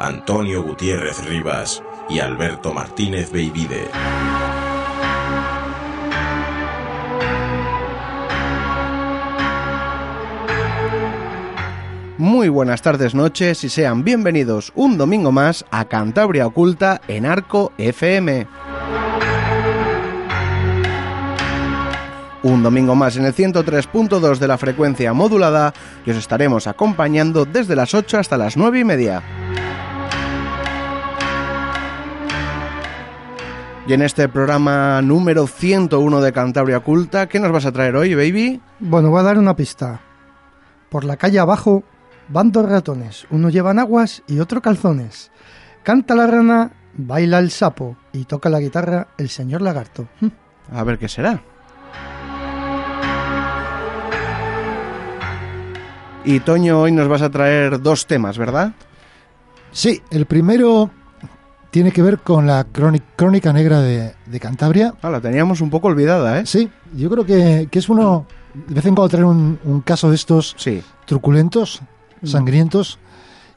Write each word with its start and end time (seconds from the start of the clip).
Antonio 0.00 0.62
Gutiérrez 0.62 1.22
Rivas 1.26 1.82
y 2.08 2.20
Alberto 2.20 2.72
Martínez 2.72 3.30
Beivide. 3.30 3.86
Muy 12.16 12.48
buenas 12.48 12.80
tardes, 12.80 13.14
noches 13.14 13.62
y 13.62 13.68
sean 13.68 14.02
bienvenidos 14.02 14.72
un 14.74 14.96
domingo 14.96 15.32
más 15.32 15.66
a 15.70 15.84
Cantabria 15.84 16.46
Oculta 16.46 17.02
en 17.06 17.26
Arco 17.26 17.74
FM. 17.76 18.46
Un 22.42 22.62
domingo 22.62 22.94
más 22.94 23.18
en 23.18 23.26
el 23.26 23.34
103.2 23.34 24.38
de 24.38 24.48
la 24.48 24.56
frecuencia 24.56 25.12
modulada 25.12 25.74
y 26.06 26.10
os 26.10 26.16
estaremos 26.16 26.66
acompañando 26.66 27.44
desde 27.44 27.76
las 27.76 27.92
8 27.92 28.16
hasta 28.18 28.38
las 28.38 28.56
9 28.56 28.78
y 28.78 28.84
media. 28.84 29.22
Y 33.90 33.92
en 33.92 34.02
este 34.02 34.28
programa 34.28 35.02
número 35.02 35.48
101 35.48 36.20
de 36.20 36.32
Cantabria 36.32 36.76
Oculta, 36.78 37.28
¿qué 37.28 37.40
nos 37.40 37.50
vas 37.50 37.66
a 37.66 37.72
traer 37.72 37.96
hoy, 37.96 38.14
baby? 38.14 38.62
Bueno, 38.78 39.10
voy 39.10 39.18
a 39.18 39.24
dar 39.24 39.36
una 39.36 39.56
pista. 39.56 40.00
Por 40.88 41.02
la 41.02 41.16
calle 41.16 41.40
abajo 41.40 41.82
van 42.28 42.52
dos 42.52 42.68
ratones, 42.68 43.26
uno 43.30 43.48
lleva 43.48 43.72
aguas 43.72 44.22
y 44.28 44.38
otro 44.38 44.62
calzones. 44.62 45.32
Canta 45.82 46.14
la 46.14 46.28
rana, 46.28 46.70
baila 46.94 47.40
el 47.40 47.50
sapo 47.50 47.96
y 48.12 48.26
toca 48.26 48.48
la 48.48 48.60
guitarra 48.60 49.08
el 49.18 49.28
señor 49.28 49.60
lagarto. 49.60 50.06
Hm. 50.20 50.28
A 50.72 50.84
ver 50.84 50.96
qué 50.96 51.08
será. 51.08 51.42
Y 56.24 56.38
Toño, 56.38 56.80
hoy 56.80 56.92
nos 56.92 57.08
vas 57.08 57.22
a 57.22 57.30
traer 57.30 57.82
dos 57.82 58.06
temas, 58.06 58.38
¿verdad? 58.38 58.72
Sí, 59.72 60.00
el 60.12 60.26
primero 60.26 60.92
tiene 61.70 61.92
que 61.92 62.02
ver 62.02 62.18
con 62.18 62.46
la 62.46 62.64
crónica 62.64 63.52
negra 63.52 63.80
de, 63.80 64.14
Cantabria. 64.40 64.94
Ah, 65.02 65.10
la 65.10 65.20
teníamos 65.20 65.60
un 65.60 65.70
poco 65.70 65.88
olvidada, 65.88 66.40
¿eh? 66.40 66.46
Sí, 66.46 66.68
yo 66.96 67.10
creo 67.10 67.24
que, 67.24 67.68
es 67.70 67.88
uno, 67.88 68.26
de 68.54 68.74
vez 68.74 68.86
en 68.86 68.94
cuando 68.94 69.08
traer 69.08 69.24
un, 69.24 69.82
caso 69.84 70.10
de 70.10 70.16
estos 70.16 70.54
sí. 70.58 70.82
truculentos, 71.06 71.80
mm. 72.22 72.26
sangrientos, 72.26 72.98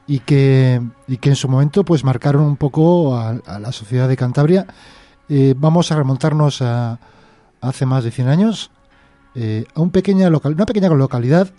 y 0.08 0.20
que, 0.20 0.82
y 1.08 1.18
que 1.18 1.30
en 1.30 1.36
su 1.36 1.48
momento 1.48 1.84
pues 1.86 2.04
marcaron 2.04 2.44
un 2.44 2.58
poco 2.58 3.18
a, 3.18 3.60
la 3.60 3.72
sociedad 3.72 4.08
de 4.08 4.18
Cantabria. 4.18 4.68
Eh, 5.30 5.56
vamos 5.58 5.92
a 5.92 5.96
remontarnos 5.96 6.62
a, 6.62 7.00
hace 7.62 7.86
más 7.86 8.04
de 8.04 8.12
100 8.12 8.28
años, 8.28 8.72
eh, 9.36 9.66
a 9.74 9.82
un 9.82 9.90
pequeña 9.90 10.30
local, 10.30 10.54
una 10.54 10.66
pequeña 10.66 10.90
localidad 10.90 11.50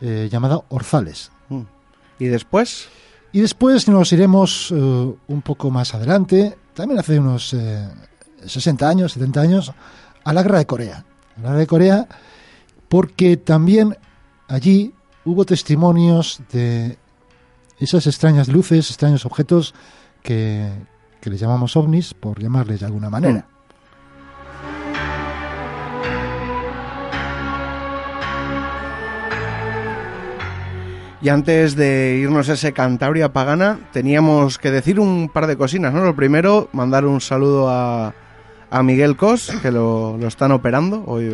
eh, 0.00 0.28
llamada 0.30 0.60
Orzales. 0.68 1.30
Mm. 1.48 1.62
¿Y 2.18 2.26
después? 2.26 2.88
Y 3.32 3.40
después 3.40 3.88
nos 3.88 4.12
iremos 4.12 4.72
eh, 4.72 4.74
un 4.74 5.42
poco 5.42 5.70
más 5.70 5.94
adelante, 5.94 6.56
también 6.74 6.98
hace 6.98 7.18
unos 7.18 7.54
60 8.44 8.84
eh, 8.84 8.88
años, 8.88 9.12
70 9.12 9.40
años, 9.40 9.72
a 10.24 10.32
la 10.32 10.42
guerra 10.42 10.58
de 10.58 10.66
Corea. 10.66 11.04
la 11.36 11.42
guerra 11.42 11.58
de 11.58 11.66
Corea, 11.66 12.08
porque 12.88 13.36
también 13.36 13.96
allí 14.48 14.92
hubo 15.24 15.44
testimonios 15.44 16.40
de 16.52 16.98
esas 17.78 18.06
extrañas 18.06 18.48
luces, 18.48 18.90
extraños 18.90 19.24
objetos 19.24 19.74
que, 20.22 20.68
que 21.20 21.30
les 21.30 21.40
llamamos 21.40 21.76
ovnis, 21.76 22.14
por 22.14 22.40
llamarles 22.40 22.80
de 22.80 22.86
alguna 22.86 23.10
manera. 23.10 23.46
Y 31.22 31.28
antes 31.28 31.76
de 31.76 32.18
irnos 32.22 32.48
a 32.48 32.54
ese 32.54 32.72
Cantabria 32.72 33.32
pagana, 33.32 33.78
teníamos 33.92 34.58
que 34.58 34.70
decir 34.70 34.98
un 34.98 35.28
par 35.28 35.46
de 35.46 35.56
cosinas, 35.56 35.92
¿no? 35.92 36.02
Lo 36.02 36.16
primero, 36.16 36.68
mandar 36.72 37.04
un 37.04 37.20
saludo 37.20 37.68
a, 37.68 38.14
a 38.70 38.82
Miguel 38.82 39.16
Cos, 39.16 39.52
que 39.60 39.70
lo, 39.70 40.16
lo 40.16 40.28
están 40.28 40.50
operando 40.52 41.04
hoy, 41.06 41.30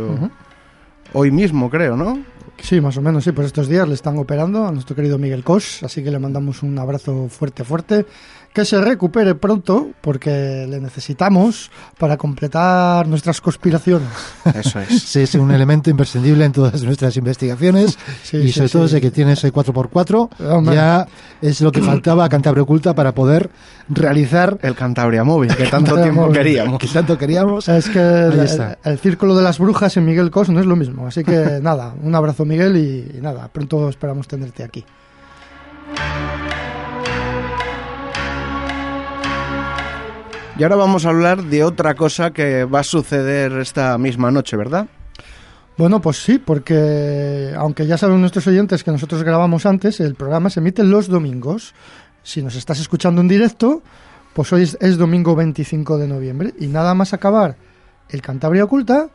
hoy 1.13 1.31
mismo, 1.31 1.71
creo, 1.71 1.97
¿no? 1.97 2.19
Sí, 2.59 2.81
más 2.81 2.97
o 2.97 3.03
menos, 3.03 3.23
sí, 3.23 3.33
por 3.33 3.45
estos 3.45 3.69
días 3.69 3.87
le 3.87 3.95
están 3.95 4.19
operando 4.19 4.67
a 4.67 4.73
nuestro 4.73 4.97
querido 4.97 5.19
Miguel 5.19 5.45
Cos, 5.45 5.83
así 5.83 6.03
que 6.03 6.11
le 6.11 6.19
mandamos 6.19 6.63
un 6.63 6.79
abrazo 6.79 7.29
fuerte, 7.29 7.65
fuerte 7.65 8.07
que 8.57 8.65
se 8.65 8.81
recupere 8.81 9.35
pronto 9.35 9.91
porque 10.01 10.67
le 10.67 10.81
necesitamos 10.81 11.71
para 11.99 12.17
completar 12.17 13.07
nuestras 13.07 13.43
conspiraciones. 13.43 14.09
Eso 14.55 14.81
es. 14.81 15.03
Sí, 15.03 15.21
es 15.21 15.35
un 15.35 15.51
elemento 15.51 15.91
imprescindible 15.91 16.47
en 16.47 16.53
todas 16.53 16.83
nuestras 16.83 17.15
investigaciones 17.19 17.99
y 18.33 18.51
sobre 18.53 18.71
todo 18.71 18.83
desde 18.85 19.03
que 19.03 19.11
tienes 19.11 19.45
el 19.45 19.53
4x4 19.53 20.73
ya 20.73 21.07
es 21.43 21.61
lo 21.61 21.71
que 21.71 21.83
faltaba 21.83 22.25
a 22.25 22.31
Cantabria 22.31 22.63
Oculta 22.63 22.95
para 22.95 23.13
poder 23.13 23.51
realizar 23.91 24.57
el 24.63 24.75
Cantabria 24.75 25.23
Móvil 25.23 25.55
que 25.55 25.67
tanto 25.67 26.01
tiempo 26.01 26.33
queríamos. 26.33 26.79
Que 26.79 26.89
tanto 26.89 27.19
queríamos. 27.19 27.69
Es 27.69 27.91
que 27.91 28.01
el, 28.01 28.99
círculo 28.99 29.37
de 29.37 29.43
las 29.43 29.59
brujas 29.59 29.99
en 29.99 30.07
Miguel 30.07 30.31
Cos 30.31 30.49
no 30.49 30.61
es 30.61 30.67
lo 30.67 30.77
mismo, 30.77 31.07
así 31.07 31.25
que 31.25 31.59
nada, 31.63 31.95
un 32.03 32.15
abrazo 32.15 32.47
Miguel 32.47 32.79
y 32.79 33.21
nada, 33.21 33.49
pronto 33.49 33.91
esperamos 33.91 34.27
tenerte 34.27 34.65
aquí. 34.65 34.83
Y 40.59 40.63
ahora 40.63 40.77
vamos 40.77 41.05
a 41.05 41.11
hablar 41.11 41.43
de 41.43 41.65
otra 41.65 41.95
cosa 41.95 42.31
que 42.31 42.65
va 42.65 42.81
a 42.81 42.85
suceder 42.85 43.53
esta 43.59 43.99
misma 43.99 44.31
noche, 44.31 44.57
¿verdad? 44.57 44.87
Bueno, 45.77 46.01
pues 46.01 46.17
sí, 46.23 46.39
porque 46.39 47.53
aunque 47.55 47.87
ya 47.87 47.99
saben 47.99 48.23
nuestros 48.23 48.47
oyentes 48.47 48.83
que 48.83 48.91
nosotros 48.91 49.23
grabamos 49.23 49.67
antes, 49.67 50.01
el 50.01 50.15
programa 50.15 50.49
se 50.49 50.61
emite 50.61 50.83
los 50.83 51.09
domingos. 51.09 51.75
Si 52.23 52.43
nos 52.43 52.57
estás 52.57 52.81
escuchando 52.81 53.21
en 53.21 53.29
directo, 53.29 53.83
pues 54.33 54.51
hoy 54.55 54.63
es, 54.63 54.97
domingo 54.97 55.37
25 55.37 55.99
de 55.99 56.09
noviembre 56.09 56.55
y 56.59 56.69
nada 56.69 56.95
más 56.95 57.13
acabar 57.13 57.57
el 58.09 58.23
Cantabria 58.23 58.65
Oculta, 58.65 59.09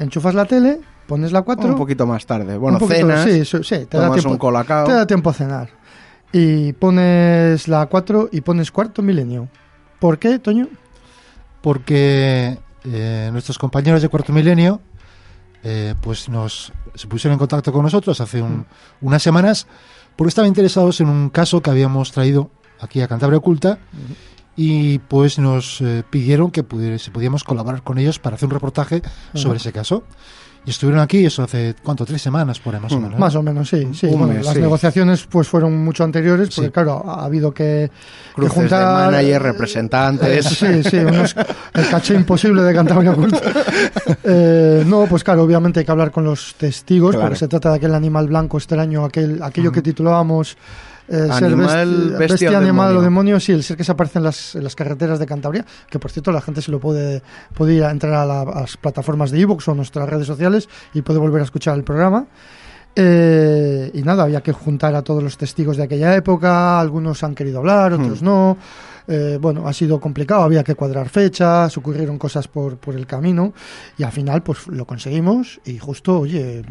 enchufas 0.00 0.34
la 0.34 0.46
tele, 0.46 0.80
pones 1.06 1.30
la 1.30 1.42
4... 1.42 1.64
Un 1.64 1.76
poquito 1.76 2.08
más 2.08 2.26
tarde. 2.26 2.56
Bueno, 2.56 2.80
cenas, 2.80 3.22
sí, 3.22 3.44
sí, 3.44 3.86
te 3.86 3.98
da 3.98 4.10
tiempo, 4.10 4.30
un 4.30 4.38
colacao. 4.38 4.84
Te 4.84 4.94
da 4.94 5.06
tiempo 5.06 5.30
a 5.30 5.32
cenar. 5.32 5.70
Y 6.32 6.72
pones 6.72 7.68
la 7.68 7.86
4 7.86 8.30
y 8.32 8.40
pones 8.40 8.72
cuarto 8.72 9.00
milenio. 9.00 9.48
¿Por 10.00 10.18
qué, 10.18 10.38
Toño? 10.38 10.68
Porque 11.60 12.58
eh, 12.84 13.28
nuestros 13.32 13.58
compañeros 13.58 14.02
de 14.02 14.08
Cuarto 14.08 14.32
Milenio 14.32 14.80
eh, 15.62 15.94
pues 16.00 16.28
nos 16.28 16.72
se 16.94 17.06
pusieron 17.06 17.34
en 17.34 17.38
contacto 17.38 17.72
con 17.72 17.82
nosotros 17.82 18.20
hace 18.20 18.42
unas 19.00 19.22
semanas 19.22 19.66
porque 20.16 20.28
estaban 20.28 20.48
interesados 20.48 21.00
en 21.00 21.08
un 21.08 21.30
caso 21.30 21.62
que 21.62 21.70
habíamos 21.70 22.12
traído 22.12 22.50
aquí 22.80 23.00
a 23.00 23.08
Cantabria 23.08 23.38
Oculta 23.38 23.78
y 24.56 24.98
pues 24.98 25.38
nos 25.38 25.80
eh, 25.80 26.02
pidieron 26.08 26.50
que 26.50 26.64
si 26.98 27.10
podíamos 27.10 27.44
colaborar 27.44 27.82
con 27.82 27.98
ellos 27.98 28.18
para 28.18 28.36
hacer 28.36 28.46
un 28.46 28.52
reportaje 28.52 29.02
sobre 29.34 29.58
ese 29.58 29.72
caso. 29.72 30.02
Y 30.66 30.70
estuvieron 30.70 31.00
aquí, 31.00 31.24
eso 31.24 31.42
hace, 31.44 31.74
¿cuánto? 31.82 32.04
Tres 32.04 32.20
semanas 32.20 32.58
por 32.60 32.74
ahí, 32.74 32.80
más 32.80 32.92
o 32.92 32.96
Mm. 32.98 33.02
menos. 33.02 33.12
¿no? 33.14 33.18
Más 33.18 33.34
o 33.36 33.42
menos, 33.42 33.68
sí. 33.70 33.88
sí. 33.94 34.06
Un 34.06 34.18
Bueno, 34.18 34.34
mes, 34.34 34.44
las 34.44 34.54
sí. 34.54 34.60
negociaciones 34.60 35.26
pues 35.30 35.48
fueron 35.48 35.76
mucho 35.82 36.04
anteriores, 36.04 36.48
porque 36.54 36.66
Sí. 36.68 36.72
claro, 36.72 37.02
ha 37.08 37.24
habido 37.24 37.52
que, 37.54 37.90
que 37.90 38.34
Cruces 38.34 38.54
juntar... 38.54 38.80
de 39.10 39.16
manager, 39.16 39.42
representantes. 39.42 40.44
Sí, 40.58 40.82
sí, 40.84 40.96
unos- 40.98 41.34
el 41.74 41.88
caché 41.88 42.14
imposible 42.14 42.62
de 42.62 42.74
Cantabria 42.74 43.12
Oculta. 43.12 43.40
Eh, 44.24 44.84
no, 44.86 45.06
pues 45.06 45.24
claro, 45.24 45.42
obviamente 45.42 45.80
hay 45.80 45.86
que 45.86 45.92
hablar 45.92 46.10
con 46.10 46.24
los 46.24 46.54
testigos, 46.56 47.10
Claro. 47.12 47.26
porque 47.28 47.38
se 47.38 47.48
trata 47.48 47.70
de 47.70 47.76
aquel 47.76 47.94
animal 47.94 48.26
blanco 48.28 48.58
extraño, 48.58 49.04
aquel, 49.04 49.42
aquello 49.42 49.70
que 49.72 49.80
titulábamos 49.82 50.56
eh, 51.08 51.28
ser 51.38 51.56
besti- 51.56 52.18
bestia 52.18 52.50
o 52.52 52.56
animal 52.58 52.88
o 52.96 53.00
demonio. 53.00 53.02
demonio, 53.02 53.40
sí, 53.40 53.52
el 53.52 53.62
ser 53.62 53.76
que 53.76 53.84
se 53.84 53.92
aparece 53.92 54.18
en 54.18 54.24
las, 54.24 54.54
en 54.54 54.64
las 54.64 54.74
carreteras 54.76 55.18
de 55.18 55.26
Cantabria, 55.26 55.64
que 55.90 55.98
por 55.98 56.10
cierto 56.10 56.30
la 56.32 56.40
gente 56.40 56.60
se 56.62 56.70
lo 56.70 56.78
puede, 56.80 57.22
puede 57.54 57.74
ir 57.74 57.84
a 57.84 57.90
entrar 57.90 58.12
a, 58.14 58.26
la- 58.26 58.42
a 58.42 58.60
las 58.62 58.76
plataformas 58.76 59.30
de 59.30 59.38
iVoox 59.40 59.66
o 59.68 59.74
nuestras 59.74 60.08
redes 60.08 60.26
sociales 60.26 60.68
y 60.94 61.02
puede 61.02 61.18
volver 61.18 61.40
a 61.40 61.44
escuchar 61.44 61.76
el 61.76 61.84
programa. 61.84 62.26
Eh, 63.00 63.90
y 63.94 64.02
nada, 64.02 64.24
había 64.24 64.40
que 64.40 64.52
juntar 64.52 64.94
a 64.94 65.02
todos 65.02 65.22
los 65.22 65.36
testigos 65.36 65.76
de 65.76 65.84
aquella 65.84 66.14
época, 66.16 66.80
algunos 66.80 67.22
han 67.22 67.34
querido 67.34 67.58
hablar, 67.58 67.92
otros 67.92 68.22
no. 68.22 68.56
Eh, 69.10 69.38
bueno, 69.40 69.66
ha 69.66 69.72
sido 69.72 69.98
complicado, 70.00 70.42
había 70.42 70.62
que 70.62 70.74
cuadrar 70.74 71.08
fechas, 71.08 71.74
ocurrieron 71.78 72.18
cosas 72.18 72.46
por, 72.46 72.76
por 72.76 72.94
el 72.94 73.06
camino 73.06 73.54
y 73.96 74.02
al 74.02 74.12
final 74.12 74.42
pues 74.42 74.66
lo 74.68 74.84
conseguimos 74.84 75.60
y 75.64 75.78
justo, 75.78 76.20
oye, 76.20 76.62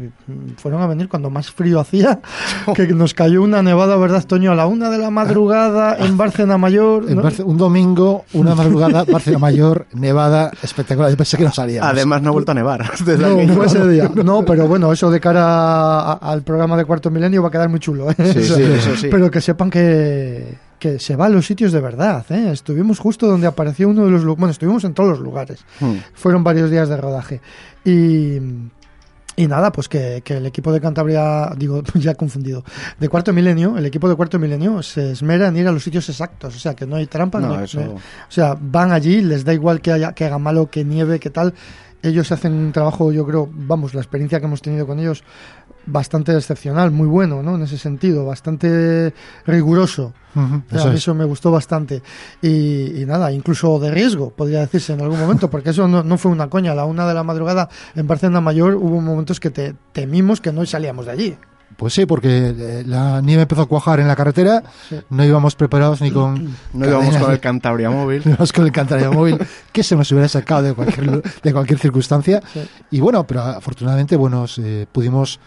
fueron 0.56 0.80
a 0.82 0.86
venir 0.86 1.08
cuando 1.08 1.30
más 1.30 1.50
frío 1.50 1.80
hacía, 1.80 2.20
que 2.76 2.86
nos 2.88 3.12
cayó 3.14 3.42
una 3.42 3.62
nevada, 3.62 3.96
¿verdad, 3.96 4.24
Toño? 4.24 4.52
A 4.52 4.54
la 4.54 4.66
una 4.66 4.88
de 4.88 4.98
la 4.98 5.10
madrugada 5.10 5.96
en 5.98 6.16
Bárcena 6.16 6.58
Mayor. 6.58 7.06
En 7.08 7.16
¿no? 7.16 7.22
Barce- 7.22 7.44
un 7.44 7.56
domingo, 7.56 8.24
una 8.34 8.54
madrugada, 8.54 9.04
Barcelona 9.04 9.40
Mayor, 9.40 9.86
Nevada, 9.94 10.52
espectacular. 10.62 11.10
Yo 11.10 11.16
pensé 11.16 11.36
que 11.38 11.44
no 11.44 11.52
salíamos. 11.52 11.90
Además, 11.90 12.22
no 12.22 12.28
ha 12.28 12.32
vuelto 12.32 12.52
a 12.52 12.54
nevar. 12.54 12.88
desde 13.04 13.18
No, 13.46 13.54
fue 13.54 13.66
ese 13.66 13.86
día. 13.88 14.10
No, 14.24 14.44
pero 14.44 14.68
bueno, 14.68 14.92
eso 14.92 15.10
de 15.10 15.18
cara 15.20 15.42
a- 15.44 16.12
al 16.14 16.42
programa 16.42 16.76
de 16.76 16.84
Cuarto 16.84 17.10
Milenio 17.10 17.42
va 17.42 17.48
a 17.48 17.50
quedar 17.50 17.68
muy 17.68 17.80
chulo. 17.80 18.10
¿eh? 18.10 18.14
Sí, 18.16 18.38
O 18.38 18.42
sea, 18.42 18.56
sí, 18.56 18.62
eso 18.62 18.96
sí. 18.96 19.08
Pero 19.10 19.30
que 19.30 19.40
sepan 19.40 19.70
que, 19.70 20.56
que 20.78 20.98
se 20.98 21.16
va 21.16 21.26
a 21.26 21.28
los 21.28 21.46
sitios 21.46 21.72
de 21.72 21.80
verdad. 21.80 22.24
¿eh? 22.30 22.50
Estuvimos 22.52 22.98
justo 22.98 23.26
donde 23.26 23.46
apareció 23.46 23.88
uno 23.88 24.04
de 24.04 24.10
los... 24.10 24.24
Bueno, 24.24 24.48
estuvimos 24.50 24.84
en 24.84 24.94
todos 24.94 25.10
los 25.10 25.20
lugares. 25.20 25.64
Hmm. 25.80 25.96
Fueron 26.14 26.44
varios 26.44 26.70
días 26.70 26.88
de 26.88 26.96
rodaje. 26.96 27.40
Y... 27.84 28.38
Y 29.36 29.46
nada, 29.46 29.70
pues 29.70 29.88
que, 29.88 30.20
que 30.24 30.38
el 30.38 30.46
equipo 30.46 30.72
de 30.72 30.80
Cantabria, 30.80 31.52
digo, 31.56 31.80
ya 31.94 32.16
confundido, 32.16 32.64
de 32.98 33.08
Cuarto 33.08 33.32
Milenio, 33.32 33.78
el 33.78 33.86
equipo 33.86 34.08
de 34.08 34.16
Cuarto 34.16 34.36
Milenio 34.36 34.82
se 34.82 35.12
esmera 35.12 35.46
en 35.46 35.56
ir 35.56 35.68
a 35.68 35.70
los 35.70 35.84
sitios 35.84 36.08
exactos, 36.08 36.56
o 36.56 36.58
sea, 36.58 36.74
que 36.74 36.86
no 36.86 36.96
hay 36.96 37.06
trampa, 37.06 37.38
No, 37.38 37.46
no 37.50 37.58
hay- 37.58 37.64
eso- 37.66 37.78
no 37.78 37.84
hay- 37.84 37.90
o 37.92 38.00
sea, 38.30 38.58
van 38.60 38.90
allí, 38.90 39.20
les 39.20 39.44
da 39.44 39.54
igual 39.54 39.80
que 39.80 39.92
haya 39.92 40.12
que 40.12 40.24
haga 40.24 40.38
malo, 40.40 40.68
que 40.68 40.84
nieve, 40.84 41.20
que 41.20 41.30
tal. 41.30 41.54
Ellos 42.02 42.32
hacen 42.32 42.52
un 42.52 42.72
trabajo, 42.72 43.12
yo 43.12 43.24
creo, 43.24 43.48
vamos, 43.52 43.94
la 43.94 44.00
experiencia 44.00 44.40
que 44.40 44.46
hemos 44.46 44.60
tenido 44.60 44.88
con 44.88 44.98
ellos, 44.98 45.22
bastante 45.88 46.36
excepcional, 46.36 46.90
muy 46.90 47.06
bueno, 47.08 47.42
¿no? 47.42 47.56
En 47.56 47.62
ese 47.62 47.78
sentido, 47.78 48.24
bastante 48.26 49.12
riguroso. 49.46 50.12
Ujú, 50.34 50.62
O 50.74 50.78
sea, 50.78 50.92
eso 50.92 51.10
es. 51.12 51.16
me 51.16 51.24
gustó 51.24 51.50
bastante. 51.50 52.02
Y, 52.42 53.00
y 53.02 53.04
nada, 53.06 53.32
incluso 53.32 53.78
de 53.78 53.90
riesgo, 53.90 54.30
podría 54.30 54.60
decirse 54.60 54.92
en 54.92 55.00
algún 55.00 55.18
momento, 55.18 55.50
porque 55.50 55.70
eso 55.70 55.88
no, 55.88 56.02
no 56.02 56.18
fue 56.18 56.30
una 56.30 56.48
coña. 56.48 56.72
A 56.72 56.74
la 56.74 56.84
una 56.84 57.06
de 57.08 57.14
la 57.14 57.22
madrugada 57.24 57.68
en 57.94 58.06
Barcelona 58.06 58.40
Mayor 58.40 58.74
hubo 58.74 59.00
momentos 59.00 59.40
que 59.40 59.50
te, 59.50 59.74
temimos 59.92 60.40
que 60.40 60.52
no 60.52 60.64
salíamos 60.66 61.06
de 61.06 61.12
allí. 61.12 61.36
Pues 61.76 61.92
sí, 61.92 62.06
porque 62.06 62.54
eh, 62.58 62.82
la 62.86 63.20
nieve 63.20 63.42
empezó 63.42 63.62
a 63.62 63.66
cuajar 63.66 64.00
en 64.00 64.08
la 64.08 64.16
carretera, 64.16 64.64
Sí. 64.88 64.96
no 65.10 65.24
íbamos 65.24 65.54
preparados 65.54 66.00
ni 66.00 66.10
con... 66.10 66.56
No 66.72 66.86
íbamos 66.86 67.04
cadenas, 67.06 67.22
con 67.22 67.32
el 67.32 67.40
Cantabria 67.40 67.90
móvil. 67.90 68.22
no 68.24 68.30
íbamos 68.32 68.52
con 68.52 68.64
el 68.64 68.72
Cantabria 68.72 69.10
móvil, 69.10 69.38
que 69.72 69.82
se 69.82 69.94
nos 69.94 70.10
hubiera 70.10 70.28
sacado 70.28 70.62
de 70.62 70.74
cualquier, 70.74 71.22
de 71.22 71.52
cualquier 71.52 71.78
circunstancia. 71.78 72.42
Sí. 72.52 72.60
Y 72.90 73.00
bueno, 73.00 73.24
pero 73.26 73.42
afortunadamente 73.42 74.16
bueno, 74.16 74.46
eh, 74.58 74.86
pudimos 74.90 75.38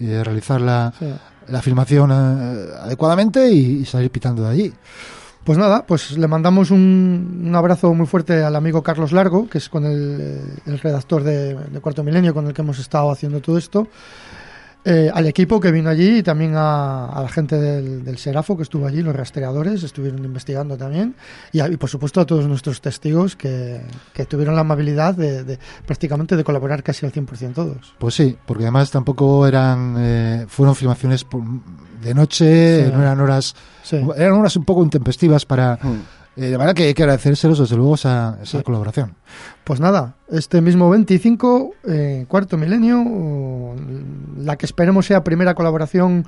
eh, 0.00 0.22
realizar 0.24 0.60
la, 0.60 0.92
Sí. 0.98 1.06
la 1.48 1.62
filmación 1.62 2.10
eh, 2.12 2.66
adecuadamente 2.82 3.50
y, 3.50 3.80
y 3.80 3.84
salir 3.84 4.10
pitando 4.10 4.42
de 4.42 4.48
allí. 4.50 4.72
Pues 5.44 5.58
nada, 5.58 5.86
pues 5.86 6.18
le 6.18 6.26
mandamos 6.26 6.72
un, 6.72 7.44
un 7.46 7.54
abrazo 7.54 7.94
muy 7.94 8.06
fuerte 8.06 8.42
al 8.42 8.56
amigo 8.56 8.82
Carlos 8.82 9.12
Largo, 9.12 9.48
que 9.48 9.58
es 9.58 9.68
con 9.68 9.84
el, 9.84 10.40
el 10.66 10.78
redactor 10.80 11.22
de, 11.22 11.54
de 11.54 11.80
Cuarto 11.80 12.02
Milenio 12.02 12.34
con 12.34 12.48
el 12.48 12.52
que 12.52 12.62
hemos 12.62 12.80
estado 12.80 13.12
haciendo 13.12 13.40
todo 13.40 13.56
esto. 13.56 13.86
Eh, 14.88 15.10
al 15.12 15.26
equipo 15.26 15.58
que 15.58 15.72
vino 15.72 15.90
allí 15.90 16.18
y 16.18 16.22
también 16.22 16.54
a, 16.54 17.06
a 17.06 17.20
la 17.20 17.28
gente 17.28 17.56
del, 17.56 18.04
del 18.04 18.18
Serafo 18.18 18.56
que 18.56 18.62
estuvo 18.62 18.86
allí, 18.86 19.02
los 19.02 19.16
rastreadores, 19.16 19.82
estuvieron 19.82 20.24
investigando 20.24 20.76
también. 20.76 21.16
Y, 21.52 21.58
a- 21.58 21.68
y, 21.68 21.76
por 21.76 21.90
supuesto 21.90 22.20
a 22.20 22.24
todos 22.26 22.46
nuestros 22.46 22.80
testigos 22.80 23.34
que, 23.34 23.80
que 24.14 24.24
tuvieron 24.26 24.54
la 24.54 24.60
amabilidad 24.60 25.14
de, 25.14 25.42
de 25.42 25.58
prácticamente 25.84 26.36
de 26.36 26.44
colaborar 26.44 26.84
casi 26.84 27.04
al 27.04 27.12
100% 27.12 27.52
todos. 27.54 27.94
Pues 27.98 28.14
sí, 28.14 28.36
porque 28.46 28.62
además 28.64 28.90
tampoco 28.92 29.46
eran, 29.46 29.96
eh, 29.98 30.46
fueron 30.48 30.74
filmaciones 30.76 31.24
por- 31.24 31.42
de 32.02 32.14
noche, 32.14 32.84
Sí. 32.86 32.92
no 32.92 33.00
eran 33.02 33.18
horas, 33.20 33.56
Sí. 33.82 33.96
eran 34.16 34.34
horas 34.34 34.54
un 34.56 34.64
poco 34.64 34.84
intempestivas 34.84 35.44
para, 35.44 35.78
Hmm. 35.82 36.02
Eh, 36.36 36.46
de 36.46 36.58
manera 36.58 36.74
que 36.74 36.84
hay 36.84 36.94
que 36.94 37.02
agradecérselos 37.02 37.58
desde 37.58 37.76
luego 37.76 37.94
esa, 37.94 38.38
esa 38.42 38.58
Sí. 38.58 38.64
colaboración. 38.64 39.14
Pues 39.64 39.80
nada, 39.80 40.14
este 40.30 40.60
mismo 40.60 40.88
25, 40.90 41.74
eh, 41.88 42.24
cuarto 42.28 42.56
milenio, 42.56 43.74
la 44.38 44.56
que 44.56 44.66
esperemos 44.66 45.06
sea 45.06 45.24
primera 45.24 45.54
colaboración 45.54 46.26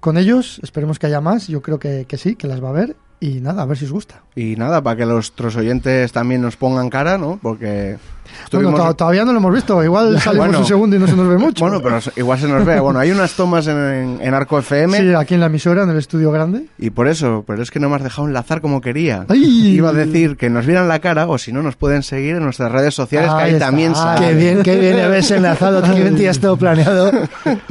con 0.00 0.16
ellos, 0.16 0.60
esperemos 0.62 0.98
que 0.98 1.06
haya 1.06 1.20
más, 1.20 1.48
yo 1.48 1.60
creo 1.62 1.78
que, 1.78 2.06
que 2.08 2.16
sí, 2.16 2.36
que 2.36 2.46
las 2.46 2.62
va 2.62 2.68
a 2.68 2.70
haber, 2.70 2.96
y 3.20 3.40
nada, 3.42 3.62
a 3.62 3.66
ver 3.66 3.76
si 3.76 3.84
os 3.84 3.92
gusta. 3.92 4.22
Y 4.34 4.56
nada, 4.56 4.82
para 4.82 4.96
que 4.96 5.04
nuestros 5.04 5.54
oyentes 5.56 6.10
también 6.12 6.40
nos 6.40 6.56
pongan 6.56 6.88
cara, 6.88 7.18
¿no? 7.18 7.38
Porque 7.42 7.98
estuvimos... 8.44 8.74
to- 8.74 8.94
todavía 8.94 9.24
no 9.24 9.32
lo 9.32 9.38
hemos 9.38 9.54
visto, 9.54 9.82
igual 9.82 10.20
salimos 10.20 10.46
Bueno. 10.48 10.58
un 10.60 10.66
segundo 10.66 10.96
y 10.96 10.98
no 10.98 11.06
se 11.06 11.16
nos 11.16 11.28
ve 11.28 11.38
mucho. 11.38 11.64
Bueno, 11.64 11.80
pero 11.82 11.98
igual 12.16 12.38
se 12.38 12.48
nos 12.48 12.64
ve. 12.64 12.80
Bueno, 12.80 12.98
hay 12.98 13.10
unas 13.10 13.32
tomas 13.32 13.66
en, 13.66 13.76
en- 13.78 14.18
en 14.20 14.34
Arco 14.34 14.58
FM 14.58 14.98
Sí, 14.98 15.14
aquí 15.14 15.34
en 15.34 15.40
la 15.40 15.46
emisora, 15.46 15.82
en 15.84 15.90
el 15.90 15.98
estudio 15.98 16.30
grande. 16.30 16.66
y 16.78 16.90
por 16.90 17.08
eso, 17.08 17.44
pero 17.46 17.62
es 17.62 17.70
que 17.70 17.80
no 17.80 17.88
me 17.88 17.96
has 17.96 18.02
dejado 18.02 18.26
enlazar 18.28 18.60
como 18.60 18.80
quería. 18.80 19.24
¡Ay! 19.28 19.68
Iba 19.76 19.90
a 19.90 19.92
decir 19.92 20.36
que 20.36 20.50
nos 20.50 20.66
vieran 20.66 20.88
la 20.88 20.98
cara 20.98 21.26
o 21.28 21.38
si 21.38 21.52
no 21.52 21.62
nos 21.62 21.76
pueden 21.76 22.02
seguir 22.02 22.36
en 22.36 22.44
nuestras 22.44 22.70
redes 22.72 22.94
sociales 22.94 23.30
que 23.32 23.42
Ahí 23.42 23.52
está. 23.54 23.66
también 23.66 23.92
Ah, 23.94 24.16
sale. 24.16 24.28
Qué 24.28 24.34
bien, 24.34 24.62
qué 24.62 24.76
bien 24.78 25.00
habéis 25.04 25.30
enlazado, 25.30 25.82
qué 25.82 25.92
bien 26.00 26.16
ya 26.16 26.32
todo 26.34 26.56
planeado. 26.56 27.10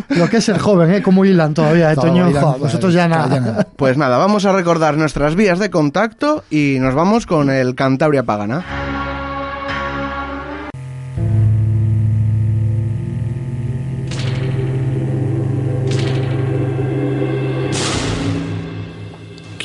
Lo 0.10 0.30
que 0.30 0.38
es 0.38 0.46
ser 0.46 0.58
joven, 0.60 0.92
¿eh? 0.94 1.02
Como 1.02 1.26
hilan 1.26 1.54
todavía, 1.54 1.92
¿eh, 1.92 1.96
Todo 1.96 2.08
Toño? 2.08 2.30
hilan, 2.30 2.44
Jo, 2.44 2.58
vosotros 2.60 2.94
ya 2.94 3.02
ya 3.02 3.08
nada. 3.08 3.40
nada. 3.40 3.68
Pues 3.76 3.98
nada, 3.98 4.18
vamos 4.18 4.46
a 4.46 4.52
recordar 4.52 4.98
nuestras 4.98 5.36
vías 5.36 5.60
de 5.60 5.70
contacto 5.70 6.44
y 6.50 6.78
nos 6.80 6.94
vamos 6.96 7.26
con 7.26 7.50
el 7.50 7.76
Cantabria 7.76 8.24
Pagana. 8.24 9.09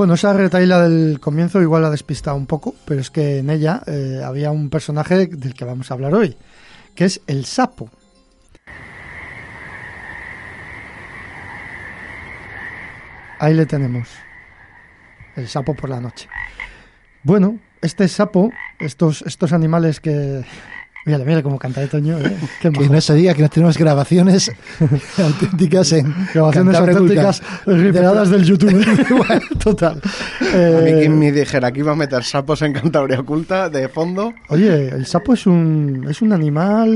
Bueno, 0.00 0.14
esa 0.14 0.32
retaila 0.32 0.80
del 0.88 1.20
comienzo 1.20 1.60
igual 1.60 1.84
ha 1.84 1.90
despistado 1.90 2.34
un 2.34 2.46
poco, 2.46 2.74
pero 2.86 3.02
es 3.02 3.10
que 3.10 3.40
en 3.40 3.50
ella 3.50 3.82
eh, 3.86 4.22
había 4.24 4.50
un 4.50 4.70
personaje 4.70 5.26
del 5.26 5.52
que 5.52 5.66
vamos 5.66 5.90
a 5.90 5.94
hablar 5.94 6.14
hoy, 6.14 6.38
que 6.94 7.04
es 7.04 7.20
el 7.26 7.44
sapo. 7.44 7.90
Ahí 13.38 13.52
le 13.52 13.66
tenemos. 13.66 14.08
El 15.36 15.46
sapo 15.48 15.74
por 15.74 15.90
la 15.90 16.00
noche. 16.00 16.30
Bueno, 17.22 17.58
este 17.82 18.08
sapo, 18.08 18.50
estos, 18.78 19.20
estos 19.26 19.52
animales 19.52 20.00
que... 20.00 20.46
Mira, 21.06 21.18
mira 21.18 21.42
cómo 21.42 21.58
canta 21.58 21.80
de 21.80 21.88
Toño. 21.88 22.18
¿eh? 22.18 22.36
que 22.60 22.70
no 22.70 23.00
se 23.00 23.14
diga 23.14 23.34
que 23.34 23.42
no 23.42 23.48
tenemos 23.48 23.78
grabaciones 23.78 24.52
auténticas 25.18 25.92
en 25.92 26.14
Grabaciones 26.34 26.76
auténticas 26.76 27.42
recreadas 27.66 28.30
del 28.30 28.44
YouTube. 28.44 28.84
Total. 29.58 30.00
Eh, 30.54 30.76
a 30.78 30.84
mí 30.84 31.00
quien 31.00 31.18
me 31.18 31.32
dijera 31.32 31.72
que 31.72 31.80
iba 31.80 31.92
a 31.92 31.96
meter 31.96 32.22
sapos 32.24 32.62
en 32.62 32.72
Cantabria 32.72 33.20
Oculta 33.20 33.70
de 33.70 33.88
fondo. 33.88 34.34
Oye, 34.48 34.88
el 34.88 35.06
sapo 35.06 35.34
es 35.34 35.46
un, 35.46 36.06
es 36.08 36.20
un 36.20 36.32
animal, 36.32 36.90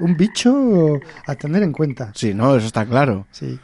un 0.00 0.16
bicho 0.16 1.00
a 1.26 1.34
tener 1.34 1.62
en 1.62 1.72
cuenta. 1.72 2.12
Sí, 2.14 2.34
no, 2.34 2.56
eso 2.56 2.66
está 2.66 2.86
claro. 2.86 3.26
Sí. 3.32 3.58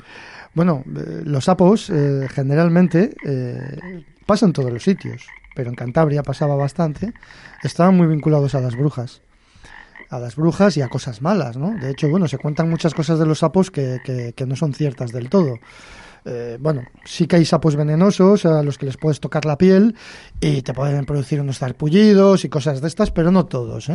Bueno, 0.54 0.84
eh, 0.86 1.22
los 1.24 1.44
sapos 1.44 1.90
eh, 1.90 2.28
generalmente 2.30 3.14
eh, 3.26 4.04
pasan 4.24 4.52
todos 4.52 4.72
los 4.72 4.84
sitios, 4.84 5.26
pero 5.54 5.68
en 5.68 5.74
Cantabria 5.74 6.22
pasaba 6.22 6.54
bastante. 6.54 7.12
Estaban 7.62 7.96
muy 7.96 8.06
vinculados 8.06 8.54
a 8.54 8.60
las 8.60 8.76
brujas. 8.76 9.20
A 10.14 10.18
las 10.20 10.36
brujas 10.36 10.76
y 10.76 10.82
a 10.82 10.88
cosas 10.88 11.22
malas, 11.22 11.56
¿no? 11.56 11.74
De 11.80 11.90
hecho, 11.90 12.08
bueno, 12.08 12.28
se 12.28 12.38
cuentan 12.38 12.70
muchas 12.70 12.94
cosas 12.94 13.18
de 13.18 13.26
los 13.26 13.40
sapos 13.40 13.70
que, 13.70 13.98
que, 14.36 14.46
no 14.46 14.54
son 14.54 14.72
ciertas 14.72 15.10
del 15.10 15.28
todo. 15.28 15.58
bueno, 16.60 16.82
sí 17.04 17.26
que 17.26 17.36
hay 17.36 17.44
sapos 17.44 17.74
venenosos 17.74 18.46
a 18.46 18.62
los 18.62 18.78
que 18.78 18.86
les 18.86 18.96
puedes 18.96 19.18
tocar 19.18 19.44
la 19.44 19.58
piel 19.58 19.96
y 20.40 20.62
te 20.62 20.72
pueden 20.72 21.04
producir 21.04 21.40
unos 21.40 21.58
zarpullidos 21.58 22.44
y 22.44 22.48
cosas 22.48 22.80
de 22.80 22.86
estas, 22.86 23.10
pero 23.10 23.32
no 23.32 23.46
todos. 23.46 23.90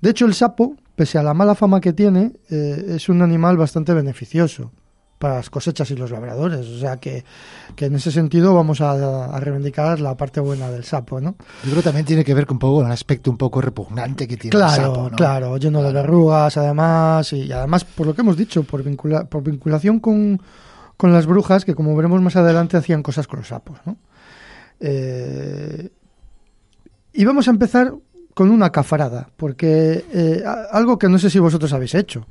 De 0.00 0.10
hecho, 0.10 0.26
el 0.26 0.34
sapo, 0.34 0.76
pese 0.94 1.16
a 1.16 1.22
la 1.22 1.32
mala 1.32 1.54
fama 1.54 1.80
que 1.80 1.94
tiene, 1.94 2.32
es 2.50 3.08
un 3.08 3.22
animal 3.22 3.56
bastante 3.56 3.94
beneficioso 3.94 4.72
para 5.18 5.36
las 5.36 5.50
cosechas 5.50 5.90
y 5.90 5.96
los 5.96 6.10
labradores. 6.10 6.66
O 6.66 6.78
sea 6.78 6.98
que, 6.98 7.24
que 7.74 7.86
en 7.86 7.94
ese 7.94 8.10
sentido 8.10 8.54
vamos 8.54 8.80
a, 8.80 9.38
reivindicar 9.38 10.00
la 10.00 10.16
parte 10.16 10.40
buena 10.40 10.70
del 10.70 10.84
sapo, 10.84 11.20
¿no? 11.20 11.36
Yo 11.64 11.70
creo 11.70 11.76
que 11.76 11.82
también 11.82 12.06
tiene 12.06 12.24
que 12.24 12.34
ver 12.34 12.46
con 12.46 12.56
un 12.56 12.60
poco 12.60 12.84
el 12.84 12.90
aspecto 12.90 13.30
un 13.30 13.36
poco 13.36 13.60
repugnante 13.60 14.26
que 14.28 14.36
tiene 14.36 14.56
claro, 14.56 14.74
el 14.74 14.88
sapo, 14.88 15.10
¿no? 15.10 15.16
Claro, 15.16 15.56
lleno 15.56 15.82
de 15.82 15.92
verrugas, 15.92 16.56
además, 16.56 17.32
y 17.32 17.50
además, 17.52 17.84
por 17.84 18.06
lo 18.06 18.14
que 18.14 18.20
hemos 18.20 18.36
dicho, 18.36 18.62
por, 18.62 18.82
por 19.28 19.42
vinculación 19.42 20.00
con, 20.00 20.40
con 20.96 21.12
las 21.12 21.26
brujas, 21.26 21.64
que 21.64 21.74
como 21.74 21.96
veremos 21.96 22.20
más 22.20 22.36
adelante 22.36 22.76
hacían 22.76 23.02
cosas 23.02 23.26
con 23.26 23.40
los 23.40 23.48
sapos, 23.48 23.78
¿no? 23.84 23.96
Eh, 24.80 25.90
y 27.14 27.24
vamos 27.24 27.48
a 27.48 27.50
empezar 27.50 27.94
con 28.34 28.50
una 28.50 28.70
cafarada, 28.70 29.30
porque 29.36 30.04
eh, 30.12 30.44
algo 30.70 30.98
que 30.98 31.08
no 31.08 31.18
sé 31.18 31.30
si 31.30 31.38
vosotros 31.38 31.72
habéis 31.72 31.94
hecho, 31.94 32.26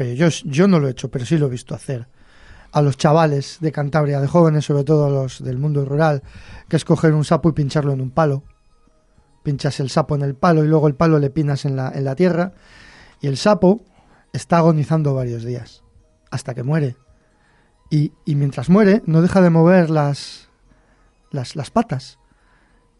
pero 0.00 0.14
yo, 0.14 0.28
yo 0.46 0.66
no 0.66 0.80
lo 0.80 0.88
he 0.88 0.92
hecho, 0.92 1.10
pero 1.10 1.26
sí 1.26 1.36
lo 1.36 1.48
he 1.48 1.50
visto 1.50 1.74
hacer. 1.74 2.06
A 2.72 2.80
los 2.80 2.96
chavales 2.96 3.58
de 3.60 3.70
Cantabria, 3.70 4.18
de 4.18 4.26
jóvenes, 4.26 4.64
sobre 4.64 4.82
todo 4.82 5.04
a 5.04 5.10
los 5.10 5.44
del 5.44 5.58
mundo 5.58 5.84
rural, 5.84 6.22
que 6.70 6.76
es 6.76 6.86
coger 6.86 7.12
un 7.12 7.22
sapo 7.22 7.50
y 7.50 7.52
pincharlo 7.52 7.92
en 7.92 8.00
un 8.00 8.10
palo. 8.10 8.42
Pinchas 9.42 9.78
el 9.78 9.90
sapo 9.90 10.14
en 10.14 10.22
el 10.22 10.34
palo 10.34 10.64
y 10.64 10.68
luego 10.68 10.88
el 10.88 10.94
palo 10.94 11.18
le 11.18 11.28
pinas 11.28 11.66
en 11.66 11.76
la, 11.76 11.92
en 11.94 12.04
la 12.04 12.16
tierra. 12.16 12.54
Y 13.20 13.26
el 13.26 13.36
sapo 13.36 13.82
está 14.32 14.56
agonizando 14.56 15.12
varios 15.12 15.44
días, 15.44 15.82
hasta 16.30 16.54
que 16.54 16.62
muere. 16.62 16.96
Y, 17.90 18.14
y 18.24 18.36
mientras 18.36 18.70
muere, 18.70 19.02
no 19.04 19.20
deja 19.20 19.42
de 19.42 19.50
mover 19.50 19.90
las, 19.90 20.48
las, 21.30 21.56
las 21.56 21.70
patas. 21.70 22.18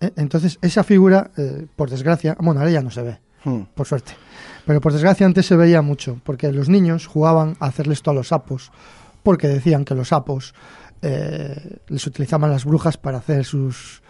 ¿Eh? 0.03 0.13
Entonces, 0.17 0.59
esa 0.61 0.85
figura, 0.85 1.31
eh, 1.39 1.67
por 1.77 1.89
desgracia, 1.89 2.37
bueno, 2.41 2.61
ahora 2.61 2.73
ya 2.73 2.83
no 2.83 2.91
se 2.91 3.01
ve, 3.01 3.21
hmm. 3.45 3.63
por 3.75 3.87
suerte 3.87 4.13
pero 4.71 4.81
por 4.81 4.93
desgracia 4.93 5.27
antes 5.27 5.47
se 5.47 5.57
veía 5.57 5.83
mucho, 5.83 6.21
porque 6.23 6.53
los 6.53 6.69
niños 6.69 7.09
jugaban 7.09 7.57
a 7.59 7.67
hacerle 7.67 7.93
esto 7.93 8.13
a 8.13 8.15
los 8.15 8.29
sapos, 8.29 8.71
porque 9.25 9.49
decían 9.49 9.85
que 9.85 9.97
los 9.97 10.11
sapos 10.11 10.55
eh, 11.03 11.79
les 11.89 12.07
utilizaban 12.07 12.53
las 12.53 12.65
brujas 12.65 12.97
para 12.97 13.19
hacer 13.19 13.45
sus, 13.45 14.01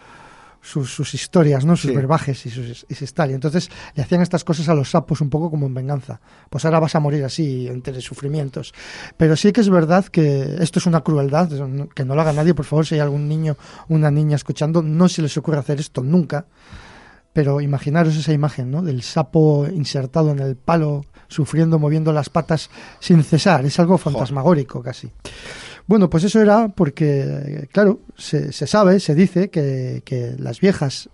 sus, 0.61 1.15
historias, 1.15 1.65
¿no? 1.65 1.79
Sus 1.79 1.95
verbajes 1.95 2.45
y 2.45 2.51
sus, 2.51 2.85
y 2.87 3.07
tal. 3.07 3.31
Y 3.31 3.35
entonces 3.37 3.71
le 3.95 4.03
hacían 4.03 4.21
estas 4.21 4.45
cosas 4.45 4.69
a 4.69 4.75
los 4.75 4.91
sapos 4.91 5.23
un 5.23 5.31
poco 5.31 5.51
como 5.51 5.65
en 5.67 5.73
venganza. 5.73 6.21
Pues 6.51 6.67
ahora 6.67 6.79
vas 6.79 6.95
a 6.95 7.01
morir 7.01 7.25
así, 7.25 7.67
entre 7.67 7.99
sufrimientos. 8.03 8.75
Pero 9.17 9.37
sí 9.37 9.53
que 9.53 9.63
es 9.63 9.71
verdad 9.71 10.05
que 10.05 10.57
esto 10.61 10.79
es 10.79 10.85
una 10.85 11.01
crueldad, 11.01 11.49
que 11.95 12.05
no 12.05 12.15
lo 12.15 12.21
haga 12.21 12.35
nadie, 12.35 12.53
por 12.53 12.67
favor, 12.67 12.85
si 12.85 12.97
hay 12.97 13.01
algún 13.01 13.31
niño, 13.31 13.57
una 13.89 14.11
niña 14.11 14.37
escuchando, 14.37 14.83
no 14.83 15.09
se 15.09 15.23
les 15.23 15.35
ocurre 15.39 15.57
hacer 15.57 15.81
esto 15.81 16.03
nunca. 16.03 16.45
Pero 17.33 17.61
imaginaros 17.61 18.17
esa 18.17 18.33
imagen, 18.33 18.71
¿no? 18.71 18.83
Del 18.83 19.03
sapo 19.03 19.67
insertado 19.69 20.31
en 20.33 20.41
el 20.41 20.57
palo, 20.57 21.05
sufriendo, 21.29 21.79
moviendo 21.79 22.13
las 22.13 22.29
patas 22.29 22.71
sin 22.99 23.23
cesar. 23.23 23.65
Es 23.65 23.79
algo 23.79 23.99
fantasmagórico 23.99 24.83
casi. 24.83 25.11
Bueno, 25.87 26.11
pues 26.11 26.25
eso 26.25 26.41
era 26.41 26.69
porque, 26.69 27.69
claro, 27.73 28.01
se, 28.17 28.53
sabe, 28.53 29.01
se 29.01 29.15
dice 29.15 29.51
que, 29.51 30.37
las 30.39 30.61
viejas, 30.61 31.09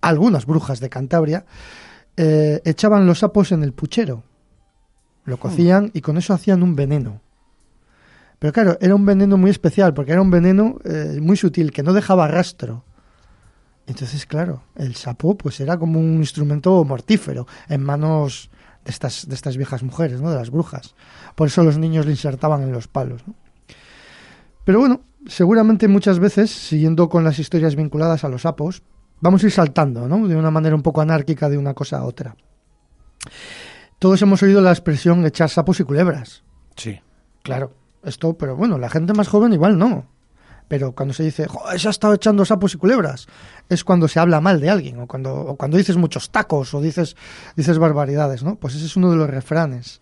algunas 0.00 0.46
brujas 0.46 0.80
de 0.80 0.88
Cantabria, 0.88 1.44
eh, 2.16 2.60
echaban 2.64 3.06
los 3.06 3.18
sapos 3.20 3.52
en 3.52 3.62
el 3.62 3.72
puchero. 3.72 4.24
Lo 5.24 5.38
cocían 5.38 5.90
y 5.94 6.00
con 6.00 6.16
eso 6.16 6.34
hacían 6.34 6.62
un 6.62 6.74
veneno. 6.74 7.20
Pero 8.38 8.52
claro, 8.52 8.78
era 8.80 8.94
un 8.94 9.06
veneno 9.06 9.36
muy 9.36 9.50
especial, 9.50 9.94
porque 9.94 10.12
era 10.12 10.20
un 10.20 10.30
veneno 10.30 10.78
eh, 10.84 11.18
muy 11.20 11.36
sutil, 11.36 11.70
que 11.70 11.82
no 11.82 11.92
dejaba 11.92 12.26
rastro. 12.26 12.84
Entonces, 13.86 14.26
claro, 14.26 14.62
el 14.76 14.94
sapo 14.94 15.36
pues 15.36 15.60
era 15.60 15.78
como 15.78 15.98
un 15.98 16.16
instrumento 16.16 16.84
mortífero 16.84 17.46
en 17.68 17.82
manos 17.82 18.50
de 18.84 18.90
estas, 18.90 19.28
de 19.28 19.34
estas 19.34 19.56
viejas 19.56 19.82
mujeres, 19.82 20.20
¿no? 20.20 20.30
De 20.30 20.36
las 20.36 20.50
brujas. 20.50 20.94
Por 21.34 21.48
eso 21.48 21.62
los 21.62 21.78
niños 21.78 22.06
le 22.06 22.12
insertaban 22.12 22.62
en 22.62 22.72
los 22.72 22.88
palos, 22.88 23.24
Pero 24.64 24.78
bueno, 24.78 25.00
seguramente 25.26 25.88
muchas 25.88 26.18
veces, 26.18 26.50
siguiendo 26.50 27.08
con 27.08 27.24
las 27.24 27.38
historias 27.38 27.74
vinculadas 27.74 28.24
a 28.24 28.28
los 28.28 28.42
sapos, 28.42 28.82
vamos 29.20 29.42
a 29.42 29.46
ir 29.46 29.52
saltando, 29.52 30.08
¿no? 30.08 30.28
De 30.28 30.36
una 30.36 30.50
manera 30.50 30.76
un 30.76 30.82
poco 30.82 31.00
anárquica 31.00 31.48
de 31.48 31.58
una 31.58 31.74
cosa 31.74 31.98
a 31.98 32.04
otra. 32.04 32.36
Todos 33.98 34.20
hemos 34.22 34.42
oído 34.42 34.60
la 34.60 34.70
expresión 34.70 35.24
echar 35.26 35.48
sapos 35.48 35.80
y 35.80 35.84
culebras. 35.84 36.42
Sí. 36.76 37.00
Claro, 37.42 37.74
esto, 38.04 38.36
pero 38.36 38.56
bueno, 38.56 38.78
la 38.78 38.88
gente 38.88 39.12
más 39.12 39.28
joven 39.28 39.52
igual 39.52 39.78
no. 39.78 40.06
Pero 40.72 40.92
cuando 40.92 41.12
se 41.12 41.24
dice, 41.24 41.46
se 41.76 41.86
ha 41.86 41.90
estado 41.90 42.14
echando 42.14 42.46
sapos 42.46 42.72
y 42.72 42.78
culebras, 42.78 43.26
es 43.68 43.84
cuando 43.84 44.08
se 44.08 44.18
habla 44.18 44.40
mal 44.40 44.58
de 44.58 44.70
alguien, 44.70 45.00
o 45.00 45.06
cuando, 45.06 45.54
cuando 45.58 45.76
dices 45.76 45.98
muchos 45.98 46.30
tacos, 46.30 46.72
o 46.72 46.80
dices, 46.80 47.14
dices 47.56 47.76
barbaridades, 47.78 48.42
¿no? 48.42 48.56
Pues 48.56 48.76
ese 48.76 48.86
es 48.86 48.96
uno 48.96 49.10
de 49.10 49.18
los 49.18 49.28
refranes. 49.28 50.00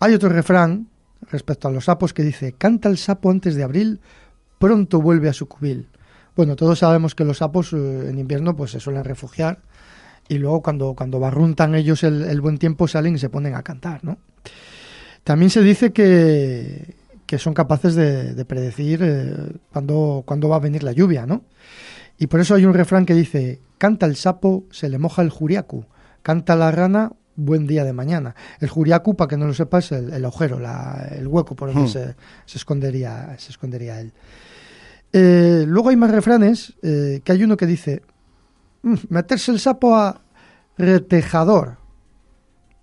Hay 0.00 0.12
otro 0.12 0.28
refrán 0.28 0.88
respecto 1.30 1.66
a 1.66 1.70
los 1.70 1.86
sapos 1.86 2.12
que 2.12 2.22
dice, 2.22 2.52
canta 2.52 2.90
el 2.90 2.98
sapo 2.98 3.30
antes 3.30 3.54
de 3.54 3.62
abril, 3.62 4.00
pronto 4.58 5.00
vuelve 5.00 5.30
a 5.30 5.32
su 5.32 5.48
cubil. 5.48 5.88
Bueno, 6.36 6.56
todos 6.56 6.80
sabemos 6.80 7.14
que 7.14 7.24
los 7.24 7.38
sapos 7.38 7.72
eh, 7.72 8.10
en 8.10 8.18
invierno 8.18 8.54
pues 8.54 8.72
se 8.72 8.80
suelen 8.80 9.04
refugiar 9.04 9.60
y 10.28 10.36
luego 10.36 10.60
cuando, 10.60 10.92
cuando 10.92 11.20
barruntan 11.20 11.74
ellos 11.74 12.04
el, 12.04 12.24
el 12.24 12.42
buen 12.42 12.58
tiempo 12.58 12.86
salen 12.86 13.14
y 13.14 13.18
se 13.18 13.30
ponen 13.30 13.54
a 13.54 13.62
cantar, 13.62 14.04
¿no? 14.04 14.18
También 15.24 15.48
se 15.48 15.62
dice 15.62 15.94
que, 15.94 16.96
que 17.32 17.38
son 17.38 17.54
capaces 17.54 17.94
de, 17.94 18.44
predecir 18.44 19.00
eh, 19.02 19.34
cuándo, 19.72 20.48
va 20.50 20.56
a 20.56 20.58
venir 20.58 20.82
la 20.82 20.92
lluvia, 20.92 21.24
¿no? 21.24 21.44
Y 22.18 22.26
por 22.26 22.40
eso 22.40 22.54
hay 22.54 22.66
un 22.66 22.74
refrán 22.74 23.06
que 23.06 23.14
dice, 23.14 23.62
canta 23.78 24.04
el 24.04 24.16
sapo, 24.16 24.66
se 24.70 24.90
le 24.90 24.98
moja 24.98 25.22
el 25.22 25.30
juriacu, 25.30 25.86
canta 26.20 26.56
la 26.56 26.70
rana, 26.70 27.12
buen 27.34 27.66
día 27.66 27.84
de 27.84 27.94
mañana. 27.94 28.34
El 28.60 28.68
juriacu, 28.68 29.16
para 29.16 29.28
que 29.28 29.38
no 29.38 29.46
lo 29.46 29.54
sepas, 29.54 29.92
es 29.92 30.12
el, 30.12 30.22
agujero, 30.26 30.60
el 31.10 31.26
hueco 31.26 31.56
por 31.56 31.72
donde 31.72 31.88
hmm. 31.88 32.14
se, 32.44 32.58
escondería, 32.58 33.34
se 33.38 33.52
escondería 33.52 33.98
él. 33.98 34.12
Eh, 35.14 35.64
luego 35.66 35.88
hay 35.88 35.96
más 35.96 36.10
refranes, 36.10 36.74
eh, 36.82 37.22
que 37.24 37.32
hay 37.32 37.44
uno 37.44 37.56
que 37.56 37.64
dice, 37.64 38.02
mm, 38.82 38.94
meterse 39.08 39.52
el 39.52 39.58
sapo 39.58 39.96
a 39.96 40.20
retejador 40.76 41.78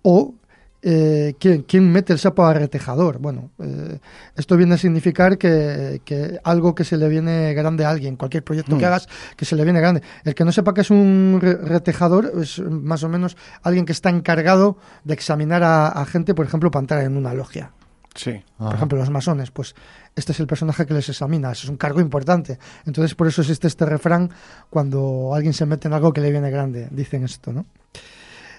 o 0.02 0.34
eh, 0.82 1.34
¿quién, 1.38 1.92
mete 1.92 2.12
el 2.12 2.18
sapo 2.18 2.44
a 2.44 2.54
retejador? 2.54 3.18
Bueno, 3.18 3.50
eh, 3.58 3.98
esto 4.34 4.56
viene 4.56 4.74
a 4.74 4.78
significar 4.78 5.36
que, 5.36 6.40
algo 6.42 6.74
que 6.74 6.84
se 6.84 6.96
le 6.96 7.08
viene 7.08 7.52
grande 7.52 7.84
a 7.84 7.90
alguien, 7.90 8.16
cualquier 8.16 8.42
proyecto 8.42 8.78
que 8.78 8.84
hmm. 8.84 8.88
hagas 8.88 9.08
que 9.36 9.44
se 9.44 9.56
le 9.56 9.64
viene 9.64 9.80
grande. 9.80 10.02
El 10.24 10.34
que 10.34 10.44
no 10.44 10.52
sepa 10.52 10.72
que 10.72 10.80
es 10.80 10.90
un 10.90 11.38
retejador 11.40 12.32
es 12.40 12.60
más 12.60 13.02
o 13.02 13.08
menos 13.08 13.36
alguien 13.62 13.84
que 13.84 13.92
está 13.92 14.08
encargado 14.08 14.78
de 15.04 15.14
examinar 15.14 15.62
a, 15.62 16.04
gente, 16.06 16.34
por 16.34 16.46
ejemplo, 16.46 16.70
para 16.70 16.82
entrar 16.82 17.04
en 17.04 17.16
una 17.16 17.34
logia. 17.34 17.72
Sí. 18.14 18.42
Por 18.58 18.74
ejemplo, 18.74 18.98
los 18.98 19.10
masones, 19.10 19.50
pues 19.50 19.74
este 20.16 20.32
es 20.32 20.40
el 20.40 20.46
personaje 20.46 20.84
que 20.84 20.94
les 20.94 21.08
examina, 21.08 21.52
es 21.52 21.64
un 21.66 21.76
cargo 21.76 22.00
importante. 22.00 22.58
Entonces, 22.84 23.14
por 23.14 23.28
eso 23.28 23.42
existe 23.42 23.68
este 23.68 23.86
refrán 23.86 24.30
cuando 24.68 25.32
alguien 25.34 25.52
se 25.52 25.64
mete 25.66 25.88
en 25.88 25.94
algo 25.94 26.12
que 26.12 26.20
le 26.20 26.30
viene 26.30 26.50
grande, 26.50 26.88
dicen 26.90 27.22
esto, 27.22 27.52
¿no? 27.52 27.66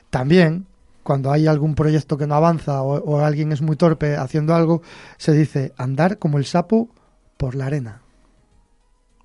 También 0.10 0.68
cuando 1.04 1.32
hay 1.32 1.48
algún 1.48 1.76
proyecto 1.76 2.18
que 2.18 2.28
no 2.28 2.36
avanza 2.36 2.82
o, 2.82 3.20
alguien 3.20 3.52
es 3.52 3.62
muy 3.62 3.76
torpe 3.76 4.16
haciendo 4.16 4.56
algo, 4.56 4.82
se 5.18 5.34
dice 5.34 5.74
andar 5.78 6.18
como 6.18 6.38
el 6.38 6.46
sapo 6.46 6.90
por 7.38 7.56
la 7.56 7.66
arena. 7.66 8.02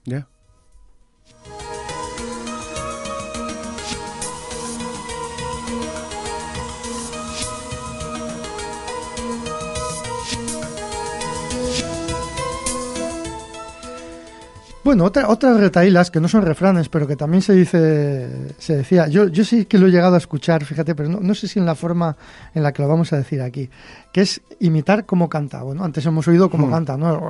Ya. 0.05 0.29
Bueno, 14.87 15.03
otra, 15.03 15.29
otras 15.29 15.59
retailas 15.59 16.13
que 16.13 16.21
no 16.21 16.29
son 16.29 16.43
refranes, 16.43 16.89
pero 16.89 17.09
que 17.09 17.17
también 17.17 17.43
se 17.43 17.55
dice, 17.55 18.55
se 18.57 18.77
decía, 18.77 19.09
yo, 19.09 19.27
yo 19.27 19.45
sí 19.45 19.65
que 19.65 19.79
lo 19.79 19.89
he 19.89 19.91
llegado 19.91 20.15
a 20.15 20.19
escuchar, 20.19 20.65
fíjate, 20.65 20.95
pero 20.95 21.09
no, 21.09 21.19
no 21.19 21.35
sé 21.35 21.49
si 21.49 21.59
en 21.59 21.67
la 21.67 21.75
forma 21.75 22.17
en 22.55 22.63
la 22.63 22.73
que 22.73 22.83
lo 22.83 22.89
vamos 22.89 23.13
a 23.13 23.17
decir 23.17 23.43
aquí, 23.43 23.69
que 24.13 24.21
es 24.21 24.41
imitar 24.61 25.05
cómo 25.05 25.29
canta. 25.29 25.61
Bueno, 25.65 25.83
antes 25.83 26.07
hemos 26.07 26.29
oído 26.29 26.49
cómo 26.51 26.69
Hmm. 26.69 26.71
canta, 26.71 26.97
¿no? 26.97 27.21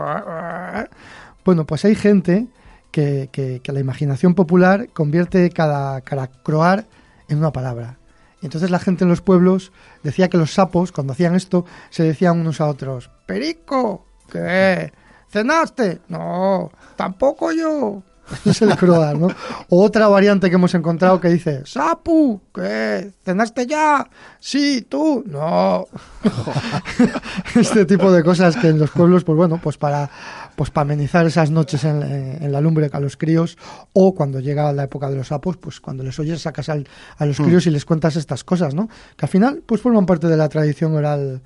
Bueno, 1.47 1.65
pues 1.65 1.87
hay 1.87 1.95
gente 1.95 2.47
que, 2.91 3.31
que, 3.33 3.61
que 3.65 3.73
la 3.73 3.81
imaginación 3.81 4.35
popular 4.35 4.89
convierte 4.93 5.49
cada, 5.49 6.03
cada 6.03 6.27
croar 6.27 6.85
en 7.27 7.39
una 7.39 7.53
palabra. 7.53 7.97
Y 8.43 8.45
entonces 8.45 8.71
la 8.71 8.81
gente 8.81 9.05
en 9.05 9.09
los 9.09 9.23
pueblos 9.23 9.73
decía 10.03 10.29
que 10.29 10.37
los 10.37 10.53
sapos, 10.53 10.93
cuando 10.93 11.15
hacían 11.15 11.35
esto, 11.35 11.65
se 11.89 12.03
decían 12.03 12.39
unos 12.39 12.61
a 12.61 12.67
otros, 12.67 13.09
Perico, 13.25 14.05
¿qué? 14.31 14.93
¿Cenaste? 15.31 16.01
No, 16.09 16.71
tampoco 16.97 17.53
yo. 17.53 18.03
Es 18.45 18.61
el 18.61 18.75
croar, 18.76 19.17
¿no? 19.17 19.29
O 19.69 19.85
otra 19.85 20.09
variante 20.09 20.49
que 20.50 20.57
hemos 20.57 20.75
encontrado 20.75 21.21
que 21.21 21.29
dice, 21.29 21.62
Sapu, 21.65 22.41
¿qué? 22.53 23.12
¿Cenaste 23.25 23.69
ya? 23.69 24.09
Sí, 24.41 24.85
tú. 24.88 25.23
No. 25.29 25.87
este 27.55 27.85
tipo 27.87 28.11
de 28.11 28.25
cosas 28.25 28.57
que 28.57 28.69
en 28.69 28.81
los 28.81 28.91
pueblos, 28.91 29.23
pues 29.23 29.37
bueno, 29.37 29.61
pues 29.62 29.79
para, 29.79 30.11
pues 30.57 30.71
para 30.71 30.83
amenizar 30.83 31.25
esas 31.26 31.50
noches 31.53 31.85
en, 31.85 32.03
en 32.03 32.50
la 32.50 32.61
lumbre 32.61 32.91
a 32.93 32.99
los 33.00 33.17
críos, 33.17 33.57
o 33.93 34.15
cuando 34.15 34.41
llega 34.41 34.73
la 34.73 34.85
época 34.85 35.09
de 35.09 35.17
los 35.17 35.29
sapos, 35.29 35.57
pues 35.57 35.81
cuando 35.81 36.03
les 36.03 36.19
oyes 36.19 36.43
sacas 36.43 36.69
al- 36.69 36.88
a 37.19 37.26
los 37.26 37.37
críos 37.37 37.67
y 37.67 37.71
les 37.71 37.85
cuentas 37.85 38.17
estas 38.17 38.43
cosas, 38.43 38.75
¿no? 38.75 38.88
Que 39.17 39.26
al 39.26 39.31
final, 39.31 39.62
pues 39.65 39.81
forman 39.81 40.05
parte 40.07 40.26
de 40.26 40.37
la 40.37 40.49
tradición 40.49 40.95
oral 40.97 41.43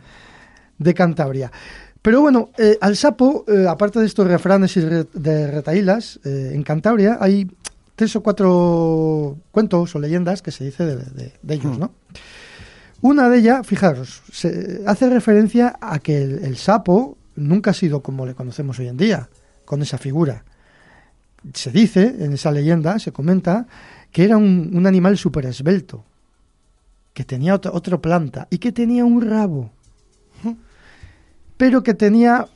de 0.79 0.95
Cantabria. 0.95 1.53
Pero 2.03 2.21
bueno, 2.23 2.51
eh, 2.57 2.79
al 2.81 2.97
sapo, 2.97 3.45
eh, 3.47 3.67
aparte 3.69 4.01
de 4.01 4.07
estos 4.07 4.27
refranes 4.27 4.77
y 4.77 4.81
re- 4.81 5.07
de 5.13 5.51
retaílas, 5.51 6.19
eh, 6.25 6.53
en 6.55 6.63
Cantabria 6.63 7.19
hay 7.21 7.51
tres 7.95 8.17
o 8.17 8.23
cuatro 8.23 9.37
cuentos 9.51 9.95
o 9.95 9.99
leyendas 9.99 10.41
que 10.41 10.51
se 10.51 10.65
dice 10.65 10.87
de, 10.87 10.97
de- 10.97 11.33
de 11.43 11.55
ellos, 11.55 11.79
¿no? 11.79 11.93
Una 13.03 13.29
de 13.29 13.39
ellas, 13.39 13.67
fijaros, 13.67 14.23
se 14.33 14.83
hace 14.87 15.09
referencia 15.11 15.77
a 15.81 15.99
que 15.99 16.23
el, 16.23 16.45
el 16.45 16.57
sapo 16.57 17.17
nunca 17.37 17.71
ha 17.71 17.75
sido 17.75 18.01
como 18.03 18.25
le 18.27 18.35
conocemos 18.35 18.79
hoy 18.79 18.89
en 18.89 18.97
día, 18.97 19.29
con 19.65 19.81
esa 19.83 19.97
figura. 19.99 20.45
Se 21.55 21.71
dice, 21.71 22.17
en 22.21 22.33
esa 22.35 22.51
leyenda, 22.51 22.99
se 22.99 23.13
comenta, 23.13 23.67
que 24.13 24.25
era 24.25 24.37
un, 24.37 24.71
un 24.75 24.87
animal 24.87 25.17
súper 25.17 25.47
esbelto, 25.47 26.05
que 27.15 27.25
tenía 27.25 27.55
otra, 27.55 27.73
otra 27.73 27.99
planta 27.99 28.47
y 28.51 28.59
que 28.59 28.73
tenía 28.73 29.05
un 29.07 29.23
rabo, 29.23 29.71
pero 31.61 31.83
que 31.83 31.93
tenía 31.93 32.47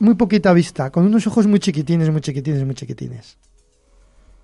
muy 0.00 0.16
poquita 0.16 0.52
vista, 0.52 0.90
con 0.90 1.04
unos 1.06 1.24
ojos 1.28 1.46
muy 1.46 1.60
chiquitines, 1.60 2.10
muy 2.10 2.20
chiquitines, 2.20 2.64
muy 2.66 2.74
chiquitines. 2.74 3.36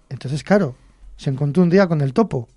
Entonces, 0.09 0.45
claro, 0.45 0.77
se 1.17 1.31
encontró 1.31 1.65
un 1.65 1.71
día 1.71 1.89
con 1.89 2.01
el 2.01 2.13
topo. 2.13 2.49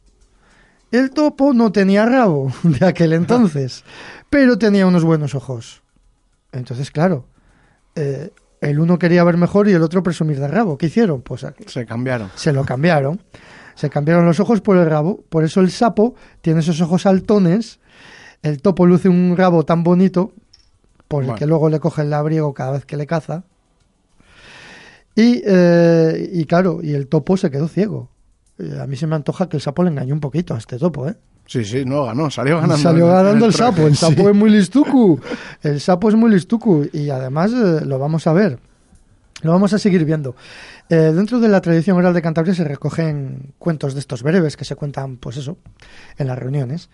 El 0.92 1.10
topo 1.10 1.52
no 1.56 1.72
tenía 1.72 2.06
rabo 2.06 2.54
de 2.64 2.86
aquel 2.86 3.14
entonces, 3.14 3.84
pero 4.30 4.60
tenía 4.60 4.86
unos 4.86 5.04
buenos 5.04 5.34
ojos. 5.34 5.82
Entonces, 6.52 6.92
claro, 6.92 7.26
eh, 7.96 8.30
el 8.62 8.80
uno 8.80 9.00
quería 9.00 9.24
ver 9.24 9.38
mejor 9.38 9.68
y 9.68 9.72
el 9.74 9.82
otro 9.82 10.04
presumir 10.04 10.40
de 10.40 10.48
rabo. 10.48 10.78
¿Qué 10.78 10.86
hicieron? 10.86 11.24
Pues 11.24 11.44
a- 11.46 11.56
Se 11.66 11.86
cambiaron. 11.88 12.30
se 12.36 12.54
lo 12.54 12.64
cambiaron. 12.64 13.20
Se 13.74 13.90
cambiaron 13.90 14.26
los 14.28 14.40
ojos 14.40 14.62
por 14.62 14.78
el 14.78 14.88
rabo. 14.88 15.24
Por 15.30 15.44
eso 15.44 15.62
el 15.62 15.72
sapo 15.72 16.14
tiene 16.42 16.60
esos 16.60 16.80
ojos 16.82 17.08
altones. 17.08 17.80
El 18.44 18.62
topo 18.62 18.86
luce 18.86 19.10
un 19.10 19.36
rabo 19.36 19.64
tan 19.66 19.84
bonito, 19.84 20.32
por 21.10 21.24
el 21.24 21.28
Bueno. 21.32 21.38
que 21.40 21.46
luego 21.46 21.68
le 21.70 21.82
coge 21.82 22.04
el 22.04 22.10
labriego 22.12 22.54
cada 22.54 22.72
vez 22.72 22.86
que 22.86 22.96
le 22.96 23.06
caza. 23.06 23.44
Y, 25.16 25.42
eh, 25.46 26.30
y 26.32 26.46
claro, 26.46 26.80
y 26.82 26.94
el 26.94 27.08
topo 27.08 27.36
se 27.36 27.52
quedó 27.52 27.68
ciego. 27.68 28.10
Eh, 28.58 28.78
A 28.82 28.88
mí 28.88 28.96
se 28.96 29.08
me 29.08 29.16
antoja 29.16 29.50
que 29.50 29.58
el 29.58 29.62
sapo 29.62 29.84
le 29.84 29.90
engañó 29.90 30.14
un 30.14 30.22
poquito 30.22 30.54
a 30.56 30.58
este 30.58 30.78
topo, 30.78 31.10
¿eh? 31.10 31.16
Sí, 31.46 31.66
sí, 31.66 31.84
no 31.84 32.06
ganó, 32.06 32.30
salió 32.30 32.58
ganando. 32.58 32.78
Salió 32.90 33.08
ganando 33.08 33.46
el 33.48 33.54
sapo. 33.56 33.88
El 33.88 33.96
sapo 33.98 34.22
Sí. 34.22 34.28
es 34.28 34.36
muy 34.36 34.50
listucu. 34.52 35.20
El 35.64 35.82
sapo 35.82 36.08
es 36.10 36.16
muy 36.16 36.30
listucu. 36.30 36.88
Y 36.94 37.10
además 37.10 37.52
eh, 37.52 37.84
lo 37.86 37.98
vamos 38.00 38.28
a 38.28 38.34
ver. 38.34 38.60
Lo 39.42 39.52
vamos 39.52 39.74
a 39.74 39.80
seguir 39.80 40.06
viendo. 40.06 40.36
Eh, 40.90 41.12
dentro 41.16 41.40
de 41.40 41.48
la 41.48 41.60
tradición 41.62 41.98
oral 41.98 42.14
de 42.14 42.22
Cantabria 42.22 42.54
se 42.54 42.64
recogen 42.66 43.54
cuentos 43.58 43.94
de 43.94 44.00
estos 44.02 44.22
breves 44.22 44.58
que 44.58 44.66
se 44.66 44.76
cuentan, 44.76 45.18
pues 45.18 45.38
eso, 45.38 45.58
en 46.18 46.28
las 46.28 46.38
reuniones. 46.38 46.90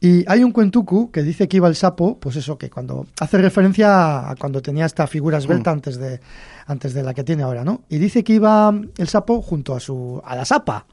Y 0.00 0.24
hay 0.30 0.44
un 0.44 0.52
cuentucu 0.52 1.10
que 1.10 1.22
dice 1.22 1.48
que 1.48 1.56
iba 1.56 1.66
el 1.66 1.74
sapo, 1.74 2.20
pues 2.20 2.36
eso, 2.36 2.56
que 2.56 2.70
cuando 2.70 3.06
hace 3.20 3.38
referencia 3.38 4.30
a 4.30 4.36
cuando 4.36 4.62
tenía 4.62 4.86
esta 4.86 5.08
figura 5.08 5.38
esbelta 5.38 5.72
antes 5.72 5.98
de, 5.98 6.20
antes 6.66 6.94
de 6.94 7.02
la 7.02 7.14
que 7.14 7.24
tiene 7.24 7.42
ahora, 7.42 7.64
¿no? 7.64 7.82
Y 7.88 7.98
dice 7.98 8.22
que 8.22 8.34
iba 8.34 8.72
el 8.96 9.08
sapo 9.08 9.42
junto 9.42 9.74
a 9.74 9.80
su, 9.80 10.22
a 10.24 10.36
la 10.36 10.44
sapa. 10.44 10.86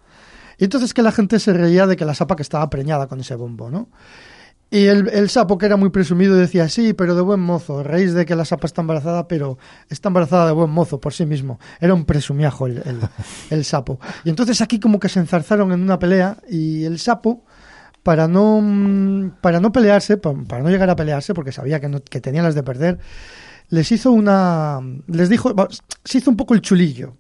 Y 0.58 0.64
entonces 0.64 0.94
que 0.94 1.04
la 1.04 1.12
gente 1.12 1.40
se 1.40 1.54
reía 1.54 1.86
de 1.86 1.96
que 1.96 2.06
la 2.06 2.16
sapa 2.16 2.36
que 2.36 2.42
estaba 2.42 2.68
preñada 2.70 3.06
con 3.08 3.20
ese 3.20 3.36
bombo, 3.36 3.70
¿no? 3.70 3.90
Y 4.72 4.86
el, 4.86 5.10
el 5.10 5.30
sapo, 5.30 5.60
que 5.60 5.68
era 5.68 5.78
muy 5.78 5.90
presumido, 5.90 6.36
decía, 6.36 6.68
sí, 6.68 6.94
pero 6.94 7.14
de 7.16 7.22
buen 7.22 7.40
mozo, 7.40 7.84
reís 7.84 8.14
de 8.16 8.26
que 8.26 8.36
la 8.36 8.46
sapa 8.46 8.66
está 8.66 8.82
embarazada, 8.82 9.28
pero 9.28 9.60
está 9.88 10.10
embarazada 10.10 10.48
de 10.48 10.54
buen 10.54 10.72
mozo 10.72 11.00
por 11.00 11.14
sí 11.14 11.28
mismo. 11.28 11.60
Era 11.80 11.94
un 11.94 12.06
presumiajo 12.06 12.66
el, 12.66 12.78
el, 12.80 13.00
el 13.52 13.64
sapo. 13.64 14.00
Y 14.24 14.30
entonces 14.30 14.62
aquí 14.62 14.80
como 14.80 15.00
que 15.00 15.10
se 15.10 15.20
enzarzaron 15.20 15.72
en 15.72 15.82
una 15.82 16.00
pelea 16.00 16.38
y 16.50 16.84
el 16.84 16.98
sapo, 16.98 17.46
para 18.06 18.28
no, 18.28 19.36
para 19.42 19.60
no 19.60 19.72
pelearse, 19.72 20.18
pa- 20.18 20.36
para 20.48 20.62
no 20.62 20.70
llegar 20.70 20.92
a 20.92 20.96
pelearse, 20.96 21.34
porque 21.34 21.52
sabía 21.52 21.80
que, 21.80 21.90
no, 21.90 22.02
que 22.04 22.22
tenía 22.22 22.44
las 22.44 22.54
de 22.54 22.62
perder, 22.62 23.00
les 23.70 23.92
hizo 23.92 24.12
una... 24.12 24.80
les 25.08 25.28
dijo, 25.28 25.56
se 26.04 26.20
hizo 26.20 26.30
un 26.30 26.38
poco 26.38 26.54
el 26.54 26.62
chulillo. 26.62 27.18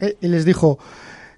Eh, 0.00 0.16
Y 0.20 0.26
les 0.26 0.44
dijo, 0.44 0.80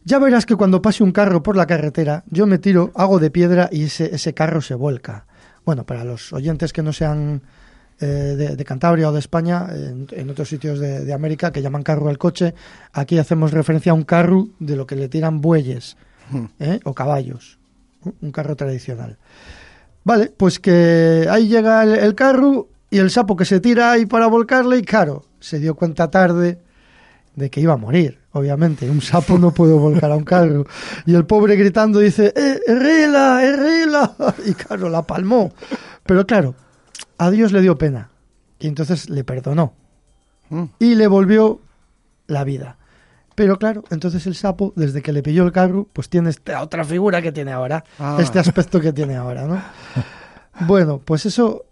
ya 0.02 0.18
verás 0.18 0.46
que 0.46 0.56
cuando 0.56 0.80
pase 0.80 1.04
un 1.04 1.12
carro 1.12 1.42
por 1.42 1.56
la 1.58 1.66
carretera, 1.66 2.24
yo 2.30 2.46
me 2.46 2.56
tiro, 2.56 2.90
hago 2.94 3.18
de 3.18 3.30
piedra 3.30 3.68
y 3.70 3.82
ese, 3.84 4.14
ese 4.14 4.32
carro 4.32 4.62
se 4.62 4.74
vuelca. 4.74 5.26
Bueno, 5.66 5.84
para 5.84 6.02
los 6.04 6.32
oyentes 6.32 6.72
que 6.72 6.82
no 6.82 6.94
sean 6.94 7.42
eh, 8.00 8.06
de, 8.06 8.56
de 8.56 8.64
Cantabria 8.64 9.10
o 9.10 9.12
de 9.12 9.18
España, 9.18 9.66
en, 9.70 10.06
en 10.10 10.30
otros 10.30 10.48
sitios 10.48 10.78
de, 10.78 11.04
de 11.04 11.12
América 11.12 11.52
que 11.52 11.60
llaman 11.60 11.82
carro 11.82 12.08
al 12.08 12.16
coche, 12.16 12.54
aquí 12.94 13.18
hacemos 13.18 13.52
referencia 13.52 13.92
a 13.92 13.94
un 13.94 14.04
carro 14.04 14.48
de 14.58 14.74
lo 14.74 14.86
que 14.86 14.96
le 14.96 15.10
tiran 15.10 15.42
bueyes 15.42 15.98
¿eh? 16.60 16.80
o 16.84 16.94
caballos, 16.94 17.57
un- 18.20 18.32
carro 18.32 18.56
tradicional. 18.56 19.18
Vale, 20.04 20.32
pues 20.36 20.58
que 20.58 21.26
ahí 21.30 21.48
llega 21.48 21.82
el, 21.82 21.94
el 21.94 22.14
carro 22.14 22.68
y 22.90 22.98
el 22.98 23.10
sapo 23.10 23.36
que 23.36 23.44
se 23.44 23.60
tira 23.60 23.92
ahí 23.92 24.06
para 24.06 24.26
volcarle 24.26 24.78
y 24.78 24.82
claro, 24.82 25.24
se 25.40 25.58
dio 25.58 25.74
cuenta 25.74 26.10
tarde 26.10 26.58
de 27.36 27.50
que 27.50 27.60
iba 27.60 27.74
a 27.74 27.76
morir, 27.76 28.18
obviamente. 28.32 28.88
Un 28.90 29.00
sapo 29.00 29.38
no 29.38 29.52
puede 29.52 29.72
volcar 29.74 30.10
a 30.10 30.16
un 30.16 30.24
carro. 30.24 30.66
Y 31.06 31.14
el 31.14 31.24
pobre 31.26 31.54
gritando 31.56 31.98
dice, 32.00 32.32
¡Eh, 32.34 32.60
Herrila, 32.66 33.44
Herrila! 33.44 34.14
Y 34.46 34.54
claro, 34.54 34.88
la 34.88 35.02
palmó. 35.02 35.52
Pero 36.04 36.26
claro, 36.26 36.54
a 37.18 37.30
Dios 37.30 37.52
le 37.52 37.60
dio 37.60 37.76
pena. 37.78 38.10
Y 38.58 38.66
entonces 38.66 39.08
le 39.10 39.22
perdonó. 39.24 39.74
Mm. 40.48 40.64
Y 40.80 40.94
le 40.96 41.06
volvió 41.06 41.60
la 42.26 42.42
vida. 42.44 42.76
Pero 43.38 43.56
claro, 43.56 43.84
entonces 43.90 44.26
el 44.26 44.34
sapo, 44.34 44.72
desde 44.74 45.00
que 45.00 45.12
le 45.12 45.22
pilló 45.22 45.44
el 45.44 45.52
carro, 45.52 45.86
pues 45.92 46.08
tiene 46.08 46.28
esta 46.30 46.60
otra 46.60 46.84
figura 46.84 47.22
que 47.22 47.30
tiene 47.30 47.52
ahora. 47.52 47.84
Ah. 48.00 48.16
Este 48.20 48.40
aspecto 48.40 48.80
que 48.80 48.92
tiene 48.92 49.14
ahora, 49.14 49.46
¿no? 49.46 49.62
Bueno, 50.66 51.00
pues 51.04 51.24
eso... 51.24 51.64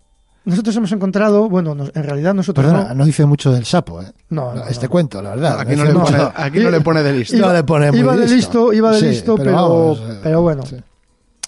Nosotros 0.45 0.77
hemos 0.77 0.93
encontrado, 0.93 1.49
bueno, 1.49 1.75
nos- 1.75 1.91
en 1.97 2.05
realidad 2.05 2.33
nosotros 2.33 2.65
Perdona, 2.65 2.91
no, 2.91 2.95
no 2.95 3.05
dice 3.05 3.27
mucho 3.27 3.51
del 3.51 3.65
sapo, 3.65 4.01
¿eh? 4.01 4.13
No, 4.31 4.55
no, 4.55 4.65
este 4.69 4.87
no. 4.87 4.91
cuento, 4.91 5.21
la 5.21 5.31
verdad. 5.31 5.59
Aquí 5.59 5.75
no, 5.75 5.85
le 5.85 5.93
pone, 5.93 6.19
aquí 6.37 6.59
no 6.61 6.71
le 6.71 6.81
pone 6.83 7.03
de 7.03 7.13
listo. 7.15 7.37
No 7.37 7.53
le 7.53 7.65
pone 7.65 7.91
muy 7.91 7.99
iba 7.99 8.13
de 8.15 8.29
listo. 8.29 8.37
listo, 8.37 8.73
iba 8.73 8.93
de 8.93 9.01
Sí, 9.01 9.07
listo, 9.07 9.35
pero, 9.37 9.53
vamos, 9.53 9.99
eh, 10.09 10.21
pero 10.23 10.43
bueno. 10.43 10.65
sí. 10.65 10.77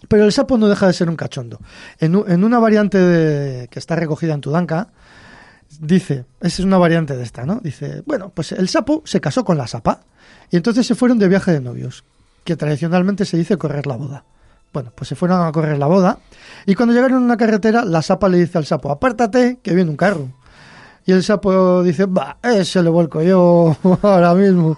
Pero 0.08 0.24
el 0.24 0.32
sapo 0.32 0.58
no 0.58 0.66
deja 0.66 0.88
de 0.88 0.92
ser 0.94 1.08
un 1.08 1.14
cachondo. 1.14 1.60
En, 2.00 2.20
en 2.26 2.42
una 2.42 2.58
variante 2.58 2.98
de- 2.98 3.68
que 3.68 3.78
está 3.78 3.94
recogida 3.94 4.34
en 4.34 4.40
Tudanca, 4.40 4.88
dice, 5.80 6.24
es 6.40 6.58
una 6.60 6.78
variante 6.78 7.16
de 7.16 7.22
esta, 7.22 7.44
¿no? 7.44 7.60
Dice, 7.62 8.02
bueno, 8.06 8.30
pues 8.34 8.52
el 8.52 8.68
sapo 8.68 9.02
se 9.04 9.20
casó 9.20 9.44
con 9.44 9.58
la 9.58 9.66
sapa 9.66 10.00
y 10.50 10.56
entonces 10.56 10.86
se 10.86 10.94
fueron 10.94 11.18
de 11.18 11.28
viaje 11.28 11.52
de 11.52 11.60
novios, 11.60 12.04
que 12.44 12.56
tradicionalmente 12.56 13.24
se 13.24 13.36
dice 13.36 13.56
correr 13.56 13.86
la 13.86 13.96
boda. 13.96 14.24
Bueno, 14.72 14.92
pues 14.94 15.08
se 15.08 15.16
fueron 15.16 15.46
a 15.46 15.52
correr 15.52 15.78
la 15.78 15.86
boda 15.86 16.18
y 16.66 16.74
cuando 16.74 16.94
llegaron 16.94 17.22
a 17.22 17.24
una 17.24 17.36
carretera, 17.36 17.84
la 17.84 18.02
sapa 18.02 18.28
le 18.28 18.38
dice 18.38 18.58
al 18.58 18.66
sapo, 18.66 18.90
apártate, 18.90 19.58
que 19.62 19.74
viene 19.74 19.90
un 19.90 19.96
carro. 19.96 20.28
Y 21.06 21.12
el 21.12 21.22
sapo 21.22 21.82
dice, 21.82 22.04
va, 22.04 22.36
ese 22.42 22.82
lo 22.82 22.92
vuelco 22.92 23.22
yo 23.22 23.74
ahora 24.02 24.34
mismo. 24.34 24.76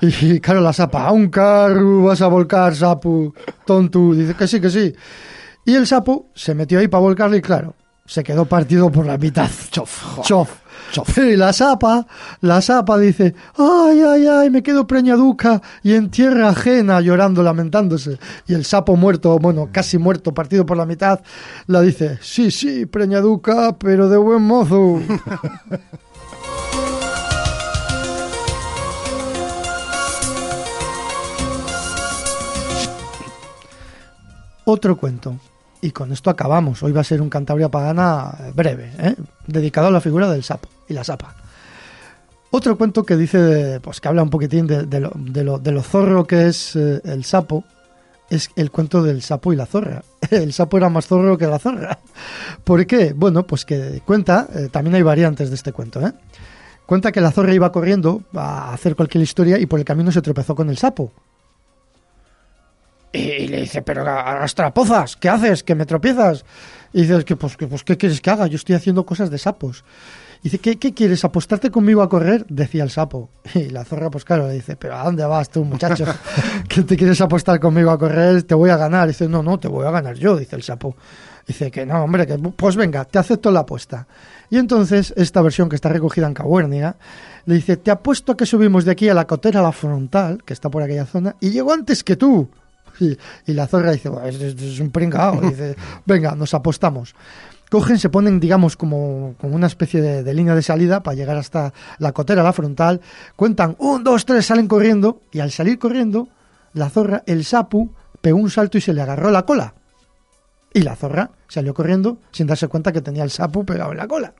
Y 0.00 0.40
claro, 0.40 0.60
la 0.60 0.72
sapa, 0.72 1.12
un 1.12 1.28
carro 1.28 2.02
vas 2.02 2.20
a 2.20 2.26
volcar, 2.26 2.74
sapo, 2.74 3.32
tonto. 3.64 4.12
Dice 4.12 4.34
que 4.34 4.48
sí, 4.48 4.60
que 4.60 4.70
sí. 4.70 4.92
Y 5.64 5.76
el 5.76 5.86
sapo 5.86 6.30
se 6.34 6.52
metió 6.56 6.80
ahí 6.80 6.88
para 6.88 7.02
volcarle 7.02 7.36
y 7.36 7.42
claro, 7.42 7.76
se 8.08 8.24
quedó 8.24 8.46
partido 8.46 8.90
por 8.90 9.06
la 9.06 9.18
mitad. 9.18 9.50
Chof, 9.70 10.22
chof, 10.22 10.50
chof. 10.90 11.18
Y 11.18 11.36
la 11.36 11.52
sapa, 11.52 12.06
la 12.40 12.62
sapa 12.62 12.96
dice, 12.98 13.34
ay, 13.56 14.00
ay, 14.00 14.26
ay, 14.26 14.50
me 14.50 14.62
quedo 14.62 14.86
preñaduca 14.86 15.60
y 15.82 15.92
en 15.92 16.10
tierra 16.10 16.48
ajena 16.48 17.02
llorando, 17.02 17.42
lamentándose. 17.42 18.18
Y 18.46 18.54
el 18.54 18.64
sapo 18.64 18.96
muerto, 18.96 19.38
bueno, 19.38 19.68
casi 19.70 19.98
muerto, 19.98 20.32
partido 20.32 20.64
por 20.64 20.78
la 20.78 20.86
mitad, 20.86 21.20
la 21.66 21.82
dice, 21.82 22.18
sí, 22.22 22.50
sí, 22.50 22.86
preñaduca, 22.86 23.76
pero 23.78 24.08
de 24.08 24.16
buen 24.16 24.42
mozo. 24.42 25.00
Otro 34.64 34.96
cuento. 34.96 35.38
Y 35.80 35.92
con 35.92 36.12
esto 36.12 36.30
acabamos. 36.30 36.82
Hoy 36.82 36.92
va 36.92 37.02
a 37.02 37.04
ser 37.04 37.22
un 37.22 37.30
Cantabria 37.30 37.68
Pagana 37.68 38.34
breve, 38.54 38.92
¿eh? 38.98 39.14
dedicado 39.46 39.88
a 39.88 39.90
la 39.90 40.00
figura 40.00 40.28
del 40.30 40.42
sapo 40.42 40.68
y 40.88 40.94
la 40.94 41.04
sapa. 41.04 41.34
Otro 42.50 42.78
cuento 42.78 43.04
que 43.04 43.16
dice, 43.16 43.78
pues 43.80 44.00
que 44.00 44.08
habla 44.08 44.22
un 44.22 44.30
poquitín 44.30 44.66
de, 44.66 45.00
lo, 45.00 45.12
de, 45.14 45.72
lo, 45.72 45.82
zorro 45.82 46.26
que 46.26 46.46
es 46.46 46.74
eh, 46.76 47.00
el 47.04 47.24
sapo, 47.24 47.64
es 48.30 48.50
el 48.56 48.70
cuento 48.70 49.02
del 49.02 49.22
sapo 49.22 49.52
y 49.52 49.56
la 49.56 49.66
zorra. 49.66 50.02
El 50.30 50.52
sapo 50.52 50.76
era 50.76 50.88
más 50.88 51.06
zorro 51.06 51.38
que 51.38 51.46
la 51.46 51.58
zorra. 51.58 51.98
¿Por 52.64 52.86
qué? 52.86 53.12
Bueno, 53.14 53.46
pues 53.46 53.64
que 53.64 54.02
cuenta, 54.04 54.48
eh, 54.54 54.68
también 54.70 54.96
hay 54.96 55.02
variantes 55.02 55.48
de 55.48 55.54
este 55.54 55.72
cuento, 55.72 56.06
¿eh? 56.06 56.12
Cuenta 56.84 57.12
que 57.12 57.20
la 57.20 57.30
zorra 57.30 57.54
iba 57.54 57.70
corriendo 57.70 58.22
a 58.34 58.72
hacer 58.72 58.96
cualquier 58.96 59.22
historia 59.22 59.58
y 59.58 59.66
por 59.66 59.78
el 59.78 59.84
camino 59.84 60.10
se 60.10 60.22
tropezó 60.22 60.54
con 60.54 60.70
el 60.70 60.78
sapo. 60.78 61.12
Y, 63.12 63.48
le 63.48 63.62
dice, 63.62 63.82
pero 63.82 64.04
pozas, 64.74 65.16
¿qué 65.16 65.28
haces? 65.28 65.62
¿Que 65.62 65.74
me 65.74 65.86
tropiezas? 65.86 66.44
Y 66.92 67.02
dice, 67.02 67.24
que, 67.24 67.36
pues, 67.36 67.56
que, 67.56 67.66
pues, 67.66 67.84
¿qué 67.84 67.96
quieres 67.96 68.20
que 68.20 68.30
haga? 68.30 68.46
Yo 68.46 68.56
estoy 68.56 68.74
haciendo 68.74 69.06
cosas 69.06 69.30
de 69.30 69.38
sapos. 69.38 69.84
Y 70.40 70.44
dice, 70.44 70.58
¿qué, 70.58 70.78
¿qué, 70.78 70.94
quieres? 70.94 71.24
¿Apostarte 71.24 71.70
conmigo 71.70 72.00
a 72.00 72.08
correr? 72.08 72.46
Decía 72.48 72.84
el 72.84 72.90
sapo. 72.90 73.30
Y 73.54 73.70
la 73.70 73.84
zorra, 73.84 74.10
pues 74.10 74.24
claro, 74.24 74.46
le 74.46 74.54
dice, 74.54 74.76
¿pero 74.76 74.96
a 74.96 75.04
dónde 75.04 75.24
vas 75.24 75.50
tú, 75.50 75.64
muchacho? 75.64 76.04
¿Que 76.68 76.82
te 76.82 76.96
quieres 76.96 77.20
apostar 77.20 77.58
conmigo 77.58 77.90
a 77.90 77.98
correr? 77.98 78.42
Te 78.44 78.54
voy 78.54 78.70
a 78.70 78.76
ganar. 78.76 79.08
dice, 79.08 79.28
no, 79.28 79.42
no, 79.42 79.58
te 79.58 79.68
voy 79.68 79.86
a 79.86 79.90
ganar 79.90 80.14
yo, 80.16 80.36
dice 80.36 80.56
el 80.56 80.62
sapo. 80.62 80.96
Dice 81.46 81.70
que 81.70 81.86
no, 81.86 82.04
hombre, 82.04 82.26
que 82.26 82.36
pues 82.38 82.76
venga, 82.76 83.06
te 83.06 83.18
acepto 83.18 83.50
la 83.50 83.60
apuesta. 83.60 84.06
Y 84.50 84.58
entonces, 84.58 85.14
esta 85.16 85.40
versión 85.40 85.70
que 85.70 85.76
está 85.76 85.88
recogida 85.88 86.26
en 86.26 86.34
Cabuernia, 86.34 86.96
le 87.46 87.54
dice, 87.54 87.78
te 87.78 87.90
apuesto 87.90 88.32
a 88.32 88.36
que 88.36 88.44
subimos 88.44 88.84
de 88.84 88.92
aquí 88.92 89.08
a 89.08 89.14
la 89.14 89.26
cotera, 89.26 89.60
a 89.60 89.62
la 89.62 89.72
frontal, 89.72 90.44
que 90.44 90.52
está 90.52 90.70
por 90.70 90.82
aquella 90.82 91.06
zona, 91.06 91.36
y 91.40 91.50
llego 91.50 91.72
antes 91.72 92.04
que 92.04 92.16
tú. 92.16 92.50
Y, 93.00 93.16
la 93.52 93.66
zorra 93.66 93.92
dice, 93.92 94.10
es, 94.24 94.80
un 94.80 94.90
pringao. 94.90 95.40
dice, 95.40 95.76
venga, 96.06 96.34
nos 96.34 96.54
apostamos. 96.54 97.14
Cogen, 97.70 97.98
se 97.98 98.08
ponen, 98.08 98.40
digamos, 98.40 98.76
como, 98.76 99.34
como 99.38 99.54
una 99.54 99.66
especie 99.66 100.00
de, 100.00 100.34
línea 100.34 100.54
de 100.54 100.62
salida 100.62 101.02
para 101.02 101.14
llegar 101.14 101.36
hasta 101.36 101.74
la 101.98 102.12
cotera, 102.12 102.42
la 102.42 102.52
frontal. 102.52 103.00
Cuentan, 103.36 103.76
un, 103.78 104.02
dos, 104.02 104.24
tres, 104.24 104.46
salen 104.46 104.68
corriendo. 104.68 105.22
Y 105.32 105.40
al 105.40 105.50
salir 105.50 105.78
corriendo, 105.78 106.28
la 106.72 106.88
zorra, 106.88 107.22
el 107.26 107.44
sapu, 107.44 107.92
pegó 108.20 108.38
un 108.38 108.50
salto 108.50 108.78
y 108.78 108.80
se 108.80 108.94
le 108.94 109.02
agarró 109.02 109.30
la 109.30 109.44
cola. 109.44 109.74
Y 110.72 110.82
la 110.82 110.96
zorra 110.96 111.30
salió 111.46 111.74
corriendo 111.74 112.18
sin 112.30 112.46
darse 112.46 112.68
cuenta 112.68 112.92
que 112.92 113.02
tenía 113.02 113.24
el 113.24 113.30
sapu 113.30 113.64
pegado 113.64 113.92
en 113.92 113.98
la 113.98 114.08
cola. 114.08 114.34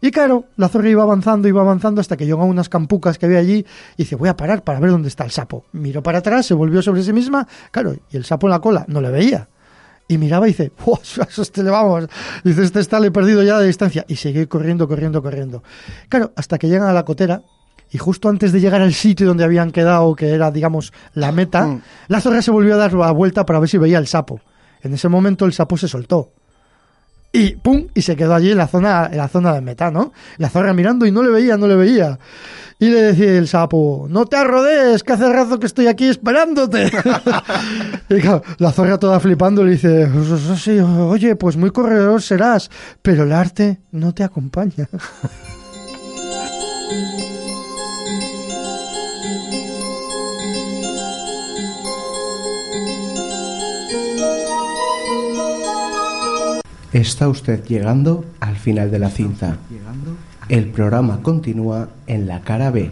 Y 0.00 0.10
claro, 0.10 0.46
la 0.56 0.68
zorra 0.68 0.88
iba 0.88 1.02
avanzando, 1.02 1.46
iba 1.48 1.60
avanzando 1.60 2.00
hasta 2.00 2.16
que 2.16 2.24
llegó 2.24 2.42
a 2.42 2.46
unas 2.46 2.68
campucas 2.68 3.18
que 3.18 3.26
había 3.26 3.38
allí 3.38 3.64
y 3.96 4.02
dice, 4.04 4.16
voy 4.16 4.28
a 4.28 4.36
parar 4.36 4.64
para 4.64 4.80
ver 4.80 4.90
dónde 4.90 5.08
está 5.08 5.24
el 5.24 5.30
sapo. 5.30 5.64
Miró 5.72 6.02
para 6.02 6.18
atrás, 6.18 6.46
se 6.46 6.54
volvió 6.54 6.80
sobre 6.80 7.02
sí 7.02 7.12
misma, 7.12 7.46
claro, 7.70 7.94
y 8.10 8.16
el 8.16 8.24
sapo 8.24 8.46
en 8.46 8.52
la 8.52 8.60
cola 8.60 8.84
no 8.88 9.00
le 9.00 9.10
veía. 9.10 9.48
Y 10.08 10.18
miraba 10.18 10.48
y 10.48 10.52
dice, 10.52 10.72
este 11.38 11.62
le 11.62 11.70
vamos! 11.70 12.08
Dice, 12.42 12.64
este 12.64 12.80
está, 12.80 12.98
le 12.98 13.08
he 13.08 13.10
perdido 13.12 13.42
ya 13.42 13.58
de 13.58 13.66
distancia. 13.66 14.04
Y 14.08 14.16
sigue 14.16 14.48
corriendo, 14.48 14.88
corriendo, 14.88 15.22
corriendo. 15.22 15.62
Claro, 16.08 16.32
hasta 16.34 16.58
que 16.58 16.68
llegan 16.68 16.88
a 16.88 16.92
la 16.92 17.04
cotera, 17.04 17.42
y 17.92 17.98
justo 17.98 18.28
antes 18.28 18.52
de 18.52 18.60
llegar 18.60 18.80
al 18.80 18.94
sitio 18.94 19.26
donde 19.26 19.44
habían 19.44 19.70
quedado, 19.70 20.16
que 20.16 20.30
era, 20.30 20.50
digamos, 20.50 20.92
la 21.14 21.30
meta, 21.30 21.66
mm. 21.66 21.82
la 22.08 22.20
zorra 22.20 22.42
se 22.42 22.50
volvió 22.50 22.74
a 22.74 22.78
dar 22.78 22.92
la 22.94 23.12
vuelta 23.12 23.46
para 23.46 23.60
ver 23.60 23.68
si 23.68 23.78
veía 23.78 23.98
el 23.98 24.06
sapo. 24.06 24.40
En 24.82 24.94
ese 24.94 25.08
momento 25.08 25.44
el 25.44 25.52
sapo 25.52 25.76
se 25.76 25.86
soltó 25.86 26.32
y 27.32 27.54
pum, 27.56 27.86
y 27.94 28.02
se 28.02 28.16
quedó 28.16 28.34
allí 28.34 28.50
en 28.50 28.58
la 28.58 28.66
zona, 28.66 29.08
en 29.10 29.18
la 29.18 29.28
zona 29.28 29.54
de 29.54 29.60
meta, 29.60 29.90
¿no? 29.90 30.12
La 30.38 30.48
zorra 30.48 30.72
mirando 30.72 31.06
y 31.06 31.12
no 31.12 31.22
le 31.22 31.30
veía, 31.30 31.56
no 31.56 31.66
le 31.66 31.76
veía. 31.76 32.18
Y 32.80 32.88
le 32.88 33.02
decía 33.02 33.36
el 33.36 33.46
sapo, 33.46 34.06
no 34.08 34.24
te 34.24 34.36
arrodees, 34.36 35.02
que 35.02 35.12
hace 35.12 35.30
rato 35.30 35.60
que 35.60 35.66
estoy 35.66 35.86
aquí 35.86 36.08
esperándote. 36.08 36.90
y 38.08 38.14
la 38.58 38.72
zorra 38.72 38.98
toda 38.98 39.20
flipando 39.20 39.62
le 39.62 39.72
dice, 39.72 40.08
oye, 41.02 41.36
pues 41.36 41.56
muy 41.56 41.70
corredor 41.70 42.22
serás, 42.22 42.70
pero 43.02 43.24
el 43.24 43.32
arte 43.32 43.80
no 43.92 44.14
te 44.14 44.24
acompaña. 44.24 44.88
Está 56.92 57.28
usted 57.28 57.64
llegando 57.66 58.24
al 58.40 58.56
final 58.56 58.90
de 58.90 58.98
la 58.98 59.10
cinta. 59.10 59.58
El 60.48 60.66
programa 60.66 61.22
continúa 61.22 61.88
en 62.08 62.26
la 62.26 62.40
cara 62.40 62.70
B. 62.72 62.90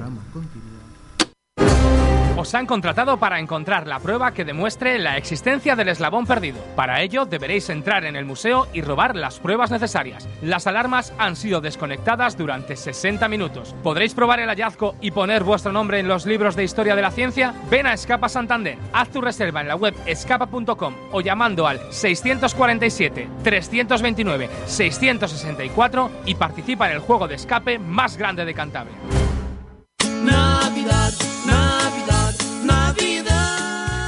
Os 2.38 2.54
han 2.54 2.66
contratado 2.66 3.18
para 3.18 3.40
encontrar 3.40 3.88
la 3.88 3.98
prueba 3.98 4.30
que 4.32 4.44
demuestre 4.44 5.00
la 5.00 5.16
existencia 5.16 5.74
del 5.74 5.88
eslabón 5.88 6.24
perdido. 6.24 6.60
Para 6.76 7.02
ello 7.02 7.26
deberéis 7.26 7.68
entrar 7.68 8.04
en 8.04 8.14
el 8.14 8.26
museo 8.26 8.68
y 8.72 8.80
robar 8.80 9.16
las 9.16 9.40
pruebas 9.40 9.72
necesarias. 9.72 10.28
Las 10.40 10.68
alarmas 10.68 11.12
han 11.18 11.34
sido 11.34 11.60
desconectadas 11.60 12.38
durante 12.38 12.76
60 12.76 13.26
minutos. 13.26 13.74
¿Podréis 13.82 14.14
probar 14.14 14.38
el 14.38 14.50
hallazgo 14.50 14.94
y 15.00 15.10
poner 15.10 15.42
vuestro 15.42 15.72
nombre 15.72 15.98
en 15.98 16.06
los 16.06 16.26
libros 16.26 16.54
de 16.54 16.62
historia 16.62 16.94
de 16.94 17.02
la 17.02 17.10
ciencia? 17.10 17.54
Ven 17.68 17.88
a 17.88 17.94
Escapa 17.94 18.28
Santander, 18.28 18.78
haz 18.92 19.08
tu 19.08 19.20
reserva 19.20 19.60
en 19.60 19.66
la 19.66 19.74
web 19.74 19.96
escapa.com 20.06 20.94
o 21.10 21.20
llamando 21.20 21.66
al 21.66 21.80
647 21.90 23.28
329 23.42 24.48
664 24.64 26.10
y 26.24 26.36
participa 26.36 26.86
en 26.86 26.92
el 26.92 27.00
juego 27.00 27.26
de 27.26 27.34
escape 27.34 27.80
más 27.80 28.16
grande 28.16 28.44
de 28.44 28.54
Cantabria. 28.54 29.27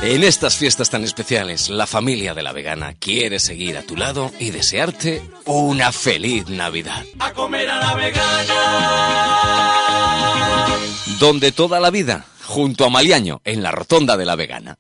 En 0.02 0.24
estas 0.24 0.56
fiestas 0.56 0.88
tan 0.88 1.04
especiales, 1.04 1.68
la 1.68 1.86
familia 1.86 2.32
de 2.32 2.42
la 2.42 2.52
vegana 2.52 2.94
quiere 2.94 3.38
seguir 3.38 3.76
a 3.76 3.82
tu 3.82 3.96
lado 3.96 4.30
y 4.38 4.50
desearte 4.50 5.22
una 5.44 5.92
feliz 5.92 6.48
Navidad. 6.48 7.04
A 7.18 7.34
comer 7.34 7.68
a 7.68 7.78
la 7.78 7.94
vegana. 7.94 8.56
Donde 11.18 11.52
toda 11.52 11.80
la 11.80 11.90
vida, 11.90 12.24
junto 12.46 12.86
a 12.86 12.90
Maliaño, 12.90 13.42
en 13.44 13.62
la 13.62 13.72
rotonda 13.72 14.16
de 14.16 14.24
la 14.24 14.36
vegana. 14.36 14.78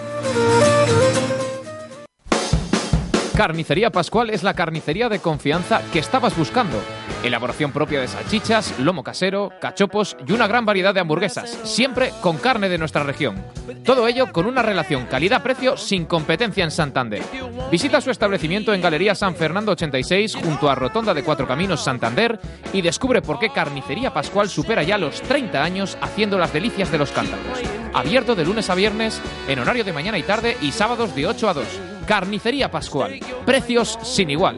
Carnicería 3.35 3.89
Pascual 3.89 4.29
es 4.29 4.43
la 4.43 4.53
carnicería 4.53 5.09
de 5.09 5.19
confianza 5.19 5.81
que 5.91 5.99
estabas 5.99 6.37
buscando. 6.37 6.77
Elaboración 7.23 7.73
propia 7.73 7.99
de 7.99 8.07
salchichas, 8.07 8.79
lomo 8.79 9.03
casero, 9.03 9.51
cachopos 9.59 10.15
y 10.25 10.31
una 10.31 10.47
gran 10.47 10.65
variedad 10.65 10.93
de 10.93 11.01
hamburguesas, 11.01 11.49
siempre 11.63 12.13
con 12.21 12.37
carne 12.37 12.69
de 12.69 12.77
nuestra 12.77 13.03
región. 13.03 13.43
Todo 13.83 14.07
ello 14.07 14.31
con 14.31 14.45
una 14.45 14.61
relación 14.61 15.05
calidad-precio 15.05 15.75
sin 15.75 16.05
competencia 16.05 16.63
en 16.63 16.71
Santander. 16.71 17.21
Visita 17.69 17.99
su 17.99 18.09
establecimiento 18.09 18.73
en 18.73 18.81
Galería 18.81 19.15
San 19.15 19.35
Fernando 19.35 19.73
86 19.73 20.35
junto 20.35 20.69
a 20.69 20.75
Rotonda 20.75 21.13
de 21.13 21.23
Cuatro 21.23 21.45
Caminos 21.45 21.83
Santander 21.83 22.39
y 22.71 22.81
descubre 22.81 23.21
por 23.21 23.37
qué 23.37 23.49
Carnicería 23.49 24.13
Pascual 24.13 24.47
supera 24.47 24.83
ya 24.83 24.97
los 24.97 25.21
30 25.21 25.61
años 25.61 25.97
haciendo 26.01 26.37
las 26.37 26.53
delicias 26.53 26.89
de 26.89 26.99
los 26.99 27.11
cántabros. 27.11 27.59
Abierto 27.93 28.33
de 28.33 28.45
lunes 28.45 28.69
a 28.69 28.75
viernes 28.75 29.21
en 29.47 29.59
horario 29.59 29.83
de 29.83 29.91
mañana 29.91 30.17
y 30.17 30.23
tarde 30.23 30.55
y 30.61 30.71
sábados 30.71 31.13
de 31.15 31.27
8 31.27 31.49
a 31.49 31.53
2. 31.53 31.65
Carnicería 32.07 32.71
Pascual. 32.71 33.19
Precios 33.45 33.99
sin 34.03 34.29
igual. 34.29 34.57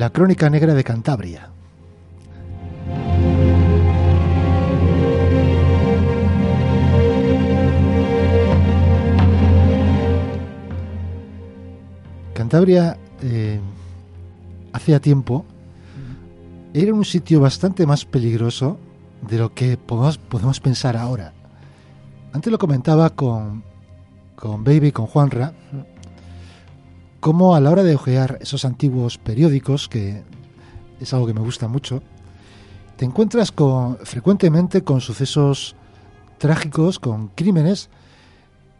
La 0.00 0.08
Crónica 0.08 0.48
Negra 0.48 0.72
de 0.72 0.82
Cantabria. 0.82 1.50
Cantabria 12.32 12.96
eh, 13.20 13.60
hacía 14.72 15.00
tiempo 15.00 15.44
era 16.72 16.94
un 16.94 17.04
sitio 17.04 17.40
bastante 17.40 17.84
más 17.84 18.06
peligroso 18.06 18.78
de 19.28 19.36
lo 19.36 19.52
que 19.52 19.76
podemos, 19.76 20.16
podemos 20.16 20.60
pensar 20.60 20.96
ahora. 20.96 21.34
Antes 22.32 22.50
lo 22.50 22.56
comentaba 22.56 23.10
con, 23.10 23.62
con 24.34 24.64
Baby, 24.64 24.92
con 24.92 25.04
Juanra, 25.04 25.52
como 27.20 27.54
a 27.54 27.60
la 27.60 27.70
hora 27.70 27.82
de 27.82 27.94
ojear 27.94 28.38
esos 28.40 28.64
antiguos 28.64 29.18
periódicos, 29.18 29.88
que 29.88 30.22
es 31.00 31.12
algo 31.12 31.26
que 31.26 31.34
me 31.34 31.40
gusta 31.40 31.68
mucho, 31.68 32.02
te 32.96 33.04
encuentras 33.04 33.52
con, 33.52 33.98
frecuentemente 33.98 34.82
con 34.82 35.00
sucesos 35.00 35.76
trágicos, 36.38 36.98
con 36.98 37.28
crímenes, 37.28 37.90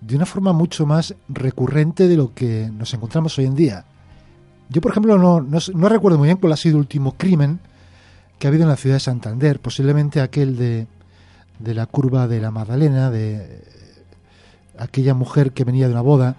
de 0.00 0.16
una 0.16 0.26
forma 0.26 0.52
mucho 0.52 0.86
más 0.86 1.14
recurrente 1.28 2.08
de 2.08 2.16
lo 2.16 2.34
que 2.34 2.70
nos 2.72 2.92
encontramos 2.94 3.38
hoy 3.38 3.44
en 3.44 3.54
día. 3.54 3.84
Yo, 4.70 4.80
por 4.80 4.92
ejemplo, 4.92 5.18
no, 5.18 5.40
no, 5.40 5.88
recuerdo 5.88 6.16
muy 6.16 6.28
bien 6.28 6.38
cuál 6.38 6.54
ha 6.54 6.56
sido 6.56 6.76
el 6.76 6.80
último 6.80 7.16
crimen 7.16 7.60
que 8.38 8.46
ha 8.46 8.48
habido 8.48 8.62
en 8.62 8.70
la 8.70 8.76
ciudad 8.76 8.96
de 8.96 9.00
Santander, 9.00 9.60
posiblemente 9.60 10.20
aquel 10.20 10.56
de, 10.56 10.86
de 11.58 11.74
la 11.74 11.84
curva 11.86 12.28
de 12.28 12.40
la 12.40 12.50
Magdalena, 12.50 13.10
de 13.10 13.62
aquella 14.78 15.12
mujer 15.12 15.52
que 15.52 15.64
venía 15.64 15.86
de 15.86 15.92
una 15.92 16.00
boda, 16.00 16.36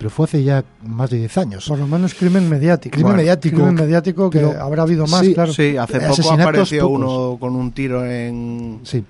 pero 0.00 0.08
fue 0.08 0.24
hace 0.24 0.42
ya 0.42 0.64
más 0.82 1.10
de 1.10 1.18
10 1.18 1.36
años. 1.36 1.68
Por 1.68 1.78
lo 1.78 1.86
menos 1.86 2.14
crimen 2.14 2.48
mediático. 2.48 2.94
Crimen 2.94 3.16
mediático. 3.16 3.56
Crimen 3.56 3.74
mediático 3.74 4.30
que 4.30 4.40
habrá 4.40 4.84
habido 4.84 5.06
más, 5.06 5.20
sí, 5.20 5.34
claro. 5.34 5.52
Sí, 5.52 5.76
hace 5.76 6.00
poco 6.00 6.32
apareció 6.32 6.88
uno 6.88 7.36
con 7.38 7.54
un 7.54 7.70
tiro 7.72 8.06
en, 8.06 8.80
sí. 8.82 9.04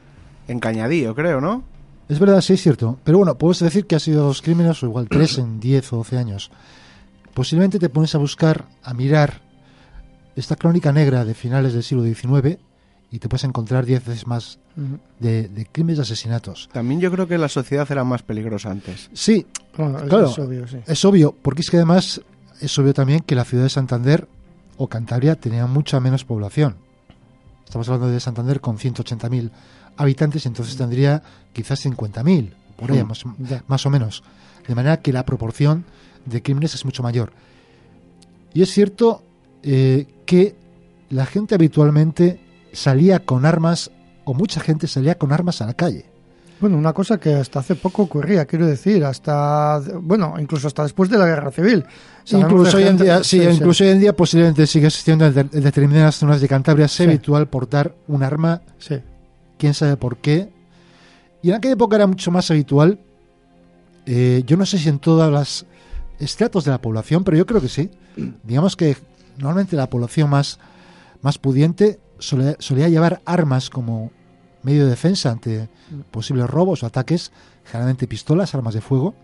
en 0.48 0.58
Cañadillo, 0.58 1.14
creo, 1.14 1.40
¿no? 1.40 1.62
Es 2.08 2.18
verdad, 2.18 2.40
sí, 2.40 2.54
es 2.54 2.62
cierto. 2.62 2.98
Pero 3.04 3.18
bueno, 3.18 3.38
puedes 3.38 3.60
decir 3.60 3.86
que 3.86 3.94
ha 3.94 4.00
sido 4.00 4.24
dos 4.24 4.42
crímenes 4.42 4.82
o 4.82 4.86
igual 4.86 5.08
tres 5.08 5.38
en 5.38 5.60
10 5.60 5.92
o 5.92 5.96
12 5.98 6.18
años. 6.18 6.50
Posiblemente 7.34 7.78
te 7.78 7.88
pones 7.88 8.16
a 8.16 8.18
buscar, 8.18 8.64
a 8.82 8.92
mirar 8.92 9.42
esta 10.34 10.56
crónica 10.56 10.92
negra 10.92 11.24
de 11.24 11.34
finales 11.34 11.72
del 11.72 11.84
siglo 11.84 12.02
XIX 12.02 12.58
y 13.10 13.18
te 13.18 13.28
puedes 13.28 13.44
encontrar 13.44 13.86
diez 13.86 14.04
veces 14.04 14.26
más 14.26 14.58
de, 15.18 15.68
crímenes 15.72 15.98
y 15.98 16.02
asesinatos. 16.02 16.68
También 16.72 17.00
yo 17.00 17.10
creo 17.10 17.26
que 17.26 17.38
la 17.38 17.48
sociedad 17.48 17.90
era 17.90 18.04
más 18.04 18.22
peligrosa 18.22 18.70
antes. 18.70 19.10
Sí, 19.12 19.46
claro, 19.74 20.26
es 20.26 20.38
obvio, 20.38 20.68
sí. 20.68 20.78
Es 20.86 21.04
obvio, 21.04 21.34
porque 21.42 21.62
es 21.62 21.70
que 21.70 21.76
además 21.76 22.20
es 22.60 22.78
obvio 22.78 22.94
también 22.94 23.20
que 23.20 23.34
la 23.34 23.44
ciudad 23.44 23.64
de 23.64 23.70
Santander 23.70 24.28
o 24.76 24.88
Cantabria 24.88 25.34
tenía 25.36 25.66
mucha 25.66 25.98
menos 25.98 26.24
población. 26.24 26.76
Estamos 27.64 27.88
hablando 27.88 28.08
de 28.12 28.20
Santander 28.20 28.60
con 28.60 28.78
180.000 28.78 29.50
habitantes, 29.96 30.46
entonces 30.46 30.76
tendría 30.76 31.22
quizás 31.52 31.84
50.000, 31.84 32.52
por 32.76 32.92
ahí, 32.92 33.04
más, 33.04 33.24
más 33.66 33.86
o 33.86 33.90
menos. 33.90 34.22
De 34.66 34.74
manera 34.74 34.98
que 34.98 35.12
la 35.12 35.24
proporción 35.24 35.84
de 36.26 36.42
crímenes 36.42 36.74
es 36.74 36.84
mucho 36.84 37.02
mayor. 37.02 37.32
Y 38.54 38.62
es 38.62 38.70
cierto 38.70 39.22
eh, 39.62 40.06
que 40.26 40.54
la 41.10 41.26
gente 41.26 41.54
habitualmente 41.54 42.40
salía 42.72 43.20
con 43.20 43.46
armas, 43.46 43.90
o 44.24 44.34
mucha 44.34 44.60
gente 44.60 44.86
salía 44.86 45.16
con 45.16 45.32
armas 45.32 45.60
a 45.62 45.66
la 45.66 45.74
calle. 45.74 46.06
Bueno, 46.60 46.76
una 46.76 46.92
cosa 46.92 47.18
que 47.18 47.34
hasta 47.34 47.60
hace 47.60 47.74
poco 47.74 48.02
ocurría, 48.02 48.44
quiero 48.44 48.66
decir, 48.66 49.02
hasta, 49.04 49.80
bueno, 50.02 50.34
incluso 50.38 50.66
hasta 50.66 50.82
después 50.82 51.08
de 51.08 51.16
la 51.16 51.24
guerra 51.24 51.50
civil. 51.50 51.86
incluso 52.30 52.76
hoy 52.76 52.84
en 52.84 52.98
día, 52.98 53.24
sí, 53.24 53.42
incluso 53.42 53.82
hoy 53.82 53.90
en 53.90 54.00
día 54.00 54.14
posiblemente 54.14 54.66
sigue 54.66 54.88
existiendo 54.88 55.24
en, 55.24 55.32
determinadas 55.34 56.16
zonas 56.16 56.40
de 56.40 56.48
Cantabria, 56.48 56.84
es 56.84 57.00
habitual 57.00 57.48
portar 57.48 57.94
un 58.08 58.22
arma, 58.22 58.60
sí. 58.78 58.96
quién 59.58 59.72
sabe 59.72 59.96
por 59.96 60.18
qué. 60.18 60.50
Y 61.42 61.48
en 61.48 61.54
aquella 61.54 61.74
época 61.74 61.96
era 61.96 62.06
mucho 62.06 62.30
más 62.30 62.50
habitual, 62.50 62.98
eh, 64.04 64.42
yo 64.46 64.58
no 64.58 64.66
sé 64.66 64.76
si 64.78 64.90
en 64.90 64.98
todas 64.98 65.32
las 65.32 65.64
estratos 66.18 66.66
de 66.66 66.72
la 66.72 66.80
población, 66.80 67.24
pero 67.24 67.38
yo 67.38 67.46
creo 67.46 67.62
que 67.62 67.68
sí. 67.68 67.90
Digamos 68.42 68.76
que 68.76 68.96
normalmente 69.38 69.76
la 69.76 69.88
población 69.88 70.28
más, 70.28 70.58
más 71.22 71.38
pudiente 71.38 71.98
solía, 72.20 72.88
llevar 72.88 73.22
armas 73.24 73.70
como 73.70 74.10
medio 74.62 74.84
de 74.84 74.90
defensa 74.90 75.30
ante 75.30 75.68
posibles 76.10 76.48
robos 76.48 76.82
o 76.82 76.86
ataques, 76.86 77.32
generalmente 77.64 78.06
pistolas, 78.06 78.54
armas 78.54 78.74
de 78.74 78.80
fuego. 78.80 79.14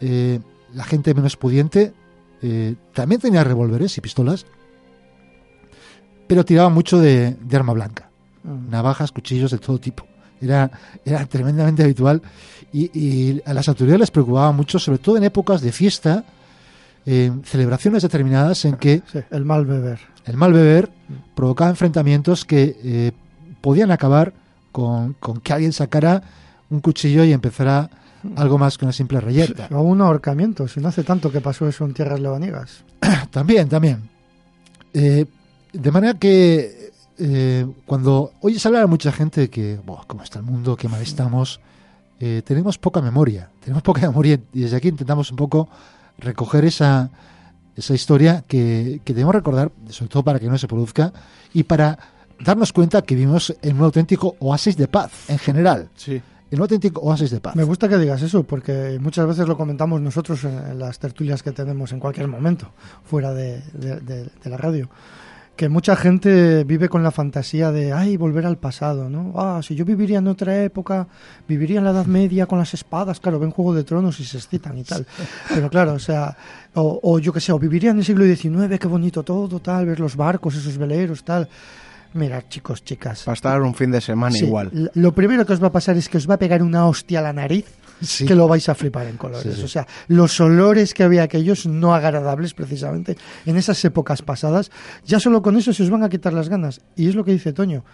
Eh, 0.00 0.40
la 0.74 0.84
gente 0.84 1.14
menos 1.14 1.36
pudiente 1.36 1.94
eh, 2.42 2.74
también 2.92 3.20
tenía 3.20 3.44
revólveres 3.44 3.96
y 3.96 4.00
pistolas, 4.00 4.46
pero 6.26 6.44
tiraba 6.44 6.68
mucho 6.68 6.98
de, 6.98 7.36
arma 7.52 7.72
blanca, 7.72 8.10
mm. 8.42 8.70
navajas, 8.70 9.12
cuchillos 9.12 9.50
de 9.50 9.58
todo 9.58 9.78
tipo. 9.78 10.06
Era, 10.40 10.70
era 11.04 11.24
tremendamente 11.24 11.82
habitual 11.82 12.20
y, 12.72 13.40
a 13.46 13.54
las 13.54 13.68
autoridades 13.68 14.00
les 14.00 14.10
preocupaba 14.10 14.52
mucho, 14.52 14.78
sobre 14.78 14.98
todo 14.98 15.16
en 15.16 15.24
épocas 15.24 15.62
de 15.62 15.72
fiesta, 15.72 16.24
en 17.06 17.42
celebraciones 17.44 18.02
determinadas 18.02 18.64
en 18.66 18.76
que... 18.76 19.02
el 19.30 19.44
mal 19.44 19.64
beber. 19.64 19.98
El 20.26 20.36
mal 20.36 20.52
beber 20.52 20.90
provocaba 21.34 21.70
enfrentamientos 21.70 22.44
que 22.44 22.76
eh, 22.82 23.12
podían 23.60 23.90
acabar 23.90 24.32
con, 24.72 25.14
que 25.42 25.52
alguien 25.52 25.72
sacara 25.72 26.22
un 26.68 26.80
cuchillo 26.80 27.24
y 27.24 27.32
empezara 27.32 27.88
algo 28.34 28.58
más 28.58 28.76
que 28.76 28.84
una 28.84 28.92
simple 28.92 29.20
reyerta. 29.20 29.68
O 29.70 29.82
un 29.82 30.00
ahorcamiento, 30.00 30.68
si 30.68 30.80
no 30.80 30.88
hace 30.88 31.04
tanto 31.04 31.30
que 31.30 31.40
pasó 31.40 31.68
eso 31.68 31.84
en 31.84 31.94
tierras 31.94 32.20
lebaniegas. 32.20 32.84
también, 33.30 33.68
también. 33.68 34.08
Eh, 34.92 35.26
de 35.72 35.90
manera 35.92 36.14
que 36.14 36.92
eh, 37.18 37.66
cuando 37.86 38.32
oyes 38.40 38.64
hablar 38.66 38.82
a 38.82 38.86
mucha 38.86 39.12
gente 39.12 39.42
de 39.42 39.50
que, 39.50 39.78
cómo 40.06 40.22
está 40.22 40.40
el 40.40 40.44
mundo, 40.44 40.76
qué 40.76 40.88
mal 40.88 41.00
estamos, 41.00 41.60
eh, 42.20 42.42
tenemos 42.44 42.78
poca 42.78 43.00
memoria. 43.00 43.50
Tenemos 43.60 43.82
poca 43.82 44.00
memoria 44.08 44.38
y 44.52 44.60
desde 44.60 44.76
aquí 44.76 44.88
intentamos 44.88 45.30
un 45.30 45.36
poco 45.36 45.68
recoger 46.18 46.64
esa, 46.64 47.10
esa 47.76 47.94
historia 47.94 48.44
que, 48.46 49.00
debemos 49.04 49.34
recordar, 49.34 49.70
sobre 49.90 50.08
todo 50.08 50.22
para 50.22 50.40
que 50.40 50.46
no 50.46 50.58
se 50.58 50.66
produzca 50.66 51.12
y 51.52 51.64
para 51.64 51.98
darnos 52.40 52.72
cuenta 52.72 53.02
que 53.02 53.14
vivimos 53.14 53.54
en 53.62 53.76
un 53.76 53.84
auténtico 53.84 54.36
oasis 54.40 54.76
de 54.76 54.88
paz 54.88 55.12
en 55.28 55.38
general. 55.38 55.88
Sí. 55.94 56.20
En 56.50 56.58
un 56.58 56.62
auténtico 56.62 57.00
oasis 57.00 57.30
de 57.30 57.40
paz. 57.40 57.56
Me 57.56 57.64
gusta 57.64 57.88
que 57.88 57.98
digas 57.98 58.22
eso, 58.22 58.44
porque 58.44 58.98
muchas 59.00 59.26
veces 59.26 59.46
lo 59.46 59.56
comentamos 59.56 60.00
nosotros 60.00 60.44
en, 60.44 60.78
las 60.78 60.98
tertulias 60.98 61.42
que 61.42 61.52
tenemos 61.52 61.92
en 61.92 62.00
cualquier 62.00 62.28
momento, 62.28 62.70
fuera 63.04 63.34
de 63.34 63.62
la 64.44 64.56
radio 64.56 64.88
que 65.56 65.68
mucha 65.68 65.96
gente 65.96 66.64
vive 66.64 66.88
con 66.88 67.02
la 67.02 67.10
fantasía 67.10 67.72
de, 67.72 67.92
ay, 67.92 68.16
volver 68.16 68.44
al 68.46 68.58
pasado, 68.58 69.08
¿no? 69.08 69.32
Ah, 69.36 69.60
si 69.62 69.74
yo 69.74 69.84
viviría 69.84 70.18
en 70.18 70.28
otra 70.28 70.62
época, 70.62 71.08
viviría 71.48 71.78
en 71.78 71.84
la 71.84 71.90
Edad 71.90 72.06
Media 72.06 72.46
con 72.46 72.58
las 72.58 72.74
espadas, 72.74 73.20
claro, 73.20 73.38
ven 73.38 73.50
Juego 73.50 73.74
de 73.74 73.82
Tronos 73.82 74.20
y 74.20 74.24
se 74.24 74.36
excitan 74.36 74.76
y 74.78 74.84
tal. 74.84 75.06
Pero 75.54 75.70
claro, 75.70 75.94
o 75.94 75.98
sea, 75.98 76.36
o, 76.74 77.18
yo 77.18 77.32
qué 77.32 77.40
sé, 77.40 77.52
o 77.52 77.58
viviría 77.58 77.90
en 77.90 77.98
el 77.98 78.04
siglo 78.04 78.24
XIX, 78.24 78.78
qué 78.78 78.86
bonito 78.86 79.22
todo, 79.22 79.58
tal, 79.60 79.86
ver 79.86 79.98
los 79.98 80.14
barcos, 80.14 80.54
esos 80.54 80.76
veleros, 80.76 81.24
tal. 81.24 81.48
Mira, 82.12 82.46
chicos, 82.48 82.84
chicas. 82.84 83.24
Va 83.26 83.32
a 83.32 83.34
estar 83.34 83.60
un 83.62 83.74
fin 83.74 83.90
de 83.90 84.00
semana 84.00 84.36
igual. 84.38 84.90
Lo 84.94 85.12
primero 85.12 85.44
que 85.44 85.52
os 85.52 85.62
va 85.62 85.68
a 85.68 85.72
pasar 85.72 85.96
es 85.96 86.08
que 86.08 86.18
os 86.18 86.28
va 86.28 86.34
a 86.34 86.38
pegar 86.38 86.62
una 86.62 86.86
hostia 86.86 87.18
a 87.18 87.22
la 87.22 87.32
nariz 87.32 87.66
que 88.26 88.34
lo 88.34 88.48
vais 88.48 88.68
a 88.68 88.74
flipar 88.74 89.06
en 89.06 89.16
colores. 89.16 89.62
O 89.62 89.68
sea, 89.68 89.86
los 90.08 90.40
olores 90.40 90.94
que 90.94 91.02
había 91.02 91.22
aquellos 91.22 91.66
no 91.66 91.94
agradables 91.94 92.54
precisamente 92.54 93.16
en 93.44 93.56
esas 93.56 93.82
épocas 93.84 94.22
pasadas, 94.22 94.70
ya 95.04 95.20
solo 95.20 95.42
con 95.42 95.56
eso 95.56 95.72
se 95.72 95.82
os 95.82 95.90
van 95.90 96.02
a 96.02 96.08
quitar 96.08 96.32
las 96.32 96.48
ganas. 96.48 96.80
Y 96.94 97.08
es 97.08 97.14
lo 97.14 97.24
que 97.24 97.32
dice 97.32 97.52
Toño. 97.52 97.84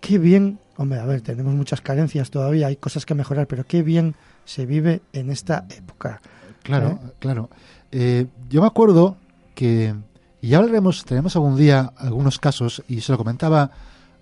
Qué 0.00 0.18
bien, 0.18 0.58
hombre, 0.76 0.98
a 0.98 1.04
ver, 1.04 1.20
tenemos 1.20 1.54
muchas 1.54 1.80
carencias 1.80 2.30
todavía, 2.30 2.66
hay 2.66 2.76
cosas 2.76 3.06
que 3.06 3.14
mejorar, 3.14 3.46
pero 3.46 3.64
qué 3.64 3.82
bien 3.82 4.14
se 4.44 4.66
vive 4.66 5.00
en 5.12 5.30
esta 5.30 5.66
época. 5.70 6.20
Claro, 6.62 7.00
¿eh? 7.02 7.10
claro. 7.18 7.50
Eh, 7.92 8.26
yo 8.50 8.60
me 8.60 8.66
acuerdo 8.66 9.16
que, 9.54 9.94
y 10.42 10.48
ya 10.48 10.58
hablaremos, 10.58 11.04
tenemos 11.04 11.34
algún 11.34 11.56
día 11.56 11.92
algunos 11.96 12.38
casos, 12.38 12.82
y 12.88 13.00
se 13.00 13.12
lo 13.12 13.18
comentaba 13.18 13.70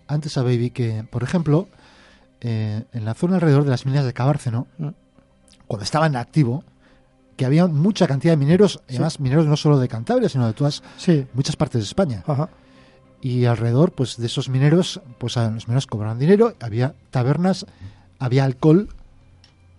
antes 0.06 0.38
a 0.38 0.42
Baby, 0.42 0.70
que, 0.70 1.04
por 1.10 1.22
ejemplo, 1.22 1.68
eh, 2.40 2.84
en 2.92 3.04
la 3.04 3.14
zona 3.14 3.34
alrededor 3.36 3.64
de 3.64 3.70
las 3.70 3.84
minas 3.84 4.04
de 4.04 4.12
Cabárceno, 4.12 4.66
mm 4.78 4.88
cuando 5.66 5.84
estaba 5.84 6.06
en 6.06 6.16
activo, 6.16 6.64
que 7.36 7.44
había 7.44 7.66
mucha 7.66 8.06
cantidad 8.06 8.32
de 8.32 8.36
mineros, 8.36 8.80
además 8.88 9.20
mineros 9.20 9.46
no 9.46 9.56
solo 9.56 9.78
de 9.78 9.88
Cantabria, 9.88 10.28
sino 10.28 10.46
de 10.46 10.52
todas 10.52 10.82
muchas 11.32 11.56
partes 11.56 11.80
de 11.80 11.84
España. 11.84 12.22
Y 13.20 13.46
alrededor, 13.46 13.92
pues 13.92 14.16
de 14.18 14.26
esos 14.26 14.48
mineros, 14.48 15.00
pues 15.18 15.36
los 15.36 15.66
mineros 15.66 15.86
cobraban 15.86 16.18
dinero, 16.18 16.54
había 16.60 16.94
tabernas, 17.10 17.66
había 18.18 18.44
alcohol 18.44 18.88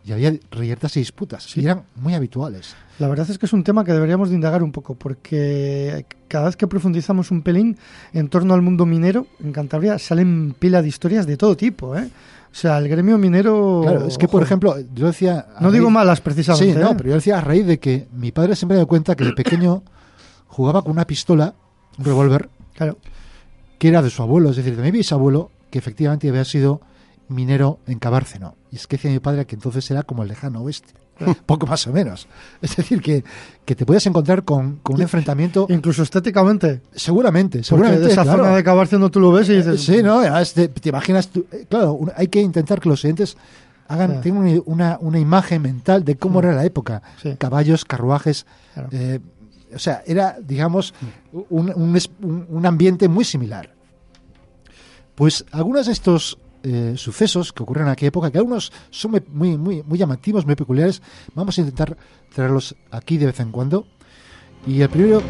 y 0.04 0.12
había 0.12 0.34
reyertas 0.52 0.98
y 0.98 1.00
disputas. 1.00 1.56
Y 1.58 1.64
eran 1.66 1.84
muy 1.96 2.14
habituales. 2.14 2.76
La 3.00 3.08
verdad 3.08 3.30
es 3.30 3.38
que 3.38 3.46
es 3.46 3.54
un 3.54 3.64
tema 3.64 3.84
que 3.84 3.94
deberíamos 3.94 4.30
de 4.30 4.36
indagar 4.36 4.62
un 4.62 4.72
poco, 4.72 4.96
porque 4.96 6.06
cada 6.28 6.46
vez 6.46 6.56
que 6.56 6.68
profundizamos 6.68 7.32
un 7.32 7.42
pelín 7.42 7.78
en 8.14 8.30
torno 8.30 8.54
al 8.54 8.62
mundo 8.62 8.86
minero, 8.86 9.28
en 9.44 9.52
Cantabria 9.52 9.98
salen 9.98 10.56
pila 10.58 10.82
de 10.82 10.90
historias 10.90 11.26
de 11.26 11.38
todo 11.38 11.58
tipo, 11.58 11.96
¿eh? 11.98 12.10
O 12.56 12.58
sea, 12.58 12.78
el 12.78 12.88
gremio 12.88 13.18
minero. 13.18 13.82
Claro, 13.84 14.08
es 14.08 14.18
que, 14.18 14.30
por 14.30 14.42
ejemplo, 14.42 14.76
yo 14.94 15.08
decía. 15.08 15.46
No 15.60 15.72
digo 15.72 15.90
malas 15.90 16.22
precisamente. 16.22 16.74
Sí, 16.74 16.80
no, 16.80 16.92
¿eh? 16.92 16.94
pero 16.96 17.10
yo 17.10 17.16
decía 17.16 17.40
a 17.40 17.42
raíz 17.42 17.66
de 17.68 17.80
que 17.80 18.08
mi 18.14 18.32
padre 18.32 18.56
siempre 18.56 18.76
me 18.76 18.80
dio 18.80 18.88
cuenta 18.88 19.14
que 19.14 19.26
de 19.26 19.34
pequeño 19.34 19.84
jugaba 20.48 20.82
con 20.82 20.94
una 20.94 21.06
pistola 21.06 21.54
un 21.98 22.06
revólver 22.06 22.50
Claro. 22.74 22.98
que 23.78 23.90
era 23.90 24.02
de 24.02 24.10
su 24.10 24.22
abuelo, 24.24 24.52
es 24.52 24.56
decir, 24.56 24.78
de 24.78 24.84
mi 24.84 24.92
bisabuelo, 24.92 25.52
que 25.70 25.80
efectivamente 25.80 26.30
había 26.30 26.46
sido 26.46 26.80
minero 27.28 27.80
en 27.88 28.00
Cabárceno. 28.00 28.56
Y 28.72 28.78
es 28.78 28.88
que 28.88 28.96
decía 28.96 29.12
mi 29.12 29.20
padre 29.20 29.46
que 29.46 29.56
entonces 29.56 29.92
era 29.92 30.04
como 30.04 30.24
el 30.24 30.30
lejano 30.30 30.62
oeste. 30.62 30.94
Poco 31.46 31.66
más 31.68 31.86
o 31.88 31.94
menos. 31.94 32.28
Es 32.62 32.76
decir, 32.76 33.02
que, 33.02 33.24
que 33.64 33.76
te 33.76 33.86
puedes 33.86 34.06
encontrar 34.06 34.44
con, 34.44 34.78
con 34.84 34.96
un 34.98 35.02
enfrentamiento. 35.02 35.66
Incluso 35.70 36.04
estéticamente. 36.04 36.82
Seguramente, 36.94 37.60
Porque 37.60 37.68
seguramente. 37.68 38.06
de 38.08 38.12
esa 38.12 38.24
claro. 38.24 38.44
zona 38.44 38.56
de 38.56 38.64
Cabarceno 38.64 39.10
tú 39.10 39.20
lo 39.20 39.32
ves 39.32 39.50
y 39.50 39.56
dices. 39.58 39.82
Sí, 39.82 40.04
no, 40.04 40.22
te, 40.54 40.68
te 40.68 40.90
imaginas, 40.90 41.30
tú- 41.30 41.46
eh, 41.52 41.66
claro, 41.70 42.00
hay 42.16 42.28
que 42.28 42.42
intentar 42.42 42.80
que 42.80 42.90
los 42.90 43.04
oyentes 43.04 43.38
hagan, 43.88 44.20
tengan 44.22 44.62
una, 44.66 44.98
una, 45.00 45.20
imagen 45.20 45.62
mental 45.62 46.04
de 46.04 46.16
cómo 46.18 46.40
era 46.40 46.52
la 46.54 46.66
época. 46.66 47.02
Sí. 47.22 47.36
Caballos, 47.38 47.86
carruajes, 47.86 48.46
Claro. 48.74 48.90
eh, 48.92 49.20
o 49.74 49.80
sea, 49.80 50.04
era, 50.06 50.38
digamos, 50.42 50.94
un, 51.50 51.72
un 51.76 51.98
un- 52.22 52.46
un 52.50 52.66
ambiente 52.66 53.08
muy 53.08 53.24
similar. 53.26 53.74
Pues 55.16 55.46
algunos 55.52 55.86
de 55.86 55.94
estos 55.94 56.38
eh, 56.68 56.96
sucesos 56.98 57.54
que 57.54 57.62
ocurren 57.62 57.86
en 57.86 57.92
aquella 57.92 58.08
época, 58.08 58.32
que 58.32 58.40
algunos 58.40 58.74
son 58.90 59.12
muy, 59.12 59.22
muy, 59.30 59.58
muy, 59.58 59.84
muy 59.84 60.00
llamativos, 60.00 60.48
muy 60.48 60.56
peculiares, 60.56 61.00
vamos 61.36 61.56
a 61.58 61.62
intentar 61.62 61.96
traerlos 62.34 62.76
aquí 62.90 63.20
de 63.20 63.28
vez 63.28 63.40
en 63.40 63.52
cuando. 63.52 63.86
Y 64.66 64.82
el 64.82 64.90
primero 64.90 65.22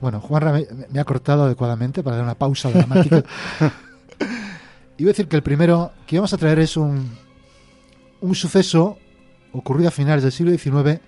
Bueno, 0.00 0.20
Juanra 0.20 0.52
me, 0.52 0.66
me 0.90 0.98
ha 0.98 1.04
cortado 1.04 1.44
adecuadamente 1.44 2.02
para 2.02 2.16
dar 2.16 2.24
una 2.24 2.34
pausa 2.34 2.72
dramática. 2.72 3.22
Iba 4.98 5.10
a 5.10 5.12
decir 5.12 5.28
que 5.28 5.36
el 5.36 5.44
primero 5.44 5.92
que 6.08 6.16
vamos 6.16 6.32
a 6.32 6.38
traer 6.38 6.58
es 6.58 6.76
un, 6.76 7.08
un 8.20 8.34
suceso 8.34 8.98
ocurrido 9.52 9.86
a 9.86 9.92
finales 9.92 10.24
del 10.24 10.32
siglo 10.32 10.50
XIX 10.50 11.00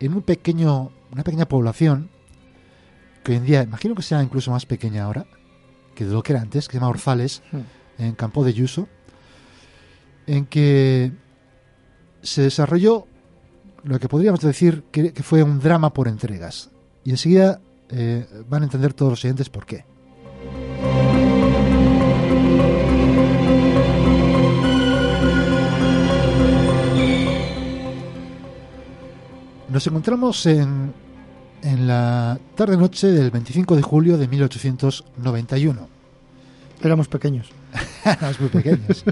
en 0.00 0.14
un 0.14 0.22
pequeño, 0.22 0.90
una 1.12 1.24
pequeña 1.24 1.46
población 1.46 2.10
que 3.22 3.32
hoy 3.32 3.38
en 3.38 3.44
día, 3.44 3.62
imagino 3.62 3.94
que 3.94 4.02
sea 4.02 4.22
incluso 4.22 4.50
más 4.50 4.66
pequeña 4.66 5.04
ahora 5.04 5.26
que 5.94 6.04
de 6.04 6.12
lo 6.12 6.22
que 6.22 6.32
era 6.32 6.40
antes, 6.40 6.68
que 6.68 6.72
se 6.72 6.78
llama 6.78 6.90
Orzales, 6.90 7.42
en 7.98 8.14
Campo 8.14 8.44
de 8.44 8.54
Yuso, 8.54 8.86
en 10.28 10.46
que 10.46 11.10
se 12.22 12.42
desarrolló 12.42 13.08
lo 13.82 13.98
que 13.98 14.08
podríamos 14.08 14.38
decir 14.40 14.84
que, 14.92 15.12
que 15.12 15.22
fue 15.24 15.42
un 15.42 15.58
drama 15.58 15.92
por 15.92 16.06
entregas. 16.06 16.70
Y 17.02 17.10
enseguida 17.10 17.60
eh, 17.88 18.26
van 18.48 18.62
a 18.62 18.66
entender 18.66 18.94
todos 18.94 19.10
los 19.10 19.24
oyentes 19.24 19.48
por 19.48 19.66
qué. 19.66 19.84
Nos 29.68 29.86
encontramos 29.86 30.46
en, 30.46 30.92
en 31.62 31.86
la 31.86 32.38
tarde-noche 32.54 33.08
del 33.08 33.30
25 33.30 33.76
de 33.76 33.82
julio 33.82 34.16
de 34.16 34.26
1891. 34.28 35.88
Éramos 36.82 37.08
pequeños. 37.08 37.50
Éramos 38.04 38.40
muy 38.40 38.48
pequeños. 38.48 39.04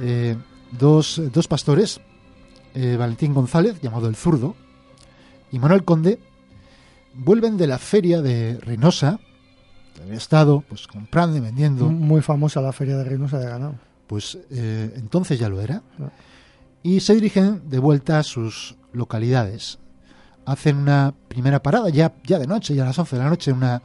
Eh, 0.00 0.36
dos, 0.78 1.20
dos 1.32 1.48
pastores, 1.48 2.00
eh, 2.74 2.96
Valentín 2.96 3.34
González, 3.34 3.80
llamado 3.80 4.08
el 4.08 4.14
zurdo, 4.14 4.54
y 5.50 5.58
Manuel 5.58 5.84
Conde, 5.84 6.20
vuelven 7.14 7.56
de 7.56 7.66
la 7.66 7.78
feria 7.78 8.22
de 8.22 8.58
Reynosa, 8.60 9.18
había 10.00 10.14
estado 10.16 10.62
pues 10.68 10.86
comprando 10.86 11.36
y 11.38 11.40
vendiendo, 11.40 11.86
Muy 11.88 12.20
famosa 12.22 12.60
la 12.60 12.72
feria 12.72 12.96
de 12.98 13.02
Reynosa 13.04 13.38
de 13.40 13.46
ganado. 13.46 13.74
pues 14.06 14.38
eh, 14.50 14.92
entonces 14.96 15.40
ya 15.40 15.48
lo 15.48 15.60
era, 15.60 15.82
Ah. 15.98 16.10
y 16.84 17.00
se 17.00 17.14
dirigen 17.14 17.68
de 17.68 17.78
vuelta 17.80 18.20
a 18.20 18.22
sus 18.22 18.76
localidades. 18.98 19.78
Hacen 20.44 20.76
una 20.76 21.14
primera 21.28 21.62
parada 21.62 21.88
ya, 21.88 22.14
ya 22.24 22.38
de 22.38 22.46
noche, 22.46 22.74
ya 22.74 22.82
a 22.82 22.86
las 22.86 22.98
11 22.98 23.16
de 23.16 23.22
la 23.22 23.28
noche, 23.30 23.52
una, 23.52 23.82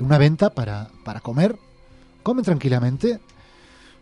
una 0.00 0.18
venta 0.18 0.50
para, 0.50 0.88
para 1.04 1.20
comer, 1.20 1.56
comen 2.22 2.44
tranquilamente, 2.44 3.20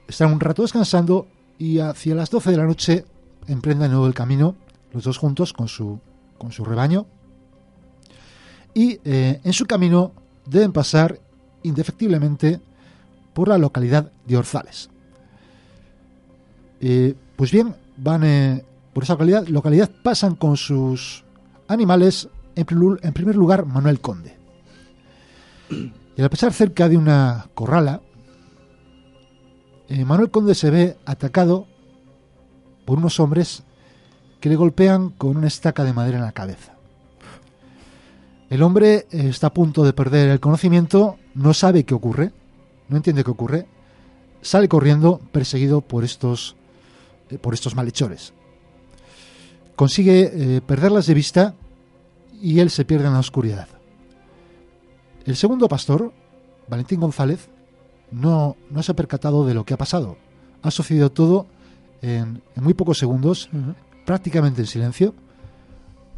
están 0.08 0.32
un 0.32 0.40
rato 0.40 0.62
descansando 0.62 1.26
y 1.58 1.78
hacia 1.78 2.14
las 2.14 2.30
12 2.30 2.50
de 2.50 2.56
la 2.56 2.64
noche 2.64 3.04
emprenden 3.46 3.88
de 3.88 3.88
nuevo 3.90 4.06
el 4.06 4.14
camino, 4.14 4.56
los 4.92 5.04
dos 5.04 5.18
juntos 5.18 5.52
con 5.52 5.68
su, 5.68 6.00
con 6.38 6.52
su 6.52 6.64
rebaño, 6.64 7.06
y 8.74 8.98
eh, 9.04 9.40
en 9.44 9.52
su 9.52 9.66
camino 9.66 10.12
deben 10.46 10.72
pasar 10.72 11.20
indefectiblemente 11.62 12.60
por 13.32 13.48
la 13.48 13.58
localidad 13.58 14.10
de 14.26 14.36
Orzales. 14.36 14.90
Eh, 16.80 17.14
pues 17.36 17.50
bien, 17.50 17.74
van 17.96 18.24
eh, 18.24 18.64
por 18.94 19.02
esa 19.02 19.14
localidad, 19.14 19.46
localidad, 19.48 19.90
pasan 20.02 20.36
con 20.36 20.56
sus 20.56 21.24
animales, 21.68 22.28
en, 22.54 22.64
primer- 22.64 23.36
lugar 23.36 23.66
Manuel 23.66 24.00
Conde. 24.00 24.36
Y 26.16 26.22
al 26.22 26.30
pasar 26.30 26.52
cerca 26.52 26.88
de 26.88 26.96
una 26.96 27.48
corrala, 27.54 28.00
eh, 29.88 30.04
Manuel 30.04 30.30
Conde 30.30 30.54
se 30.54 30.70
ve 30.70 30.96
atacado 31.04 31.66
por 32.84 32.98
unos 32.98 33.18
hombres 33.18 33.64
que 34.40 34.48
le 34.48 34.56
golpean 34.56 35.10
con 35.10 35.36
una 35.36 35.48
estaca 35.48 35.84
de 35.84 35.92
madera 35.92 36.18
en 36.18 36.24
la 36.24 36.32
cabeza. 36.32 36.74
El 38.50 38.62
hombre 38.62 39.06
eh, 39.10 39.28
está 39.28 39.48
a 39.48 39.54
punto 39.54 39.82
de 39.84 39.94
perder 39.94 40.28
el 40.28 40.38
conocimiento, 40.38 41.16
no 41.34 41.54
sabe 41.54 41.84
qué 41.84 41.94
ocurre, 41.94 42.30
no 42.88 42.98
entiende 42.98 43.24
qué 43.24 43.30
ocurre, 43.30 43.66
sale 44.42 44.68
corriendo 44.68 45.18
perseguido 45.32 45.80
por 45.80 46.04
estos, 46.04 46.54
eh, 47.30 47.38
por 47.38 47.54
estos 47.54 47.74
malhechores. 47.74 48.33
Consigue 49.76 50.56
eh, 50.56 50.60
perderlas 50.60 51.06
de 51.06 51.14
vista 51.14 51.54
y 52.40 52.60
él 52.60 52.70
se 52.70 52.84
pierde 52.84 53.06
en 53.06 53.14
la 53.14 53.18
oscuridad. 53.18 53.68
El 55.24 55.36
segundo 55.36 55.68
pastor, 55.68 56.12
Valentín 56.68 57.00
González, 57.00 57.48
no, 58.10 58.56
no 58.70 58.82
se 58.82 58.92
ha 58.92 58.96
percatado 58.96 59.46
de 59.46 59.54
lo 59.54 59.64
que 59.64 59.74
ha 59.74 59.78
pasado. 59.78 60.16
Ha 60.62 60.70
sucedido 60.70 61.10
todo 61.10 61.46
en, 62.02 62.42
en 62.54 62.64
muy 62.64 62.74
pocos 62.74 62.98
segundos, 62.98 63.48
prácticamente 64.04 64.60
en 64.60 64.66
silencio, 64.66 65.14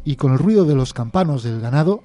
y 0.03 0.15
con 0.15 0.33
el 0.33 0.39
ruido 0.39 0.65
de 0.65 0.75
los 0.75 0.93
campanos 0.93 1.43
del 1.43 1.59
ganado 1.59 2.03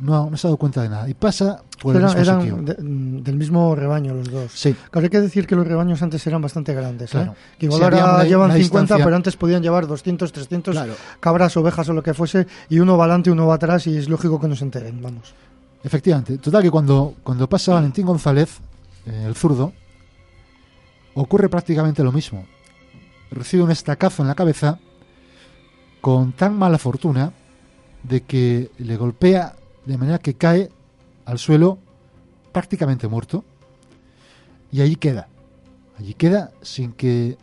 no, 0.00 0.30
no 0.30 0.36
se 0.36 0.46
ha 0.46 0.50
dado 0.50 0.56
cuenta 0.56 0.82
de 0.82 0.88
nada. 0.88 1.08
Y 1.08 1.14
pasa 1.14 1.62
por 1.82 1.94
el 1.96 2.02
Eran, 2.02 2.16
mismo 2.16 2.22
eran 2.22 2.40
sitio. 2.42 2.56
de- 2.74 2.82
mm, 2.82 3.22
del 3.24 3.36
mismo 3.36 3.74
rebaño 3.74 4.14
los 4.14 4.30
dos. 4.30 4.52
Sí, 4.52 4.74
Claro, 4.90 5.04
hay 5.06 5.10
que 5.10 5.20
decir 5.20 5.46
que 5.46 5.56
los 5.56 5.66
rebaños 5.66 6.00
antes 6.02 6.26
eran 6.26 6.40
bastante 6.42 6.72
grandes. 6.74 7.10
¿eh? 7.10 7.18
Claro. 7.18 7.34
Que 7.58 7.66
igual 7.66 7.80
Sí, 7.80 7.86
había 7.86 8.00
ahora 8.02 8.14
una- 8.14 8.24
llevan 8.24 8.50
una 8.50 8.54
50, 8.54 8.78
distancia- 8.80 9.04
pero 9.04 9.16
antes 9.16 9.36
podían 9.36 9.62
llevar 9.62 9.86
200, 9.86 10.32
300 10.32 10.72
claro. 10.74 10.94
cabras, 11.20 11.56
ovejas 11.56 11.88
o 11.88 11.92
lo 11.92 12.02
que 12.02 12.14
fuese, 12.14 12.46
y 12.68 12.78
uno 12.78 12.96
va 12.96 13.04
adelante 13.04 13.30
y 13.30 13.32
uno 13.32 13.46
va 13.46 13.54
atrás, 13.56 13.86
y 13.86 13.96
es 13.96 14.08
lógico 14.08 14.40
que 14.40 14.48
no 14.48 14.56
se 14.56 14.64
enteren, 14.64 15.02
vamos. 15.02 15.34
Efectivamente. 15.82 16.38
Total 16.38 16.62
que 16.62 16.70
cuando, 16.70 17.14
cuando 17.22 17.48
pasa 17.48 17.74
Valentín 17.74 18.06
González, 18.06 18.58
eh, 19.06 19.24
el 19.26 19.34
zurdo, 19.34 19.72
ocurre 21.14 21.48
prácticamente 21.48 22.02
lo 22.04 22.12
mismo. 22.12 22.46
Recibe 23.30 23.62
un 23.62 23.70
estacazo 23.70 24.22
en 24.22 24.28
la 24.28 24.34
cabeza 24.34 24.78
con 26.00 26.32
tan 26.32 26.56
mala 26.56 26.78
fortuna 26.78 27.32
de 28.02 28.22
que 28.22 28.70
le 28.78 28.96
golpea 28.96 29.54
de 29.88 29.96
manera 29.96 30.18
que 30.18 30.34
cae 30.34 30.68
al 31.24 31.38
suelo 31.38 31.78
prácticamente 32.52 33.08
muerto 33.08 33.42
y 34.70 34.82
allí 34.82 34.96
queda. 34.96 35.28
Allí 35.98 36.12
queda 36.12 36.52
sin 36.60 36.92
que 36.92 37.38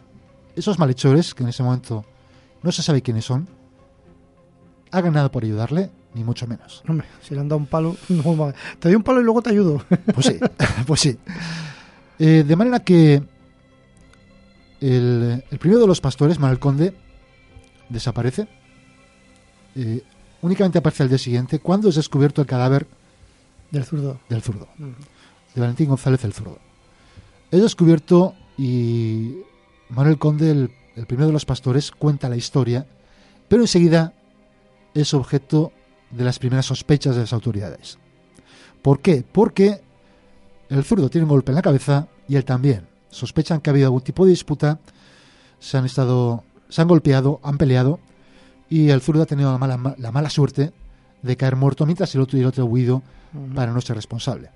esos 0.56 0.78
malhechores, 0.78 1.34
que 1.34 1.42
en 1.42 1.50
ese 1.50 1.64
momento 1.64 2.06
no 2.62 2.72
se 2.72 2.84
sabe 2.84 3.02
quiénes 3.02 3.26
son, 3.26 3.48
hagan 4.92 5.14
nada 5.14 5.32
por 5.32 5.44
ayudarle, 5.44 5.90
ni 6.14 6.24
mucho 6.24 6.46
menos. 6.46 6.84
Hombre, 6.88 7.08
si 7.24 7.34
le 7.34 7.42
han 7.42 7.50
dado 7.50 7.58
un 7.58 7.66
palo, 7.66 7.98
no, 8.10 8.54
te 8.78 8.90
doy 8.90 8.96
un 8.96 9.04
palo 9.04 9.22
y 9.22 9.24
luego 9.24 9.42
te 9.42 9.50
ayudo. 9.50 9.84
Pues 10.14 10.28
sí, 10.28 10.40
pues 10.86 11.00
sí. 11.02 11.18
Eh, 12.20 12.44
de 12.48 12.56
manera 12.56 12.80
que 12.80 13.24
el, 14.82 15.44
el 15.50 15.58
primero 15.58 15.82
de 15.82 15.88
los 15.88 16.00
pastores, 16.00 16.38
Manuel 16.40 16.60
Conde, 16.60 16.94
desaparece. 17.90 18.48
Eh, 19.76 20.04
únicamente 20.46 20.78
aparece 20.78 21.04
al 21.04 21.10
día 21.10 21.18
siguiente 21.18 21.60
cuando 21.60 21.90
es 21.90 21.96
descubierto 21.96 22.42
el 22.42 22.48
cadáver 22.48 22.88
Del 23.72 23.84
zurdo. 23.84 24.20
del 24.30 24.42
zurdo, 24.42 24.68
de 24.78 25.62
Valentín 25.62 25.90
González 25.90 26.24
el 26.24 26.34
zurdo. 26.34 26.60
Es 27.52 27.62
descubierto 27.62 28.36
y 28.58 29.38
Manuel 29.90 30.18
Conde, 30.18 30.52
el, 30.52 30.72
el 30.96 31.06
primero 31.06 31.28
de 31.28 31.34
los 31.34 31.46
pastores, 31.46 31.92
cuenta 31.92 32.30
la 32.30 32.38
historia, 32.38 32.86
pero 33.48 33.62
enseguida 33.64 34.14
es 34.94 35.14
objeto 35.14 35.72
de 36.12 36.24
las 36.24 36.40
primeras 36.40 36.66
sospechas 36.68 37.16
de 37.16 37.22
las 37.22 37.34
autoridades. 37.34 37.98
¿Por 38.82 39.02
qué? 39.02 39.24
Porque 39.30 39.82
el 40.70 40.84
zurdo 40.84 41.10
tiene 41.10 41.26
un 41.26 41.30
golpe 41.32 41.52
en 41.52 41.56
la 41.56 41.62
cabeza 41.62 42.08
y 42.28 42.36
él 42.36 42.46
también. 42.46 42.88
Sospechan 43.10 43.62
que 43.62 43.70
ha 43.70 43.72
habido 43.72 43.88
algún 43.88 44.02
tipo 44.02 44.26
de 44.26 44.32
disputa, 44.32 44.80
se 45.60 45.78
han 45.78 45.86
estado, 45.86 46.44
se 46.70 46.82
han 46.82 46.88
golpeado, 46.88 47.40
han 47.44 47.58
peleado 47.58 48.00
y 48.70 48.90
el 48.90 49.02
zurdo 49.02 49.24
ha 49.24 49.26
tenido 49.26 49.52
la 49.52 49.58
mala, 49.58 49.96
la 49.98 50.12
mala 50.12 50.30
suerte 50.30 50.74
de 51.22 51.38
caer 51.38 51.56
muerto 51.56 51.86
mientras 51.86 52.14
el 52.16 52.22
otro 52.22 52.38
y 52.38 52.42
el 52.42 52.48
otro 52.48 52.66
huido 52.66 53.02
para 53.54 53.72
no 53.72 53.82
ser 53.82 53.96
responsable. 53.96 54.50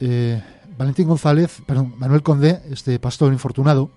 Eh, 0.00 0.42
Valentín 0.76 1.06
González, 1.06 1.62
perdón, 1.66 1.94
Manuel 1.98 2.22
Conde, 2.22 2.60
este 2.70 2.98
pastor 2.98 3.32
infortunado, 3.32 3.90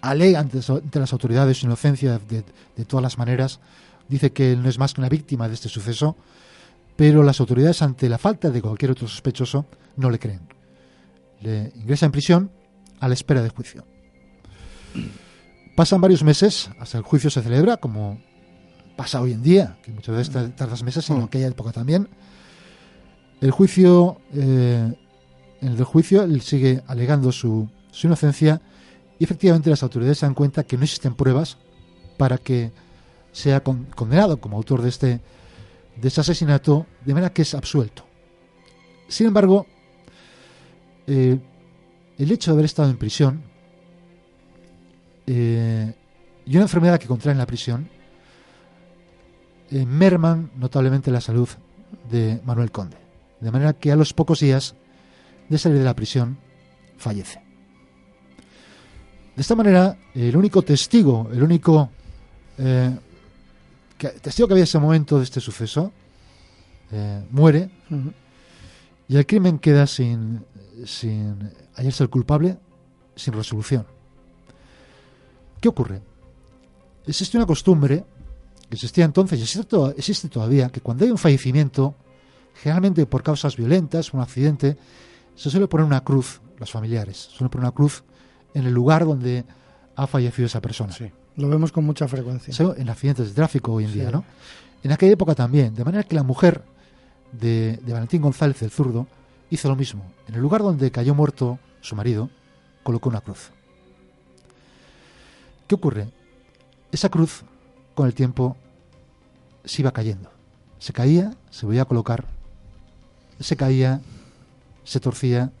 alega 0.00 0.40
ante, 0.40 0.60
las 0.98 1.12
autoridades 1.12 1.58
su 1.58 1.66
inocencia 1.66 2.18
de, 2.18 2.44
de, 2.76 2.84
todas 2.84 3.02
las 3.02 3.18
maneras, 3.18 3.60
dice 4.08 4.32
que 4.32 4.52
él 4.52 4.62
no 4.62 4.68
es 4.68 4.78
más 4.78 4.94
que 4.94 5.00
una 5.00 5.08
víctima 5.08 5.48
de 5.48 5.54
este 5.54 5.68
suceso, 5.68 6.16
pero 6.96 7.22
las 7.22 7.40
autoridades 7.40 7.82
ante 7.82 8.08
la 8.08 8.18
falta 8.18 8.50
de 8.50 8.62
cualquier 8.62 8.92
otro 8.92 9.08
sospechoso 9.08 9.66
no 9.96 10.10
le 10.10 10.18
creen. 10.18 10.40
Le 11.42 11.72
ingresa 11.76 12.06
en 12.06 12.12
prisión 12.12 12.50
a 13.00 13.08
la 13.08 13.14
espera 13.14 13.42
de 13.42 13.48
juicio. 13.50 13.84
Pasan 15.80 16.02
varios 16.02 16.22
meses 16.22 16.68
hasta 16.78 16.98
el 16.98 17.04
juicio 17.04 17.30
se 17.30 17.40
celebra, 17.40 17.78
como 17.78 18.20
pasa 18.96 19.18
hoy 19.18 19.32
en 19.32 19.42
día, 19.42 19.78
que 19.82 19.90
muchas 19.90 20.14
veces 20.14 20.54
tardas 20.54 20.82
meses, 20.82 21.08
en 21.08 21.22
aquella 21.22 21.46
época 21.46 21.72
también. 21.72 22.06
El 23.40 23.50
juicio, 23.50 24.20
eh, 24.34 24.92
en 25.62 25.68
el 25.68 25.84
juicio, 25.84 26.22
él 26.22 26.42
sigue 26.42 26.82
alegando 26.86 27.32
su, 27.32 27.66
su 27.92 28.08
inocencia 28.08 28.60
y 29.18 29.24
efectivamente 29.24 29.70
las 29.70 29.82
autoridades 29.82 30.18
se 30.18 30.26
dan 30.26 30.34
cuenta 30.34 30.64
que 30.64 30.76
no 30.76 30.84
existen 30.84 31.14
pruebas 31.14 31.56
para 32.18 32.36
que 32.36 32.72
sea 33.32 33.62
condenado 33.62 34.38
como 34.38 34.58
autor 34.58 34.82
de 34.82 34.90
este, 34.90 35.22
de 35.96 36.08
este 36.08 36.20
asesinato, 36.20 36.84
de 37.06 37.14
manera 37.14 37.32
que 37.32 37.40
es 37.40 37.54
absuelto. 37.54 38.04
Sin 39.08 39.28
embargo, 39.28 39.66
eh, 41.06 41.38
el 42.18 42.32
hecho 42.32 42.50
de 42.50 42.52
haber 42.56 42.66
estado 42.66 42.90
en 42.90 42.98
prisión 42.98 43.49
eh, 45.32 45.94
y 46.44 46.56
una 46.56 46.62
enfermedad 46.62 46.98
que 46.98 47.06
contrae 47.06 47.32
en 47.32 47.38
la 47.38 47.46
prisión 47.46 47.88
eh, 49.70 49.86
merman 49.86 50.50
notablemente 50.56 51.12
la 51.12 51.20
salud 51.20 51.48
de 52.10 52.40
Manuel 52.44 52.72
Conde. 52.72 52.96
De 53.40 53.52
manera 53.52 53.72
que 53.72 53.92
a 53.92 53.96
los 53.96 54.12
pocos 54.12 54.40
días 54.40 54.74
de 55.48 55.58
salir 55.58 55.78
de 55.78 55.84
la 55.84 55.94
prisión 55.94 56.36
fallece. 56.98 57.40
De 59.36 59.42
esta 59.42 59.54
manera, 59.54 59.96
el 60.14 60.36
único 60.36 60.62
testigo, 60.62 61.30
el 61.32 61.44
único 61.44 61.90
eh, 62.58 62.98
testigo 64.20 64.48
que 64.48 64.54
había 64.54 64.62
en 64.62 64.68
ese 64.68 64.80
momento 64.80 65.18
de 65.18 65.24
este 65.24 65.40
suceso, 65.40 65.92
eh, 66.90 67.22
muere 67.30 67.70
y 69.06 69.16
el 69.16 69.24
crimen 69.26 69.60
queda 69.60 69.86
sin, 69.86 70.44
sin 70.84 71.52
hallarse 71.76 72.02
el 72.02 72.10
culpable, 72.10 72.58
sin 73.14 73.32
resolución. 73.34 73.86
¿Qué 75.60 75.68
ocurre? 75.68 76.00
Existe 77.06 77.36
una 77.36 77.46
costumbre 77.46 78.04
que 78.68 78.76
existía 78.76 79.04
entonces 79.04 79.38
y 79.40 79.42
existe, 79.42 79.76
existe 79.96 80.28
todavía, 80.28 80.68
que 80.68 80.80
cuando 80.80 81.04
hay 81.04 81.10
un 81.10 81.18
fallecimiento, 81.18 81.94
generalmente 82.54 83.04
por 83.06 83.22
causas 83.22 83.56
violentas, 83.56 84.14
un 84.14 84.20
accidente, 84.20 84.76
se 85.34 85.50
suele 85.50 85.66
poner 85.66 85.86
una 85.86 86.02
cruz, 86.02 86.40
los 86.58 86.70
familiares, 86.70 87.16
suelen 87.16 87.50
poner 87.50 87.64
una 87.64 87.74
cruz 87.74 88.04
en 88.54 88.66
el 88.66 88.72
lugar 88.72 89.04
donde 89.04 89.44
ha 89.96 90.06
fallecido 90.06 90.46
esa 90.46 90.60
persona. 90.60 90.92
Sí, 90.92 91.10
lo 91.36 91.48
vemos 91.48 91.72
con 91.72 91.84
mucha 91.84 92.06
frecuencia. 92.08 92.54
en 92.76 92.88
accidentes 92.88 93.28
de 93.28 93.34
tráfico 93.34 93.72
hoy 93.72 93.84
en 93.84 93.92
día, 93.92 94.10
¿no? 94.10 94.24
En 94.82 94.92
aquella 94.92 95.12
época 95.12 95.34
también, 95.34 95.74
de 95.74 95.84
manera 95.84 96.04
que 96.04 96.14
la 96.14 96.22
mujer 96.22 96.62
de, 97.32 97.78
de 97.84 97.92
Valentín 97.92 98.22
González, 98.22 98.62
el 98.62 98.70
zurdo, 98.70 99.06
hizo 99.50 99.68
lo 99.68 99.76
mismo. 99.76 100.04
En 100.26 100.36
el 100.36 100.40
lugar 100.40 100.62
donde 100.62 100.90
cayó 100.90 101.14
muerto 101.14 101.58
su 101.80 101.96
marido, 101.96 102.30
colocó 102.82 103.08
una 103.08 103.20
cruz. 103.20 103.50
¿Qué 105.70 105.76
ocurre? 105.76 106.08
Esa 106.90 107.10
cruz, 107.10 107.44
con 107.94 108.08
el 108.08 108.12
tiempo, 108.12 108.56
se 109.64 109.82
iba 109.82 109.92
cayendo. 109.92 110.28
Se 110.80 110.92
caía, 110.92 111.36
se 111.48 111.64
volvía 111.64 111.82
a 111.82 111.84
colocar, 111.84 112.24
se 113.38 113.54
caía, 113.54 114.00
se 114.82 114.98
torcía, 114.98 115.52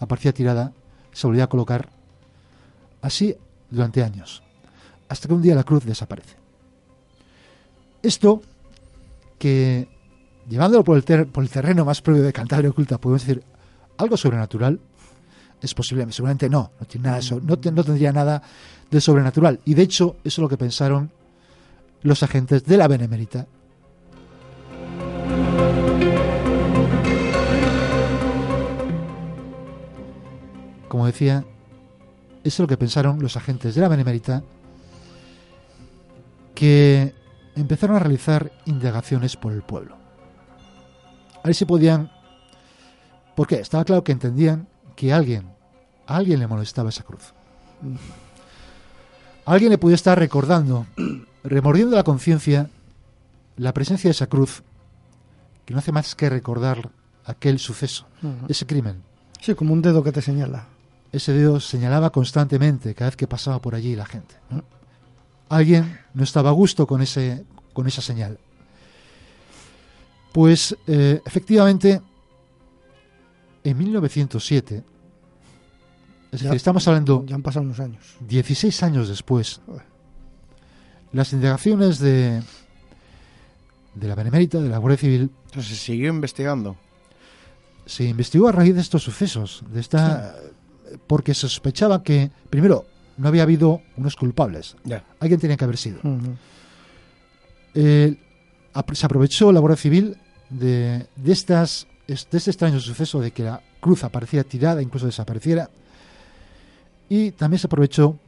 aparecía 0.00 0.34
tirada, 0.34 0.74
se 1.14 1.26
volvía 1.26 1.44
a 1.44 1.46
colocar, 1.46 1.88
Así 3.00 3.38
durante 3.70 4.02
años, 4.02 4.42
hasta 5.08 5.28
que 5.28 5.34
un 5.34 5.40
día 5.40 5.54
la 5.54 5.64
cruz 5.64 5.86
desaparece. 5.86 6.36
Esto, 8.02 8.42
que 9.38 9.88
llevándolo 10.46 10.84
por 10.84 10.98
el, 10.98 11.04
terreno 11.48 11.86
más 11.86 12.02
propio 12.02 12.22
de 12.22 12.34
Cantabria 12.34 12.68
Oculta, 12.68 12.98
podemos 12.98 13.26
decir 13.26 13.42
algo 13.96 14.18
sobrenatural, 14.18 14.78
es 15.64 15.74
posible, 15.74 16.06
seguramente 16.12 16.48
no, 16.48 16.72
no, 16.78 16.86
tiene 16.86 17.08
nada 17.08 17.20
no, 17.42 17.58
no 17.72 17.84
tendría 17.84 18.12
nada 18.12 18.42
de 18.90 19.00
sobrenatural. 19.00 19.60
Y 19.64 19.74
de 19.74 19.82
hecho, 19.82 20.16
eso 20.22 20.40
es 20.40 20.42
lo 20.42 20.48
que 20.48 20.58
pensaron 20.58 21.10
los 22.02 22.22
agentes 22.22 22.64
de 22.64 22.76
la 22.76 22.86
Benemérita. 22.86 23.46
Como 30.88 31.06
decía, 31.06 31.44
eso 32.44 32.44
es 32.44 32.58
lo 32.60 32.66
que 32.68 32.76
pensaron 32.76 33.20
los 33.20 33.36
agentes 33.36 33.74
de 33.74 33.80
la 33.80 33.88
Benemérita, 33.88 34.44
que 36.54 37.14
empezaron 37.56 37.96
a 37.96 38.00
realizar 38.00 38.52
indagaciones 38.66 39.36
por 39.36 39.52
el 39.52 39.62
pueblo. 39.62 39.96
A 41.42 41.48
ver 41.48 41.54
si 41.54 41.64
podían... 41.64 42.12
Porque 43.34 43.56
estaba 43.56 43.84
claro 43.84 44.04
que 44.04 44.12
entendían 44.12 44.68
que 44.94 45.12
alguien, 45.12 45.53
a 46.06 46.16
alguien 46.16 46.40
le 46.40 46.46
molestaba 46.46 46.88
esa 46.88 47.02
cruz. 47.02 47.32
alguien 49.44 49.70
le 49.70 49.78
podía 49.78 49.96
estar 49.96 50.18
recordando, 50.18 50.86
remordiendo 51.44 51.96
la 51.96 52.04
conciencia, 52.04 52.70
la 53.56 53.72
presencia 53.72 54.08
de 54.08 54.12
esa 54.12 54.26
cruz, 54.26 54.62
que 55.64 55.74
no 55.74 55.78
hace 55.78 55.92
más 55.92 56.14
que 56.14 56.28
recordar 56.28 56.90
aquel 57.24 57.58
suceso, 57.58 58.06
ese 58.48 58.66
crimen. 58.66 59.02
Sí, 59.40 59.54
como 59.54 59.72
un 59.72 59.82
dedo 59.82 60.02
que 60.02 60.12
te 60.12 60.22
señala 60.22 60.68
ese 61.14 61.32
dedo 61.32 61.60
señalaba 61.60 62.10
constantemente 62.10 62.92
cada 62.94 63.10
vez 63.10 63.16
que 63.16 63.28
pasaba 63.28 63.60
por 63.60 63.76
allí 63.76 63.94
la 63.94 64.04
gente. 64.04 64.34
Alguien 65.48 66.00
no 66.12 66.24
estaba 66.24 66.50
a 66.50 66.52
gusto 66.52 66.88
con, 66.88 67.02
ese, 67.02 67.44
con 67.72 67.86
esa 67.86 68.02
señal. 68.02 68.38
Pues 70.32 70.76
eh, 70.88 71.20
efectivamente, 71.24 72.02
en 73.62 73.78
1907, 73.78 74.82
es 76.34 76.42
decir, 76.42 76.56
estamos 76.56 76.86
hablando... 76.88 77.24
Ya 77.26 77.34
han 77.34 77.42
pasado 77.42 77.64
unos 77.64 77.80
años. 77.80 78.16
16 78.26 78.82
años 78.82 79.08
después, 79.08 79.60
las 81.12 81.32
indagaciones 81.32 81.98
de, 81.98 82.42
de 83.94 84.08
la 84.08 84.14
Benemérita, 84.14 84.60
de 84.60 84.68
la 84.68 84.78
Guardia 84.78 84.98
Civil... 84.98 85.30
Entonces 85.46 85.78
se 85.78 85.84
siguió 85.84 86.08
investigando. 86.08 86.76
Se 87.86 88.04
investigó 88.04 88.48
a 88.48 88.52
raíz 88.52 88.74
de 88.74 88.80
estos 88.80 89.02
sucesos, 89.02 89.62
de 89.70 89.80
esta 89.80 90.34
porque 91.06 91.34
se 91.34 91.40
sospechaba 91.42 92.02
que, 92.02 92.30
primero, 92.50 92.86
no 93.16 93.28
había 93.28 93.42
habido 93.42 93.82
unos 93.96 94.16
culpables. 94.16 94.76
Alguien 95.20 95.40
tenía 95.40 95.56
que 95.56 95.64
haber 95.64 95.76
sido. 95.76 96.00
Eh, 97.74 98.16
se 98.92 99.06
aprovechó 99.06 99.52
la 99.52 99.60
Guardia 99.60 99.76
Civil 99.76 100.16
de, 100.50 101.06
de, 101.16 101.32
estas, 101.32 101.86
de 102.06 102.14
este 102.14 102.36
extraño 102.50 102.80
suceso 102.80 103.20
de 103.20 103.30
que 103.30 103.44
la 103.44 103.62
cruz 103.80 104.04
apareciera 104.04 104.44
tirada, 104.44 104.82
incluso 104.82 105.06
desapareciera. 105.06 105.70
Y 107.16 107.30
también 107.30 107.60
se 107.60 107.68
aprovechó 107.68 108.18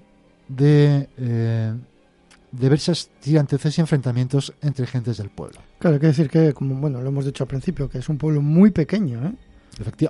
de 0.47 1.09
eh, 1.18 1.72
diversas 2.53 3.11
tiranteces 3.18 3.76
y 3.76 3.80
enfrentamientos 3.80 4.55
entre 4.62 4.87
gentes 4.87 5.16
del 5.16 5.28
pueblo. 5.28 5.59
Claro, 5.80 5.95
hay 5.95 6.01
que 6.01 6.07
decir 6.07 6.30
que, 6.30 6.53
como 6.53 6.76
bueno, 6.76 7.03
lo 7.03 7.09
hemos 7.09 7.24
dicho 7.24 7.43
al 7.43 7.49
principio, 7.49 7.91
que 7.91 7.99
es 7.99 8.09
un 8.09 8.16
pueblo 8.16 8.43
muy 8.43 8.70
pequeño, 8.70 9.26
¿eh? 9.26 9.32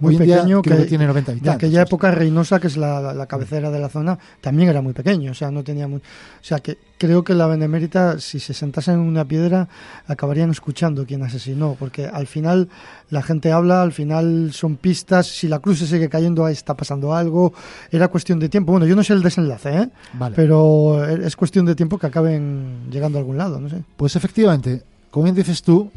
Muy 0.01 0.17
pequeño 0.17 0.63
que, 0.63 0.71
tiene 0.85 1.07
90 1.07 1.33
habitantes. 1.33 1.49
En 1.49 1.57
aquella 1.57 1.83
época 1.83 2.11
Reynosa, 2.11 2.61
que 2.61 2.69
es 2.69 2.77
la, 2.77 3.27
cabecera 3.29 3.71
de 3.71 3.81
la 3.81 3.89
zona, 3.89 4.19
también 4.41 4.69
era 4.69 4.81
muy 4.81 4.93
pequeño, 4.93 5.33
o 5.33 5.35
sea, 5.35 5.51
no 5.51 5.65
tenía 5.65 5.87
o 5.87 6.01
sea, 6.41 6.61
que 6.61 6.79
creo 6.99 7.25
que 7.25 7.35
la 7.35 7.47
Benemérita 7.47 8.19
si 8.21 8.41
se 8.41 8.55
sentase 8.55 8.93
en 8.93 9.01
una 9.01 9.25
piedra 9.25 9.69
acabarían 10.07 10.51
escuchando 10.51 11.05
quién 11.05 11.23
asesinó, 11.23 11.77
porque 11.79 12.07
al 12.07 12.27
final 12.27 12.69
la 13.11 13.23
gente 13.23 13.53
habla, 13.53 13.83
al 13.83 13.93
final 13.93 14.51
son 14.53 14.77
pistas, 14.77 15.27
si 15.27 15.49
la 15.49 15.59
cruz 15.59 15.79
se 15.79 15.87
sigue 15.87 16.09
cayendo 16.09 16.47
está 16.49 16.75
pasando 16.75 17.15
algo, 17.15 17.53
era 17.91 18.09
cuestión 18.09 18.39
de 18.39 18.49
tiempo. 18.49 18.73
Bueno, 18.73 18.87
yo 18.87 18.97
no 18.97 19.03
sé 19.03 19.13
el 19.13 19.23
desenlace, 19.23 19.77
¿eh? 19.77 19.89
Pero 20.35 21.05
es 21.05 21.37
cuestión 21.37 21.67
de 21.67 21.75
tiempo 21.75 21.99
que 21.99 22.07
acaben 22.07 22.89
llegando 22.91 23.19
a 23.19 23.21
algún 23.21 23.37
lado, 23.37 23.61
no 23.61 23.69
sé. 23.69 23.83
Pues 23.97 24.17
efectivamente, 24.17 24.83
como 25.11 25.25
bien 25.25 25.37
dices 25.37 25.63
tú, 25.63 25.91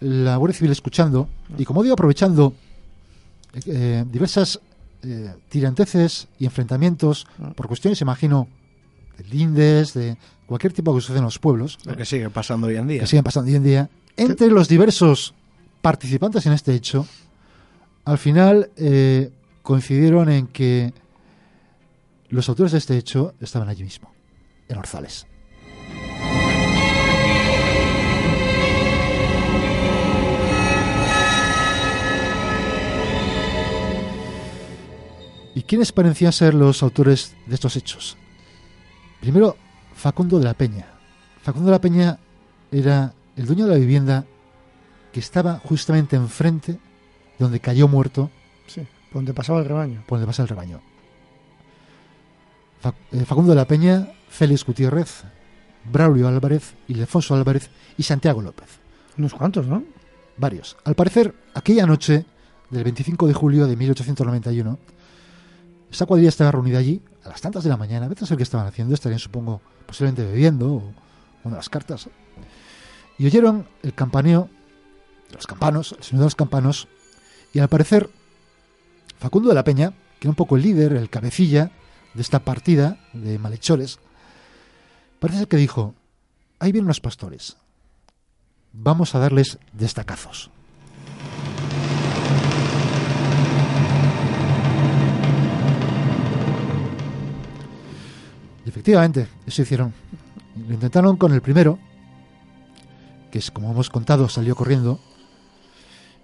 la 0.00 0.36
Guardia 0.36 0.58
Civil 0.58 0.72
escuchando 0.72 1.28
y 1.56 1.64
como 1.64 1.82
digo 1.82 1.94
aprovechando 1.94 2.54
eh, 3.66 4.04
diversas 4.10 4.60
eh, 5.02 5.34
tiranteces 5.48 6.28
y 6.38 6.44
enfrentamientos 6.46 7.26
ah. 7.40 7.52
por 7.54 7.68
cuestiones, 7.68 8.00
imagino, 8.00 8.48
de 9.18 9.24
lindes, 9.24 9.94
de 9.94 10.16
cualquier 10.46 10.72
tipo 10.72 10.94
que 10.94 11.00
sucede 11.00 11.18
en 11.18 11.24
los 11.24 11.38
pueblos. 11.38 11.78
Lo 11.84 11.96
que 11.96 12.04
sigue 12.04 12.30
pasando 12.30 12.66
hoy 12.66 12.76
en 12.76 12.88
día. 12.88 13.00
Que 13.00 13.06
siguen 13.06 13.24
pasando 13.24 13.50
hoy 13.50 13.56
en 13.56 13.64
día. 13.64 13.90
Entre 14.16 14.48
los 14.48 14.68
diversos 14.68 15.34
participantes 15.82 16.46
en 16.46 16.52
este 16.52 16.74
hecho, 16.74 17.06
al 18.04 18.18
final 18.18 18.70
eh, 18.76 19.30
coincidieron 19.62 20.30
en 20.30 20.46
que 20.46 20.92
los 22.28 22.48
autores 22.48 22.72
de 22.72 22.78
este 22.78 22.96
hecho 22.96 23.34
estaban 23.40 23.68
allí 23.68 23.84
mismo, 23.84 24.12
en 24.68 24.78
Orzales. 24.78 25.26
¿Y 35.54 35.62
quiénes 35.62 35.92
parecían 35.92 36.32
ser 36.32 36.54
los 36.54 36.82
autores 36.82 37.34
de 37.46 37.54
estos 37.54 37.76
hechos? 37.76 38.16
Primero, 39.20 39.56
Facundo 39.94 40.38
de 40.38 40.44
la 40.44 40.54
Peña. 40.54 40.86
Facundo 41.42 41.66
de 41.66 41.72
la 41.72 41.80
Peña 41.80 42.18
era 42.72 43.14
el 43.36 43.46
dueño 43.46 43.66
de 43.66 43.72
la 43.72 43.78
vivienda 43.78 44.24
que 45.12 45.20
estaba 45.20 45.60
justamente 45.60 46.16
enfrente 46.16 46.78
donde 47.38 47.60
cayó 47.60 47.86
muerto. 47.86 48.30
Sí, 48.66 48.82
por 49.10 49.20
donde 49.20 49.32
pasaba 49.32 49.60
el 49.60 49.66
rebaño. 49.66 50.02
Por 50.06 50.18
donde 50.18 50.26
pasaba 50.26 50.44
el 50.44 50.48
rebaño. 50.48 50.80
Eh, 53.12 53.24
Facundo 53.24 53.52
de 53.52 53.56
la 53.56 53.66
Peña, 53.66 54.08
Félix 54.28 54.64
Gutiérrez, 54.64 55.22
Braulio 55.90 56.28
Álvarez, 56.28 56.74
Ildefonso 56.88 57.34
Álvarez 57.34 57.70
y 57.96 58.02
Santiago 58.02 58.42
López. 58.42 58.68
Unos 59.16 59.34
cuantos, 59.34 59.66
¿no? 59.66 59.84
Varios. 60.36 60.76
Al 60.84 60.94
parecer, 60.94 61.34
aquella 61.54 61.86
noche 61.86 62.26
del 62.70 62.84
25 62.84 63.28
de 63.28 63.34
julio 63.34 63.66
de 63.66 63.76
1891, 63.76 64.78
esta 65.94 66.06
cuadrilla 66.06 66.28
estaba 66.28 66.50
reunida 66.50 66.78
allí 66.78 67.00
a 67.24 67.28
las 67.28 67.40
tantas 67.40 67.62
de 67.62 67.70
la 67.70 67.76
mañana. 67.76 68.08
Vete 68.08 68.24
a 68.24 68.26
saber 68.26 68.38
qué 68.38 68.42
estaban 68.42 68.66
haciendo. 68.66 68.94
Estarían, 68.94 69.20
supongo, 69.20 69.60
posiblemente 69.86 70.24
bebiendo 70.24 70.74
o 70.74 70.92
una 71.44 71.54
de 71.54 71.56
las 71.56 71.68
cartas. 71.68 72.08
Y 73.16 73.26
oyeron 73.26 73.68
el 73.82 73.94
campaneo 73.94 74.48
de 75.28 75.36
los 75.36 75.46
campanos, 75.46 75.94
el 75.96 76.02
sonido 76.02 76.22
de 76.22 76.26
los 76.26 76.34
campanos. 76.34 76.88
Y 77.52 77.60
al 77.60 77.68
parecer, 77.68 78.10
Facundo 79.20 79.48
de 79.48 79.54
la 79.54 79.62
Peña, 79.62 79.90
que 80.18 80.26
era 80.26 80.30
un 80.30 80.34
poco 80.34 80.56
el 80.56 80.62
líder, 80.62 80.94
el 80.94 81.10
cabecilla 81.10 81.70
de 82.12 82.22
esta 82.22 82.40
partida 82.40 82.98
de 83.12 83.38
malhechores, 83.38 84.00
parece 85.20 85.38
ser 85.40 85.48
que 85.48 85.56
dijo: 85.56 85.94
Ahí 86.58 86.72
vienen 86.72 86.88
los 86.88 87.00
pastores. 87.00 87.56
Vamos 88.72 89.14
a 89.14 89.20
darles 89.20 89.58
destacazos. 89.72 90.50
Efectivamente, 98.66 99.28
eso 99.46 99.62
hicieron. 99.62 99.92
Lo 100.66 100.74
intentaron 100.74 101.16
con 101.16 101.32
el 101.32 101.42
primero, 101.42 101.78
que 103.30 103.38
es 103.38 103.50
como 103.50 103.70
hemos 103.70 103.90
contado, 103.90 104.28
salió 104.28 104.54
corriendo. 104.54 104.98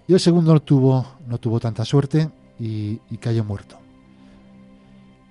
Y 0.07 0.13
el 0.13 0.19
segundo 0.19 0.53
no 0.53 0.61
tuvo, 0.61 1.05
no 1.27 1.37
tuvo 1.37 1.59
tanta 1.59 1.85
suerte 1.85 2.29
y, 2.59 2.97
cayó 3.19 3.43
muerto. 3.43 3.77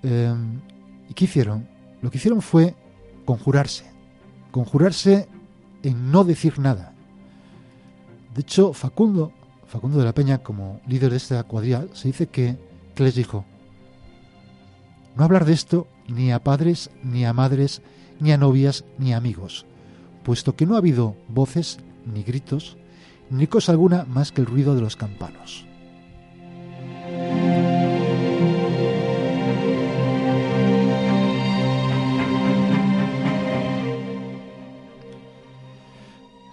Em, 0.03 0.61
¿Y 1.09 1.15
qué 1.15 1.25
hicieron? 1.25 1.67
Lo 2.03 2.11
que 2.11 2.19
hicieron 2.19 2.41
fue 2.43 2.75
conjurarse. 3.25 3.91
Conjurarse 4.51 5.29
en 5.83 6.11
no 6.11 6.25
decir 6.25 6.59
nada. 6.59 6.93
De 8.35 8.43
hecho, 8.43 8.73
Facundo, 8.73 9.33
Facundo 9.67 9.99
de 9.99 10.05
la 10.05 10.15
Peña, 10.15 10.39
como 10.39 10.81
líder 10.87 11.11
de 11.11 11.17
esta 11.17 11.43
cuadrilla, 11.43 11.87
se 11.93 12.09
dice 12.09 12.29
que, 12.29 12.57
que 12.95 13.03
les 13.03 13.15
dijo, 13.15 13.45
no 15.17 15.25
hablar 15.25 15.45
de 15.45 15.53
esto 15.53 15.89
ni 16.11 16.33
a 16.33 16.41
padres, 16.41 16.91
ni 17.03 17.25
a 17.25 17.33
madres, 17.33 17.83
ni 18.19 18.33
a 18.33 18.37
novias, 18.37 18.85
ni 18.99 19.13
a 19.13 19.17
amigos, 19.17 19.65
puesto 20.25 20.57
que 20.57 20.67
no 20.67 20.75
ha 20.75 20.79
habido 20.79 21.17
voces, 21.29 21.79
ni 22.05 22.23
gritos, 22.23 22.77
ni 23.31 23.47
cosa 23.47 23.73
alguna 23.73 24.05
más 24.05 24.33
que 24.33 24.41
el 24.41 24.47
ruido 24.47 24.75
de 24.75 24.81
los 24.81 24.97
campanos. 24.97 25.65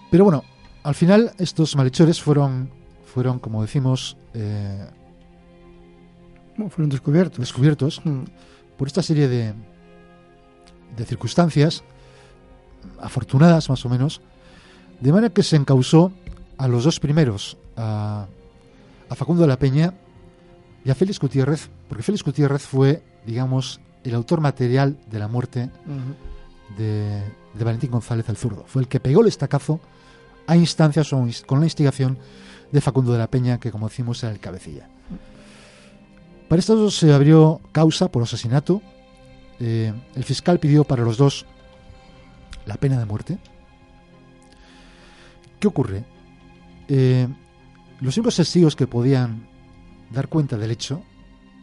Pero 0.09 0.23
bueno, 0.23 0.43
al 0.83 0.95
final 0.95 1.33
estos 1.37 1.75
malhechores 1.75 2.21
fueron, 2.21 2.69
fueron 3.05 3.39
como 3.39 3.61
decimos, 3.61 4.15
eh, 4.33 4.87
fueron 6.69 6.89
descubiertos. 6.89 7.39
Descubiertos. 7.39 8.01
Mm 8.05 8.23
por 8.77 8.87
esta 8.87 9.01
serie 9.01 9.27
de, 9.27 9.53
de 10.95 11.05
circunstancias 11.05 11.83
afortunadas 12.99 13.69
más 13.69 13.85
o 13.85 13.89
menos, 13.89 14.21
de 14.99 15.11
manera 15.11 15.33
que 15.33 15.43
se 15.43 15.55
encausó 15.55 16.11
a 16.57 16.67
los 16.67 16.83
dos 16.83 16.99
primeros, 16.99 17.57
a, 17.75 18.27
Facundo 19.15 19.43
de 19.43 19.47
la 19.47 19.57
Peña 19.57 19.93
y 20.83 20.89
a 20.89 20.95
Félix 20.95 21.19
Gutiérrez, 21.19 21.69
porque 21.87 22.03
Félix 22.03 22.23
Gutiérrez 22.23 22.63
fue, 22.63 23.01
digamos, 23.25 23.79
el 24.03 24.13
autor 24.15 24.41
material 24.41 24.97
de 25.09 25.19
la 25.19 25.27
muerte 25.27 25.69
de, 26.77 27.23
de, 27.53 27.63
Valentín 27.63 27.91
González 27.91 28.27
el 28.27 28.35
zurdo. 28.35 28.65
Fue 28.67 28.81
el 28.81 28.87
que 28.87 28.99
pegó 28.99 29.21
el 29.21 29.27
estacazo 29.27 29.79
a 30.45 30.57
instancias 30.57 31.09
con 31.45 31.59
la 31.59 31.65
instigación 31.65 32.17
de 32.71 32.81
Facundo 32.81 33.13
de 33.13 33.19
la 33.19 33.27
Peña, 33.27 33.59
que 33.59 33.71
como 33.71 33.87
decimos 33.87 34.21
era 34.23 34.33
el 34.33 34.39
cabecilla. 34.39 34.89
Para 36.47 36.59
estos 36.59 36.95
se 36.95 37.13
abrió 37.13 37.61
causa 37.71 38.09
por 38.09 38.23
asesinato. 38.23 38.81
Eh, 39.59 39.93
el 40.15 40.23
fiscal 40.23 40.59
pidió 40.59 40.83
para 40.83 41.03
los 41.03 41.17
dos 41.17 41.45
la 42.65 42.75
pena 42.75 42.99
de 42.99 43.05
muerte. 43.05 43.37
¿Qué 45.59 45.67
ocurre? 45.67 46.05
Eh, 46.87 47.27
los 47.99 48.15
únicos 48.17 48.35
testigos 48.35 48.75
que 48.75 48.87
podían 48.87 49.47
dar 50.11 50.27
cuenta 50.27 50.57
del 50.57 50.71
hecho 50.71 51.01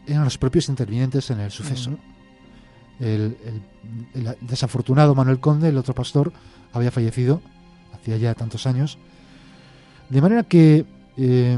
eran 0.05 0.23
los 0.23 0.37
propios 0.37 0.69
intervinientes 0.69 1.29
en 1.31 1.39
el 1.39 1.51
suceso. 1.51 1.97
el, 2.99 3.37
desafortunado 4.41 5.15
Manuel 5.15 5.39
Conde, 5.39 5.69
el 5.69 5.77
otro 5.77 5.95
pastor, 5.95 6.31
había 6.73 6.91
fallecido 6.91 7.41
hacía 8.05 8.17
ya 8.17 8.35
tantos 8.35 8.67
años. 8.67 8.97
De 10.09 10.21
manera 10.21 10.43
que 10.43 10.85
eh, 11.17 11.57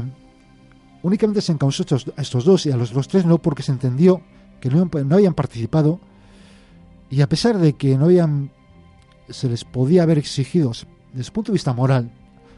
Únicamente 1.02 1.40
se 1.40 1.52
encausó 1.52 1.84
a 2.16 2.22
estos 2.22 2.44
dos 2.44 2.66
y 2.66 2.72
a 2.72 2.76
los, 2.76 3.08
tres 3.08 3.24
no 3.24 3.38
porque 3.38 3.62
se 3.62 3.72
entendió 3.72 4.20
que 4.60 4.68
no, 4.68 4.88
habían 5.10 5.34
participado 5.34 6.00
y 7.10 7.20
a 7.20 7.28
pesar 7.28 7.58
de 7.58 7.74
que 7.74 7.96
no 7.96 8.06
habían 8.06 8.50
se 9.28 9.48
les 9.48 9.64
podía 9.64 10.02
haber 10.02 10.18
exigido 10.18 10.70
desde 11.12 11.28
el 11.28 11.32
punto 11.32 11.52
de 11.52 11.54
vista 11.54 11.72
moral 11.72 12.10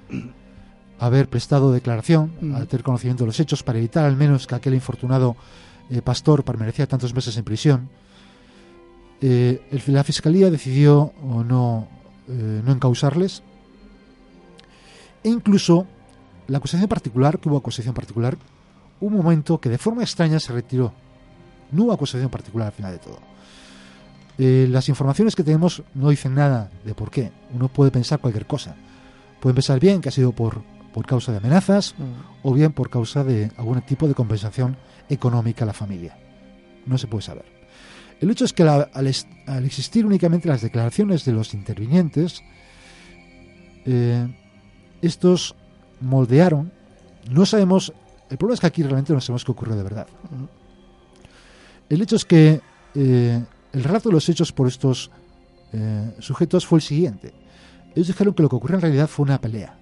haber 0.98 1.28
prestado 1.28 1.72
declaración, 1.72 2.32
mm. 2.40 2.54
al 2.54 2.68
tener 2.68 2.84
conocimiento 2.84 3.24
de 3.24 3.28
los 3.28 3.40
hechos 3.40 3.62
para 3.62 3.78
evitar 3.78 4.04
al 4.04 4.16
menos 4.16 4.46
que 4.46 4.54
aquel 4.54 4.74
infortunado 4.74 5.36
eh, 5.90 6.02
pastor 6.02 6.44
permanecía 6.44 6.86
tantos 6.86 7.14
meses 7.14 7.36
en 7.36 7.44
prisión, 7.44 7.88
eh, 9.20 9.60
la 9.86 10.04
fiscalía 10.04 10.50
decidió 10.50 11.12
o 11.22 11.42
no, 11.44 11.88
eh, 12.28 12.62
no 12.64 12.72
encausarles 12.72 13.42
e 15.22 15.28
incluso 15.28 15.86
la 16.50 16.58
acusación 16.58 16.88
particular, 16.88 17.38
que 17.38 17.48
hubo 17.48 17.56
acusación 17.56 17.94
particular, 17.94 18.36
un 19.00 19.14
momento 19.14 19.60
que 19.60 19.68
de 19.68 19.78
forma 19.78 20.02
extraña 20.02 20.40
se 20.40 20.52
retiró. 20.52 20.92
No 21.70 21.84
hubo 21.84 21.92
acusación 21.92 22.28
particular 22.28 22.66
al 22.66 22.72
final 22.72 22.92
de 22.92 22.98
todo. 22.98 23.20
Eh, 24.36 24.66
las 24.68 24.88
informaciones 24.88 25.36
que 25.36 25.44
tenemos 25.44 25.84
no 25.94 26.10
dicen 26.10 26.34
nada 26.34 26.68
de 26.84 26.92
por 26.92 27.08
qué. 27.08 27.30
Uno 27.54 27.68
puede 27.68 27.92
pensar 27.92 28.18
cualquier 28.18 28.46
cosa. 28.46 28.74
Pueden 29.40 29.54
pensar 29.54 29.78
bien 29.78 30.00
que 30.00 30.08
ha 30.08 30.12
sido 30.12 30.32
por, 30.32 30.62
por 30.92 31.06
causa 31.06 31.30
de 31.30 31.38
amenazas 31.38 31.94
mm. 31.96 32.48
o 32.48 32.52
bien 32.52 32.72
por 32.72 32.90
causa 32.90 33.22
de 33.22 33.52
algún 33.56 33.80
tipo 33.82 34.08
de 34.08 34.14
compensación 34.14 34.76
económica 35.08 35.64
a 35.64 35.66
la 35.66 35.72
familia. 35.72 36.18
No 36.84 36.98
se 36.98 37.06
puede 37.06 37.22
saber. 37.22 37.44
El 38.20 38.28
hecho 38.28 38.44
es 38.44 38.52
que 38.52 38.64
al, 38.64 39.06
existir 39.64 40.04
únicamente 40.04 40.48
las 40.48 40.62
declaraciones 40.62 41.24
de 41.24 41.32
los 41.32 41.54
intervinientes, 41.54 42.42
eh, 43.86 44.26
estos 45.00 45.54
moldearon. 46.00 46.72
No 47.30 47.46
sabemos, 47.46 47.92
el 48.30 48.38
problema 48.38 48.54
es 48.54 48.60
que 48.60 48.66
aquí 48.66 48.82
realmente 48.82 49.12
no 49.12 49.20
sabemos 49.20 49.44
qué 49.44 49.52
ocurrió 49.52 49.76
de 49.76 49.82
verdad. 49.82 50.06
El 51.88 52.02
hecho 52.02 52.16
es 52.16 52.24
que 52.24 52.60
eh, 52.94 53.42
el 53.72 53.84
relato 53.84 54.08
de 54.08 54.14
los 54.14 54.28
hechos 54.28 54.52
por 54.52 54.68
estos 54.68 55.10
eh, 55.72 56.14
sujetos 56.18 56.66
fue 56.66 56.78
el 56.78 56.82
siguiente. 56.82 57.32
Ellos 57.94 58.08
dijeron 58.08 58.34
que 58.34 58.42
lo 58.42 58.48
que 58.48 58.56
ocurrió 58.56 58.76
en 58.76 58.82
realidad 58.82 59.08
fue 59.08 59.24
una 59.24 59.40
pelea. 59.40 59.78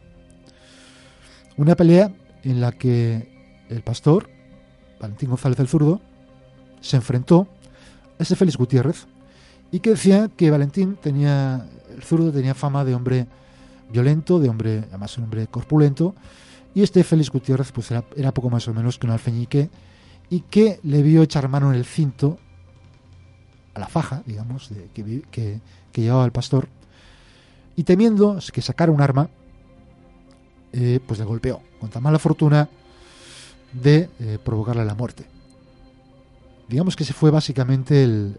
Una 1.56 1.74
pelea 1.74 2.12
en 2.42 2.60
la 2.60 2.72
que 2.72 3.66
el 3.68 3.82
pastor, 3.82 4.30
Valentín 5.00 5.28
González 5.28 5.58
el 5.58 5.68
Zurdo, 5.68 6.00
se 6.80 6.96
enfrentó 6.96 7.48
a 8.18 8.22
ese 8.22 8.36
Félix 8.36 8.56
Gutiérrez 8.56 9.06
y 9.70 9.80
que 9.80 9.90
decía 9.90 10.30
que 10.34 10.50
Valentín 10.50 10.96
tenía, 10.96 11.66
el 11.94 12.02
zurdo 12.02 12.32
tenía 12.32 12.54
fama 12.54 12.84
de 12.84 12.94
hombre 12.94 13.26
violento, 13.90 14.38
de 14.38 14.48
hombre, 14.48 14.84
además 14.88 15.16
un 15.18 15.24
hombre 15.24 15.46
corpulento, 15.46 16.14
y 16.74 16.82
este 16.82 17.02
Félix 17.04 17.30
Gutiérrez 17.30 17.72
pues 17.72 17.90
era, 17.90 18.32
poco 18.32 18.50
más 18.50 18.68
o 18.68 18.74
menos 18.74 18.98
que 18.98 19.06
un 19.06 19.12
alfeñique 19.12 19.70
y 20.30 20.40
que 20.40 20.80
le 20.82 21.02
vio 21.02 21.22
echar 21.22 21.48
mano 21.48 21.70
en 21.70 21.76
el 21.76 21.84
cinto 21.84 22.38
a 23.74 23.80
la 23.80 23.88
faja, 23.88 24.22
digamos, 24.26 24.70
de, 24.70 24.88
que, 24.92 25.60
llevaba 25.94 26.24
el 26.24 26.32
pastor, 26.32 26.68
y 27.74 27.82
temiendo 27.82 28.38
que 28.52 28.62
sacara 28.62 28.92
un 28.92 29.00
arma, 29.00 29.28
eh, 30.72 31.00
pues 31.06 31.18
le 31.18 31.24
golpeó, 31.24 31.60
con 31.80 31.90
tan 31.90 32.02
mala 32.02 32.18
fortuna 32.18 32.68
de 33.72 34.08
eh, 34.20 34.38
provocarle 34.44 34.84
la 34.84 34.94
muerte. 34.94 35.24
Digamos 36.68 36.94
que 36.94 37.04
ese 37.04 37.14
fue 37.14 37.30
básicamente 37.30 38.04
el, 38.04 38.38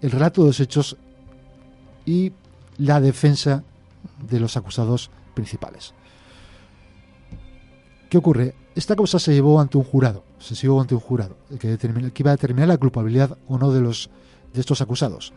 el 0.00 0.10
relato 0.10 0.42
de 0.42 0.48
los 0.48 0.60
hechos 0.60 0.96
y 2.06 2.32
la 2.78 3.00
defensa 3.00 3.64
de 4.28 4.40
los 4.40 4.56
acusados 4.56 5.10
principales. 5.34 5.94
¿Qué 8.08 8.18
ocurre? 8.18 8.54
Esta 8.74 8.96
causa 8.96 9.18
se 9.18 9.32
llevó 9.32 9.60
ante 9.60 9.78
un 9.78 9.84
jurado, 9.84 10.24
se 10.38 10.54
llevó 10.54 10.80
ante 10.80 10.94
un 10.94 11.00
jurado, 11.00 11.36
que, 11.58 11.78
que 11.78 12.22
iba 12.22 12.30
a 12.30 12.36
determinar 12.36 12.68
la 12.68 12.78
culpabilidad 12.78 13.36
o 13.48 13.58
no 13.58 13.72
de, 13.72 13.80
los, 13.80 14.10
de 14.52 14.60
estos 14.60 14.80
acusados. 14.80 15.32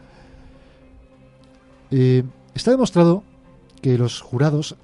Eh, 1.91 2.23
está 2.53 2.71
demostrado 2.71 3.23
que 3.81 3.97
los 3.97 4.21
jurados 4.21 4.75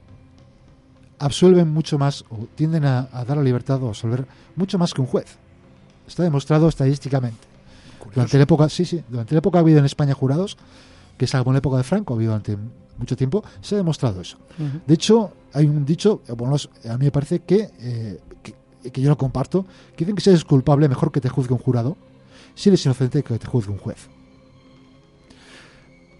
absuelven 1.20 1.72
mucho 1.72 1.98
más 1.98 2.26
o 2.30 2.48
tienden 2.56 2.86
a, 2.86 3.04
dar 3.28 3.38
la 3.38 3.44
libertad 3.44 3.82
o 3.82 3.88
absolver 3.88 4.28
mucho 4.56 4.78
más 4.78 4.94
que 4.94 5.02
un 5.02 5.08
juez. 5.08 5.38
Está 6.08 6.24
demostrado 6.24 6.68
estadísticamente. 6.68 7.48
Durante 8.14 8.38
la 8.38 8.44
época, 8.44 8.70
sí, 8.70 8.86
sí, 8.86 9.04
durante 9.10 9.34
la 9.34 9.40
época 9.40 9.58
ha 9.58 9.62
habido 9.62 9.80
en 9.80 9.86
España 9.86 10.14
jurados, 10.14 10.58
que 11.18 11.26
salvo 11.26 11.52
en 11.52 11.56
la 11.56 11.60
época 11.60 11.78
de 11.78 11.84
Franco 11.84 12.14
ha 12.14 12.18
habido 12.18 12.32
durante 12.32 12.58
mucho 12.98 13.16
tiempo, 13.16 13.44
se 13.62 13.76
ha 13.76 13.78
demostrado 13.78 14.22
eso. 14.22 14.38
De 14.86 14.94
hecho, 14.94 15.34
hay 15.54 15.66
un 15.66 15.86
dicho, 15.86 16.22
bueno, 16.38 16.56
a 16.56 16.98
mí 16.98 17.06
me 17.06 17.12
parece 17.12 17.42
eh, 17.48 18.20
que, 18.42 18.92
que, 18.92 19.02
yo 19.02 19.10
lo 19.10 19.18
comparto, 19.18 19.66
que 19.96 20.06
dicen 20.06 20.16
que 20.16 20.22
si 20.22 20.30
eres 20.30 20.46
culpable 20.46 20.88
mejor 20.88 21.12
que 21.12 21.22
te 21.22 21.30
juzgue 21.30 21.54
un 21.54 21.60
jurado, 21.60 21.98
si 22.56 22.70
eres 22.70 22.86
inocente 22.86 23.24
que 23.24 23.40
te 23.40 23.48
juzgue 23.48 23.72
un 23.72 23.80
juez. 23.80 24.10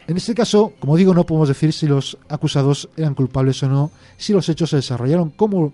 En 0.08 0.18
este 0.18 0.36
caso, 0.36 0.74
como 0.80 0.98
digo, 0.98 1.14
no 1.14 1.26
podemos 1.26 1.48
decir 1.48 1.72
si 1.72 1.88
los 1.88 2.18
acusados 2.28 2.90
eran 2.98 3.16
culpables 3.16 3.64
o 3.64 3.70
no, 3.70 3.92
si 4.18 4.34
los 4.34 4.50
hechos 4.50 4.72
se 4.72 4.78
desarrollaron 4.78 5.30
como 5.30 5.74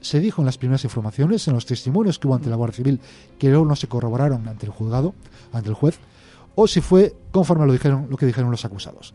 se 0.00 0.20
dijo 0.20 0.40
en 0.40 0.46
las 0.46 0.56
primeras 0.56 0.84
informaciones, 0.84 1.46
en 1.48 1.54
los 1.54 1.66
testimonios 1.66 2.18
que 2.18 2.26
hubo 2.26 2.36
ante 2.36 2.48
la 2.48 2.56
Guardia 2.56 2.76
Civil, 2.76 3.00
que 3.38 3.48
luego 3.48 3.64
no 3.64 3.76
se 3.76 3.88
corroboraron 3.88 4.46
ante 4.48 4.66
el 4.66 4.72
juzgado, 4.72 5.14
ante 5.52 5.68
el 5.68 5.74
juez, 5.74 5.98
o 6.54 6.66
si 6.66 6.80
fue 6.80 7.14
conforme 7.32 7.64
a 7.64 7.66
lo, 7.66 7.72
dijeron, 7.72 8.06
lo 8.08 8.16
que 8.16 8.24
dijeron 8.24 8.50
los 8.50 8.64
acusados. 8.64 9.14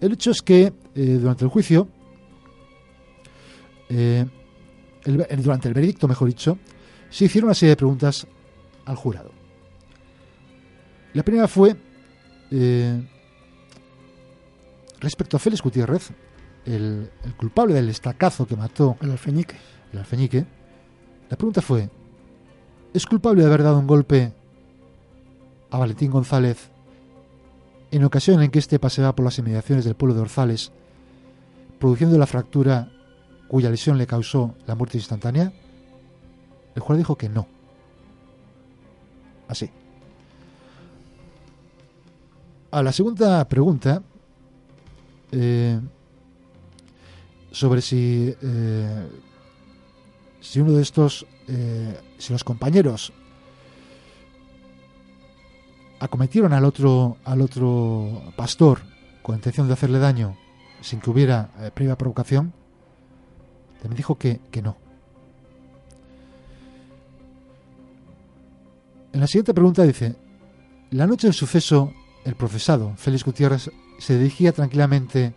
El 0.00 0.12
hecho 0.12 0.30
es 0.30 0.40
que 0.42 0.72
eh, 0.94 1.18
durante 1.20 1.44
el 1.44 1.50
juicio, 1.50 1.88
eh, 3.88 4.24
durante 5.04 5.68
el 5.68 5.74
veredicto, 5.74 6.08
mejor 6.08 6.28
dicho, 6.28 6.58
se 7.10 7.26
hicieron 7.26 7.48
una 7.48 7.54
serie 7.54 7.70
de 7.70 7.76
preguntas 7.76 8.26
al 8.86 8.96
jurado. 8.96 9.30
La 11.12 11.22
primera 11.22 11.48
fue 11.48 11.76
eh, 12.50 13.02
respecto 15.00 15.36
a 15.36 15.40
Félix 15.40 15.62
Gutiérrez, 15.62 16.10
el, 16.64 17.10
culpable 17.36 17.74
del 17.74 17.88
estacazo 17.88 18.46
que 18.46 18.56
mató 18.56 18.96
el 19.00 19.10
alfeñique. 19.10 19.56
el 19.92 19.98
alfeñique. 19.98 20.46
La 21.28 21.36
pregunta 21.36 21.60
fue, 21.60 21.90
¿es 22.94 23.06
culpable 23.06 23.42
de 23.42 23.48
haber 23.48 23.62
dado 23.62 23.78
un 23.78 23.86
golpe 23.86 24.32
a 25.70 25.78
Valentín 25.78 26.10
González 26.10 26.70
en 27.90 28.04
ocasión 28.04 28.42
en 28.42 28.50
que 28.50 28.58
éste 28.58 28.78
paseaba 28.78 29.14
por 29.14 29.24
las 29.24 29.38
inmediaciones 29.38 29.84
del 29.84 29.94
pueblo 29.94 30.14
de 30.14 30.22
Orzales, 30.22 30.72
produciendo 31.78 32.18
la 32.18 32.26
fractura 32.26 32.90
cuya 33.48 33.70
lesión 33.70 33.98
le 33.98 34.06
causó 34.06 34.54
la 34.66 34.74
muerte 34.74 34.98
instantánea? 34.98 35.52
El 36.74 36.82
juez 36.82 36.98
dijo 36.98 37.16
que 37.16 37.28
no. 37.28 37.48
Así. 39.48 39.70
A 42.70 42.82
la 42.82 42.92
segunda 42.92 43.44
pregunta, 43.48 44.02
eh, 45.32 45.80
sobre 47.50 47.80
si, 47.80 48.32
eh, 48.40 49.08
si 50.40 50.60
uno 50.60 50.72
de 50.72 50.82
estos, 50.82 51.26
eh, 51.48 51.98
si 52.18 52.32
los 52.32 52.44
compañeros 52.44 53.12
acometieron 56.00 56.52
al 56.52 56.64
otro, 56.64 57.18
al 57.24 57.40
otro 57.42 58.22
pastor 58.36 58.80
con 59.22 59.36
intención 59.36 59.68
de 59.68 59.74
hacerle 59.74 59.98
daño 59.98 60.36
sin 60.80 61.00
que 61.00 61.10
hubiera 61.10 61.50
previa 61.74 61.96
provocación, 61.96 62.52
también 63.80 63.98
dijo 63.98 64.16
que, 64.16 64.40
que 64.50 64.62
no. 64.62 64.76
En 69.12 69.20
la 69.20 69.26
siguiente 69.26 69.54
pregunta 69.54 69.82
dice, 69.82 70.16
la 70.90 71.06
noche 71.06 71.26
del 71.26 71.34
suceso, 71.34 71.92
el 72.24 72.34
procesado, 72.34 72.94
Félix 72.96 73.24
Gutiérrez, 73.24 73.70
se 73.98 74.18
dirigía 74.18 74.52
tranquilamente, 74.52 75.34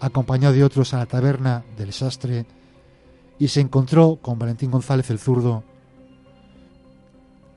acompañado 0.00 0.54
de 0.54 0.64
otros, 0.64 0.94
a 0.94 0.98
la 0.98 1.06
taberna 1.06 1.64
del 1.76 1.92
sastre 1.92 2.46
y 3.38 3.48
se 3.48 3.60
encontró 3.60 4.18
con 4.22 4.38
Valentín 4.38 4.70
González 4.70 5.10
el 5.10 5.18
zurdo, 5.18 5.64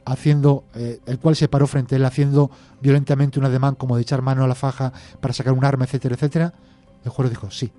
haciendo, 0.09 0.63
eh, 0.73 0.99
el 1.05 1.19
cual 1.19 1.35
se 1.35 1.47
paró 1.47 1.67
frente 1.67 1.95
a 1.95 1.97
él 1.97 2.05
haciendo 2.05 2.49
violentamente 2.81 3.39
un 3.39 3.45
ademán 3.45 3.75
como 3.75 3.95
de 3.95 4.01
echar 4.01 4.21
mano 4.21 4.43
a 4.43 4.47
la 4.47 4.55
faja 4.55 4.91
para 5.21 5.33
sacar 5.33 5.53
un 5.53 5.63
arma, 5.63 5.85
etcétera, 5.85 6.15
etcétera. 6.15 6.53
El 7.03 7.11
jurado 7.11 7.29
dijo 7.29 7.51
sí. 7.51 7.71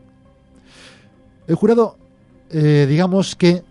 El 1.46 1.56
jurado, 1.56 1.98
eh, 2.50 2.86
digamos 2.88 3.34
que 3.34 3.64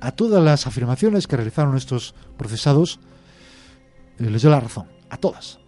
a 0.00 0.12
todas 0.12 0.42
las 0.42 0.66
afirmaciones 0.66 1.26
que 1.26 1.36
realizaron 1.36 1.76
estos 1.76 2.14
procesados, 2.36 2.98
eh, 4.18 4.28
les 4.30 4.42
dio 4.42 4.50
la 4.50 4.60
razón, 4.60 4.86
a 5.08 5.16
todas, 5.16 5.60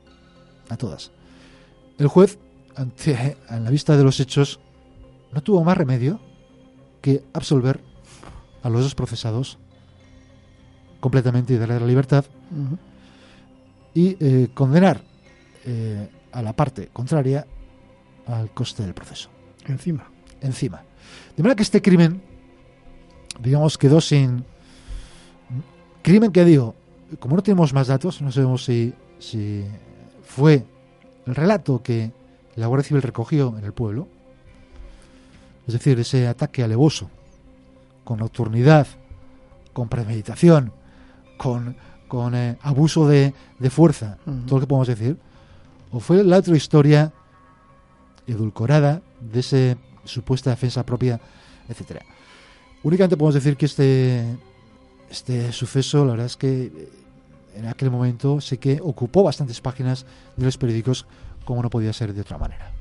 a 0.68 0.76
todas. 0.76 1.12
El 1.98 2.08
juez, 2.08 2.38
ante, 2.74 3.38
a 3.48 3.58
la 3.58 3.70
vista 3.70 3.96
de 3.96 4.02
los 4.02 4.18
hechos, 4.18 4.58
no 5.32 5.42
tuvo 5.42 5.62
más 5.62 5.76
remedio 5.76 6.20
que 7.00 7.22
absolver 7.32 7.80
a 8.62 8.68
los 8.68 8.82
dos 8.82 8.94
procesados 8.94 9.58
completamente 11.00 11.54
y 11.54 11.56
darle 11.56 11.80
la 11.80 11.86
libertad 11.86 12.24
y 13.94 14.16
eh, 14.20 14.48
condenar 14.54 15.00
eh, 15.64 16.08
a 16.32 16.42
la 16.42 16.52
parte 16.52 16.88
contraria 16.92 17.46
al 18.26 18.50
coste 18.50 18.82
del 18.82 18.94
proceso. 18.94 19.30
Encima. 19.66 20.06
Encima. 20.40 20.82
De 21.36 21.42
manera 21.42 21.56
que 21.56 21.62
este 21.62 21.82
crimen, 21.82 22.22
digamos, 23.40 23.76
quedó 23.76 24.00
sin... 24.00 24.44
Crimen 26.02 26.32
que 26.32 26.44
digo, 26.44 26.74
como 27.18 27.36
no 27.36 27.42
tenemos 27.42 27.74
más 27.74 27.88
datos, 27.88 28.22
no 28.22 28.32
sabemos 28.32 28.64
si, 28.64 28.94
si 29.18 29.64
fue 30.24 30.64
el 31.26 31.34
relato 31.34 31.82
que 31.82 32.12
la 32.56 32.66
Guardia 32.66 32.88
Civil 32.88 33.02
recogió 33.02 33.56
en 33.58 33.64
el 33.64 33.72
pueblo, 33.72 34.08
es 35.66 35.74
decir, 35.74 36.00
ese 36.00 36.26
ataque 36.26 36.62
alevoso, 36.62 37.10
con 38.04 38.18
nocturnidad, 38.18 38.86
con 39.72 39.88
premeditación, 39.88 40.72
con, 41.40 41.74
con 42.06 42.34
eh, 42.34 42.58
abuso 42.60 43.08
de, 43.08 43.32
fuerza, 43.70 44.18
todo 44.46 44.56
lo 44.56 44.60
que 44.60 44.66
podemos 44.66 44.88
decir, 44.88 45.16
o 45.90 45.98
fue 45.98 46.22
la 46.22 46.36
otra 46.36 46.54
historia 46.54 47.14
edulcorada 48.26 49.00
de 49.20 49.40
esa 49.40 49.78
supuesta 50.04 50.50
defensa 50.50 50.84
propia, 50.84 51.18
etcétera. 51.66 52.02
Únicamente 52.82 53.16
podemos 53.16 53.36
decir 53.36 53.56
que 53.56 53.64
este, 53.64 54.36
este 55.08 55.50
suceso, 55.52 56.04
la 56.04 56.10
verdad 56.10 56.26
es 56.26 56.36
que 56.36 56.90
en 57.56 57.66
aquel 57.66 57.90
momento 57.90 58.42
sé 58.42 58.58
que 58.58 58.78
ocupó 58.82 59.22
bastantes 59.22 59.62
páginas 59.62 60.04
de 60.36 60.44
los 60.44 60.58
periódicos 60.58 61.06
como 61.46 61.62
no 61.62 61.70
podía 61.70 61.94
ser 61.94 62.12
de 62.12 62.20
otra 62.20 62.36
manera. 62.36 62.79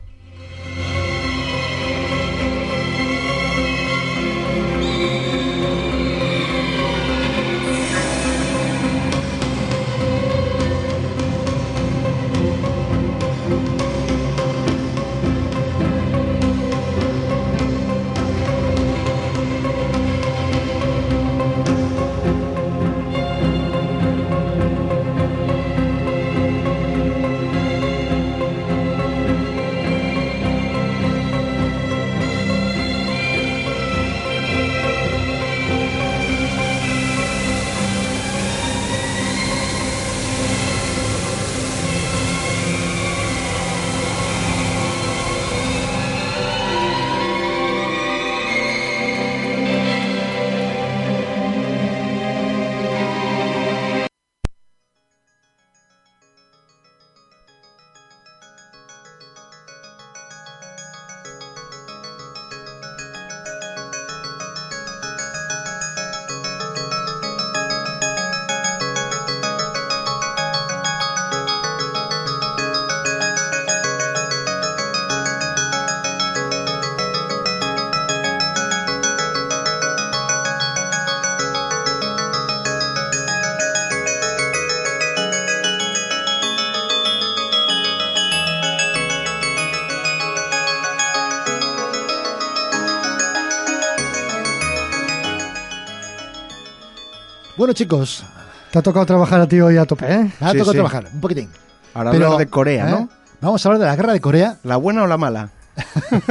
Bueno, 97.59 97.73
chicos. 97.73 98.23
Te 98.71 98.79
ha 98.79 98.81
tocado 98.81 99.05
trabajar 99.05 99.41
a 99.41 99.45
ti 99.45 99.59
hoy 99.59 99.75
a 99.75 99.83
tope, 99.85 100.05
¿eh? 100.09 100.31
Me 100.39 100.47
ha 100.47 100.53
tocado 100.53 100.71
trabajar, 100.71 101.09
un 101.13 101.19
poquitín. 101.19 101.49
Ahora 101.93 102.11
hablar 102.11 102.37
de 102.37 102.47
Corea, 102.47 102.85
¿no? 102.85 102.97
¿eh? 102.99 103.07
Vamos 103.41 103.65
a 103.65 103.67
hablar 103.67 103.81
de 103.81 103.85
la 103.85 103.95
guerra 103.97 104.13
de 104.13 104.21
Corea. 104.21 104.57
¿La 104.63 104.77
buena 104.77 105.03
o 105.03 105.07
la 105.07 105.17
mala? 105.17 105.49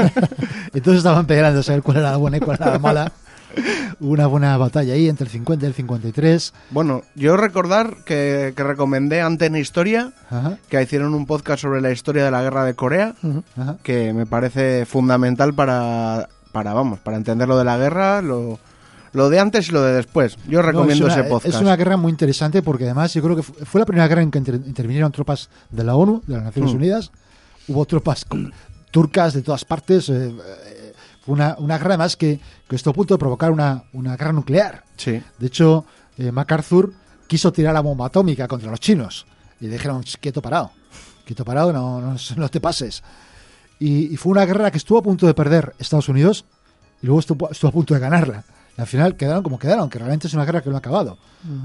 Entonces 0.72 0.96
estaban 0.96 1.26
peleando 1.26 1.60
a 1.60 1.62
saber 1.62 1.82
cuál 1.82 1.98
era 1.98 2.12
la 2.12 2.16
buena 2.16 2.38
y 2.38 2.40
cuál 2.40 2.56
era 2.58 2.70
la 2.70 2.78
mala. 2.78 3.12
una 4.00 4.26
buena 4.26 4.56
batalla 4.56 4.94
ahí 4.94 5.06
entre 5.06 5.26
el 5.26 5.30
50 5.30 5.66
y 5.66 5.68
el 5.68 5.74
53. 5.74 6.54
Bueno, 6.70 7.02
yo 7.14 7.36
recordar 7.36 7.96
que, 8.06 8.54
recomendé 8.56 9.20
antes 9.20 9.48
en 9.48 9.56
Historia 9.56 10.14
que 10.70 10.82
hicieron 10.82 11.12
un 11.12 11.26
podcast 11.26 11.60
sobre 11.60 11.82
la 11.82 11.90
historia 11.90 12.24
de 12.24 12.30
la 12.30 12.40
guerra 12.40 12.64
de 12.64 12.72
Corea, 12.72 13.14
que 13.82 14.14
me 14.14 14.24
parece 14.24 14.86
fundamental 14.86 15.52
para, 15.52 16.30
para, 16.52 16.72
vamos, 16.72 17.00
para 17.00 17.18
entender 17.18 17.48
lo 17.48 17.58
de 17.58 17.66
la 17.66 17.76
guerra, 17.76 18.22
lo, 18.22 18.58
lo 19.12 19.30
de 19.30 19.38
antes 19.38 19.68
y 19.68 19.72
lo 19.72 19.82
de 19.82 19.92
después. 19.92 20.36
Yo 20.48 20.62
recomiendo 20.62 21.06
ese 21.08 21.24
podcast. 21.24 21.54
Es 21.54 21.60
una 21.60 21.76
guerra 21.76 21.96
muy 21.96 22.10
interesante 22.10 22.62
porque 22.62 22.84
además 22.84 23.14
yo 23.14 23.22
creo 23.22 23.36
que 23.36 23.42
fue 23.42 23.80
la 23.80 23.86
primera 23.86 24.08
guerra 24.08 24.22
en 24.22 24.30
que 24.30 24.38
intervinieron 24.38 25.12
tropas 25.12 25.48
de 25.70 25.84
la 25.84 25.94
ONU, 25.94 26.22
de 26.26 26.34
las 26.34 26.44
Naciones 26.44 26.72
mm. 26.72 26.76
Unidas. 26.76 27.12
Hubo 27.68 27.84
tropas 27.84 28.26
turcas 28.90 29.34
de 29.34 29.42
todas 29.42 29.64
partes. 29.64 30.08
Eh, 30.08 30.28
eh, 30.28 30.92
fue 31.24 31.34
una, 31.34 31.56
una 31.58 31.76
guerra 31.78 31.90
además 31.90 32.16
que, 32.16 32.40
que 32.68 32.76
estuvo 32.76 32.92
a 32.92 32.94
punto 32.94 33.14
de 33.14 33.18
provocar 33.18 33.50
una, 33.50 33.84
una 33.92 34.16
guerra 34.16 34.32
nuclear. 34.32 34.84
Sí. 34.96 35.22
De 35.38 35.46
hecho, 35.46 35.84
eh, 36.16 36.32
MacArthur 36.32 36.92
quiso 37.26 37.52
tirar 37.52 37.74
la 37.74 37.80
bomba 37.80 38.06
atómica 38.06 38.48
contra 38.48 38.70
los 38.70 38.80
chinos. 38.80 39.26
Y 39.60 39.66
le 39.66 39.72
dijeron, 39.72 40.02
quieto 40.20 40.40
parado, 40.40 40.70
quieto 41.24 41.44
parado, 41.44 41.72
no, 41.72 42.00
no, 42.00 42.16
no 42.36 42.48
te 42.48 42.60
pases. 42.60 43.02
Y, 43.78 44.16
fue 44.16 44.32
una 44.32 44.44
guerra 44.44 44.70
que 44.70 44.78
estuvo 44.78 44.98
a 44.98 45.02
punto 45.02 45.26
de 45.26 45.34
perder 45.34 45.74
Estados 45.78 46.08
Unidos 46.08 46.44
y 47.00 47.06
luego 47.06 47.20
estuvo, 47.20 47.50
estuvo 47.50 47.68
a 47.68 47.72
punto 47.72 47.94
de 47.94 48.00
ganarla. 48.00 48.44
Y 48.78 48.80
al 48.80 48.86
final 48.86 49.16
quedaron 49.16 49.42
como 49.42 49.58
quedaron, 49.58 49.90
que 49.90 49.98
realmente 49.98 50.28
es 50.28 50.34
una 50.34 50.44
guerra 50.44 50.62
que 50.62 50.70
no 50.70 50.76
ha 50.76 50.78
acabado. 50.78 51.18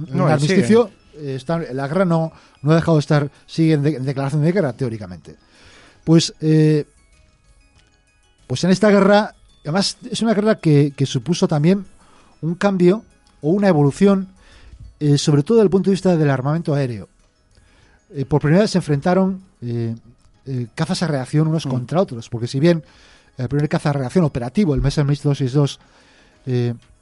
No, 0.10 0.26
el 0.26 0.34
armisticio, 0.34 0.90
está, 1.16 1.60
la 1.60 1.88
guerra 1.88 2.06
no, 2.06 2.34
no 2.64 2.72
ha 2.72 2.76
dejado 2.76 2.98
de 2.98 3.02
estar, 3.02 3.30
sigue 3.46 3.74
en, 3.74 3.84
declaración 3.84 4.42
de 4.42 4.52
guerra, 4.52 4.74
teóricamente. 4.74 5.36
Pues 6.04 6.34
eh, 6.42 6.86
pues 8.48 8.64
en 8.64 8.72
esta 8.72 8.90
guerra, 8.90 9.34
además 9.64 9.98
es 10.10 10.22
una 10.22 10.34
guerra 10.34 10.60
que, 10.60 10.94
supuso 11.06 11.48
también 11.48 11.86
un 12.42 12.56
cambio 12.56 13.04
o 13.42 13.50
una 13.50 13.68
evolución, 13.68 14.28
eh, 15.00 15.18
sobre 15.18 15.44
todo 15.44 15.58
desde 15.58 15.66
el 15.66 15.70
punto 15.70 15.90
de 15.90 15.94
vista 15.94 16.16
del 16.16 16.30
armamento 16.30 16.74
aéreo. 16.74 17.10
Eh, 18.14 18.26
por 18.26 18.42
primera 18.42 18.62
vez 18.62 18.72
se 18.72 18.78
enfrentaron 18.78 19.42
eh, 19.62 19.96
cazas 20.76 21.04
a 21.04 21.08
reacción 21.08 21.48
unos 21.48 21.66
mm. 21.66 21.70
contra 21.70 22.02
otros, 22.02 22.30
porque 22.30 22.48
si 22.48 22.60
bien 22.60 22.84
el 23.38 23.48
primer 23.48 23.70
caza 23.70 23.90
a 23.90 23.94
reacción 23.94 24.26
operativo, 24.26 24.76
el 24.76 24.82
Messerschmitt 24.82 25.24
262 25.24 25.80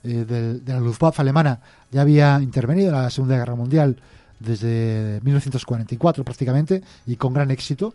de, 0.04 0.26
de 0.60 0.74
la 0.74 0.80
Luftwaffe 0.80 1.22
alemana, 1.22 1.60
ya 1.92 2.02
había 2.02 2.40
intervenido 2.42 2.90
en 2.90 3.02
la 3.02 3.10
Segunda 3.10 3.38
Guerra 3.38 3.56
Mundial 3.56 3.98
desde 4.40 5.20
1944 5.24 6.24
prácticamente 6.24 6.82
y 7.06 7.16
con 7.16 7.34
gran 7.34 7.52
éxito 7.52 7.94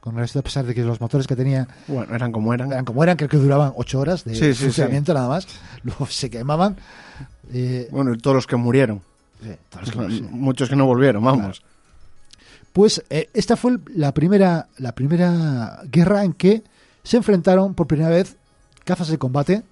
con 0.00 0.18
a 0.18 0.42
pesar 0.42 0.64
de 0.64 0.74
que 0.74 0.82
los 0.82 1.00
motores 1.00 1.26
que 1.26 1.34
tenía 1.34 1.66
bueno 1.86 2.14
eran 2.14 2.30
como 2.30 2.54
eran. 2.54 2.70
eran 2.72 2.84
como 2.84 3.02
eran 3.02 3.16
creo 3.16 3.28
que 3.28 3.36
duraban 3.36 3.72
ocho 3.76 4.00
horas 4.00 4.24
de 4.24 4.54
funcionamiento 4.54 5.12
nada 5.12 5.28
más. 5.28 5.46
Luego 5.82 6.06
se 6.06 6.30
quemaban 6.30 6.76
eh, 7.52 7.88
bueno 7.90 8.14
y 8.14 8.18
todos 8.18 8.36
los 8.36 8.46
que 8.46 8.56
murieron. 8.56 9.02
Muchos 10.30 10.68
que 10.68 10.76
no 10.76 10.86
volvieron 10.86 11.24
vamos. 11.24 11.62
Pues 12.72 13.04
eh, 13.10 13.28
esta 13.34 13.56
fue 13.56 13.78
la 13.94 14.14
primera 14.14 14.68
la 14.78 14.92
primera 14.92 15.80
guerra 15.90 16.24
en 16.24 16.32
que 16.32 16.62
se 17.02 17.16
enfrentaron 17.16 17.74
por 17.74 17.86
primera 17.86 18.10
vez 18.10 18.36
cazas 18.84 19.08
de 19.08 19.18
combate 19.18 19.62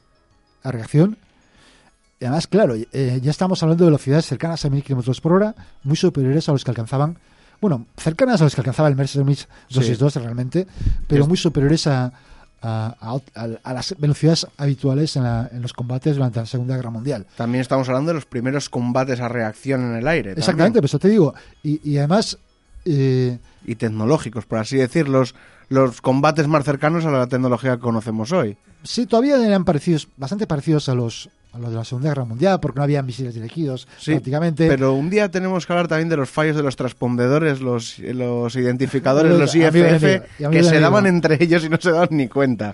a 0.62 0.72
reacción 0.72 1.16
además 2.20 2.46
claro 2.46 2.74
eh, 2.74 3.20
ya 3.22 3.30
estamos 3.30 3.62
hablando 3.62 3.84
de 3.84 3.90
velocidades 3.90 4.26
cercanas 4.26 4.64
a 4.64 4.70
mil 4.70 4.82
kilómetros 4.82 5.20
por 5.20 5.32
hora 5.32 5.54
muy 5.84 5.96
superiores 5.96 6.48
a 6.48 6.52
los 6.52 6.64
que 6.64 6.70
alcanzaban 6.70 7.18
bueno, 7.60 7.86
cercanas 7.96 8.40
a 8.40 8.44
las 8.44 8.54
que 8.54 8.60
alcanzaba 8.60 8.88
el 8.88 8.96
Mercedes 8.96 9.48
262 9.70 10.16
realmente, 10.16 10.66
pero 11.06 11.26
muy 11.26 11.36
superiores 11.36 11.86
a, 11.86 12.12
a, 12.62 13.72
las 13.72 13.94
velocidades 13.98 14.46
habituales 14.56 15.16
en, 15.16 15.62
los 15.62 15.72
combates 15.72 16.16
durante 16.16 16.40
la 16.40 16.46
Segunda 16.46 16.76
Guerra 16.76 16.90
Mundial. 16.90 17.26
También 17.36 17.62
estamos 17.62 17.88
hablando 17.88 18.10
de 18.10 18.14
los 18.14 18.26
primeros 18.26 18.68
combates 18.68 19.20
a 19.20 19.28
reacción 19.28 19.82
en 19.82 19.96
el 19.96 20.08
aire. 20.08 20.32
Exactamente, 20.32 20.80
pues 20.80 20.90
eso 20.90 20.98
te 20.98 21.08
digo. 21.08 21.34
Y, 21.62 21.96
además... 21.98 22.38
Eh, 22.84 23.38
y 23.64 23.74
tecnológicos, 23.74 24.46
por 24.46 24.58
así 24.58 24.76
decirlo, 24.76 25.24
los 25.68 26.00
combates 26.00 26.46
más 26.46 26.64
cercanos 26.64 27.04
a 27.04 27.10
la 27.10 27.26
tecnología 27.26 27.72
que 27.72 27.80
conocemos 27.80 28.30
hoy. 28.30 28.56
Sí, 28.84 29.06
todavía 29.06 29.44
eran 29.44 29.64
parecidos, 29.64 30.08
bastante 30.16 30.46
parecidos 30.46 30.88
a 30.88 30.94
los, 30.94 31.28
a 31.56 31.58
los 31.58 31.70
de 31.70 31.76
la 31.76 31.84
Segunda 31.84 32.10
Guerra 32.10 32.24
Mundial, 32.24 32.60
porque 32.60 32.78
no 32.78 32.84
había 32.84 33.02
misiles 33.02 33.34
dirigidos 33.34 33.88
prácticamente. 34.04 34.68
Pero 34.68 34.94
un 34.94 35.10
día 35.10 35.30
tenemos 35.30 35.66
que 35.66 35.72
hablar 35.72 35.88
también 35.88 36.08
de 36.08 36.16
los 36.16 36.30
fallos 36.30 36.56
de 36.56 36.62
los 36.62 36.76
transpondedores, 36.76 37.60
los, 37.60 37.98
los 37.98 38.54
identificadores, 38.54 39.36
los 39.38 39.54
IFF, 39.54 40.22
que 40.50 40.62
se 40.62 40.80
daban 40.80 41.06
entre 41.06 41.42
ellos 41.42 41.64
y 41.64 41.68
no 41.68 41.78
se 41.80 41.90
daban 41.90 42.08
ni 42.12 42.28
cuenta. 42.28 42.72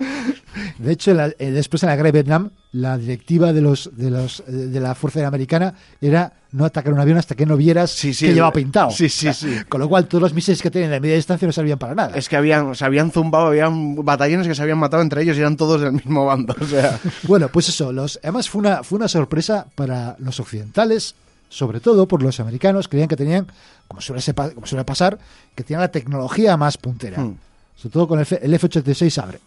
De 0.77 0.91
hecho, 0.91 1.11
eh, 1.11 1.51
después 1.51 1.81
en 1.83 1.89
la 1.89 1.95
guerra 1.95 2.07
de 2.07 2.11
Vietnam, 2.11 2.51
la 2.71 2.97
directiva 2.97 3.53
de 3.53 3.61
los 3.61 3.89
de 3.95 4.09
los 4.11 4.43
de 4.45 4.79
la 4.79 4.95
Fuerza 4.95 5.25
Americana 5.25 5.73
era 6.01 6.33
no 6.53 6.65
atacar 6.65 6.93
un 6.93 6.99
avión 6.99 7.17
hasta 7.17 7.35
que 7.35 7.45
no 7.45 7.57
vieras 7.57 7.99
que 7.99 8.13
llevaba 8.13 8.53
pintado. 8.53 8.91
Sí, 8.91 9.09
sí, 9.09 9.33
sí. 9.33 9.57
Con 9.67 9.81
lo 9.81 9.89
cual, 9.89 10.07
todos 10.07 10.21
los 10.21 10.33
misiles 10.33 10.61
que 10.61 10.71
tienen 10.71 10.91
de 10.91 10.99
media 10.99 11.15
distancia 11.15 11.45
no 11.47 11.51
servían 11.51 11.79
para 11.79 11.95
nada. 11.95 12.15
Es 12.15 12.29
que 12.29 12.37
habían, 12.37 12.75
se 12.75 12.85
habían 12.85 13.11
zumbado, 13.11 13.47
habían 13.47 14.05
batallones 14.05 14.47
que 14.47 14.55
se 14.55 14.61
habían 14.61 14.77
matado 14.77 15.01
entre 15.01 15.23
ellos 15.23 15.35
y 15.35 15.41
eran 15.41 15.57
todos 15.57 15.81
del 15.81 15.93
mismo 15.93 16.25
bando. 16.25 16.55
O 16.59 16.65
sea. 16.65 16.99
bueno, 17.23 17.49
pues 17.49 17.69
eso. 17.69 17.91
Los, 17.91 18.19
además, 18.23 18.49
fue 18.49 18.59
una, 18.59 18.83
fue 18.83 18.97
una 18.97 19.07
sorpresa 19.07 19.65
para 19.75 20.15
los 20.19 20.39
occidentales, 20.39 21.15
sobre 21.49 21.79
todo 21.79 22.07
por 22.07 22.21
los 22.21 22.39
americanos, 22.39 22.87
creían 22.87 23.07
que 23.07 23.17
tenían, 23.17 23.47
como 23.87 23.99
suele, 23.99 24.21
como 24.53 24.67
suele 24.67 24.85
pasar, 24.85 25.17
que 25.55 25.63
tenían 25.63 25.81
la 25.81 25.91
tecnología 25.91 26.55
más 26.55 26.77
puntera. 26.77 27.19
Hmm. 27.19 27.35
Sobre 27.75 27.93
todo 27.93 28.07
con 28.07 28.19
el, 28.19 28.27
el 28.41 28.53
F-86 28.53 29.09
Sabre 29.09 29.39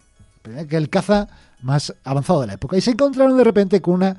que 0.69 0.77
el 0.77 0.89
caza 0.89 1.27
más 1.61 1.93
avanzado 2.03 2.41
de 2.41 2.47
la 2.47 2.53
época. 2.53 2.77
Y 2.77 2.81
se 2.81 2.91
encontraron 2.91 3.37
de 3.37 3.43
repente 3.43 3.81
con 3.81 3.95
una 3.95 4.17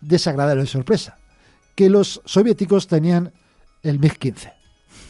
desagradable 0.00 0.66
sorpresa, 0.66 1.16
que 1.80 1.88
los 1.88 2.20
soviéticos 2.26 2.88
tenían 2.88 3.32
el 3.82 3.98
MiG-15 3.98 4.52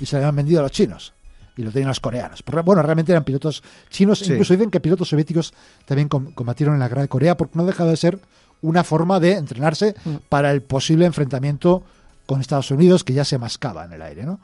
y 0.01 0.07
se 0.07 0.17
habían 0.17 0.37
vendido 0.37 0.61
a 0.61 0.63
los 0.63 0.71
chinos 0.71 1.15
y 1.57 1.63
lo 1.65 1.73
tenían 1.73 1.89
los 1.89 1.99
coreanos. 1.99 2.45
Bueno, 2.65 2.81
realmente 2.81 3.11
eran 3.11 3.25
pilotos 3.25 3.65
chinos, 3.89 4.23
incluso 4.23 4.55
dicen 4.55 4.71
que 4.71 4.79
pilotos 4.79 5.09
soviéticos 5.09 5.53
también 5.85 6.09
combatieron 6.09 6.75
en 6.75 6.79
la 6.79 6.87
guerra 6.87 7.03
de 7.03 7.09
Corea 7.09 7.37
porque 7.37 7.59
no 7.59 7.67
dejaba 7.67 7.91
de 7.91 7.97
ser 7.97 8.21
una 8.63 8.85
forma 8.85 9.19
de 9.19 9.33
entrenarse 9.33 9.97
mm. 10.05 10.15
para 10.29 10.53
el 10.53 10.63
posible 10.63 11.07
enfrentamiento 11.07 11.83
con 12.25 12.41
Estados 12.41 12.71
Unidos 12.71 13.03
que 13.03 13.15
ya 13.15 13.25
se 13.25 13.37
mascaba 13.37 13.85
en 13.85 13.95
el 13.95 14.03
aire. 14.03 14.23
¿no? 14.23 14.39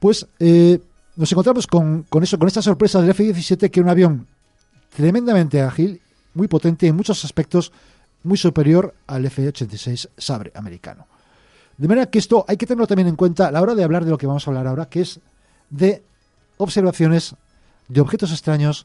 Pues 0.00 0.26
eh, 0.40 0.80
nos 1.16 1.32
encontramos 1.32 1.66
con, 1.66 2.02
con, 2.10 2.24
eso, 2.24 2.38
con 2.38 2.46
esta 2.46 2.60
sorpresa 2.60 3.00
del 3.00 3.08
F-17 3.08 3.70
que 3.70 3.80
era 3.80 3.86
un 3.86 3.90
avión 3.90 4.26
tremendamente 4.94 5.62
ágil, 5.62 6.02
muy 6.34 6.46
potente 6.46 6.88
en 6.88 6.94
muchos 6.94 7.24
aspectos, 7.24 7.72
muy 8.22 8.36
superior 8.36 8.94
al 9.06 9.24
F-86 9.24 10.10
Sabre 10.18 10.52
americano. 10.54 11.06
De 11.78 11.86
manera 11.86 12.06
que 12.06 12.18
esto 12.18 12.44
hay 12.48 12.56
que 12.56 12.66
tenerlo 12.66 12.88
también 12.88 13.08
en 13.08 13.16
cuenta 13.16 13.48
a 13.48 13.52
la 13.52 13.62
hora 13.62 13.74
de 13.74 13.84
hablar 13.84 14.04
de 14.04 14.10
lo 14.10 14.18
que 14.18 14.26
vamos 14.26 14.46
a 14.46 14.50
hablar 14.50 14.66
ahora, 14.66 14.86
que 14.86 15.00
es 15.00 15.20
de 15.70 16.02
observaciones 16.56 17.36
de 17.86 18.00
objetos 18.00 18.32
extraños, 18.32 18.84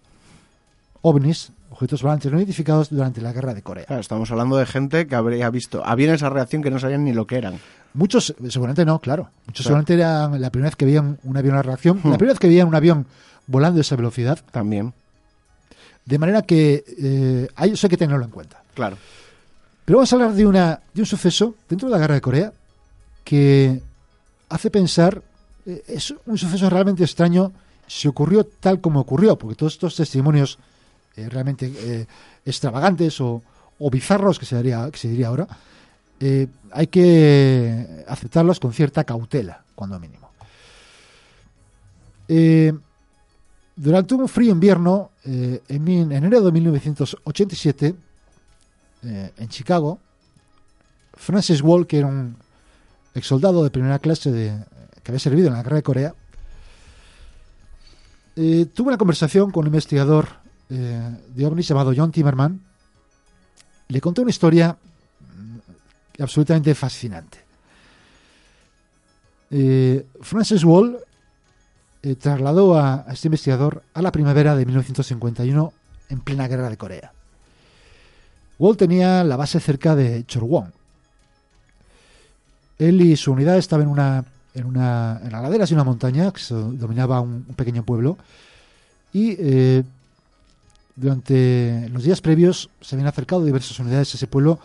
ovnis, 1.02 1.52
objetos 1.72 2.04
volantes 2.04 2.32
no 2.32 2.38
identificados 2.38 2.90
durante 2.92 3.20
la 3.20 3.34
guerra 3.34 3.56
de 3.56 3.64
Corea. 3.64 3.86
estamos 4.00 4.30
hablando 4.30 4.58
de 4.58 4.68
gente 4.68 5.08
que 5.08 5.16
habría 5.16 5.50
visto 5.50 5.84
había 5.84 6.14
esa 6.14 6.30
reacción 6.30 6.62
que 6.62 6.70
no 6.70 6.80
sabían 6.80 7.04
ni 7.04 7.14
lo 7.14 7.26
que 7.26 7.38
eran. 7.38 7.60
Muchos, 7.96 8.34
seguramente 8.48 8.86
no, 8.86 9.00
claro. 9.00 9.30
Muchos 9.48 9.64
seguramente 9.66 9.96
eran 9.96 10.40
la 10.40 10.52
primera 10.52 10.70
vez 10.70 10.76
que 10.76 10.86
veían 10.86 11.18
un 11.24 11.36
avión 11.36 11.56
a 11.56 11.64
reacción, 11.64 12.00
la 12.04 12.12
hmm. 12.12 12.18
primera 12.18 12.34
vez 12.34 12.40
que 12.40 12.48
veían 12.48 12.68
un 12.68 12.76
avión 12.76 13.08
volando 13.48 13.80
a 13.80 13.82
esa 13.82 13.96
velocidad. 13.96 14.40
También. 14.52 14.94
De 16.06 16.20
manera 16.20 16.44
que 16.44 16.84
eh, 16.88 17.48
eso 17.72 17.88
hay 17.88 17.90
que 17.90 17.98
tenerlo 17.98 18.24
en 18.24 18.32
cuenta. 18.32 18.62
Claro. 18.76 18.98
Pero 19.86 19.98
vamos 19.98 20.14
a 20.14 20.16
hablar 20.16 20.34
de, 20.34 20.46
una, 20.46 20.80
de 20.94 21.02
un 21.02 21.06
suceso 21.06 21.56
dentro 21.68 21.88
de 21.88 21.94
la 21.94 22.00
guerra 22.00 22.16
de 22.16 22.22
Corea 22.22 22.54
que 23.24 23.82
hace 24.50 24.70
pensar, 24.70 25.22
eh, 25.66 25.84
es 25.88 26.14
un 26.26 26.38
suceso 26.38 26.70
realmente 26.70 27.04
extraño 27.04 27.52
si 27.88 28.08
ocurrió 28.08 28.46
tal 28.46 28.82
como 28.82 29.02
ocurrió, 29.02 29.38
porque 29.38 29.56
todos 29.56 29.74
estos 29.74 29.96
testimonios 29.96 30.58
eh, 31.16 31.30
realmente 31.30 31.72
eh, 31.76 32.06
extravagantes 32.46 33.20
o, 33.22 33.42
bizarros 33.92 34.40
que 34.40 34.46
se, 34.46 34.56
diría, 34.58 34.90
que 34.90 34.98
se 34.98 35.10
diría 35.10 35.28
ahora, 35.28 35.46
hay 36.72 36.88
que 36.88 38.06
aceptarlos 38.08 38.58
con 38.62 38.72
cierta 38.72 39.04
cautela, 39.04 39.66
cuando 39.76 40.00
mínimo. 40.00 40.30
Durante 43.76 44.14
un 44.14 44.28
frío 44.28 44.52
invierno, 44.52 45.12
eh, 45.26 45.62
en, 45.68 46.12
enero 46.12 46.42
de 46.42 46.52
1987, 46.52 47.96
eh, 49.04 49.32
en 49.36 49.50
Chicago, 49.50 50.00
Francis 51.16 51.62
Wall, 51.62 51.88
que 51.88 51.98
era 51.98 52.08
un 52.08 52.36
ex 53.16 53.28
soldado 53.28 53.64
de 53.64 53.70
primera 53.70 54.00
clase 54.00 54.32
de, 54.32 54.58
que 55.04 55.12
había 55.12 55.20
servido 55.20 55.48
en 55.48 55.54
la 55.54 55.64
guerra 55.64 55.78
de 55.78 55.84
Corea, 55.84 56.16
eh, 58.36 58.66
tuvo 58.74 58.88
una 58.88 58.98
conversación 58.98 59.52
con 59.52 59.62
un 59.62 59.68
investigador 59.68 60.44
de 60.70 61.46
ovnis 61.46 61.68
llamado 61.68 61.94
John 61.96 62.12
Timmerman. 62.12 62.60
Le 63.90 64.02
contó 64.02 64.24
una 64.24 64.32
historia 64.32 64.76
mm, 65.20 66.22
absolutamente 66.24 66.74
fascinante. 66.74 67.44
Eh, 69.56 70.08
Francis 70.22 70.64
Wall 70.64 70.98
eh, 72.02 72.16
trasladó 72.16 72.76
a, 72.76 73.06
este 73.12 73.28
investigador 73.28 73.84
a 73.94 74.02
la 74.02 74.12
primavera 74.12 74.56
de 74.56 74.66
1951 74.66 75.74
en 76.10 76.22
plena 76.22 76.48
guerra 76.48 76.72
de 76.72 76.78
Corea. 76.78 77.14
Wall 78.58 78.78
tenía 78.78 79.24
la 79.24 79.36
base 79.36 79.60
cerca 79.60 79.96
de 79.96 80.26
Chorwon. 80.26 80.74
Él 82.88 83.02
y 83.02 83.16
su 83.16 83.32
unidad 83.32 83.58
estaban 83.58 83.86
en 83.86 83.92
una 83.92 84.26
en 84.54 84.66
una 84.66 85.20
en 85.24 85.32
la 85.32 85.42
ladera 85.42 85.66
de 85.66 85.74
una 85.74 85.84
montaña 85.84 86.32
que 86.32 86.42
dominaba 86.54 87.22
un, 87.22 87.44
pequeño 87.56 87.84
pueblo 87.84 88.18
y 89.12 89.36
eh, 89.40 89.84
durante 90.96 91.90
los 91.90 92.04
días 92.04 92.22
previos 92.22 92.70
se 92.82 92.96
habían 92.96 93.08
acercado 93.08 93.44
diversas 93.44 93.80
unidades 93.80 94.14
a 94.14 94.18
ese 94.18 94.28
pueblo 94.28 94.60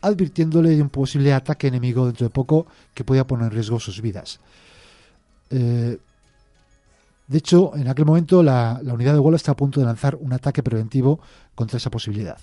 advirtiéndole 0.00 0.70
de 0.70 0.82
un 0.82 0.90
posible 0.90 1.32
ataque 1.32 1.66
enemigo 1.66 2.06
dentro 2.06 2.26
de 2.26 2.30
poco 2.30 2.66
que 2.94 3.04
podía 3.04 3.26
poner 3.26 3.46
en 3.46 3.52
riesgo 3.52 3.80
sus 3.80 4.00
vidas. 4.02 4.38
Eh, 5.50 5.98
de 7.26 7.38
hecho, 7.38 7.74
en 7.74 7.88
aquel 7.88 8.04
momento 8.04 8.42
la, 8.42 8.80
unidad 8.82 9.14
de 9.14 9.18
Wall 9.18 9.34
está 9.34 9.52
a 9.52 9.56
punto 9.56 9.80
de 9.80 9.86
lanzar 9.86 10.16
un 10.16 10.32
ataque 10.32 10.62
preventivo 10.62 11.20
contra 11.54 11.78
esa 11.78 11.90
posibilidad. 11.90 12.38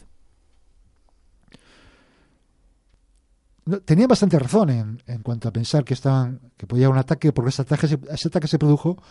Tenía 3.86 4.08
bastante 4.08 4.40
razón 4.40 5.02
en, 5.06 5.22
cuanto 5.22 5.48
a 5.48 5.52
pensar 5.52 5.84
que 5.84 5.94
estaban 5.94 6.40
que 6.58 6.68
podía 6.68 6.88
haber 6.88 6.96
un 6.96 7.00
ataque 7.00 7.32
porque 7.32 7.50
ese 7.50 7.62
ataque, 7.62 7.88
se, 7.88 8.00
ese 8.10 8.28
ataque 8.28 8.48
se 8.48 8.58
produjo 8.58 9.02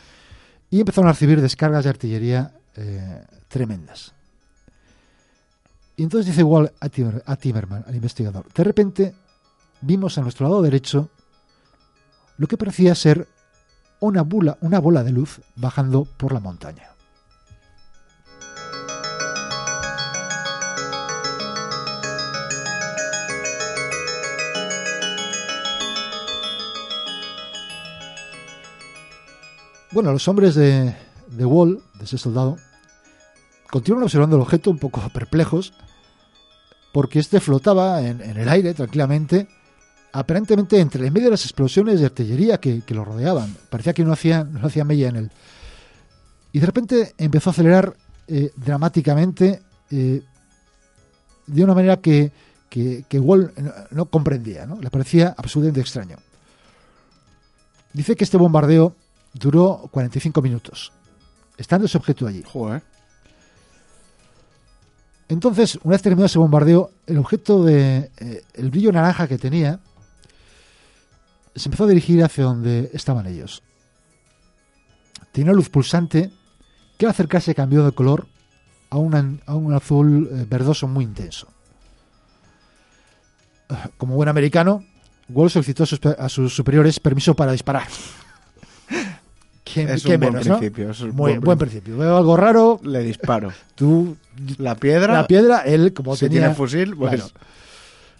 y 0.70 0.80
empezaron 0.80 1.08
a 1.08 1.12
recibir 1.12 1.40
descargas 1.40 1.84
de 1.84 1.90
artillería 1.90 2.54
eh, 2.76 3.24
tremendas. 3.48 4.14
Y 5.96 6.02
entonces 6.02 6.26
dice 6.26 6.40
igual 6.40 6.72
a, 6.80 6.86
a 7.32 7.36
Timerman, 7.36 7.84
al 7.86 7.94
investigador, 7.94 8.46
de 8.52 8.64
repente 8.64 9.14
vimos 9.82 10.18
a 10.18 10.22
nuestro 10.22 10.48
lado 10.48 10.62
derecho 10.62 11.10
lo 12.38 12.46
que 12.46 12.56
parecía 12.56 12.94
ser 12.94 13.28
una, 14.00 14.26
una 14.60 14.80
bola 14.80 15.04
de 15.04 15.12
luz 15.12 15.40
bajando 15.56 16.04
por 16.04 16.32
la 16.32 16.40
montaña. 16.40 16.89
Bueno, 29.92 30.12
los 30.12 30.26
hombres 30.28 30.54
de, 30.54 30.94
de 31.30 31.44
Wall, 31.44 31.82
de 31.98 32.04
ese 32.04 32.18
soldado, 32.18 32.56
continúan 33.70 34.04
observando 34.04 34.36
el 34.36 34.42
objeto 34.42 34.70
un 34.70 34.78
poco 34.78 35.00
perplejos 35.12 35.72
porque 36.92 37.20
este 37.20 37.40
flotaba 37.40 38.02
en, 38.02 38.20
el 38.20 38.48
aire 38.48 38.74
tranquilamente, 38.74 39.48
aparentemente 40.12 40.80
entre 40.80 41.06
el 41.06 41.12
medio 41.12 41.26
de 41.26 41.32
las 41.32 41.44
explosiones 41.44 42.00
de 42.00 42.06
artillería 42.06 42.58
que, 42.58 42.82
lo 42.88 43.04
rodeaban. 43.04 43.56
Parecía 43.68 43.92
que 43.92 44.04
no 44.04 44.12
hacía, 44.12 44.44
no 44.44 44.66
hacía 44.66 44.84
mella 44.84 45.08
en 45.08 45.16
él. 45.16 45.30
Y 46.52 46.58
de 46.58 46.66
repente 46.66 47.14
empezó 47.16 47.50
a 47.50 47.52
acelerar 47.52 47.96
eh, 48.26 48.50
dramáticamente 48.56 49.62
eh, 49.90 50.22
de 51.46 51.64
una 51.64 51.74
manera 51.74 51.98
que, 51.98 52.32
que, 52.68 53.20
Wall 53.20 53.52
no, 53.90 54.06
comprendía, 54.06 54.66
¿no? 54.66 54.80
le 54.80 54.90
parecía 54.90 55.34
absolutamente 55.36 55.80
extraño. 55.80 56.16
Dice 57.92 58.16
que 58.16 58.24
este 58.24 58.36
bombardeo 58.36 58.94
duró 59.32 59.88
45 59.90 60.42
minutos, 60.42 60.92
estando 61.56 61.86
ese 61.86 61.98
objeto 61.98 62.26
allí. 62.26 62.44
Entonces, 65.28 65.78
una 65.84 65.92
vez 65.92 66.02
terminado 66.02 66.26
ese 66.26 66.38
bombardeo, 66.38 66.90
el 67.06 67.18
objeto 67.18 67.64
de 67.64 68.10
eh, 68.18 68.42
el 68.54 68.70
brillo 68.70 68.90
naranja 68.90 69.28
que 69.28 69.38
tenía 69.38 69.78
se 71.54 71.68
empezó 71.68 71.84
a 71.84 71.88
dirigir 71.88 72.22
hacia 72.24 72.44
donde 72.44 72.90
estaban 72.92 73.26
ellos. 73.26 73.62
Tenía 75.32 75.52
una 75.52 75.56
luz 75.56 75.68
pulsante 75.68 76.30
que 76.98 77.06
al 77.06 77.10
acercarse 77.10 77.54
cambió 77.54 77.84
de 77.84 77.92
color 77.92 78.26
a, 78.90 78.98
un 78.98 79.72
azul 79.72 80.28
eh, 80.32 80.46
verdoso 80.48 80.88
muy 80.88 81.04
intenso. 81.04 81.46
Como 83.96 84.16
buen 84.16 84.28
americano, 84.28 84.84
Wall 85.28 85.48
solicitó 85.48 85.84
a 86.18 86.28
sus 86.28 86.54
superiores 86.54 86.98
permiso 86.98 87.34
para 87.34 87.52
disparar 87.52 87.86
es 89.76 90.04
un 90.04 90.20
buen 90.20 90.32
principio. 90.34 90.92
Muy 91.12 91.38
buen, 91.38 91.58
principio. 91.58 91.98
Veo 91.98 92.16
algo 92.16 92.36
raro. 92.36 92.80
Le 92.82 93.00
disparo. 93.00 93.52
Tú. 93.74 94.16
La 94.58 94.74
piedra. 94.74 95.14
La 95.14 95.26
piedra, 95.26 95.60
él, 95.60 95.92
como 95.92 96.14
si 96.16 96.26
tenía. 96.26 96.40
tiene 96.40 96.54
fusil, 96.54 96.96
pues. 96.96 97.32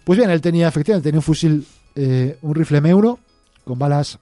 pues 0.05 0.18
bien, 0.18 0.30
él 0.30 0.40
tenía, 0.40 0.68
efectivamente, 0.68 1.09
tenía 1.09 1.18
un 1.18 1.22
fusil, 1.22 1.66
eh, 1.94 2.38
un 2.42 2.55
rifle 2.55 2.80
Meuro, 2.80 3.18
con 3.64 3.78
balas 3.78 4.18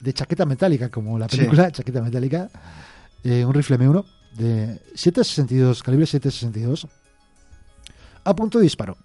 de 0.00 0.12
chaqueta 0.12 0.44
metálica, 0.46 0.88
como 0.88 1.18
la 1.18 1.28
película, 1.28 1.70
chaqueta 1.70 2.02
metálica. 2.02 2.50
Eh, 3.22 3.44
un 3.44 3.52
rifle 3.52 3.78
M1 3.78 4.04
de 4.36 4.80
7.62, 4.94 5.82
calibre 5.82 6.06
7.62, 6.06 6.88
a 8.24 8.34
punto 8.34 8.58
de 8.58 8.64
disparo. 8.64 8.96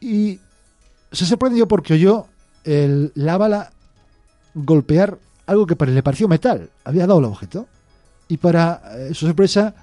Y 0.00 0.40
se 1.12 1.26
sorprendió 1.26 1.68
porque 1.68 1.94
oyó 1.94 2.26
el, 2.64 3.12
la 3.14 3.36
bala 3.36 3.72
golpear 4.54 5.18
algo 5.48 5.66
que 5.66 5.76
le 5.86 6.02
pareció 6.02 6.28
metal, 6.28 6.68
había 6.84 7.06
dado 7.06 7.20
el 7.20 7.24
objeto. 7.24 7.66
Y 8.28 8.36
para 8.36 8.82
eh, 8.98 9.14
su 9.14 9.26
sorpresa, 9.26 9.74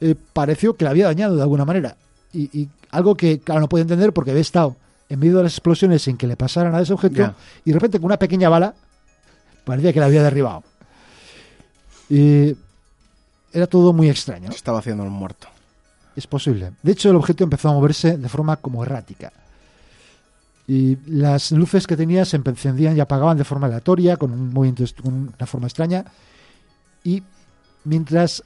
eh, 0.00 0.14
pareció 0.32 0.76
que 0.76 0.84
le 0.84 0.90
había 0.90 1.06
dañado 1.06 1.34
de 1.34 1.42
alguna 1.42 1.64
manera. 1.64 1.96
Y, 2.32 2.68
algo 2.92 3.16
que, 3.16 3.40
claro, 3.40 3.60
no 3.62 3.68
puede 3.68 3.82
entender 3.82 4.12
porque 4.12 4.30
había 4.30 4.42
estado 4.42 4.76
en 5.08 5.18
medio 5.18 5.38
de 5.38 5.42
las 5.44 5.54
explosiones 5.54 6.02
sin 6.02 6.16
que 6.16 6.26
le 6.26 6.36
pasaran 6.36 6.74
a 6.74 6.80
ese 6.80 6.92
objeto 6.92 7.34
y 7.64 7.70
de 7.70 7.74
repente 7.74 7.98
con 7.98 8.06
una 8.06 8.18
pequeña 8.18 8.48
bala 8.48 8.74
parecía 9.64 9.92
que 9.92 9.98
le 9.98 10.06
había 10.06 10.22
derribado. 10.22 10.62
Y 12.08 12.54
era 13.52 13.66
todo 13.66 13.92
muy 13.92 14.08
extraño. 14.08 14.50
Estaba 14.50 14.78
haciendo 14.78 15.02
un 15.02 15.12
muerto. 15.12 15.48
Es 16.14 16.26
posible. 16.26 16.72
De 16.82 16.92
hecho, 16.92 17.10
el 17.10 17.16
objeto 17.16 17.44
empezó 17.44 17.70
a 17.70 17.72
moverse 17.72 18.18
de 18.18 18.28
forma 18.28 18.56
como 18.56 18.82
errática 18.84 19.32
y 20.66 20.96
las 21.06 21.50
luces 21.52 21.86
que 21.86 21.96
tenía 21.96 22.24
se 22.24 22.36
encendían 22.36 22.96
y 22.96 23.00
apagaban 23.00 23.36
de 23.36 23.44
forma 23.44 23.66
aleatoria, 23.66 24.16
con 24.16 24.32
un 24.32 24.52
movimiento, 24.52 24.84
una 25.04 25.46
forma 25.46 25.66
extraña. 25.66 26.04
Y 27.02 27.22
mientras, 27.84 28.44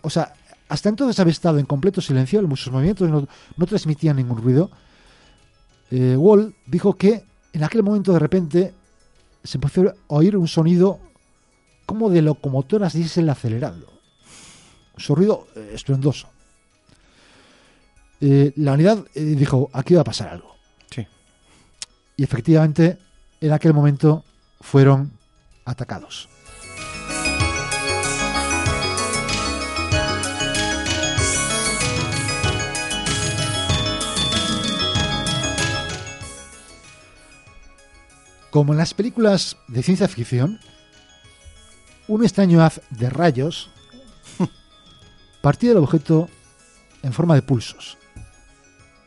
o 0.00 0.08
sea, 0.08 0.32
hasta 0.68 0.88
entonces 0.88 1.18
había 1.20 1.32
estado 1.32 1.58
en 1.58 1.66
completo 1.66 2.00
silencio, 2.00 2.40
sus 2.56 2.72
movimientos 2.72 3.10
no, 3.10 3.66
transmitían 3.66 4.16
ningún 4.16 4.38
ruido. 4.38 4.70
Eh, 5.90 6.16
Wall 6.16 6.54
dijo 6.66 6.94
que 6.94 7.24
en 7.52 7.64
aquel 7.64 7.82
momento 7.82 8.12
de 8.12 8.20
repente 8.20 8.74
se 9.42 9.58
empezó 9.58 9.88
a 9.88 9.94
oír 10.08 10.36
un 10.36 10.48
sonido 10.48 11.00
como 11.86 12.08
de 12.08 12.22
locomotoras 12.22 12.94
diésel 12.94 13.28
acelerando. 13.28 13.86
Un 14.94 15.00
sonido 15.00 15.48
eh, 15.56 15.72
estruendoso. 15.74 16.28
Eh, 18.20 18.52
la 18.56 18.74
unidad 18.74 19.04
dijo, 19.14 19.70
aquí 19.72 19.94
va 19.94 20.02
a 20.02 20.04
pasar 20.04 20.28
algo. 20.28 20.59
Y 22.20 22.22
efectivamente, 22.22 22.98
en 23.40 23.50
aquel 23.50 23.72
momento 23.72 24.26
fueron 24.60 25.10
atacados. 25.64 26.28
Como 38.50 38.74
en 38.74 38.76
las 38.76 38.92
películas 38.92 39.56
de 39.68 39.82
ciencia 39.82 40.06
ficción, 40.06 40.60
un 42.06 42.22
extraño 42.22 42.62
haz 42.62 42.82
de 42.90 43.08
rayos 43.08 43.70
partía 45.40 45.70
del 45.70 45.78
objeto 45.78 46.28
en 47.02 47.14
forma 47.14 47.34
de 47.34 47.40
pulsos. 47.40 47.96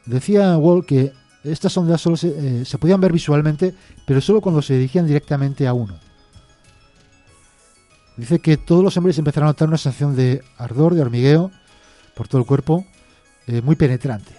Decía 0.08 0.58
Wall 0.58 0.88
que 0.88 1.14
estas 1.44 1.76
ondas 1.78 2.02
solo 2.02 2.16
eh, 2.22 2.64
se, 2.66 2.78
podían 2.78 3.02
ver 3.02 3.12
visualmente, 3.12 3.74
pero 4.06 4.22
solo 4.22 4.42
cuando 4.42 4.62
se 4.62 4.76
dirigían 4.76 5.06
directamente 5.06 5.68
a 5.68 5.74
uno. 5.74 6.00
Dice 8.16 8.40
que 8.40 8.58
todos 8.58 8.84
los 8.84 8.96
hombres 8.96 9.18
empezaron 9.18 9.48
a 9.48 9.52
notar 9.52 9.68
una 9.68 9.78
sensación 9.78 10.16
de 10.16 10.44
ardor, 10.58 10.94
de 10.94 11.02
hormigueo 11.02 11.52
por 12.16 12.28
todo 12.28 12.40
el 12.40 12.48
cuerpo, 12.48 12.86
eh, 13.48 13.62
muy 13.62 13.76
penetrante. 13.76 14.34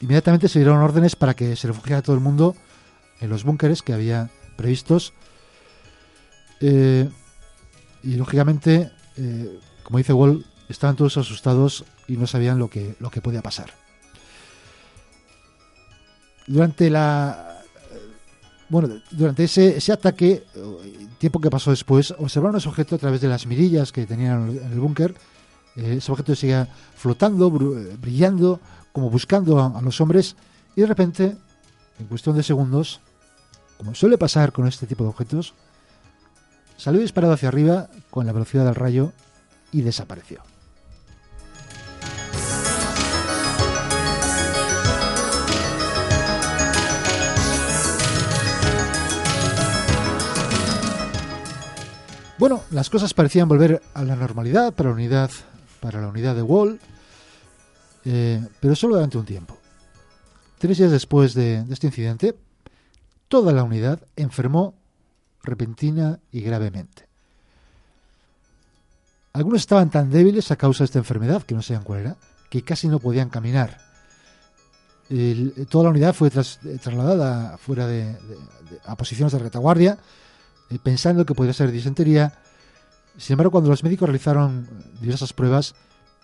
Inmediatamente 0.00 0.48
se 0.48 0.60
dieron 0.60 0.78
órdenes 0.78 1.16
para 1.16 1.34
que 1.34 1.56
se 1.56 1.68
refugiara 1.68 2.02
todo 2.02 2.14
el 2.14 2.22
mundo 2.22 2.54
en 3.20 3.28
los 3.28 3.44
búnkeres 3.44 3.82
que 3.82 3.92
había 3.92 4.30
previstos. 4.56 5.12
Eh, 6.60 7.08
y 8.02 8.14
lógicamente, 8.14 8.92
como 9.82 9.98
dice 9.98 10.12
Wall, 10.12 10.46
estaban 10.68 10.96
todos 10.96 11.16
asustados 11.16 11.84
y 12.06 12.16
no 12.18 12.26
sabían 12.26 12.58
lo 12.58 12.70
que, 12.70 12.94
lo 13.00 13.10
que 13.10 13.20
podía 13.20 13.42
pasar 13.42 13.85
durante 16.46 16.90
la 16.90 17.46
bueno, 18.68 19.00
durante 19.12 19.44
ese, 19.44 19.76
ese 19.76 19.92
ataque, 19.92 20.44
tiempo 21.18 21.40
que 21.40 21.50
pasó 21.50 21.70
después, 21.70 22.12
observaron 22.18 22.56
ese 22.56 22.68
objeto 22.68 22.96
a 22.96 22.98
través 22.98 23.20
de 23.20 23.28
las 23.28 23.46
mirillas 23.46 23.92
que 23.92 24.06
tenían 24.06 24.50
en 24.50 24.72
el 24.72 24.80
búnker. 24.80 25.14
Eh, 25.76 25.96
ese 25.98 26.10
objeto 26.10 26.34
seguía 26.34 26.68
flotando, 26.96 27.50
brillando, 27.50 28.60
como 28.92 29.08
buscando 29.08 29.60
a, 29.60 29.80
los 29.82 30.00
hombres, 30.00 30.34
y 30.74 30.80
de 30.80 30.86
repente, 30.86 31.36
en 31.98 32.06
cuestión 32.06 32.36
de 32.36 32.42
segundos, 32.42 33.00
como 33.78 33.94
suele 33.94 34.18
pasar 34.18 34.52
con 34.52 34.66
este 34.66 34.86
tipo 34.86 35.04
de 35.04 35.10
objetos, 35.10 35.54
salió 36.76 37.00
disparado 37.00 37.34
hacia 37.34 37.48
arriba 37.48 37.88
con 38.10 38.26
la 38.26 38.32
velocidad 38.32 38.64
del 38.64 38.74
rayo 38.74 39.12
y 39.70 39.82
desapareció. 39.82 40.42
Bueno, 52.38 52.62
las 52.70 52.90
cosas 52.90 53.14
parecían 53.14 53.48
volver 53.48 53.80
a 53.94 54.04
la 54.04 54.14
normalidad 54.14 54.74
para 54.74 54.90
la 54.90 54.94
unidad, 54.94 55.30
para 55.80 56.02
la 56.02 56.08
unidad 56.08 56.34
de 56.34 56.42
Wall, 56.42 56.78
eh, 58.04 58.46
pero 58.60 58.76
solo 58.76 58.96
durante 58.96 59.16
un 59.16 59.24
tiempo. 59.24 59.56
Tres 60.58 60.76
días 60.76 60.90
después 60.90 61.32
de, 61.32 61.64
este 61.70 61.86
incidente, 61.86 62.36
toda 63.28 63.54
la 63.54 63.62
unidad 63.62 64.00
enfermó 64.16 64.74
repentina 65.42 66.20
y 66.30 66.42
gravemente. 66.42 67.08
Algunos 69.32 69.62
estaban 69.62 69.90
tan 69.90 70.10
débiles 70.10 70.50
a 70.50 70.56
causa 70.56 70.80
de 70.80 70.86
esta 70.86 70.98
enfermedad, 70.98 71.42
que 71.42 71.54
no 71.54 71.62
sabían 71.62 71.84
cuál 71.84 72.00
era, 72.00 72.16
que 72.50 72.60
casi 72.60 72.86
no 72.86 72.98
podían 72.98 73.30
caminar. 73.30 73.78
toda 75.70 75.84
la 75.84 75.90
unidad 75.90 76.14
fue 76.14 76.30
trasladada 76.30 77.56
fuera 77.56 77.86
de, 77.86 78.14
a 78.84 78.94
posiciones 78.94 79.32
de 79.32 79.38
retaguardia 79.38 79.92
eh, 79.94 80.25
pensando 80.82 81.24
que 81.24 81.34
podría 81.34 81.52
ser 81.52 81.70
disentería. 81.70 82.32
Sin 83.16 83.34
embargo, 83.34 83.52
cuando 83.52 83.70
los 83.70 83.84
médicos 83.84 84.08
realizaron 84.08 84.68
diversas 85.00 85.32
pruebas, 85.32 85.74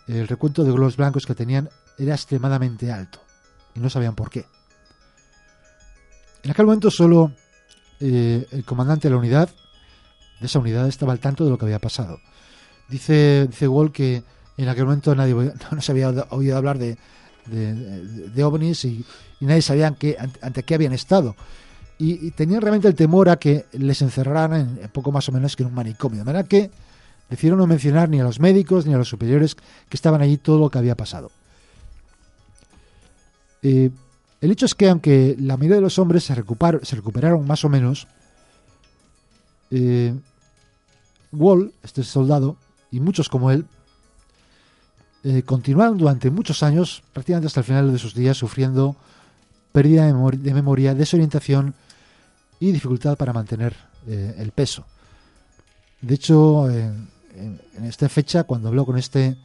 el 0.06 0.28
recuento 0.28 0.64
de 0.64 0.72
globos 0.72 0.96
blancos 0.96 1.26
que 1.26 1.34
tenían 1.34 1.70
era 1.98 2.14
extremadamente 2.14 2.90
alto 2.90 3.20
y 3.74 3.80
no 3.80 3.88
sabían 3.88 4.14
por 4.14 4.30
qué. 4.30 4.46
En 6.42 6.50
aquel 6.50 6.66
momento 6.66 6.90
solo 6.90 7.32
eh, 8.00 8.46
el 8.50 8.64
comandante 8.64 9.08
de 9.08 9.12
la 9.12 9.18
unidad, 9.18 9.48
de 10.40 10.46
esa 10.46 10.58
unidad, 10.58 10.88
estaba 10.88 11.12
al 11.12 11.20
tanto 11.20 11.44
de 11.44 11.50
lo 11.50 11.58
que 11.58 11.66
había 11.66 11.78
pasado. 11.78 12.18
Dice, 12.88 13.48
Wall 13.68 13.92
que 13.92 14.24
en 14.56 14.68
aquel 14.68 14.84
momento 14.84 15.14
nadie 15.14 15.34
no 15.70 15.80
se 15.80 15.92
había 15.92 16.10
oído 16.30 16.56
hablar 16.56 16.78
de, 16.78 16.98
de, 17.46 18.44
ovnis 18.44 18.84
y, 18.84 19.04
nadie 19.40 19.62
sabía 19.62 19.86
ante 19.86 20.62
qué 20.62 20.74
habían 20.74 20.92
estado 20.92 21.36
y, 22.04 22.32
tenían 22.32 22.60
realmente 22.60 22.88
el 22.88 22.96
temor 22.96 23.28
a 23.28 23.36
que 23.36 23.66
les 23.72 24.02
encerraran 24.02 24.78
en, 24.82 24.88
poco 24.88 25.12
más 25.12 25.28
o 25.28 25.32
menos 25.32 25.54
que 25.54 25.62
en 25.62 25.68
un 25.68 25.74
manicomio. 25.74 26.18
De 26.18 26.24
manera 26.24 26.48
que 26.48 26.68
decidieron 27.30 27.60
no 27.60 27.66
mencionar 27.68 28.08
ni 28.08 28.18
a 28.18 28.24
los 28.24 28.40
médicos 28.40 28.86
ni 28.86 28.92
a 28.92 28.98
los 28.98 29.08
superiores 29.08 29.54
que 29.54 29.62
estaban 29.96 30.20
allí 30.20 30.36
todo 30.36 30.58
lo 30.58 30.68
que 30.68 30.78
había 30.78 30.96
pasado. 30.96 31.30
Eh, 33.62 33.90
el 34.40 34.50
hecho 34.50 34.66
es 34.66 34.74
que 34.74 34.88
aunque 34.88 35.36
la 35.38 35.56
mayoría 35.56 35.76
de 35.76 35.82
los 35.82 36.00
hombres 36.00 36.24
se, 36.24 36.34
recuperaron 36.34 37.46
más 37.46 37.64
o 37.64 37.68
menos, 37.68 38.08
eh, 39.70 40.12
Wall, 41.30 41.72
este 41.84 42.02
soldado, 42.02 42.56
y 42.90 42.98
muchos 42.98 43.28
como 43.28 43.52
él, 43.52 43.64
eh, 45.22 45.44
continuaron 45.44 45.98
durante 45.98 46.30
muchos 46.30 46.64
años, 46.64 47.04
prácticamente 47.12 47.46
hasta 47.46 47.60
el 47.60 47.64
final 47.64 47.92
de 47.92 47.98
sus 48.00 48.12
días, 48.12 48.36
sufriendo 48.36 48.96
pérdida 49.70 50.04
de 50.06 50.52
memoria 50.52 50.94
desorientación 50.96 51.74
y 52.62 52.70
dificultad 52.70 53.16
para 53.16 53.32
mantener 53.32 53.74
eh, 54.06 54.36
el 54.38 54.52
peso. 54.52 54.86
De 56.00 56.14
hecho, 56.14 56.70
en, 56.70 57.10
esta 57.82 58.08
fecha, 58.08 58.44
cuando 58.44 58.68
habló 58.68 58.86
con 58.86 58.96
este, 58.96 59.36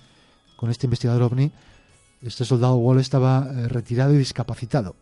con 0.55 0.70
este 0.70 0.86
investigador 0.86 1.24
ovni, 1.24 1.51
este 2.22 2.45
soldado 2.45 2.76
Wall 2.76 2.99
estaba 2.99 3.47
eh, 3.49 3.68
retirado 3.70 4.13
y 4.13 4.20
discapacitado. 4.20 4.95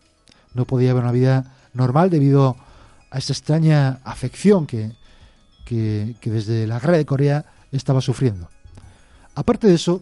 No 0.53 0.63
podía 0.63 0.91
haber 0.91 1.03
una 1.03 1.11
vida 1.11 1.57
normal 1.74 2.09
debido 2.09 2.55
a 3.11 3.18
esta 3.18 3.34
extraña 3.34 3.99
afección 4.05 4.66
que, 4.66 4.93
que, 5.66 6.16
desde 6.24 6.68
la 6.68 6.80
guerra 6.80 6.95
de 6.95 7.05
Corea 7.05 7.45
estaba 7.74 7.99
sufriendo. 7.99 8.47
Aparte 9.34 9.68
de 9.68 9.74
eso, 9.74 10.01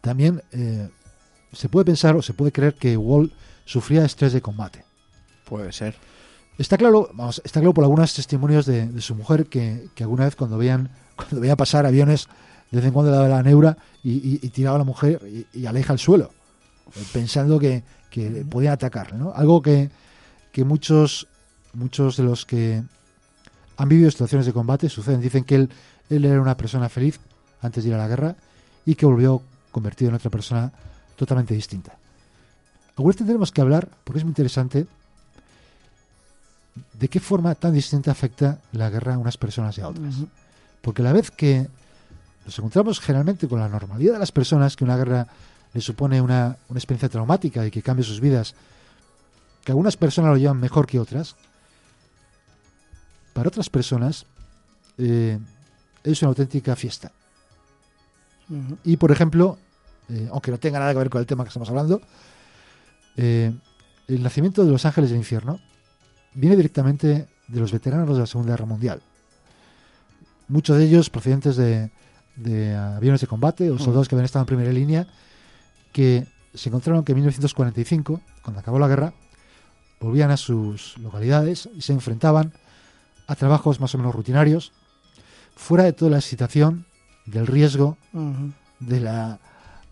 también 0.00 0.42
eh, 0.50 0.90
se 1.52 1.68
puede 1.68 1.84
pensar 1.84 2.16
o 2.16 2.22
se 2.22 2.34
puede 2.34 2.50
creer 2.50 2.74
que 2.74 2.96
Wall 2.96 3.32
sufría 3.64 4.04
estrés 4.04 4.32
de 4.32 4.42
combate. 4.42 4.84
Puede 5.44 5.72
ser. 5.72 5.94
Está 6.58 6.78
claro, 6.78 7.10
vamos, 7.12 7.42
está 7.44 7.60
claro 7.60 7.74
por 7.74 7.84
algunos 7.84 8.14
testimonios 8.14 8.64
de, 8.64 9.00
su 9.02 9.14
mujer 9.14 9.46
que, 9.46 9.88
alguna 10.00 10.24
vez 10.24 10.36
cuando 10.36 10.56
veían, 10.56 10.90
cuando 11.16 11.40
veía 11.40 11.56
pasar 11.56 11.84
aviones, 11.84 12.28
de 12.70 12.78
vez 12.78 12.86
en 12.86 12.92
cuando 12.92 13.10
le 13.10 13.16
daba 13.18 13.28
la 13.28 13.42
neura 13.42 13.76
y, 14.02 14.38
tiraba 14.48 14.76
a 14.76 14.78
la 14.78 14.84
mujer 14.84 15.20
y, 15.52 15.66
aleja 15.66 15.92
al 15.92 15.98
suelo, 15.98 16.30
pensando 17.12 17.58
que, 17.58 17.84
que 18.10 18.44
podían 18.48 18.72
atacar, 18.72 19.14
¿no? 19.14 19.32
Algo 19.34 19.60
que, 19.60 19.90
muchos, 20.64 21.28
muchos 21.74 22.16
de 22.16 22.22
los 22.22 22.46
que 22.46 22.82
han 23.76 23.88
vivido 23.88 24.10
situaciones 24.10 24.46
de 24.46 24.54
combate 24.54 24.88
suceden. 24.88 25.20
Dicen 25.20 25.44
que 25.44 25.56
él, 25.56 25.70
él 26.08 26.24
era 26.24 26.40
una 26.40 26.56
persona 26.56 26.88
feliz 26.88 27.20
antes 27.60 27.84
de 27.84 27.90
ir 27.90 27.94
a 27.96 27.98
la 27.98 28.08
guerra 28.08 28.36
y 28.86 28.94
que 28.94 29.04
volvió 29.04 29.42
convertido 29.70 30.08
en 30.08 30.14
otra 30.14 30.30
persona 30.30 30.72
totalmente 31.16 31.52
distinta. 31.52 31.98
Ahora 32.96 33.14
tendremos 33.14 33.52
que 33.52 33.60
hablar, 33.60 33.90
porque 34.04 34.20
es 34.20 34.24
muy 34.24 34.30
interesante, 34.30 34.86
de 36.92 37.08
qué 37.08 37.20
forma 37.20 37.54
tan 37.54 37.72
distinta 37.72 38.10
afecta 38.10 38.58
la 38.72 38.90
guerra 38.90 39.14
a 39.14 39.18
unas 39.18 39.36
personas 39.36 39.76
y 39.78 39.80
a 39.80 39.88
otras. 39.88 40.14
Porque 40.80 41.02
a 41.02 41.04
la 41.04 41.12
vez 41.12 41.30
que 41.30 41.68
nos 42.44 42.58
encontramos 42.58 43.00
generalmente 43.00 43.48
con 43.48 43.60
la 43.60 43.68
normalidad 43.68 44.14
de 44.14 44.18
las 44.18 44.32
personas, 44.32 44.76
que 44.76 44.84
una 44.84 44.96
guerra 44.96 45.26
le 45.74 45.80
supone 45.80 46.20
una, 46.20 46.56
experiencia 46.70 47.08
traumática 47.08 47.66
y 47.66 47.70
que 47.70 47.82
cambia 47.82 48.04
sus 48.04 48.20
vidas, 48.20 48.54
que 49.64 49.72
algunas 49.72 49.96
personas 49.96 50.30
lo 50.30 50.36
llevan 50.36 50.58
mejor 50.58 50.86
que 50.86 51.00
otras, 51.00 51.36
para 53.32 53.48
otras 53.48 53.68
personas 53.68 54.26
eh, 54.96 55.38
es 56.04 56.22
una 56.22 56.28
auténtica 56.28 56.76
fiesta. 56.76 57.12
Y 58.84 58.96
por 58.96 59.10
ejemplo, 59.10 59.58
eh, 60.08 60.28
aunque 60.30 60.52
no 60.52 60.58
tenga 60.58 60.78
nada 60.78 60.92
que 60.92 60.98
ver 60.98 61.10
con 61.10 61.20
el 61.20 61.26
tema 61.26 61.42
que 61.42 61.48
estamos 61.48 61.68
hablando, 61.68 62.00
eh, 63.16 63.52
el 64.06 64.22
nacimiento 64.22 64.64
de 64.64 64.70
los 64.70 64.86
ángeles 64.86 65.10
del 65.10 65.18
infierno 65.18 65.60
viene 66.36 66.54
directamente 66.54 67.26
de 67.48 67.60
los 67.60 67.72
veteranos 67.72 68.14
de 68.14 68.20
la 68.20 68.26
Segunda 68.26 68.52
Guerra 68.52 68.66
Mundial. 68.66 69.02
Muchos 70.48 70.76
de 70.76 70.84
ellos 70.84 71.10
procedentes 71.10 71.56
de, 71.56 71.90
aviones 72.76 73.20
de 73.20 73.26
combate 73.26 73.70
o 73.70 73.78
soldados 73.78 74.08
que 74.08 74.14
habían 74.14 74.26
estado 74.26 74.42
en 74.42 74.46
primera 74.46 74.72
línea, 74.72 75.08
que 75.92 76.26
se 76.54 76.68
encontraron 76.68 77.04
que 77.04 77.12
en 77.12 77.16
1945, 77.16 78.20
cuando 78.42 78.60
acabó 78.60 78.78
la 78.78 78.86
guerra, 78.86 79.14
volvían 79.98 80.30
a 80.30 80.36
sus 80.36 80.96
localidades 80.98 81.68
y 81.74 81.80
se 81.80 81.94
enfrentaban 81.94 82.52
a 83.26 83.34
trabajos 83.34 83.80
más 83.80 83.94
o 83.94 83.98
menos 83.98 84.14
rutinarios, 84.14 84.72
fuera 85.56 85.84
de 85.84 85.94
toda 85.94 86.12
la 86.12 86.18
excitación, 86.18 86.84
del 87.24 87.46
riesgo, 87.46 87.96
de, 88.78 89.00
la, 89.00 89.40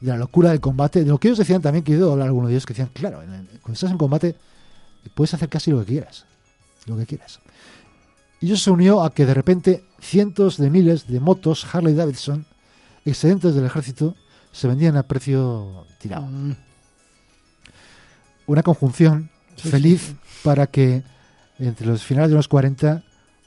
de 0.01 0.11
la 0.11 0.19
locura 0.19 0.51
del 0.51 0.61
combate, 0.61 1.01
de 1.01 1.07
lo 1.07 1.19
que 1.19 1.29
ellos 1.29 1.39
decían 1.39 1.63
también, 1.63 1.83
que 1.83 1.95
oído 1.95 2.13
hablar 2.13 2.29
algunos 2.29 2.49
de 2.49 2.55
ellos 2.55 2.67
que 2.67 2.75
decían, 2.75 2.91
claro, 2.93 3.23
cuando 3.63 3.73
estás 3.73 3.91
en 3.91 3.99
combate 3.99 4.37
puedes 5.15 5.35
hacer 5.35 5.49
casi 5.49 5.71
lo 5.71 5.81
que 5.81 5.87
quieras 5.87 6.27
lo 6.87 6.97
que 6.97 7.07
quieras. 7.07 7.41
Y 8.41 8.53
eso 8.53 8.65
se 8.65 8.71
unió 8.71 9.03
a 9.03 9.13
que 9.13 9.27
de 9.27 9.35
repente 9.35 9.85
cientos 10.01 10.59
de 10.59 10.71
miles 10.71 11.07
de 11.07 11.21
motos 11.21 11.67
Harley 11.73 11.95
Davidson, 11.95 12.47
excedentes 13.05 13.55
del 13.55 13.65
ejército, 13.65 14.15
se 14.53 14.69
vendían 14.69 14.97
a 14.97 15.03
precio 15.05 15.87
tirado. 15.99 16.27
Mm. 16.27 16.57
Una 18.47 18.63
conjunción 18.63 19.31
feliz 19.57 20.15
para 20.43 20.67
que 20.67 21.03
entre 21.59 21.87
los 21.87 22.03
finales 22.03 22.31
de 22.31 22.37
los 22.37 22.49
40 22.49 23.03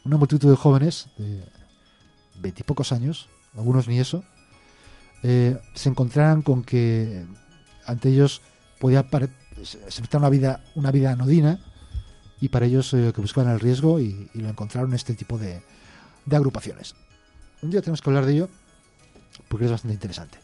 una 0.07 0.17
multitud 0.17 0.49
de 0.49 0.55
jóvenes 0.55 1.09
de 1.17 1.43
veintipocos 2.39 2.93
años, 2.93 3.27
algunos 3.57 3.87
ni 3.87 3.99
eso, 3.99 4.23
eh, 5.21 5.57
se 5.73 5.89
encontraran 5.89 6.41
con 6.41 6.63
que 6.63 7.25
ante 7.85 8.09
ellos 8.09 8.41
podía 8.79 9.05
se 9.63 10.17
una 10.17 10.29
vida, 10.29 10.63
una 10.75 10.91
vida 10.91 11.11
anodina, 11.11 11.59
y 12.39 12.49
para 12.49 12.65
ellos 12.65 12.93
eh, 12.93 13.11
que 13.13 13.21
buscaban 13.21 13.51
el 13.51 13.59
riesgo 13.59 13.99
y, 13.99 14.29
lo 14.33 14.49
encontraron 14.49 14.93
este 14.93 15.13
tipo 15.13 15.37
de, 15.37 15.61
agrupaciones. 16.31 16.95
Un 17.61 17.71
día 17.71 17.81
tenemos 17.81 18.01
que 18.01 18.09
hablar 18.09 18.25
de 18.25 18.33
ello 18.33 18.49
porque 19.47 19.65
es 19.65 19.71
bastante 19.71 19.93
interesante. 19.93 20.37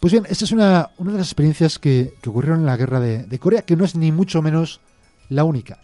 Pues 0.00 0.12
bien, 0.12 0.26
esta 0.28 0.44
es 0.44 0.52
una, 0.52 0.90
una 0.98 1.12
de 1.12 1.18
las 1.18 1.28
experiencias 1.28 1.78
que, 1.78 2.14
ocurrieron 2.26 2.60
en 2.60 2.66
la 2.66 2.76
guerra 2.76 3.00
de 3.00 3.38
Corea, 3.38 3.62
que 3.62 3.76
no 3.76 3.84
es 3.84 3.94
ni 3.94 4.12
mucho 4.12 4.42
menos 4.42 4.80
la 5.28 5.44
única. 5.44 5.78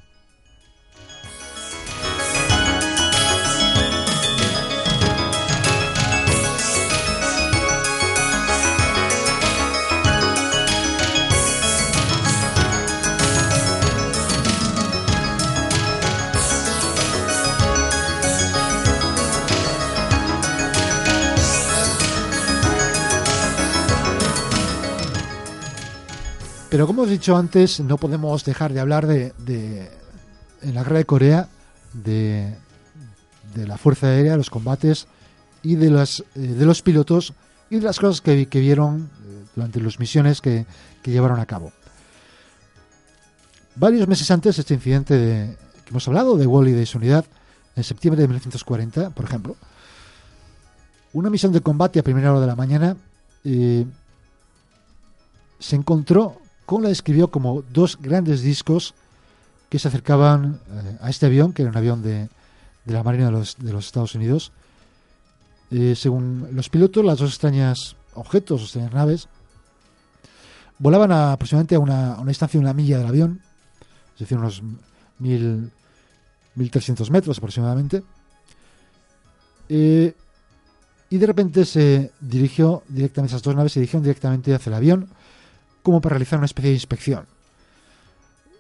Pero 26.71 26.87
como 26.87 27.05
he 27.05 27.09
dicho 27.09 27.37
antes, 27.37 27.81
no 27.81 27.97
podemos 27.97 28.45
dejar 28.45 28.73
de 28.73 28.81
hablar 28.81 29.07
de, 29.07 29.91
en 30.63 30.75
la 30.75 30.83
guerra 30.83 30.99
de 30.99 31.05
Corea 31.07 31.49
de, 31.95 32.55
de 33.55 33.67
la 33.67 33.79
Fuerza 33.79 34.09
Aérea, 34.09 34.37
los 34.37 34.51
combates 34.51 35.07
y 35.63 35.77
de, 35.77 35.91
las, 35.91 36.21
eh, 36.35 36.41
de 36.41 36.67
los 36.67 36.83
pilotos 36.83 37.33
y 37.71 37.77
de 37.77 37.83
las 37.83 37.99
cosas 37.99 38.21
que, 38.21 38.47
vieron 38.61 39.11
eh, 39.25 39.45
durante 39.55 39.81
las 39.81 39.99
misiones 39.99 40.41
que, 40.41 40.67
llevaron 41.05 41.41
a 41.41 41.47
cabo. 41.47 41.73
Varios 43.77 44.07
meses 44.07 44.31
antes 44.31 44.59
este 44.59 44.75
incidente 44.75 45.15
de, 45.15 45.57
que 45.85 45.91
hemos 45.91 46.07
hablado, 46.07 46.37
de 46.37 46.47
Wally 46.47 46.73
de 46.73 46.85
su 46.85 46.99
unidad, 46.99 47.25
en 47.77 47.83
septiembre 47.83 48.21
de 48.21 48.29
1940, 48.29 49.09
por 49.11 49.25
ejemplo, 49.25 49.57
una 51.15 51.31
misión 51.31 51.51
de 51.51 51.63
combate 51.63 51.99
a 51.99 52.03
primera 52.03 52.31
hora 52.31 52.43
de 52.43 52.47
la 52.47 52.57
mañana 52.57 52.95
eh, 53.45 53.87
se 55.59 55.77
encontró 55.77 56.43
con 56.69 56.83
la 56.83 56.91
describió 56.91 57.31
como 57.31 57.63
dos 57.73 57.97
grandes 57.99 58.43
discos 58.43 58.93
que 59.71 59.79
se 59.79 59.89
acercaban 59.89 60.61
eh, 60.71 60.99
a 61.01 61.09
este 61.09 61.25
avión, 61.25 61.55
que 61.55 61.63
era 61.63 61.71
un 61.71 61.79
avión 61.79 62.03
de, 62.03 62.29
de 62.85 62.93
la 62.93 63.03
Marina 63.03 63.25
de 63.25 63.33
los, 63.33 63.57
de 63.57 63.73
los 63.73 63.87
Estados 63.87 64.15
Unidos. 64.15 64.53
Eh, 65.71 65.95
según 65.97 66.47
los 66.53 66.69
pilotos, 66.69 67.03
las 67.07 67.21
dos 67.21 67.31
extrañas 67.31 67.97
objetos, 68.13 68.61
extrañas 68.61 68.93
naves, 68.93 69.29
volaban 70.79 71.11
a, 71.11 71.33
aproximadamente 71.33 71.75
a 71.75 71.79
una, 71.79 72.13
a 72.13 72.21
una 72.21 72.29
distancia 72.29 72.61
de 72.61 72.65
una 72.67 72.75
milla 72.75 72.99
del 72.99 73.07
avión, 73.07 73.41
es 74.13 74.19
decir, 74.19 74.37
unos 74.37 74.63
mil, 75.19 75.71
1300 76.55 77.11
metros 77.11 77.39
aproximadamente. 77.39 78.03
Eh, 79.71 80.15
y 81.09 81.17
de 81.17 81.27
repente 81.27 81.65
se 81.65 82.13
dirigió 82.21 82.83
directamente, 82.89 83.31
esas 83.31 83.43
dos 83.43 83.57
naves 83.57 83.73
se 83.73 83.81
dirigieron 83.81 84.03
directamente 84.03 84.55
hacia 84.55 84.69
el 84.69 84.75
avión, 84.75 85.09
como 85.83 86.01
para 86.01 86.15
realizar 86.15 86.39
una 86.39 86.47
especie 86.47 86.71
de 86.71 86.77
inspección. 86.77 87.27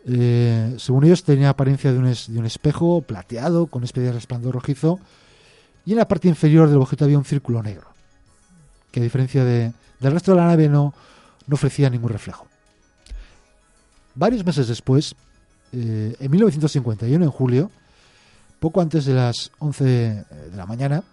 Eh, 0.06 0.74
según 0.78 1.04
ellos 1.04 1.22
tenía 1.22 1.50
apariencia 1.50 1.92
de 1.92 1.98
un, 1.98 2.04
de 2.04 2.38
un, 2.38 2.46
espejo 2.46 3.02
plateado 3.02 3.66
con 3.66 3.80
una 3.80 3.86
especie 3.86 4.06
de 4.06 4.12
resplandor 4.12 4.54
rojizo 4.54 4.98
y 5.84 5.92
en 5.92 5.98
la 5.98 6.08
parte 6.08 6.28
inferior 6.28 6.68
del 6.68 6.78
objeto 6.78 7.04
había 7.04 7.18
un 7.18 7.24
círculo 7.24 7.62
negro 7.62 7.88
que 8.90 9.00
a 9.00 9.02
diferencia 9.02 9.44
de, 9.44 9.72
del 10.00 10.12
resto 10.12 10.32
de 10.32 10.38
la 10.38 10.46
nave 10.46 10.68
no, 10.68 10.94
no 11.46 11.54
ofrecía 11.54 11.90
ningún 11.90 12.10
reflejo. 12.10 12.46
Varios 14.14 14.44
meses 14.44 14.68
después, 14.68 15.14
eh, 15.72 16.16
en 16.18 16.30
1951, 16.30 17.24
en 17.24 17.30
julio, 17.30 17.70
poco 18.60 18.80
antes 18.80 19.04
de 19.04 19.14
las 19.14 19.52
11 19.58 19.84
de 19.84 20.24
la 20.56 20.66
mañana, 20.66 21.04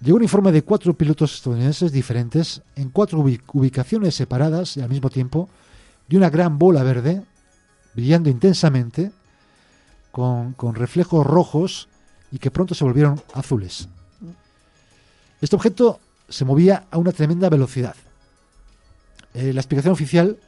llegó 0.00 0.16
un 0.16 0.22
informe 0.22 0.52
de 0.52 0.62
cuatro 0.62 0.94
pilotos 0.94 1.34
estadounidenses 1.34 1.92
diferentes 1.92 2.62
en 2.74 2.90
cuatro 2.90 3.20
ubicaciones 3.20 4.14
separadas 4.14 4.76
y 4.76 4.80
al 4.80 4.88
mismo 4.88 5.10
tiempo 5.10 5.48
de 6.08 6.16
una 6.16 6.30
gran 6.30 6.58
bola 6.58 6.82
verde 6.82 7.22
brillando 7.94 8.28
intensamente 8.28 9.12
con, 10.12 10.52
con, 10.52 10.74
reflejos 10.74 11.26
rojos 11.26 11.88
y 12.30 12.38
que 12.38 12.50
pronto 12.50 12.74
se 12.74 12.84
volvieron 12.84 13.20
azules. 13.34 13.88
Este 15.40 15.56
objeto 15.56 16.00
se 16.28 16.44
movía 16.44 16.86
a 16.90 16.98
una 16.98 17.12
tremenda 17.12 17.48
velocidad. 17.48 17.94
Eh, 19.34 19.52
la 19.52 19.60
explicación 19.60 19.92
oficial 19.92 20.38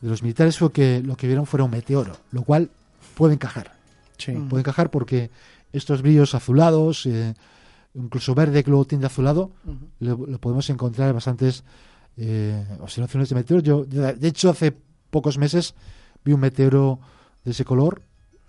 de 0.00 0.08
los 0.08 0.22
militares 0.22 0.58
fue 0.58 0.72
que 0.72 1.00
lo 1.02 1.16
que 1.16 1.26
vieron 1.26 1.46
fuera 1.46 1.64
un 1.64 1.70
meteoro, 1.70 2.16
lo 2.32 2.42
cual 2.42 2.70
puede 3.14 3.34
encajar. 3.34 3.72
Sí. 4.18 4.32
Puede 4.32 4.62
encajar 4.62 4.90
porque 4.90 5.30
estos 5.72 6.02
brillos 6.02 6.34
azulados, 6.34 7.06
eh, 7.06 7.34
incluso 7.96 8.34
verde 8.34 8.62
que 8.62 8.70
luego 8.70 8.84
tiende 8.84 9.06
azulado, 9.06 9.50
uh 9.64 9.70
-huh. 9.70 9.78
lo, 10.00 10.26
lo, 10.26 10.38
podemos 10.38 10.68
encontrar 10.70 11.08
en 11.08 11.14
bastantes 11.14 11.64
eh, 12.16 12.64
observaciones 12.80 13.28
de 13.28 13.34
meteoros. 13.34 13.64
Yo, 13.64 13.84
de 13.84 14.28
hecho, 14.28 14.50
hace 14.50 14.76
pocos 15.10 15.38
meses 15.38 15.74
vi 16.24 16.32
un 16.32 16.40
meteoro 16.40 16.98
de 17.44 17.50
ese 17.52 17.64
color, 17.64 18.02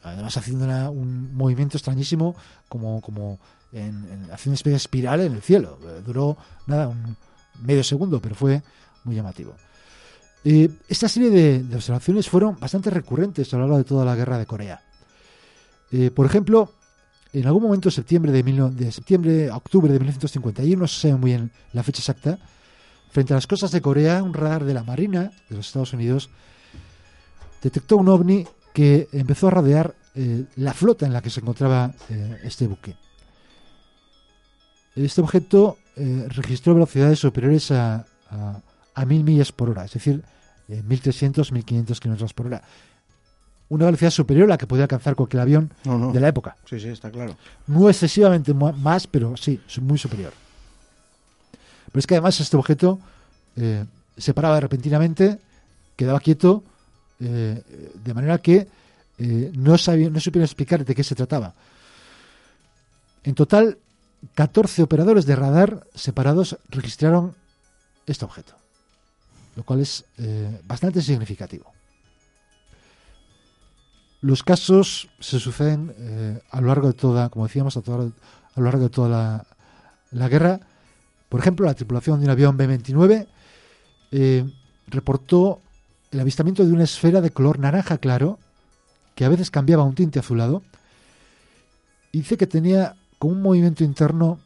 además 0.03 0.37
haciendo 0.37 0.65
una, 0.65 0.89
un 0.89 1.35
movimiento 1.35 1.77
extrañísimo, 1.77 2.35
como, 2.69 3.01
como 3.01 3.39
en, 3.71 4.05
en, 4.11 4.31
haciendo 4.31 4.51
una 4.51 4.55
especie 4.55 4.71
de 4.71 4.77
espiral 4.77 5.21
en 5.21 5.33
el 5.33 5.41
cielo. 5.41 5.77
Eh, 5.83 6.01
duró 6.05 6.37
nada, 6.65 6.87
un 6.87 7.15
medio 7.61 7.83
segundo, 7.83 8.21
pero 8.21 8.35
fue 8.35 8.61
muy 9.03 9.15
llamativo. 9.15 9.53
Eh, 10.43 10.69
esta 10.87 11.09
serie 11.09 11.29
de, 11.29 11.63
de, 11.63 11.75
observaciones 11.75 12.29
fueron 12.29 12.57
bastante 12.59 12.89
recurrentes 12.89 13.53
a 13.53 13.57
lo 13.57 13.63
largo 13.63 13.77
de 13.77 13.83
toda 13.83 14.05
la 14.05 14.15
guerra 14.15 14.37
de 14.37 14.45
Corea. 14.45 14.81
Eh, 15.91 16.11
por 16.11 16.25
ejemplo, 16.25 16.71
en 17.33 17.45
algún 17.45 17.63
momento 17.63 17.89
de 17.89 17.95
septiembre 17.95 18.31
de, 18.31 18.43
mil, 18.43 18.75
de 18.75 18.91
septiembre 18.91 19.51
octubre 19.51 19.91
de 19.91 19.99
1951, 19.99 20.79
no 20.79 20.87
sabe 20.87 21.15
muy 21.15 21.31
bien 21.31 21.51
la 21.73 21.83
fecha 21.83 21.99
exacta, 21.99 22.39
frente 23.11 23.33
a 23.33 23.37
las 23.37 23.47
costas 23.47 23.71
de 23.71 23.81
Corea, 23.81 24.23
un 24.23 24.33
radar 24.33 24.63
de 24.63 24.73
la 24.73 24.83
Marina 24.83 25.31
de 25.49 25.55
los 25.55 25.67
Estados 25.67 25.93
Unidos 25.93 26.29
detectó 27.61 27.97
un 27.97 28.09
ovni 28.09 28.45
que 28.73 29.07
empezó 29.11 29.47
a 29.47 29.51
rodear 29.51 29.95
eh, 30.15 30.45
la 30.55 30.73
flota 30.73 31.05
en 31.05 31.13
la 31.13 31.21
que 31.21 31.29
se 31.29 31.39
encontraba 31.39 31.93
eh, 32.09 32.37
este 32.43 32.67
buque. 32.67 32.95
Este 34.95 35.21
objeto 35.21 35.77
eh, 35.95 36.27
registró 36.29 36.73
velocidades 36.73 37.19
superiores 37.19 37.71
a, 37.71 38.05
a, 38.29 38.61
a, 38.95 39.05
mil 39.05 39.23
millas 39.23 39.51
por 39.51 39.69
hora, 39.69 39.85
es 39.85 39.93
decir, 39.93 40.23
1.300, 40.69 41.51
1.500 41.51 41.99
kilómetros 41.99 42.33
por 42.33 42.47
hora. 42.47 42.63
Una 43.69 43.85
velocidad 43.85 44.11
superior 44.11 44.45
a 44.45 44.49
la 44.49 44.57
que 44.57 44.67
podía 44.67 44.83
alcanzar 44.83 45.15
cualquier 45.15 45.41
avión 45.41 45.73
no, 45.83 45.97
no. 45.97 46.13
de 46.13 46.19
la 46.19 46.29
época. 46.29 46.55
Sí, 46.65 46.79
sí, 46.79 46.87
está 46.87 47.11
claro. 47.11 47.35
No 47.67 47.89
excesivamente 47.89 48.53
más, 48.53 49.07
pero 49.07 49.35
sí, 49.35 49.59
muy 49.81 49.97
superior. 49.97 50.31
Pero 51.91 51.99
es 51.99 52.07
que 52.07 52.15
además 52.15 52.39
este 52.39 52.55
objeto 52.55 52.99
eh, 53.57 53.83
se 54.17 54.33
paraba 54.33 54.59
repentinamente, 54.59 55.39
quedaba 55.95 56.19
quieto, 56.19 56.63
eh, 57.19 57.61
de 58.03 58.13
manera 58.13 58.37
que 58.37 58.67
eh, 59.17 59.51
no, 59.53 59.77
sabía, 59.77 60.09
no 60.09 60.19
supieron 60.19 60.45
explicar 60.45 60.85
de 60.85 60.95
qué 60.95 61.03
se 61.03 61.15
trataba. 61.15 61.53
En 63.23 63.35
total, 63.35 63.77
14 64.35 64.81
operadores 64.83 65.25
de 65.25 65.35
radar 65.35 65.87
separados 65.93 66.57
registraron 66.69 67.35
este 68.05 68.23
objeto, 68.23 68.53
lo 69.55 69.63
cual 69.63 69.81
es 69.81 70.05
bastante 70.65 71.01
significativo. 71.01 71.76
Los 74.21 74.43
casos 74.43 75.09
se 75.19 75.39
suceden 75.39 75.93
eh, 75.97 76.39
a 76.49 76.61
lo 76.61 76.67
largo 76.67 76.87
de 76.87 76.93
toda, 76.93 77.29
como 77.29 77.45
decíamos, 77.45 77.77
a, 77.77 77.81
toda, 77.81 78.05
a 78.05 78.59
lo 78.59 78.63
largo 78.63 78.83
de 78.83 78.89
toda 78.89 79.09
la, 79.09 79.45
la, 80.11 80.27
guerra. 80.27 80.59
Por 81.29 81.39
ejemplo, 81.39 81.65
la 81.65 81.75
tripulación 81.75 82.19
de 82.19 82.25
un 82.25 82.31
avión 82.31 82.57
B-29 82.57 83.27
eh, 84.11 84.45
reportó 84.87 85.61
el 86.11 86.19
avistamiento 86.19 86.65
de 86.65 86.71
una 86.71 86.83
esfera 86.83 87.21
de 87.21 87.31
color 87.31 87.59
naranja 87.59 87.97
claro 87.97 88.39
que 89.15 89.25
a 89.25 89.29
veces 89.29 89.51
cambiaba 89.51 89.83
a 89.83 89.85
un 89.85 89.95
tinte 89.95 90.19
azulado 90.19 90.63
y 92.11 92.19
dice 92.19 92.37
que 92.37 92.47
tenía 92.47 92.95
como 93.19 93.33
un 93.33 93.41
movimiento 93.41 93.83
interno 93.83 94.39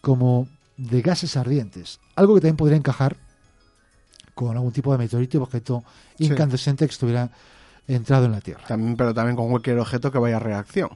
como 0.00 0.48
de 0.76 1.02
gases 1.02 1.36
ardientes, 1.36 2.00
algo 2.16 2.34
que 2.34 2.40
también 2.40 2.56
podría 2.56 2.78
encajar 2.78 3.16
con 4.34 4.56
algún 4.56 4.72
tipo 4.72 4.92
de 4.92 4.98
meteorito 4.98 5.38
o 5.38 5.42
objeto 5.42 5.84
incandescente 6.18 6.84
sí. 6.84 6.88
que 6.88 6.92
estuviera 6.92 7.30
entrado 7.86 8.26
en 8.26 8.32
la 8.32 8.40
Tierra. 8.40 8.64
También, 8.66 8.96
pero 8.96 9.12
también 9.12 9.36
con 9.36 9.48
cualquier 9.50 9.78
objeto 9.78 10.10
que 10.10 10.18
vaya 10.18 10.36
a 10.36 10.40
reacción. 10.40 10.90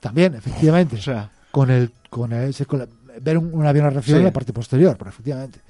También, 0.00 0.34
efectivamente. 0.34 0.96
o 0.96 1.00
sea, 1.00 1.30
con 1.50 1.70
el, 1.70 1.90
con 2.10 2.32
el, 2.32 2.54
con 2.66 2.80
la, 2.80 2.88
ver 3.20 3.38
un, 3.38 3.52
un, 3.52 3.66
avión 3.66 3.86
a 3.86 3.90
reacción 3.90 4.16
sí. 4.16 4.20
en 4.20 4.24
la 4.24 4.32
parte 4.32 4.52
posterior, 4.52 4.96
pero 4.96 5.10
efectivamente. 5.10 5.60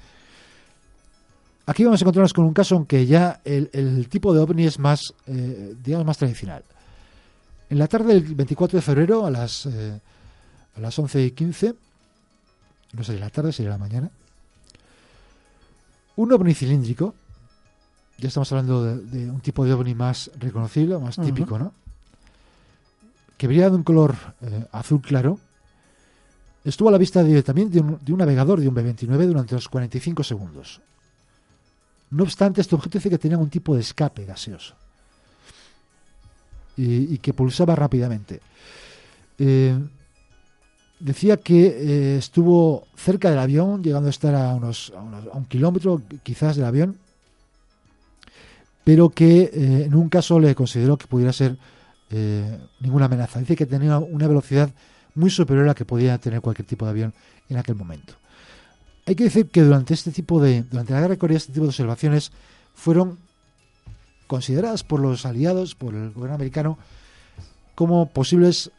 Aquí 1.65 1.83
vamos 1.83 2.01
a 2.01 2.03
encontrarnos 2.03 2.33
con 2.33 2.45
un 2.45 2.53
caso 2.53 2.75
en 2.77 2.85
que 2.87 3.05
ya 3.05 3.41
el, 3.45 3.69
el 3.73 4.09
tipo 4.09 4.33
de 4.33 4.39
ovni 4.39 4.65
es 4.65 4.79
más, 4.79 5.13
eh, 5.27 5.75
digamos, 5.83 6.05
más 6.05 6.17
tradicional. 6.17 6.63
En 7.69 7.77
la 7.77 7.87
tarde 7.87 8.15
del 8.15 8.33
24 8.33 8.77
de 8.77 8.81
febrero 8.81 9.25
a 9.25 9.29
las, 9.29 9.67
eh, 9.67 9.99
a 10.75 10.79
las 10.79 10.97
11 10.97 11.25
y 11.25 11.31
15, 11.31 11.75
no 12.93 13.03
sería 13.03 13.21
la 13.21 13.29
tarde, 13.29 13.53
sería 13.53 13.69
la 13.69 13.77
mañana, 13.77 14.09
un 16.15 16.33
ovni 16.33 16.55
cilíndrico, 16.55 17.13
ya 18.19 18.27
estamos 18.27 18.51
hablando 18.51 18.83
de, 18.83 18.97
de 18.97 19.31
un 19.31 19.41
tipo 19.41 19.65
de 19.65 19.73
ovni 19.73 19.95
más 19.95 20.31
reconocible, 20.39 20.97
más 20.97 21.17
uh 21.17 21.21
-huh. 21.21 21.25
típico, 21.25 21.57
¿no? 21.57 21.73
Que 23.37 23.47
brilla 23.47 23.69
de 23.69 23.75
un 23.75 23.83
color 23.83 24.15
eh, 24.41 24.65
azul 24.71 25.01
claro, 25.01 25.39
estuvo 26.63 26.89
a 26.89 26.91
la 26.91 26.97
vista 26.97 27.23
de, 27.23 27.41
también 27.43 27.71
de 27.71 27.79
un, 27.79 27.99
de 28.03 28.11
un 28.11 28.19
navegador 28.19 28.59
de 28.59 28.67
un 28.67 28.73
B-29 28.73 29.25
durante 29.27 29.55
los 29.55 29.69
45 29.69 30.23
segundos. 30.23 30.81
No 32.11 32.23
obstante, 32.23 32.61
este 32.61 32.75
objeto 32.75 32.97
dice 32.97 33.09
que 33.09 33.17
tenía 33.17 33.37
un 33.37 33.49
tipo 33.49 33.75
de 33.75 33.81
escape 33.81 34.25
gaseoso 34.25 34.75
y, 36.75 37.13
y 37.13 37.17
que 37.19 37.33
pulsaba 37.33 37.75
rápidamente. 37.75 38.41
Eh, 39.37 39.77
decía 40.99 41.37
que 41.37 41.67
eh, 41.67 42.17
estuvo 42.17 42.87
cerca 42.95 43.29
del 43.29 43.39
avión, 43.39 43.83
llegando 43.83 44.07
a 44.07 44.09
estar 44.09 44.35
a, 44.35 44.53
unos, 44.55 44.91
a, 44.95 45.01
unos, 45.01 45.27
a 45.27 45.37
un 45.37 45.45
kilómetro 45.45 46.01
quizás 46.23 46.55
del 46.55 46.65
avión, 46.65 46.97
pero 48.83 49.09
que 49.09 49.41
eh, 49.41 49.83
en 49.85 49.95
un 49.95 50.09
caso 50.09 50.39
le 50.39 50.55
consideró 50.55 50.97
que 50.97 51.07
pudiera 51.07 51.33
ser 51.33 51.57
eh, 52.09 52.57
ninguna 52.79 53.05
amenaza. 53.05 53.39
Dice 53.39 53.55
que 53.55 53.65
tenía 53.65 53.99
una 53.99 54.27
velocidad 54.27 54.69
muy 55.15 55.29
superior 55.29 55.65
a 55.65 55.69
la 55.69 55.75
que 55.75 55.85
podía 55.85 56.17
tener 56.17 56.41
cualquier 56.41 56.67
tipo 56.67 56.85
de 56.85 56.91
avión 56.91 57.13
en 57.49 57.57
aquel 57.57 57.75
momento. 57.75 58.13
Hay 59.05 59.15
que 59.15 59.25
decir 59.25 59.49
que 59.49 59.61
durante 59.61 59.93
este 59.93 60.11
tipo 60.11 60.41
de 60.41 60.63
durante 60.63 60.93
la 60.93 60.99
guerra 60.99 61.13
de 61.13 61.17
Corea 61.17 61.37
este 61.37 61.51
tipo 61.51 61.63
de 61.63 61.69
observaciones 61.69 62.31
fueron 62.73 63.17
consideradas 64.27 64.83
por 64.83 64.99
los 64.99 65.25
aliados, 65.25 65.73
por 65.73 65.95
el 65.95 66.11
gobierno 66.11 66.35
americano, 66.35 66.77
como 67.73 68.09
posibles, 68.09 68.69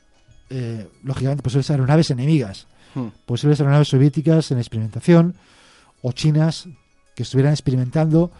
eh, 0.49 0.89
lógicamente, 1.03 1.43
posibles 1.43 1.71
aeronaves 1.71 2.11
enemigas, 2.11 2.69
hmm. 2.95 3.09
posibles 3.27 3.61
aeronaves 3.61 3.89
soviéticas 3.89 4.53
en 4.53 4.59
experimentación 4.59 5.35
o 6.03 6.13
chinas 6.13 6.69
que 7.17 7.25
estuvieran 7.25 7.53
experimentando 7.53 8.31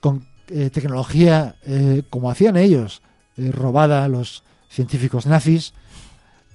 con 0.00 0.26
eh, 0.50 0.70
tecnología 0.70 1.56
como 2.10 2.30
hacían 2.30 2.56
ellos, 2.56 3.02
robada 3.36 4.04
a 4.04 4.08
los 4.08 4.42
científicos 4.68 5.26
nazis, 5.26 5.72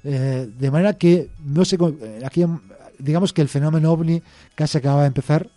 de 0.03 0.71
manera 0.71 0.93
que 0.93 1.29
no 1.43 1.65
se 1.65 1.77
aquí 2.23 2.45
digamos 2.99 3.33
que 3.33 3.41
el 3.41 3.49
fenómeno 3.49 3.91
ovni 3.91 4.21
casi 4.53 4.77
acaba 4.77 5.01
de 5.01 5.07
empezar, 5.07 5.49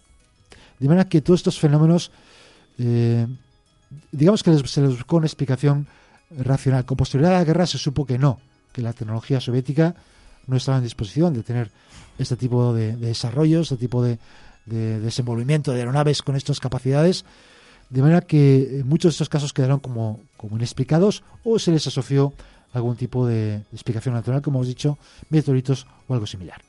de 0.79 0.89
manera 0.89 1.09
que 1.09 1.21
todos 1.21 1.41
estos 1.41 1.59
fenómenos 1.59 2.11
digamos 4.13 4.43
que 4.43 4.57
se 4.57 4.81
les 4.81 4.91
buscó 4.91 5.17
una 5.17 5.27
explicación 5.27 5.87
racional. 6.31 6.85
Con 6.85 6.97
posterioridad 6.97 7.37
a 7.37 7.39
la 7.41 7.45
guerra 7.45 7.67
se 7.67 7.79
supo 7.79 8.07
que 8.07 8.19
no, 8.19 8.41
que 8.73 8.83
la 8.83 8.93
tecnología 8.93 9.41
soviética 9.41 9.95
no 10.47 10.57
estaba 10.57 10.79
en 10.79 10.85
disposición 10.85 11.35
de 11.35 11.43
tener 11.43 11.71
este 12.19 12.37
tipo 12.37 12.73
de, 12.73 12.97
desarrollos, 12.97 13.73
este 13.73 13.77
tipo 13.77 14.03
de, 14.03 14.19
desenvolvimiento 14.67 15.73
de 15.73 15.81
aeronaves 15.81 16.21
con 16.23 16.37
estas 16.37 16.61
capacidades, 16.61 17.25
de 17.91 18.03
manera 18.03 18.21
que 18.21 18.83
muchos 18.85 19.11
de 19.11 19.15
estos 19.15 19.29
casos 19.29 19.53
quedaron 19.53 19.81
como, 19.81 20.21
como 20.37 20.57
inexplicados 20.57 21.23
o 21.45 21.59
se 21.59 21.71
les 21.71 21.87
asoció 21.87 22.33
algún 22.73 22.97
tipo 22.97 23.27
de 23.27 23.63
explicación 23.73 24.15
natural, 24.15 24.43
como 24.43 24.59
hemos 24.59 24.69
dicho, 24.69 24.99
meteoritos 25.31 25.87
o 26.07 26.15
algo 26.15 26.27
similar. 26.27 26.61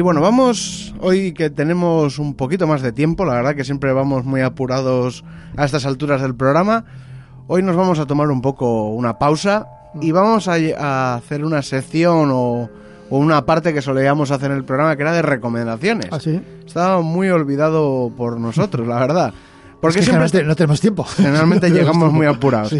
Y 0.00 0.02
bueno, 0.02 0.22
vamos 0.22 0.94
hoy 1.00 1.34
que 1.34 1.50
tenemos 1.50 2.18
un 2.18 2.32
poquito 2.32 2.66
más 2.66 2.80
de 2.80 2.90
tiempo, 2.90 3.26
la 3.26 3.34
verdad 3.34 3.54
que 3.54 3.64
siempre 3.64 3.92
vamos 3.92 4.24
muy 4.24 4.40
apurados 4.40 5.24
a 5.58 5.66
estas 5.66 5.84
alturas 5.84 6.22
del 6.22 6.34
programa. 6.34 6.86
Hoy 7.48 7.62
nos 7.62 7.76
vamos 7.76 7.98
a 7.98 8.06
tomar 8.06 8.30
un 8.30 8.40
poco 8.40 8.88
una 8.88 9.18
pausa 9.18 9.66
y 10.00 10.10
vamos 10.10 10.48
a, 10.48 11.16
hacer 11.16 11.44
una 11.44 11.60
sección 11.60 12.30
o, 12.32 12.70
una 13.10 13.44
parte 13.44 13.74
que 13.74 13.82
solíamos 13.82 14.30
hacer 14.30 14.52
en 14.52 14.56
el 14.56 14.64
programa 14.64 14.96
que 14.96 15.02
era 15.02 15.12
de 15.12 15.20
recomendaciones. 15.20 16.08
¿Ah, 16.10 16.18
sí? 16.18 16.40
Estaba 16.66 17.02
muy 17.02 17.28
olvidado 17.28 18.10
por 18.16 18.40
nosotros, 18.40 18.88
la 18.88 19.00
verdad. 19.00 19.34
Porque 19.82 20.00
siempre 20.00 20.44
no 20.44 20.56
tenemos 20.56 20.80
tiempo. 20.80 21.04
Generalmente 21.04 21.68
llegamos 21.70 22.10
muy 22.10 22.24
apurados. 22.24 22.74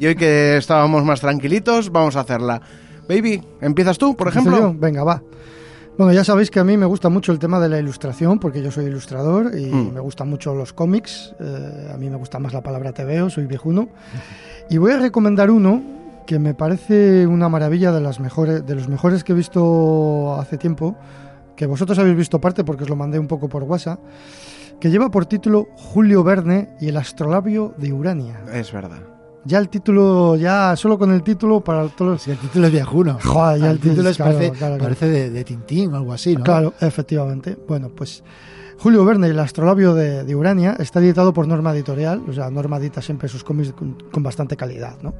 Y 0.00 0.06
hoy 0.06 0.16
que 0.16 0.56
estábamos 0.56 1.04
más 1.04 1.20
tranquilitos, 1.20 1.92
vamos 1.92 2.16
a 2.16 2.22
hacerla. 2.22 2.60
Baby, 3.08 3.44
¿empiezas 3.60 3.96
tú, 3.96 4.16
por 4.16 4.26
ejemplo? 4.26 4.74
Venga, 4.76 5.04
va. 5.04 5.22
Bueno, 5.96 6.12
ya 6.12 6.24
sabéis 6.24 6.50
que 6.50 6.58
a 6.58 6.64
mí 6.64 6.76
me 6.76 6.86
gusta 6.86 7.08
mucho 7.08 7.30
el 7.30 7.38
tema 7.38 7.60
de 7.60 7.68
la 7.68 7.78
ilustración, 7.78 8.40
porque 8.40 8.60
yo 8.60 8.72
soy 8.72 8.86
ilustrador 8.86 9.56
y 9.56 9.66
mm. 9.66 9.94
me 9.94 10.00
gustan 10.00 10.28
mucho 10.28 10.52
los 10.52 10.72
cómics. 10.72 11.34
Eh, 11.38 11.90
a 11.94 11.96
mí 11.96 12.10
me 12.10 12.16
gusta 12.16 12.40
más 12.40 12.52
la 12.52 12.62
palabra 12.62 12.92
TVO, 12.92 13.30
soy 13.30 13.46
viejuno. 13.46 13.88
Y 14.68 14.78
voy 14.78 14.90
a 14.90 14.98
recomendar 14.98 15.52
uno 15.52 15.82
que 16.26 16.40
me 16.40 16.52
parece 16.52 17.28
una 17.28 17.48
maravilla 17.48 17.92
de, 17.92 18.00
las 18.00 18.18
mejores, 18.18 18.66
de 18.66 18.74
los 18.74 18.88
mejores 18.88 19.22
que 19.22 19.32
he 19.32 19.36
visto 19.36 20.34
hace 20.36 20.58
tiempo, 20.58 20.96
que 21.54 21.66
vosotros 21.66 21.96
habéis 22.00 22.16
visto 22.16 22.40
parte 22.40 22.64
porque 22.64 22.82
os 22.82 22.90
lo 22.90 22.96
mandé 22.96 23.20
un 23.20 23.28
poco 23.28 23.48
por 23.48 23.62
WhatsApp, 23.62 24.00
que 24.80 24.90
lleva 24.90 25.12
por 25.12 25.26
título 25.26 25.68
Julio 25.76 26.24
Verne 26.24 26.70
y 26.80 26.88
el 26.88 26.96
astrolabio 26.96 27.72
de 27.76 27.92
Urania. 27.92 28.40
Es 28.52 28.72
verdad. 28.72 29.13
Ya 29.46 29.58
el 29.58 29.68
título, 29.68 30.36
ya 30.36 30.74
solo 30.74 30.98
con 30.98 31.12
el 31.12 31.22
título 31.22 31.60
para 31.60 31.88
todos. 31.88 32.22
Si 32.22 32.30
el 32.30 32.38
título 32.38 32.66
es 32.66 32.72
viejuno. 32.72 33.18
Joder, 33.22 33.60
ya 33.60 33.70
el, 33.70 33.78
título 33.78 34.08
es, 34.08 34.16
parece, 34.16 34.52
parece 34.78 35.08
de, 35.08 35.30
de, 35.30 35.44
Tintín 35.44 35.92
o 35.92 35.96
algo 35.96 36.12
así, 36.14 36.34
¿no? 36.34 36.44
Claro, 36.44 36.72
efectivamente. 36.80 37.56
Bueno, 37.68 37.90
pues 37.90 38.22
Julio 38.78 39.04
Verne, 39.04 39.28
el 39.28 39.38
astrolabio 39.38 39.94
de, 39.94 40.34
Urania, 40.34 40.76
está 40.78 41.00
editado 41.00 41.32
por 41.32 41.46
Norma 41.46 41.72
Editorial. 41.72 42.22
O 42.28 42.32
sea, 42.32 42.50
Norma 42.50 42.78
edita 42.78 43.02
siempre 43.02 43.28
sus 43.28 43.44
cómics 43.44 43.72
con, 43.72 44.22
bastante 44.22 44.56
calidad, 44.56 44.96
¿no? 45.02 45.14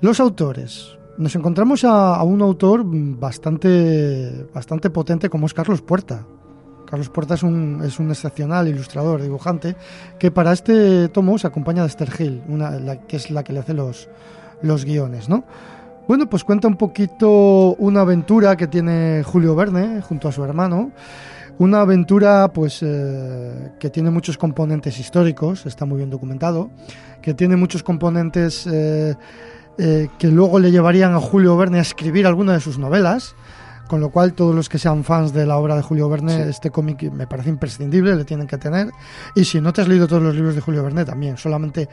Los 0.00 0.20
autores. 0.20 0.96
Nos 1.18 1.34
encontramos 1.34 1.84
a, 1.84 2.16
a, 2.16 2.22
un 2.22 2.42
autor 2.42 2.82
bastante, 2.84 4.46
bastante 4.52 4.90
potente 4.90 5.30
como 5.30 5.46
es 5.46 5.54
Carlos 5.54 5.80
Puerta. 5.80 6.26
Carlos 6.86 7.10
Puerta 7.10 7.34
es 7.34 7.42
un, 7.42 7.82
es 7.84 7.98
un 7.98 8.10
excepcional 8.10 8.68
ilustrador, 8.68 9.20
dibujante, 9.20 9.76
que 10.18 10.30
para 10.30 10.52
este 10.52 11.08
tomo 11.08 11.38
se 11.38 11.46
acompaña 11.46 11.82
de 11.82 11.88
Esther 11.88 12.10
Hill, 12.18 12.42
una, 12.48 12.96
que 13.06 13.16
es 13.16 13.30
la 13.30 13.42
que 13.44 13.52
le 13.52 13.60
hace 13.60 13.74
los, 13.74 14.08
los 14.62 14.84
guiones, 14.84 15.28
¿no? 15.28 15.44
Bueno, 16.08 16.30
pues 16.30 16.44
cuenta 16.44 16.68
un 16.68 16.76
poquito 16.76 17.74
una 17.78 18.02
aventura 18.02 18.56
que 18.56 18.68
tiene 18.68 19.24
Julio 19.24 19.56
Verne 19.56 20.00
junto 20.02 20.28
a 20.28 20.32
su 20.32 20.44
hermano. 20.44 20.92
Una 21.58 21.80
aventura 21.80 22.52
pues 22.52 22.80
eh, 22.82 23.72
que 23.80 23.90
tiene 23.90 24.10
muchos 24.10 24.38
componentes 24.38 25.00
históricos, 25.00 25.66
está 25.66 25.84
muy 25.84 25.96
bien 25.96 26.10
documentado, 26.10 26.70
que 27.22 27.34
tiene 27.34 27.56
muchos 27.56 27.82
componentes 27.82 28.68
eh, 28.70 29.16
eh, 29.78 30.08
que 30.18 30.28
luego 30.28 30.60
le 30.60 30.70
llevarían 30.70 31.14
a 31.14 31.20
Julio 31.20 31.56
Verne 31.56 31.78
a 31.78 31.82
escribir 31.82 32.26
alguna 32.26 32.52
de 32.52 32.60
sus 32.60 32.78
novelas. 32.78 33.34
Con 33.88 34.00
lo 34.00 34.10
cual, 34.10 34.32
todos 34.32 34.54
los 34.54 34.68
que 34.68 34.78
sean 34.78 35.04
fans 35.04 35.32
de 35.32 35.46
la 35.46 35.58
obra 35.58 35.76
de 35.76 35.82
Julio 35.82 36.08
Verne, 36.08 36.48
este 36.48 36.70
cómic 36.70 37.10
me 37.12 37.26
parece 37.26 37.50
imprescindible, 37.50 38.16
le 38.16 38.24
tienen 38.24 38.46
que 38.46 38.58
tener. 38.58 38.90
Y 39.34 39.44
si 39.44 39.60
no 39.60 39.72
te 39.72 39.82
has 39.82 39.88
leído 39.88 40.08
todos 40.08 40.22
los 40.22 40.34
libros 40.34 40.54
de 40.56 40.60
Julio 40.60 40.82
Verne, 40.82 41.04
también, 41.04 41.36
solamente 41.36 41.88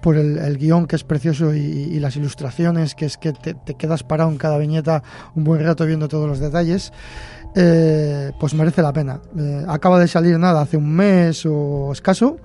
por 0.00 0.16
el, 0.16 0.58
guion 0.58 0.86
que 0.86 0.96
es 0.96 1.04
precioso 1.04 1.54
y, 1.54 1.98
las 2.00 2.16
ilustraciones, 2.16 2.94
que 2.94 3.06
es 3.06 3.16
que 3.18 3.32
te, 3.32 3.54
quedas 3.74 4.02
parado 4.02 4.30
en 4.30 4.36
cada 4.36 4.58
viñeta 4.58 5.02
un 5.34 5.44
buen 5.44 5.64
rato 5.64 5.86
viendo 5.86 6.08
todos 6.08 6.28
los 6.28 6.40
detalles, 6.40 6.92
eh, 7.54 8.32
pues 8.40 8.54
merece 8.54 8.82
la 8.82 8.92
pena. 8.92 9.20
Eh, 9.38 9.64
acaba 9.68 9.98
de 10.00 10.08
salir 10.08 10.38
nada, 10.38 10.60
hace 10.60 10.76
un 10.76 10.90
mes 10.90 11.46
o 11.46 11.92
escaso. 11.92 12.38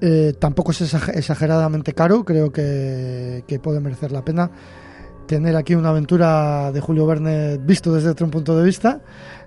Eh, 0.00 0.34
tampoco 0.38 0.72
es 0.72 0.82
exageradamente 0.82 1.94
caro, 1.94 2.24
creo 2.24 2.52
que, 2.52 3.44
que 3.46 3.58
puede 3.58 3.80
merecer 3.80 4.12
la 4.12 4.22
pena 4.22 4.50
tener 5.26 5.56
aquí 5.56 5.74
una 5.74 5.90
aventura 5.90 6.72
de 6.72 6.80
Julio 6.80 7.06
Verne 7.06 7.58
visto 7.58 7.92
desde 7.92 8.10
otro 8.10 8.28
punto 8.28 8.56
de 8.56 8.64
vista, 8.64 9.00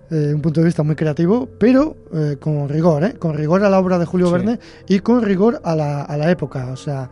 eh, 0.09 0.31
un 0.33 0.41
punto 0.41 0.61
de 0.61 0.65
vista 0.65 0.83
muy 0.83 0.95
creativo, 0.95 1.49
pero 1.59 1.97
eh, 2.13 2.37
con 2.39 2.69
rigor, 2.69 3.03
¿eh? 3.03 3.13
con 3.13 3.35
rigor 3.35 3.63
a 3.63 3.69
la 3.69 3.79
obra 3.79 3.99
de 3.99 4.05
Julio 4.05 4.31
Verne 4.31 4.59
y 4.87 4.99
con 4.99 5.21
rigor 5.21 5.61
a 5.63 5.75
la, 5.75 6.01
a 6.03 6.17
la 6.17 6.31
época, 6.31 6.71
o 6.71 6.75
sea, 6.75 7.09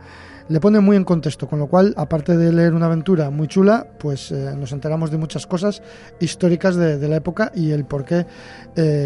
le 0.48 0.60
pone 0.60 0.80
muy 0.80 0.96
en 0.96 1.04
contexto, 1.04 1.48
con 1.48 1.58
lo 1.58 1.66
cual, 1.66 1.92
aparte 1.96 2.36
de 2.36 2.52
leer 2.52 2.72
una 2.72 2.86
aventura 2.86 3.30
muy 3.30 3.48
chula, 3.48 3.88
pues 3.98 4.30
nos 4.30 4.70
enteramos 4.70 5.10
de 5.10 5.18
muchas 5.18 5.44
cosas 5.44 5.82
históricas 6.20 6.76
de, 6.76 6.98
de 6.98 7.08
la 7.08 7.16
época 7.16 7.50
y 7.52 7.72
el 7.72 7.84
por 7.84 8.04
qué, 8.04 8.26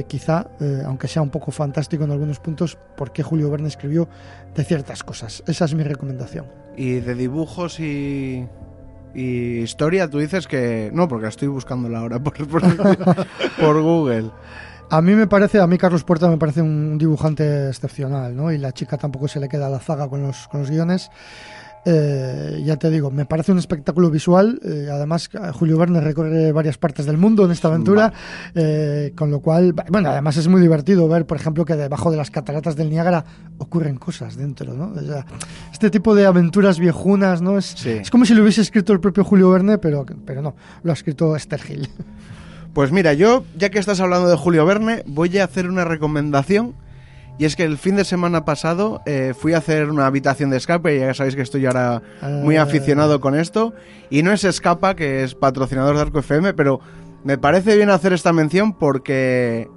quizá, 0.07 0.49
aunque 0.85 1.09
sea 1.09 1.23
un 1.23 1.31
poco 1.31 1.51
fantástico 1.51 2.05
en 2.05 2.11
algunos 2.11 2.41
puntos, 2.41 2.77
por 2.95 3.11
qué 3.11 3.23
Julio 3.23 3.51
Verne 3.51 3.69
escribió 3.69 4.07
de 4.55 4.65
ciertas 4.65 5.03
cosas. 5.03 5.43
Esa 5.47 5.65
es 5.65 5.74
mi 5.74 5.82
recomendación. 5.82 6.45
Y 6.77 7.01
de 7.01 7.15
dibujos 7.15 7.81
y 7.81 8.47
y 9.15 9.59
historia, 9.61 10.09
tú 10.09 10.19
dices 10.19 10.47
que. 10.47 10.91
No, 10.93 11.09
porque 11.09 11.27
estoy 11.27 11.49
buscándola 11.49 11.99
ahora 12.01 12.19
por, 12.23 13.82
Google. 13.82 14.31
A 14.91 15.03
mí 15.03 15.15
me 15.15 15.27
parece, 15.27 15.61
a 15.61 15.66
mí 15.66 15.78
Carlos 15.78 16.05
Puerta 16.05 16.28
me 16.28 16.37
parece 16.37 16.62
un 16.62 16.99
dibujante 16.99 17.69
excepcional, 17.69 18.35
¿no? 18.35 18.51
Y 18.51 18.59
la 18.59 18.73
chica 18.73 18.99
tampoco 18.99 19.28
se 19.28 19.41
le 19.41 19.49
queda 19.49 19.69
la 19.69 19.78
zaga 19.78 20.09
con 20.09 20.23
los, 20.23 20.49
con 20.49 20.61
los 20.61 20.70
guiones. 20.70 21.11
Eh, 21.86 22.62
ya 22.65 22.77
te 22.77 22.90
digo, 22.90 23.11
me 23.11 23.24
parece 23.24 23.52
un 23.52 23.59
espectáculo 23.59 24.11
visual. 24.11 24.61
Eh, 24.65 24.89
además, 24.90 25.31
Julio 25.55 25.78
Verne 25.78 26.01
recorre 26.01 26.52
varias 26.52 26.78
partes 26.78 27.07
del 27.07 27.16
mundo 27.16 27.44
en 27.44 27.51
esta 27.51 27.69
aventura, 27.69 28.12
eh, 28.55 29.12
con 29.16 29.31
lo 29.31 29.40
cual, 29.40 29.74
bueno, 29.89 30.11
además 30.11 30.36
es 30.36 30.48
muy 30.48 30.61
divertido 30.61 31.09
ver, 31.09 31.27
por 31.27 31.39
ejemplo, 31.39 31.65
que 31.65 31.77
debajo 31.77 32.11
de 32.11 32.16
las 32.16 32.31
cataratas 32.31 32.77
del 32.77 32.90
Niágara 32.90 33.24
ocurren 33.59 33.97
cosas 33.97 34.36
dentro, 34.36 34.74
¿no? 34.74 34.93
este 35.73 35.90
tipo 35.90 36.15
de 36.15 36.27
aventuras 36.27 36.78
viejunas, 36.78 37.40
¿no? 37.40 37.59
Es, 37.59 37.85
es 37.86 38.11
como 38.11 38.24
si 38.24 38.35
lo 38.35 38.43
hubiese 38.43 38.61
escrito 38.61 38.93
el 38.93 39.01
propio 39.01 39.24
Julio 39.24 39.51
Verne, 39.51 39.78
pero, 39.78 40.05
pero 40.24 40.43
no, 40.43 40.55
lo 40.82 40.90
ha 40.90 40.94
escrito 40.94 41.35
Esther 41.36 41.61
Hill. 41.69 41.89
Pues 42.73 42.93
mira, 42.93 43.15
yo, 43.15 43.44
ya 43.59 43.70
que 43.70 43.81
estás 43.81 43.98
hablando 44.01 44.28
de 44.28 44.36
Julio 44.36 44.65
Verne, 44.65 45.02
voy 45.07 45.36
a 45.39 45.44
hacer 45.44 45.69
una 45.69 45.85
recomendación 45.85 46.74
Y 47.41 47.47
es 47.47 47.57
que 47.57 47.65
el 47.65 47.79
fin 47.79 47.97
de 47.97 48.05
semana 48.05 48.45
pasado 48.45 49.01
eh, 49.07 49.33
fui 49.35 49.55
a 49.55 49.59
hacer 49.59 49.89
una 49.89 50.05
habitación 50.05 50.51
de 50.51 50.59
escape, 50.59 50.99
ya 51.01 51.15
sabéis 51.15 51.35
que 51.37 51.41
estoy 51.41 51.65
ahora 51.65 52.03
muy 52.23 52.59
Ah. 52.59 52.62
aficionado 52.65 53.19
con 53.19 53.35
esto. 53.35 53.73
Y 54.11 54.23
no 54.23 54.31
es 54.31 54.45
Escapa, 54.45 54.95
que 54.95 55.25
es 55.25 55.35
patrocinador 55.35 55.97
de 55.97 56.03
Arco 56.03 56.19
FM, 56.19 56.53
pero 56.53 56.81
me 57.25 57.39
parece 57.39 57.77
bien 57.77 57.89
hacer 57.89 58.12
esta 58.12 58.35
mención 58.35 58.75
porque 58.75 59.71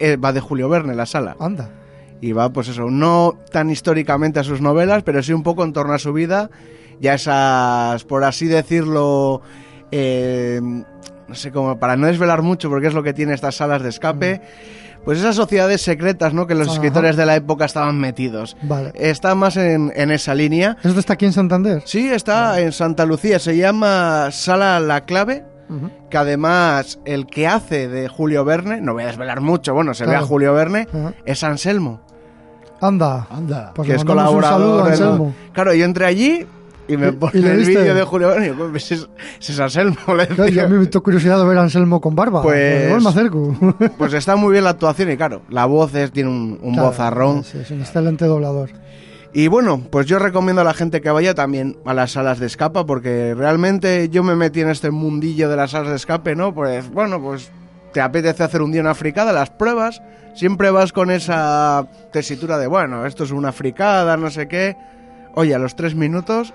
eh, 0.00 0.16
va 0.16 0.32
de 0.32 0.40
Julio 0.40 0.68
Verne 0.68 0.96
la 0.96 1.06
sala. 1.06 1.36
Anda. 1.38 1.70
Y 2.20 2.32
va, 2.32 2.52
pues 2.52 2.66
eso, 2.66 2.90
no 2.90 3.38
tan 3.52 3.70
históricamente 3.70 4.40
a 4.40 4.42
sus 4.42 4.60
novelas, 4.60 5.04
pero 5.04 5.22
sí 5.22 5.32
un 5.32 5.44
poco 5.44 5.62
en 5.62 5.72
torno 5.72 5.92
a 5.92 6.00
su 6.00 6.12
vida 6.12 6.50
y 7.00 7.06
a 7.06 7.14
esas, 7.14 8.02
por 8.02 8.24
así 8.24 8.46
decirlo, 8.48 9.40
eh, 9.92 10.60
no 11.28 11.34
sé 11.36 11.52
cómo, 11.52 11.78
para 11.78 11.94
no 11.96 12.08
desvelar 12.08 12.42
mucho, 12.42 12.68
porque 12.68 12.88
es 12.88 12.94
lo 12.94 13.04
que 13.04 13.12
tiene 13.12 13.34
estas 13.34 13.54
salas 13.54 13.82
de 13.84 13.90
escape, 13.90 14.40
pues 15.04 15.18
esas 15.18 15.36
sociedades 15.36 15.82
secretas, 15.82 16.32
¿no? 16.34 16.46
Que 16.46 16.54
los 16.54 16.68
Ajá. 16.68 16.74
escritores 16.76 17.16
de 17.16 17.26
la 17.26 17.36
época 17.36 17.64
estaban 17.64 17.98
metidos. 17.98 18.56
Vale. 18.62 18.92
Está 18.94 19.34
más 19.34 19.56
en, 19.56 19.92
en 19.94 20.10
esa 20.10 20.34
línea. 20.34 20.76
¿Esto 20.82 20.98
está 21.00 21.14
aquí 21.14 21.26
en 21.26 21.32
Santander? 21.32 21.82
Sí, 21.84 22.08
está 22.08 22.60
en 22.60 22.72
Santa 22.72 23.04
Lucía, 23.06 23.38
se 23.38 23.56
llama 23.56 24.28
Sala 24.30 24.80
La 24.80 25.02
Clave. 25.02 25.44
Que 26.10 26.18
además 26.18 27.00
el 27.06 27.26
que 27.26 27.48
hace 27.48 27.88
de 27.88 28.06
Julio 28.06 28.44
Verne, 28.44 28.80
no 28.82 28.92
voy 28.92 29.02
a 29.02 29.06
desvelar 29.06 29.40
mucho, 29.40 29.74
bueno, 29.74 29.94
se 29.94 30.06
ve 30.06 30.14
a. 30.14 30.20
Julio 30.20 30.52
Verne, 30.52 30.86
es 31.24 31.42
Anselmo 31.42 32.00
Anda. 32.80 33.26
Anda. 33.30 33.72
Pues 33.74 33.88
que 33.88 33.94
es 33.94 34.02
un 34.02 34.08
saludo 34.08 34.24
colaborador. 34.26 34.90
Anselmo. 34.90 35.34
Claro, 35.52 35.72
yo 35.74 35.84
entré 35.86 36.04
allí 36.04 36.46
y 36.88 36.96
me 36.96 37.08
¿Y- 37.08 37.12
pone 37.12 37.40
y 37.40 37.44
el 37.44 37.64
vídeo 37.64 37.94
de 37.94 38.02
Julio 38.04 38.28
Verne 38.28 38.46
y 38.46 38.48
yo, 38.50 38.70
pues, 38.70 38.84
ese 38.84 38.94
es, 38.94 39.08
ese 39.40 39.52
es 39.52 39.60
Anselmo. 39.60 39.96
Claro, 40.06 40.48
yo 40.48 40.64
a 40.64 40.68
mí 40.68 40.76
me 40.78 40.86
dio 40.86 41.02
curiosidad 41.02 41.38
de 41.38 41.44
ver 41.44 41.58
a 41.58 41.62
Anselmo 41.62 42.00
con 42.00 42.14
barba. 42.14 42.42
Pues- 42.42 42.86
Igual 42.86 43.02
me 43.02 43.08
acerco. 43.08 43.56
Pues 43.98 44.12
está 44.14 44.36
muy 44.36 44.52
bien 44.52 44.64
la 44.64 44.70
actuación 44.70 45.10
y 45.10 45.16
claro, 45.16 45.42
la 45.48 45.66
voz 45.66 45.94
es, 45.94 46.10
tiene 46.12 46.28
un, 46.30 46.58
un 46.62 46.72
Claro, 46.74 46.88
vozarrón. 46.88 47.44
Sí, 47.44 47.58
es 47.58 47.70
un 47.70 47.80
excelente 47.80 48.24
doblador. 48.26 48.70
Y 49.36 49.48
bueno, 49.48 49.80
pues 49.90 50.06
yo 50.06 50.20
recomiendo 50.20 50.60
a 50.62 50.64
la 50.64 50.74
gente 50.74 51.00
que 51.00 51.10
vaya 51.10 51.34
también 51.34 51.76
a 51.84 51.92
las 51.92 52.12
salas 52.12 52.38
de 52.38 52.46
escapa 52.46 52.86
porque 52.86 53.34
realmente 53.34 54.08
yo 54.08 54.22
me 54.22 54.36
metí 54.36 54.60
en 54.60 54.68
este 54.70 54.92
mundillo 54.92 55.48
de 55.48 55.56
las 55.56 55.72
salas 55.72 55.90
de 55.90 55.96
escape, 55.96 56.36
¿no? 56.36 56.54
Pues 56.54 56.88
bueno, 56.90 57.20
pues 57.20 57.50
te 57.92 58.00
apetece 58.00 58.44
hacer 58.44 58.62
un 58.62 58.70
día 58.70 58.80
una 58.80 58.94
fricada, 58.94 59.32
las 59.32 59.50
pruebas, 59.50 60.02
siempre 60.36 60.70
vas 60.70 60.92
con 60.92 61.10
esa 61.10 61.86
tesitura 62.12 62.58
de, 62.58 62.68
bueno, 62.68 63.06
esto 63.06 63.24
es 63.24 63.32
una 63.32 63.50
fricada, 63.50 64.16
no 64.16 64.30
sé 64.30 64.46
qué. 64.46 64.76
Oye, 65.34 65.52
a 65.52 65.58
los 65.58 65.74
tres 65.74 65.96
minutos 65.96 66.54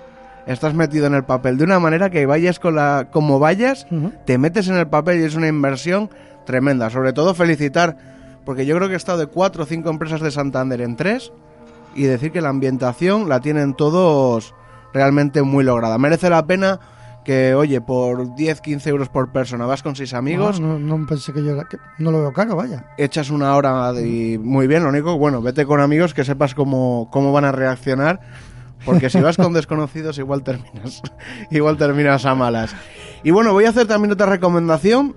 estás 0.52 0.74
metido 0.74 1.06
en 1.06 1.14
el 1.14 1.24
papel 1.24 1.56
de 1.56 1.64
una 1.64 1.78
manera 1.78 2.10
que 2.10 2.26
vayas 2.26 2.58
con 2.58 2.74
la, 2.74 3.08
como 3.10 3.38
vayas, 3.38 3.86
te 4.26 4.38
metes 4.38 4.68
en 4.68 4.76
el 4.76 4.88
papel 4.88 5.20
y 5.20 5.24
es 5.24 5.34
una 5.34 5.48
inversión 5.48 6.10
tremenda. 6.46 6.90
Sobre 6.90 7.12
todo 7.12 7.34
felicitar, 7.34 7.96
porque 8.44 8.66
yo 8.66 8.76
creo 8.76 8.88
que 8.88 8.94
he 8.94 8.96
estado 8.96 9.18
de 9.18 9.26
cuatro 9.26 9.62
o 9.62 9.66
cinco 9.66 9.90
empresas 9.90 10.20
de 10.20 10.30
Santander 10.30 10.80
en 10.80 10.96
tres 10.96 11.32
y 11.94 12.04
decir 12.04 12.32
que 12.32 12.40
la 12.40 12.48
ambientación 12.48 13.28
la 13.28 13.40
tienen 13.40 13.74
todos 13.74 14.54
realmente 14.92 15.42
muy 15.42 15.64
lograda. 15.64 15.98
Merece 15.98 16.30
la 16.30 16.46
pena 16.46 16.80
que, 17.24 17.54
oye, 17.54 17.80
por 17.80 18.34
10, 18.34 18.60
15 18.60 18.90
euros 18.90 19.08
por 19.08 19.30
persona 19.30 19.66
vas 19.66 19.82
con 19.82 19.94
seis 19.94 20.14
amigos, 20.14 20.58
no, 20.58 20.78
no 20.78 21.06
pensé 21.06 21.32
que 21.32 21.44
yo 21.44 21.56
que 21.68 21.76
no 21.98 22.10
lo 22.10 22.20
veo 22.20 22.32
caro, 22.32 22.56
vaya. 22.56 22.86
echas 22.96 23.30
una 23.30 23.54
hora 23.56 23.92
y 24.00 24.38
muy 24.38 24.66
bien, 24.66 24.82
lo 24.82 24.88
único, 24.88 25.18
bueno, 25.18 25.42
vete 25.42 25.66
con 25.66 25.80
amigos 25.80 26.14
que 26.14 26.24
sepas 26.24 26.54
cómo, 26.54 27.08
cómo 27.12 27.32
van 27.32 27.44
a 27.44 27.52
reaccionar, 27.52 28.20
porque 28.84 29.10
si 29.10 29.20
vas 29.20 29.36
con 29.36 29.52
desconocidos 29.52 30.18
igual 30.18 30.42
terminas, 30.42 31.02
igual 31.50 31.76
terminas 31.76 32.24
a 32.26 32.34
malas. 32.34 32.74
Y 33.22 33.30
bueno, 33.30 33.52
voy 33.52 33.64
a 33.64 33.70
hacer 33.70 33.86
también 33.86 34.12
otra 34.12 34.26
recomendación 34.26 35.16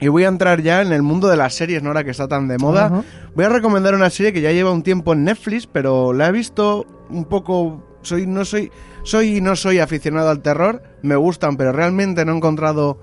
y 0.00 0.08
voy 0.08 0.24
a 0.24 0.28
entrar 0.28 0.62
ya 0.62 0.82
en 0.82 0.92
el 0.92 1.02
mundo 1.02 1.28
de 1.28 1.36
las 1.36 1.54
series, 1.54 1.82
¿no? 1.82 1.90
Ahora 1.90 2.04
que 2.04 2.10
está 2.10 2.26
tan 2.28 2.48
de 2.48 2.56
moda. 2.58 3.02
Voy 3.34 3.44
a 3.44 3.48
recomendar 3.48 3.94
una 3.94 4.08
serie 4.10 4.32
que 4.32 4.40
ya 4.40 4.52
lleva 4.52 4.72
un 4.72 4.82
tiempo 4.82 5.12
en 5.12 5.24
Netflix, 5.24 5.66
pero 5.66 6.12
la 6.12 6.28
he 6.28 6.32
visto 6.32 6.86
un 7.10 7.24
poco. 7.26 7.86
Soy, 8.02 8.26
no 8.26 8.46
soy, 8.46 8.70
soy 9.04 9.36
y 9.36 9.40
no 9.42 9.56
soy 9.56 9.78
aficionado 9.78 10.30
al 10.30 10.40
terror. 10.40 10.82
Me 11.02 11.16
gustan, 11.16 11.56
pero 11.58 11.72
realmente 11.72 12.24
no 12.24 12.32
he 12.32 12.36
encontrado 12.36 12.98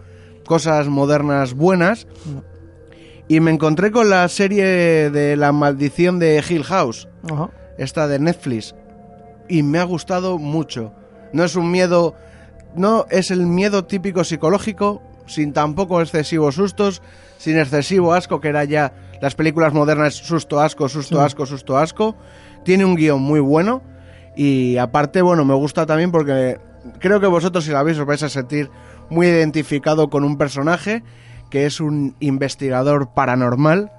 cosas 0.47 0.87
modernas 0.87 1.53
buenas. 1.53 2.07
Y 3.27 3.41
me 3.41 3.51
encontré 3.51 3.91
con 3.91 4.09
la 4.09 4.27
serie 4.29 4.65
de 5.11 5.35
La 5.35 5.51
maldición 5.51 6.17
de 6.17 6.41
Hill 6.49 6.63
House, 6.63 7.07
Ajá. 7.29 7.51
esta 7.77 8.07
de 8.07 8.17
Netflix. 8.19 8.73
Y 9.47 9.63
me 9.63 9.79
ha 9.79 9.83
gustado 9.83 10.37
mucho. 10.37 10.93
No 11.33 11.43
es 11.43 11.55
un 11.55 11.71
miedo. 11.71 12.15
No 12.75 13.05
es 13.09 13.31
el 13.31 13.45
miedo 13.45 13.85
típico 13.85 14.23
psicológico, 14.23 15.01
sin 15.25 15.53
tampoco 15.53 16.01
excesivos 16.01 16.55
sustos, 16.55 17.01
sin 17.37 17.57
excesivo 17.57 18.13
asco, 18.13 18.39
que 18.39 18.49
era 18.49 18.63
ya 18.65 18.93
las 19.21 19.35
películas 19.35 19.73
modernas 19.73 20.13
susto 20.15 20.59
asco, 20.59 20.87
susto 20.87 21.17
Sí. 21.17 21.25
asco, 21.25 21.45
susto 21.45 21.77
asco. 21.77 22.15
Tiene 22.63 22.85
un 22.85 22.95
guion 22.95 23.21
muy 23.21 23.39
bueno. 23.39 23.81
Y 24.35 24.77
aparte, 24.77 25.21
bueno, 25.21 25.43
me 25.45 25.55
gusta 25.55 25.85
también 25.85 26.11
porque 26.11 26.59
creo 26.99 27.19
que 27.19 27.27
vosotros 27.27 27.63
si 27.65 27.71
la 27.71 27.81
veis 27.83 27.97
os 27.97 28.05
vais 28.05 28.21
a 28.23 28.29
sentir 28.29 28.69
muy 29.09 29.27
identificado 29.27 30.09
con 30.09 30.23
un 30.23 30.37
personaje 30.37 31.01
que 31.49 31.65
es 31.65 31.79
un 31.79 32.15
investigador 32.19 33.13
paranormal 33.13 33.91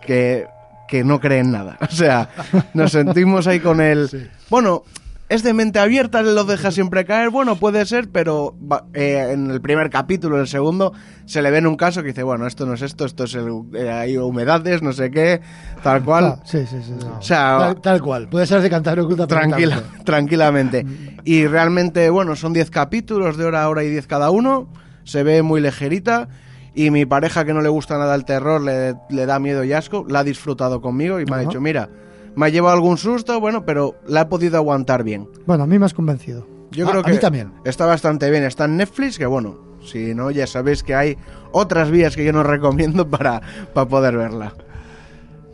que, 0.00 0.46
que 0.88 1.04
no 1.04 1.20
cree 1.20 1.40
en 1.40 1.52
nada. 1.52 1.78
O 1.90 1.94
sea, 1.94 2.28
nos 2.74 2.92
sentimos 2.92 3.46
ahí 3.46 3.60
con 3.60 3.80
el... 3.80 4.30
Bueno, 4.50 4.82
es 5.28 5.42
de 5.42 5.52
mente 5.54 5.78
abierta, 5.78 6.22
lo 6.22 6.44
deja 6.44 6.70
siempre 6.70 7.04
caer, 7.04 7.30
bueno, 7.30 7.56
puede 7.56 7.84
ser, 7.84 8.08
pero 8.10 8.54
eh, 8.94 9.30
en 9.32 9.50
el 9.50 9.60
primer 9.60 9.90
capítulo, 9.90 10.36
en 10.36 10.42
el 10.42 10.46
segundo, 10.46 10.92
se 11.24 11.42
le 11.42 11.50
ve 11.50 11.58
en 11.58 11.66
un 11.66 11.76
caso 11.76 12.02
que 12.02 12.08
dice, 12.08 12.22
bueno, 12.22 12.46
esto 12.46 12.64
no 12.64 12.74
es 12.74 12.82
esto, 12.82 13.04
esto 13.04 13.24
es 13.24 13.34
el, 13.34 13.48
eh, 13.74 13.90
hay 13.90 14.16
humedades, 14.18 14.82
no 14.82 14.92
sé 14.92 15.10
qué, 15.10 15.40
tal 15.82 16.04
cual. 16.04 16.36
Ah, 16.38 16.42
sí, 16.44 16.60
sí, 16.66 16.76
sí. 16.80 16.94
sí. 17.00 17.06
O 17.18 17.22
sea, 17.22 17.58
Tal, 17.58 17.80
tal 17.80 18.02
cual. 18.02 18.28
Puede 18.28 18.46
ser 18.46 18.60
de 18.60 18.70
Cantabria 18.70 19.04
Oculta. 19.04 19.26
Tranquila, 19.26 19.82
tranquilamente. 20.04 20.86
Y 21.24 21.46
realmente, 21.46 22.08
bueno, 22.10 22.36
son 22.36 22.52
10 22.52 22.70
capítulos 22.70 23.36
de 23.36 23.46
hora 23.46 23.64
a 23.64 23.68
hora 23.68 23.82
y 23.82 23.90
10 23.90 24.06
cada 24.06 24.30
uno. 24.30 24.68
Se 25.02 25.22
ve 25.24 25.42
muy 25.42 25.60
ligerita. 25.60 26.28
Y 26.76 26.90
mi 26.90 27.06
pareja, 27.06 27.44
que 27.44 27.54
no 27.54 27.62
le 27.62 27.70
gusta 27.70 27.96
nada 27.96 28.14
el 28.14 28.24
terror, 28.26 28.60
le, 28.60 28.94
le 29.08 29.26
da 29.26 29.38
miedo 29.40 29.64
y 29.64 29.72
asco, 29.72 30.04
la 30.08 30.18
ha 30.20 30.24
disfrutado 30.24 30.80
conmigo 30.82 31.18
y 31.18 31.24
me 31.24 31.34
ha 31.34 31.38
dicho, 31.38 31.58
mira, 31.60 31.88
me 32.36 32.46
ha 32.46 32.48
llevado 32.50 32.74
algún 32.74 32.98
susto, 32.98 33.40
bueno, 33.40 33.64
pero 33.64 33.94
la 34.06 34.20
he 34.20 34.26
podido 34.26 34.58
aguantar 34.58 35.02
bien. 35.02 35.26
Bueno, 35.46 35.64
a 35.64 35.66
mí 35.66 35.78
me 35.78 35.86
has 35.86 35.94
convencido. 35.94 36.46
Yo 36.72 36.86
creo 36.86 37.00
a 37.00 37.04
que 37.04 37.12
mí 37.12 37.18
también. 37.18 37.52
está 37.64 37.86
bastante 37.86 38.30
bien. 38.30 38.44
Está 38.44 38.66
en 38.66 38.76
Netflix, 38.76 39.16
que 39.16 39.24
bueno, 39.24 39.58
si 39.82 40.14
no, 40.14 40.30
ya 40.30 40.46
sabéis 40.46 40.82
que 40.82 40.94
hay 40.94 41.16
otras 41.50 41.90
vías 41.90 42.14
que 42.14 42.24
yo 42.26 42.32
no 42.34 42.42
recomiendo 42.44 43.08
para, 43.08 43.40
para 43.72 43.88
poder 43.88 44.16
verla. 44.18 44.52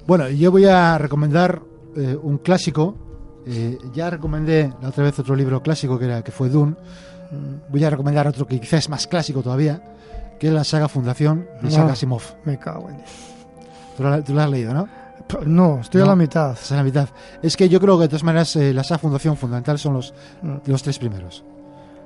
Bueno, 0.08 0.28
yo 0.28 0.50
voy 0.50 0.64
a 0.64 0.98
recomendar 0.98 1.62
eh, 1.94 2.18
un 2.20 2.38
clásico. 2.38 2.96
Eh, 3.46 3.78
ya 3.94 4.10
recomendé 4.10 4.72
la 4.82 4.88
otra 4.88 5.04
vez 5.04 5.16
otro 5.20 5.36
libro 5.36 5.62
clásico 5.62 5.98
que, 6.00 6.06
era, 6.06 6.22
que 6.22 6.32
fue 6.32 6.48
Dune. 6.48 6.72
Mm, 7.30 7.70
Voy 7.70 7.84
a 7.84 7.90
recomendar 7.90 8.26
otro 8.26 8.44
que 8.46 8.58
quizás 8.58 8.80
es 8.80 8.88
más 8.88 9.06
clásico 9.06 9.42
todavía, 9.42 9.82
que 10.42 10.48
es 10.48 10.52
la 10.52 10.64
saga 10.64 10.88
Fundación 10.88 11.46
de 11.62 11.68
Isaac 11.68 11.86
Ah. 11.88 11.92
Asimov. 11.92 12.22
Me 12.44 12.58
cago 12.58 12.90
en. 12.90 12.96
Tú 13.96 14.02
lo, 14.02 14.22
tú 14.24 14.34
lo 14.34 14.40
has 14.40 14.50
leído, 14.50 14.74
¿no? 14.74 14.88
P- 15.28 15.46
No, 15.46 15.78
estoy 15.80 16.00
a 16.00 16.04
No. 16.04 16.10
la 16.10 16.16
mitad. 16.16 16.50
Es 16.60 16.72
la 16.72 16.82
mitad. 16.82 17.08
Es 17.40 17.56
que 17.56 17.68
yo 17.68 17.78
creo 17.78 17.96
que 17.96 18.02
de 18.02 18.08
todas 18.08 18.24
maneras 18.24 18.56
eh, 18.56 18.74
la 18.74 18.82
saga 18.82 18.98
Fundación 18.98 19.36
fundamental 19.36 19.78
son 19.78 19.94
los, 19.94 20.12
Mm. 20.42 20.54
los 20.66 20.82
tres 20.82 20.98
primeros. 20.98 21.44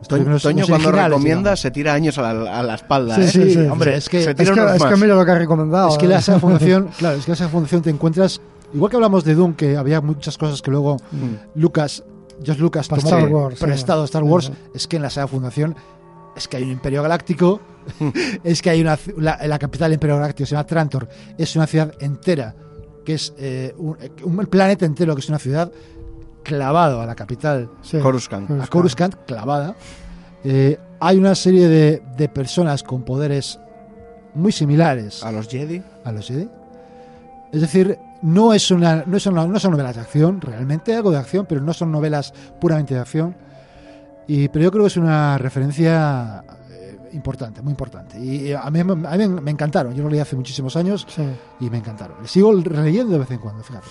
Los 0.00 0.08
Toño, 0.08 0.20
primeros- 0.20 0.42
Toño 0.42 0.58
los 0.60 0.68
cuando 0.68 0.92
recomienda 0.92 1.38
digamos. 1.38 1.60
se 1.60 1.70
tira 1.70 1.94
años 1.94 2.18
a 2.18 2.34
la, 2.34 2.58
a 2.58 2.62
la 2.62 2.74
espalda. 2.74 3.14
Sí, 3.16 3.22
¿eh? 3.22 3.28
sí, 3.28 3.50
sí. 3.54 3.60
Hombre, 3.60 3.96
es 3.96 4.06
que, 4.10 4.22
Se 4.22 4.30
Es 4.32 4.36
tira 4.36 4.52
que, 4.52 4.60
unos 4.60 4.76
es 4.76 4.84
que 4.84 4.96
mira 4.96 5.14
lo 5.14 5.24
que 5.24 5.30
ha 5.30 5.38
recomendado. 5.38 5.88
es 5.88 5.96
que 5.96 6.06
la 6.06 6.18
¿eh? 6.18 6.22
saga 6.22 6.38
Fundación, 6.40 6.90
claro, 6.98 7.16
es 7.16 7.24
que 7.24 7.30
la 7.32 7.36
saga 7.36 7.48
Fundación 7.48 7.80
te 7.80 7.88
encuentras, 7.88 8.38
igual 8.74 8.90
que 8.90 8.96
hablamos 8.96 9.24
de 9.24 9.34
Doom, 9.34 9.54
que 9.54 9.78
había 9.78 10.02
muchas 10.02 10.36
cosas 10.36 10.60
que 10.60 10.70
luego 10.70 10.98
Mm. 11.10 11.58
Lucas, 11.58 12.04
George 12.44 12.60
Lucas 12.60 12.86
tomó 12.86 13.00
Star 13.00 13.28
Wars, 13.28 13.58
sí. 13.58 13.64
prestado 13.64 14.02
a 14.02 14.04
Star 14.04 14.22
Wars, 14.24 14.52
es 14.74 14.86
que 14.86 14.96
en 14.96 15.02
la 15.02 15.08
saga 15.08 15.26
Fundación 15.26 15.74
es 16.36 16.46
que 16.48 16.56
hay 16.58 16.62
un 16.64 16.70
imperio 16.70 17.02
galáctico, 17.02 17.60
es 18.44 18.60
que 18.62 18.70
hay 18.70 18.80
una 18.80 18.98
la, 19.16 19.38
la 19.46 19.58
capital 19.58 19.88
del 19.90 19.94
imperio 19.94 20.16
galáctico 20.16 20.46
se 20.46 20.52
llama 20.54 20.66
Trantor, 20.66 21.08
es 21.38 21.56
una 21.56 21.66
ciudad 21.66 21.92
entera, 22.00 22.54
que 23.04 23.14
es 23.14 23.32
eh, 23.38 23.74
un, 23.78 23.96
un 24.24 24.36
planeta 24.46 24.84
entero, 24.86 25.14
que 25.14 25.20
es 25.20 25.28
una 25.28 25.38
ciudad 25.38 25.70
clavado 26.42 27.00
a 27.00 27.06
la 27.06 27.14
capital, 27.14 27.70
Sí. 27.82 27.98
Coruscant. 27.98 28.50
a 28.62 28.66
Coruscant, 28.68 29.14
clavada. 29.26 29.74
Eh, 30.44 30.78
hay 31.00 31.16
una 31.18 31.34
serie 31.34 31.68
de, 31.68 32.02
de 32.16 32.28
personas 32.28 32.82
con 32.82 33.02
poderes 33.02 33.58
muy 34.34 34.52
similares 34.52 35.22
A 35.24 35.32
los 35.32 35.48
Jedi. 35.48 35.82
a 36.04 36.12
los 36.12 36.26
Jedi. 36.28 36.48
Es 37.52 37.60
decir, 37.62 37.98
no 38.22 38.52
es 38.54 38.70
una, 38.70 39.04
no 39.06 39.16
es 39.16 39.26
una- 39.26 39.46
no 39.46 39.58
son 39.58 39.72
novelas 39.72 39.94
de 39.96 40.02
acción, 40.02 40.40
realmente 40.40 40.94
algo 40.94 41.10
de 41.10 41.18
acción, 41.18 41.46
pero 41.48 41.60
no 41.60 41.72
son 41.72 41.90
novelas 41.90 42.32
puramente 42.60 42.94
de 42.94 43.00
acción. 43.00 43.36
Y, 44.28 44.48
pero 44.48 44.64
yo 44.64 44.70
creo 44.70 44.84
que 44.84 44.88
es 44.88 44.96
una 44.96 45.38
referencia 45.38 46.42
eh, 46.70 46.98
importante, 47.12 47.62
muy 47.62 47.70
importante. 47.70 48.18
Y, 48.18 48.52
a, 48.52 48.68
mí, 48.70 48.80
a 48.80 48.84
mí 48.84 49.28
me 49.28 49.50
encantaron. 49.50 49.94
Yo 49.94 50.02
lo 50.02 50.10
leí 50.10 50.20
hace 50.20 50.34
muchísimos 50.36 50.74
años 50.76 51.06
Sí. 51.08 51.22
y 51.60 51.70
me 51.70 51.78
encantaron. 51.78 52.16
Y 52.24 52.28
sigo 52.28 52.52
releyendo 52.62 53.12
de 53.12 53.18
vez 53.20 53.30
en 53.30 53.38
cuando, 53.38 53.62
fíjate. 53.62 53.86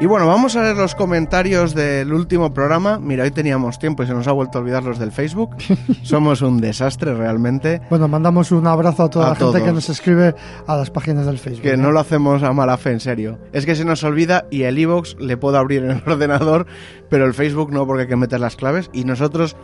Y 0.00 0.06
bueno, 0.06 0.28
vamos 0.28 0.54
a 0.54 0.62
ver 0.62 0.76
los 0.76 0.94
comentarios 0.94 1.74
del 1.74 2.12
último 2.12 2.54
programa. 2.54 3.00
Mira, 3.00 3.24
hoy 3.24 3.32
teníamos 3.32 3.80
tiempo 3.80 4.04
y 4.04 4.06
se 4.06 4.14
nos 4.14 4.28
ha 4.28 4.32
vuelto 4.32 4.58
a 4.58 4.60
olvidar 4.60 4.84
los 4.84 5.00
del 5.00 5.10
Facebook. 5.10 5.56
Somos 6.04 6.40
un 6.40 6.60
desastre 6.60 7.14
realmente. 7.14 7.82
Bueno, 7.90 8.06
mandamos 8.06 8.52
un 8.52 8.68
abrazo 8.68 9.02
a 9.02 9.10
toda 9.10 9.30
la 9.30 9.34
gente 9.34 9.60
que 9.60 9.72
nos 9.72 9.88
escribe 9.88 10.36
a 10.68 10.76
las 10.76 10.90
páginas 10.90 11.26
del 11.26 11.40
Facebook. 11.40 11.62
Que 11.62 11.76
¿no? 11.76 11.90
lo 11.90 11.98
hacemos 11.98 12.44
a 12.44 12.52
mala 12.52 12.76
fe, 12.76 12.92
en 12.92 13.00
serio. 13.00 13.40
Es 13.52 13.66
que 13.66 13.74
se 13.74 13.84
nos 13.84 14.04
olvida 14.04 14.46
y 14.52 14.62
el 14.62 14.78
iBox 14.78 15.16
le 15.18 15.36
puedo 15.36 15.58
abrir 15.58 15.82
en 15.82 15.90
el 15.90 16.02
ordenador, 16.06 16.66
pero 17.10 17.24
el 17.24 17.34
Facebook 17.34 17.72
no, 17.72 17.84
porque 17.84 18.02
hay 18.02 18.08
que 18.08 18.14
meter 18.14 18.38
las 18.38 18.54
claves. 18.54 18.90
Y 18.92 19.02
nosotros 19.02 19.56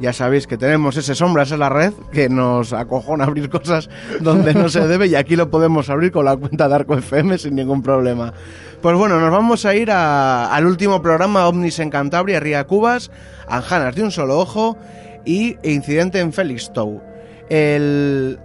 ya 0.00 0.12
sabéis 0.12 0.46
que 0.46 0.56
tenemos 0.56 0.96
ese 0.96 1.14
sombras 1.14 1.50
en 1.52 1.60
la 1.60 1.68
red 1.68 1.92
que 2.12 2.28
nos 2.28 2.72
acojona 2.72 3.24
abrir 3.24 3.48
cosas 3.50 3.88
donde 4.20 4.54
no 4.54 4.68
se 4.68 4.86
debe 4.86 5.06
y 5.06 5.14
aquí 5.14 5.36
lo 5.36 5.50
podemos 5.50 5.90
abrir 5.90 6.12
con 6.12 6.24
la 6.24 6.36
cuenta 6.36 6.68
de 6.68 6.74
Arco 6.74 6.96
FM 6.96 7.38
sin 7.38 7.54
ningún 7.54 7.82
problema. 7.82 8.32
Pues 8.80 8.96
bueno, 8.96 9.18
nos 9.18 9.30
vamos 9.30 9.64
a 9.66 9.74
ir 9.74 9.90
al 9.90 10.66
último 10.66 11.02
programa 11.02 11.48
Omnis 11.48 11.80
en 11.80 11.90
Cantabria, 11.90 12.38
Ría 12.38 12.64
Cubas, 12.64 13.10
Anjanas 13.48 13.96
de 13.96 14.04
un 14.04 14.10
solo 14.12 14.38
ojo 14.38 14.76
y 15.24 15.56
Incidente 15.62 16.20
en 16.20 16.32
Felixstowe. 16.32 17.00
El 17.48 18.38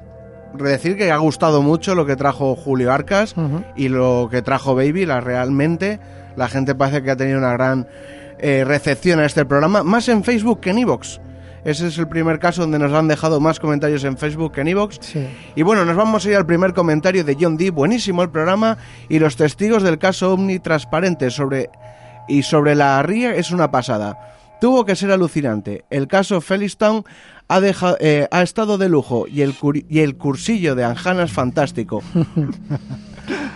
decir 0.53 0.97
que 0.97 1.11
ha 1.11 1.17
gustado 1.17 1.61
mucho 1.61 1.93
lo 1.93 2.05
que 2.05 2.15
trajo 2.15 2.55
Julio 2.55 2.91
Arcas 2.91 3.35
y 3.75 3.89
lo 3.89 4.27
que 4.31 4.41
trajo 4.41 4.75
Baby, 4.75 5.05
la 5.05 5.21
realmente 5.21 5.99
la 6.35 6.47
gente 6.47 6.75
parece 6.75 7.03
que 7.03 7.11
ha 7.11 7.15
tenido 7.15 7.37
una 7.37 7.53
gran 7.53 7.87
eh, 8.39 8.63
recepción 8.65 9.19
a 9.19 9.25
este 9.25 9.45
programa, 9.45 9.83
más 9.83 10.09
en 10.09 10.23
Facebook 10.23 10.59
que 10.59 10.71
en 10.71 10.79
Evox. 10.79 11.19
Ese 11.65 11.87
es 11.87 11.97
el 11.97 12.07
primer 12.07 12.39
caso 12.39 12.61
donde 12.61 12.79
nos 12.79 12.91
han 12.91 13.07
dejado 13.07 13.39
más 13.39 13.59
comentarios 13.59 14.03
en 14.03 14.17
Facebook 14.17 14.51
que 14.53 14.61
en 14.61 14.67
Evox. 14.67 14.99
Y 15.55 15.61
bueno, 15.61 15.85
nos 15.85 15.95
vamos 15.95 16.25
a 16.25 16.29
ir 16.29 16.35
al 16.35 16.45
primer 16.45 16.73
comentario 16.73 17.23
de 17.23 17.37
John 17.39 17.55
D. 17.55 17.71
Buenísimo 17.71 18.21
el 18.21 18.29
programa 18.29 18.77
y 19.07 19.19
los 19.19 19.37
testigos 19.37 19.81
del 19.83 19.97
caso 19.97 20.33
Omni 20.33 20.59
Transparente 20.59 21.31
sobre 21.31 21.69
y 22.27 22.43
sobre 22.43 22.75
la 22.75 23.01
ría 23.03 23.35
es 23.35 23.51
una 23.51 23.71
pasada. 23.71 24.17
Tuvo 24.59 24.85
que 24.85 24.95
ser 24.95 25.11
alucinante. 25.11 25.85
El 25.89 26.07
caso 26.07 26.41
Felistown 26.41 27.03
ha, 27.47 27.59
dejado, 27.59 27.97
eh, 27.99 28.27
ha 28.31 28.41
estado 28.41 28.77
de 28.77 28.89
lujo 28.89 29.25
y 29.27 29.41
el, 29.41 29.55
y 29.89 29.99
el 29.99 30.15
cursillo 30.17 30.75
de 30.75 30.83
Anjana 30.83 31.23
es 31.23 31.31
fantástico. 31.31 32.01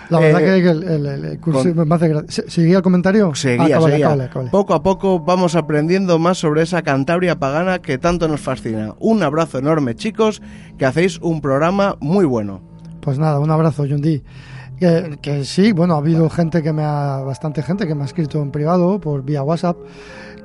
La 0.10 0.20
verdad 0.20 0.42
eh, 0.42 0.62
que 0.62 0.70
el, 0.70 1.40
curso 1.40 1.74
me 1.74 1.96
hace 1.96 2.08
gracia. 2.08 2.44
¿Seguía 2.48 2.78
el 2.78 2.84
comentario? 2.84 3.34
Seguía, 3.36 3.78
ah, 3.78 3.82
seguía. 3.82 4.30
Poco 4.52 4.74
a 4.74 4.84
poco 4.84 5.20
vamos 5.20 5.56
aprendiendo 5.56 6.20
más 6.20 6.38
sobre 6.38 6.62
esa 6.62 6.82
Cantabria 6.82 7.40
pagana 7.40 7.80
que 7.80 7.98
tanto 7.98 8.28
nos 8.28 8.42
fascina. 8.42 8.96
Un 9.00 9.24
abrazo 9.24 9.60
enorme, 9.60 9.96
chicos, 9.96 10.42
que 10.78 10.86
hacéis 10.86 11.20
un 11.20 11.42
programa 11.42 11.98
muy 12.00 12.26
bueno. 12.26 12.62
Pues 13.02 13.20
nada, 13.20 13.40
un 13.40 13.52
abrazo, 13.52 13.86
Yundi. 13.86 14.24
Que, 14.80 15.18
que 15.22 15.44
sí, 15.44 15.72
bueno, 15.72 15.96
ha 15.96 15.98
habido 15.98 16.30
gente 16.30 16.62
que 16.62 16.72
me 16.72 16.84
ha, 16.84 17.18
bastante 17.26 17.64
gente 17.64 17.88
que 17.88 17.96
me 17.96 18.04
ha 18.04 18.06
escrito 18.06 18.42
en 18.42 18.52
privado 18.52 19.00
por 19.00 19.24
vía 19.24 19.42
WhatsApp 19.42 19.78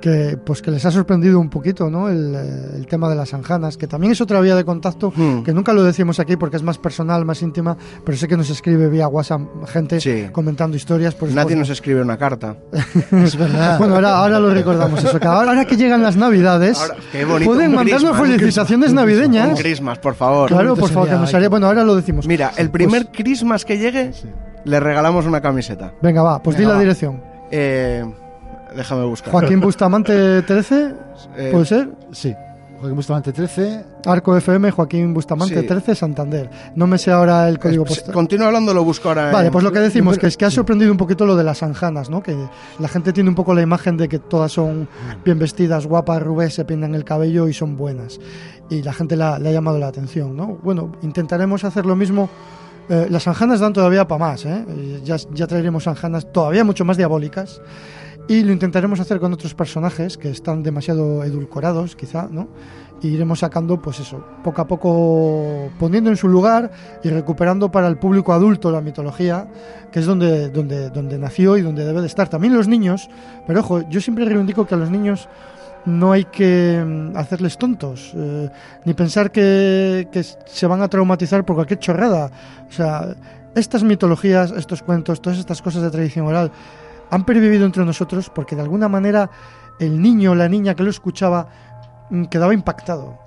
que 0.02 0.36
pues 0.44 0.60
que 0.60 0.70
les 0.70 0.84
ha 0.84 0.90
sorprendido 0.90 1.38
un 1.40 1.48
poquito 1.48 1.88
¿no? 1.88 2.10
el, 2.10 2.34
el, 2.34 2.86
tema 2.86 3.08
de 3.08 3.14
las 3.14 3.32
anjanas, 3.32 3.78
que 3.78 3.86
también 3.86 4.12
es 4.12 4.20
otra 4.20 4.40
vía 4.40 4.54
de 4.54 4.64
contacto, 4.64 5.12
hmm. 5.14 5.44
que 5.44 5.54
nunca 5.54 5.72
lo 5.72 5.82
decimos 5.84 6.18
aquí 6.20 6.36
porque 6.36 6.56
es 6.56 6.62
más 6.62 6.76
personal, 6.76 7.24
más 7.24 7.40
íntima, 7.40 7.76
pero 8.04 8.18
sé 8.18 8.28
que 8.28 8.36
nos 8.36 8.50
escribe 8.50 8.88
vía 8.88 9.08
WhatsApp 9.08 9.40
gente 9.66 10.30
comentando 10.32 10.76
historias. 10.76 11.14
Pues, 11.14 11.32
Nadie 11.32 11.56
nos 11.56 11.70
escribe 11.70 12.02
una 12.02 12.18
carta. 12.18 12.56
es 13.12 13.36
verdad. 13.36 13.78
bueno, 13.78 13.94
ahora, 13.94 14.16
ahora 14.16 14.40
lo 14.40 14.52
recordamos 14.52 15.02
eso, 15.02 15.18
que 15.18 15.28
ahora, 15.28 15.64
que 15.64 15.76
llegan 15.76 16.02
las 16.02 16.16
navidades, 16.16 16.78
pueden 17.44 17.72
mandarnos 17.72 18.18
felicitaciones 18.18 18.92
navideñas. 18.92 19.50
Un 19.50 19.56
Christmas, 19.56 19.98
por 20.00 20.16
favor. 20.16 20.48
Claro, 20.48 20.76
por 20.76 20.90
favor, 20.90 21.08
que 21.08 21.14
nos 21.14 21.32
haría... 21.32 21.48
Bueno, 21.48 21.68
ahora 21.68 21.84
lo 21.84 21.94
decimos. 21.94 22.26
Mira, 22.26 22.52
el 22.56 22.70
primer 22.70 23.06
pues 23.06 23.18
Christmas 23.22 23.64
que 23.64 23.78
llegue, 23.78 24.10
le 24.64 24.80
regalamos 24.80 25.26
una 25.26 25.40
camiseta. 25.40 25.94
Venga, 26.02 26.22
va, 26.22 26.42
pues 26.42 26.58
di 26.58 26.64
la 26.64 26.78
dirección. 26.78 27.22
Eh 27.50 28.04
Déjame 28.76 29.04
buscar. 29.04 29.32
Joaquín 29.32 29.60
Bustamante 29.62 30.42
13, 30.42 30.94
eh, 31.36 31.48
¿puede 31.52 31.66
ser? 31.66 31.90
Sí. 32.12 32.34
Joaquín 32.82 32.96
Bustamante 32.96 33.32
13. 33.32 33.84
Arco 34.06 34.36
FM, 34.36 34.72
Joaquín 34.72 35.14
Bustamante 35.14 35.62
13, 35.62 35.94
Santander. 35.94 36.50
No 36.74 36.88
me 36.88 36.98
sé 36.98 37.12
ahora 37.12 37.48
el 37.48 37.60
código 37.60 37.84
postal. 37.84 38.12
Continúa 38.12 38.48
hablando, 38.48 38.74
lo 38.74 38.82
busco 38.82 39.08
ahora. 39.08 39.30
Vale, 39.30 39.52
pues 39.52 39.62
lo 39.62 39.70
que 39.70 39.78
decimos, 39.78 40.18
que 40.18 40.26
es 40.26 40.36
que 40.36 40.46
ha 40.46 40.50
sorprendido 40.50 40.90
un 40.90 40.98
poquito 40.98 41.24
lo 41.24 41.36
de 41.36 41.44
las 41.44 41.62
anjanas, 41.62 42.10
¿no? 42.10 42.24
Que 42.24 42.36
la 42.80 42.88
gente 42.88 43.12
tiene 43.12 43.28
un 43.28 43.36
poco 43.36 43.54
la 43.54 43.62
imagen 43.62 43.96
de 43.96 44.08
que 44.08 44.18
todas 44.18 44.50
son 44.50 44.88
bien 45.24 45.38
vestidas, 45.38 45.86
guapas, 45.86 46.20
rubés, 46.20 46.54
se 46.54 46.64
pintan 46.64 46.96
el 46.96 47.04
cabello 47.04 47.46
y 47.46 47.54
son 47.54 47.76
buenas. 47.76 48.18
Y 48.68 48.82
la 48.82 48.92
gente 48.92 49.16
le 49.16 49.22
ha 49.22 49.38
llamado 49.38 49.78
la 49.78 49.86
atención, 49.86 50.36
¿no? 50.36 50.58
Bueno, 50.62 50.90
intentaremos 51.02 51.62
hacer 51.62 51.86
lo 51.86 51.94
mismo. 51.94 52.28
Eh, 52.88 53.06
las 53.08 53.28
anjanas 53.28 53.60
dan 53.60 53.72
todavía 53.72 54.08
para 54.08 54.18
más, 54.18 54.44
¿eh? 54.44 54.64
Ya, 55.04 55.16
ya 55.32 55.46
traeremos 55.46 55.86
anjanas 55.86 56.32
todavía 56.32 56.64
mucho 56.64 56.84
más 56.84 56.96
diabólicas. 56.96 57.60
Y 58.32 58.42
lo 58.44 58.52
intentaremos 58.54 58.98
hacer 58.98 59.20
con 59.20 59.30
otros 59.34 59.52
personajes 59.52 60.16
que 60.16 60.30
están 60.30 60.62
demasiado 60.62 61.22
edulcorados, 61.22 61.94
quizá, 61.94 62.28
¿no? 62.30 62.48
Y 63.02 63.08
iremos 63.08 63.40
sacando, 63.40 63.82
pues 63.82 64.00
eso, 64.00 64.24
poco 64.42 64.62
a 64.62 64.66
poco 64.66 65.68
poniendo 65.78 66.08
en 66.08 66.16
su 66.16 66.28
lugar 66.28 66.70
y 67.04 67.10
recuperando 67.10 67.70
para 67.70 67.88
el 67.88 67.98
público 67.98 68.32
adulto 68.32 68.70
la 68.70 68.80
mitología, 68.80 69.48
que 69.92 70.00
es 70.00 70.06
donde, 70.06 70.48
donde, 70.48 70.88
donde 70.88 71.18
nació 71.18 71.58
y 71.58 71.60
donde 71.60 71.84
debe 71.84 72.00
de 72.00 72.06
estar. 72.06 72.30
También 72.30 72.54
los 72.54 72.68
niños, 72.68 73.10
pero 73.46 73.60
ojo, 73.60 73.86
yo 73.90 74.00
siempre 74.00 74.24
reivindico 74.24 74.66
que 74.66 74.76
a 74.76 74.78
los 74.78 74.88
niños 74.88 75.28
no 75.84 76.12
hay 76.12 76.24
que 76.24 76.82
mm, 76.82 77.14
hacerles 77.18 77.58
tontos, 77.58 78.12
eh, 78.16 78.48
ni 78.86 78.94
pensar 78.94 79.30
que, 79.30 80.08
que 80.10 80.22
se 80.22 80.66
van 80.66 80.80
a 80.80 80.88
traumatizar 80.88 81.44
por 81.44 81.56
cualquier 81.56 81.80
chorrada. 81.80 82.30
O 82.66 82.72
sea, 82.72 83.14
estas 83.54 83.82
mitologías, 83.84 84.52
estos 84.52 84.82
cuentos, 84.82 85.20
todas 85.20 85.38
estas 85.38 85.60
cosas 85.60 85.82
de 85.82 85.90
tradición 85.90 86.26
oral, 86.26 86.50
han 87.12 87.24
pervivido 87.26 87.66
entre 87.66 87.84
nosotros 87.84 88.30
porque 88.34 88.56
de 88.56 88.62
alguna 88.62 88.88
manera 88.88 89.30
el 89.78 90.00
niño 90.00 90.32
o 90.32 90.34
la 90.34 90.48
niña 90.48 90.74
que 90.74 90.82
lo 90.82 90.88
escuchaba 90.88 91.46
mm, 92.10 92.24
quedaba 92.24 92.54
impactado. 92.54 93.18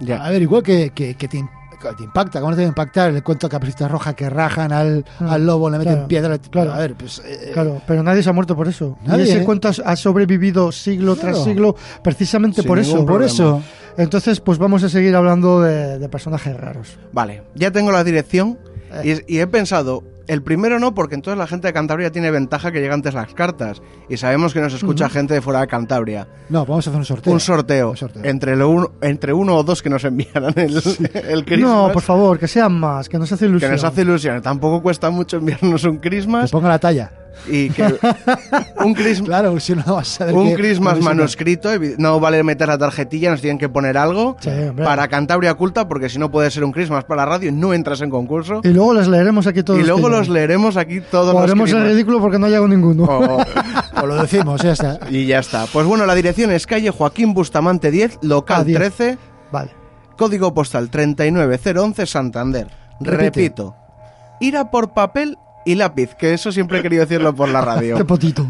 Ya. 0.00 0.24
A 0.24 0.30
ver, 0.30 0.40
igual 0.40 0.62
que, 0.62 0.90
que, 0.90 1.14
te, 1.14 1.36
impacta, 1.36 2.40
¿cómo 2.40 2.52
no 2.52 2.56
te 2.56 2.62
va 2.62 2.66
a 2.66 2.68
impactar 2.68 3.10
el 3.10 3.22
cuento 3.22 3.48
de 3.48 3.50
Caprista 3.50 3.86
Roja 3.86 4.14
que 4.14 4.30
rajan 4.30 4.72
al, 4.72 5.04
ah, 5.20 5.34
al 5.34 5.44
lobo, 5.44 5.68
le 5.68 5.76
meten 5.76 6.06
piedra? 6.06 6.38
Claro, 6.38 6.72
a 6.72 6.78
ver, 6.78 6.94
pues, 6.94 7.20
eh, 7.26 7.50
claro, 7.52 7.82
pero 7.86 8.02
nadie 8.02 8.22
se 8.22 8.30
ha 8.30 8.32
muerto 8.32 8.56
por 8.56 8.66
eso. 8.66 8.96
Nadie, 9.04 9.26
y 9.26 9.28
ese 9.28 9.42
¿eh? 9.42 9.44
cuento 9.44 9.68
ha 9.84 9.96
sobrevivido 9.96 10.72
siglo 10.72 11.16
tras 11.16 11.44
siglo 11.44 11.76
precisamente 12.02 12.62
por 12.62 12.78
eso. 12.78 13.04
Por 13.04 13.22
eso. 13.22 13.62
Entonces, 13.98 14.40
pues 14.40 14.56
vamos 14.56 14.84
a 14.84 14.88
seguir 14.88 15.14
hablando 15.14 15.60
de, 15.60 16.08
personajes 16.08 16.56
raros. 16.56 16.96
Vale, 17.12 17.42
ya 17.54 17.72
tengo 17.72 17.92
la 17.92 18.04
dirección 18.04 18.58
eh. 19.04 19.22
y 19.26 19.38
he 19.40 19.46
pensado, 19.48 20.02
el 20.28 20.42
primero 20.42 20.78
no, 20.78 20.94
porque 20.94 21.14
entonces 21.14 21.38
la 21.38 21.46
gente 21.46 21.66
de 21.66 21.72
Cantabria 21.72 22.12
tiene 22.12 22.30
ventaja 22.30 22.70
que 22.70 22.80
llegan 22.80 22.98
antes 22.98 23.14
las 23.14 23.34
cartas. 23.34 23.82
Y 24.08 24.16
sabemos 24.16 24.52
que 24.52 24.60
nos 24.60 24.74
escucha 24.74 25.08
gente 25.08 25.34
de 25.34 25.40
fuera 25.40 25.60
de 25.60 25.66
Cantabria. 25.66 26.28
No, 26.48 26.64
vamos 26.64 26.86
a 26.86 26.90
hacer 26.90 26.98
un 26.98 27.04
sorteo. 27.04 27.32
Un 27.32 27.40
sorteo. 27.40 27.94
Entre, 28.22 28.56
lo 28.56 28.68
uno, 28.68 28.92
entre 29.00 29.32
uno 29.32 29.56
o 29.56 29.62
dos 29.62 29.82
que 29.82 29.90
nos 29.90 30.04
enviarán 30.04 30.54
el, 30.56 30.76
el 31.28 31.44
Christmas. 31.44 31.60
No, 31.60 31.90
por 31.92 32.02
favor, 32.02 32.38
que 32.38 32.46
sean 32.46 32.78
más, 32.78 33.08
que 33.08 33.18
nos 33.18 33.32
hace 33.32 33.46
ilusión. 33.46 33.70
Que 33.70 33.76
nos 33.76 33.84
hace 33.84 34.02
ilusión. 34.02 34.42
Tampoco 34.42 34.82
cuesta 34.82 35.10
mucho 35.10 35.38
enviarnos 35.38 35.84
un 35.84 35.98
Christmas. 35.98 36.50
Que 36.50 36.52
ponga 36.52 36.68
la 36.68 36.78
talla 36.78 37.17
y 37.46 37.70
que 37.70 37.84
un 38.84 38.94
Christmas, 38.94 39.28
claro, 39.28 39.60
si 39.60 39.74
no 39.74 39.82
vas 39.94 40.20
a 40.20 40.26
un 40.26 40.54
Christmas 40.54 41.00
manuscrito, 41.00 41.70
no 41.98 42.20
vale 42.20 42.42
meter 42.42 42.68
la 42.68 42.78
tarjetilla, 42.78 43.30
nos 43.30 43.40
tienen 43.40 43.58
que 43.58 43.68
poner 43.68 43.96
algo 43.96 44.36
para 44.76 45.08
Cantabria 45.08 45.54
Culta, 45.54 45.88
porque 45.88 46.08
si 46.08 46.18
no 46.18 46.30
puede 46.30 46.50
ser 46.50 46.64
un 46.64 46.72
Christmas 46.72 47.04
para 47.04 47.24
la 47.24 47.32
radio, 47.32 47.52
no 47.52 47.72
entras 47.74 48.00
en 48.00 48.10
concurso. 48.10 48.60
Y 48.64 48.68
luego 48.68 48.94
los 48.94 49.08
leeremos 49.08 49.46
aquí 49.46 49.62
todos. 49.62 49.80
Y 49.80 49.84
luego 49.84 50.08
los 50.08 50.28
leeremos 50.28 50.76
aquí 50.76 51.00
todos. 51.00 51.34
O 51.34 51.38
haremos 51.38 51.70
el 51.72 51.84
ridículo 51.84 52.20
porque 52.20 52.38
no 52.38 52.46
llegado 52.46 52.68
ninguno. 52.68 53.08
O, 54.00 54.06
lo 54.06 54.22
decimos, 54.22 54.62
ya 54.62 54.72
está. 54.72 55.00
Y 55.10 55.26
ya 55.26 55.40
está. 55.40 55.66
Pues 55.66 55.84
bueno, 55.84 56.06
la 56.06 56.14
dirección 56.14 56.52
es 56.52 56.68
calle 56.68 56.90
Joaquín 56.90 57.34
Bustamante 57.34 57.90
10, 57.90 58.20
local 58.22 58.64
13. 58.64 59.18
Ah, 59.20 59.48
vale. 59.50 59.70
Código 60.16 60.54
postal 60.54 60.88
39011 60.88 62.06
Santander. 62.06 62.68
Repito, 63.00 63.74
ir 64.40 64.56
a 64.56 64.70
por 64.70 64.92
papel 64.92 65.36
y 65.68 65.74
lápiz, 65.74 66.14
que 66.14 66.32
eso 66.32 66.50
siempre 66.50 66.78
he 66.78 66.82
querido 66.82 67.02
decirlo 67.04 67.34
por 67.34 67.50
la 67.50 67.60
radio. 67.60 67.94
Qué 67.94 68.04
potito. 68.06 68.46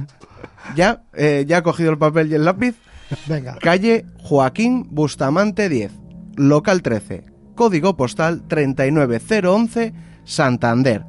Ya, 0.77 1.03
eh, 1.15 1.45
ya 1.49 1.59
ha 1.59 1.63
cogido 1.63 1.91
el 1.91 1.99
papel 1.99 2.31
y 2.31 2.35
el 2.37 2.45
lápiz. 2.45 2.77
Venga. 3.27 3.57
Calle 3.61 4.07
Joaquín 4.23 4.87
Bustamante 4.91 5.69
10, 5.69 5.91
local 6.37 6.81
13, 6.81 7.25
código 7.57 7.97
postal 7.97 8.47
39011, 8.47 9.95
Santander. 10.23 11.05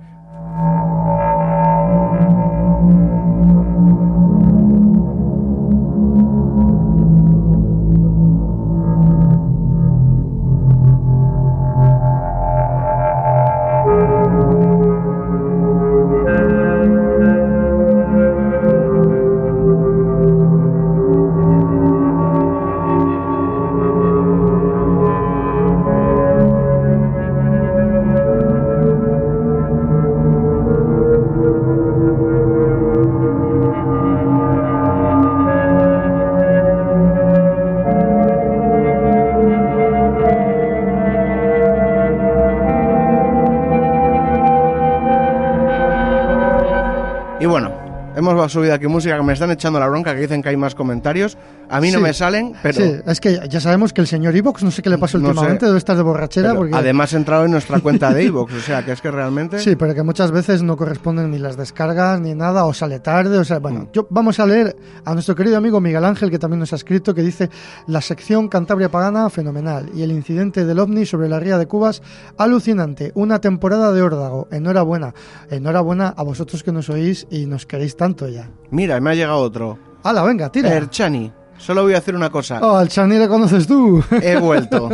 Hemos 48.20 48.52
subido 48.52 48.74
aquí 48.74 48.88
música 48.88 49.18
que 49.18 49.24
me 49.24 49.34
están 49.34 49.52
echando 49.52 49.80
la 49.80 49.88
bronca, 49.88 50.14
que 50.14 50.22
dicen 50.22 50.42
que 50.42 50.50
hay 50.50 50.58
más 50.58 50.76
comentarios. 50.76 51.38
A 51.70 51.80
mí 51.82 51.92
no 51.92 51.98
Sí. 52.00 52.04
me 52.04 52.14
salen, 52.14 52.54
pero 52.64 52.76
Sí, 52.84 52.96
es 53.06 53.20
que 53.20 53.40
ya 53.50 53.60
sabemos 53.60 53.94
que 53.94 54.02
el 54.02 54.08
señor 54.08 54.36
Ivox, 54.36 54.64
no 54.64 54.72
sé 54.72 54.82
qué 54.82 54.90
le 54.90 54.98
pasó 54.98 55.18
No 55.20 55.26
sé. 55.26 55.30
últimamente, 55.32 55.66
debe 55.68 55.78
estar 55.78 55.96
de 55.98 56.04
borrachera. 56.04 56.56
porque... 56.56 56.76
además 56.76 57.14
he 57.14 57.18
entrado 57.18 57.46
en 57.46 57.52
nuestra 57.52 57.80
cuenta 57.80 58.12
de 58.14 58.24
iVoox, 58.26 58.54
o 58.54 58.60
sea 58.60 58.84
que 58.84 58.92
es 58.92 59.02
que 59.02 59.12
realmente... 59.12 59.60
Sí, 59.60 59.76
pero 59.76 59.94
que 59.94 60.04
muchas 60.04 60.32
veces 60.32 60.64
no 60.64 60.76
corresponden 60.78 61.30
ni 61.32 61.38
las 61.38 61.58
descargas 61.58 62.20
ni 62.22 62.34
nada, 62.36 62.66
o 62.66 62.74
sale 62.74 63.00
tarde, 63.00 63.38
o 63.38 63.44
sea, 63.44 63.60
Mm. 63.60 63.62
bueno, 63.62 63.90
yo 63.94 64.08
vamos 64.10 64.40
a 64.40 64.46
leer 64.48 64.76
a 65.06 65.14
nuestro 65.14 65.36
querido 65.36 65.58
amigo 65.58 65.80
Miguel 65.80 66.06
Ángel, 66.06 66.32
que 66.32 66.40
también 66.40 66.60
nos 66.60 66.74
ha 66.74 66.76
escrito, 66.78 67.14
que 67.14 67.22
dice, 67.22 67.50
la 67.88 68.02
sección 68.02 68.48
Cantabria 68.48 68.90
Pagana, 68.90 69.30
fenomenal, 69.30 69.90
y 69.94 70.02
el 70.02 70.12
incidente 70.12 70.66
del 70.66 70.80
OVNI 70.80 71.06
sobre 71.06 71.30
la 71.30 71.40
ría 71.40 71.58
de 71.60 71.68
Cubas, 71.68 72.02
alucinante, 72.38 73.12
una 73.14 73.40
temporada 73.42 73.92
de 73.92 74.02
órdago, 74.02 74.48
enhorabuena, 74.52 75.14
enhorabuena 75.52 76.14
a 76.18 76.24
vosotros 76.24 76.64
que 76.64 76.72
nos 76.72 76.90
oís 76.90 77.28
y 77.30 77.46
nos 77.46 77.66
queréis 77.66 77.96
tanto 77.96 78.09
ya. 78.18 78.50
Mira, 78.72 79.00
me 79.00 79.12
ha 79.12 79.16
llegado 79.16 79.38
otro. 79.40 79.78
¡Hala, 80.04 80.24
venga, 80.24 80.50
tira! 80.50 80.74
Erchani, 80.74 81.32
solo 81.58 81.84
voy 81.84 81.94
a 81.94 81.98
hacer 81.98 82.16
una 82.16 82.30
cosa. 82.30 82.60
Oh, 82.62 82.78
al 82.78 82.88
Chani 82.88 83.18
le 83.18 83.28
conoces 83.28 83.68
tú. 83.68 84.04
He 84.22 84.38
vuelto. 84.40 84.90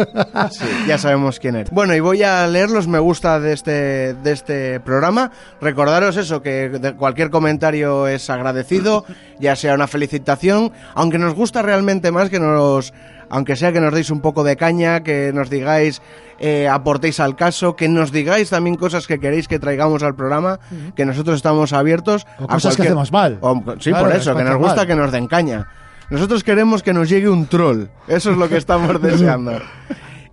Sí, 0.52 0.66
ya 0.88 0.98
sabemos 0.98 1.40
quién 1.40 1.56
es. 1.58 1.70
Bueno, 1.70 1.94
y 1.96 2.00
voy 2.00 2.24
a 2.24 2.48
leer 2.48 2.72
los 2.72 2.88
me 2.88 3.00
gusta 3.00 3.40
de 3.40 3.54
este, 3.54 4.14
de 4.16 4.32
este 4.32 4.80
programa. 4.80 5.32
Recordaros 5.62 6.18
eso, 6.18 6.42
que 6.42 6.94
cualquier 6.98 7.30
comentario 7.30 8.08
es 8.08 8.30
agradecido, 8.30 9.06
ya 9.40 9.56
sea 9.56 9.76
una 9.76 9.88
felicitación, 9.88 10.72
aunque 10.96 11.20
nos 11.20 11.36
gusta 11.36 11.62
realmente 11.62 12.12
más 12.12 12.30
que 12.30 12.40
nos... 12.40 12.94
Aunque 13.30 13.56
sea 13.56 13.72
que 13.72 13.80
nos 13.81 13.93
deis 13.93 14.10
un 14.11 14.22
poco 14.22 14.43
de 14.43 14.56
caña, 14.56 15.02
que 15.03 15.31
nos 15.34 15.49
digáis, 15.49 16.02
eh, 16.39 16.68
aportéis 16.68 17.19
al 17.19 17.35
caso, 17.35 17.76
que 17.76 17.88
nos 17.89 18.11
digáis 18.11 18.49
también 18.49 18.76
cosas 18.76 19.07
que 19.07 19.19
queréis 19.19 19.47
que 19.47 19.60
traigamos 19.60 20.03
al 20.03 20.15
programa, 20.15 20.60
que 20.95 21.06
nosotros 21.06 21.35
estamos 21.38 21.73
abiertos 21.73 22.26
O 22.39 22.43
a 22.45 22.47
cosas 22.47 22.76
que 22.76 22.84
hacemos 22.84 23.11
mal. 23.11 23.38
o- 23.41 23.64
sí, 23.80 23.89
Claro, 23.89 24.06
por 24.06 24.15
es 24.15 24.22
eso, 24.22 24.35
que 24.35 24.43
nos 24.43 24.57
gusta 24.57 24.76
mal. 24.77 24.88
que 24.88 24.95
nos 24.95 25.11
den 25.11 25.27
caña. 25.27 25.68
Nosotros 26.10 26.43
queremos 26.43 26.84
que 26.84 26.93
nos 26.93 27.10
llegue 27.10 27.30
un 27.30 27.47
troll. 27.47 27.85
Eso 28.07 28.31
es 28.31 28.38
lo 28.38 28.47
que 28.47 28.57
estamos 28.57 29.02
deseando. 29.02 29.60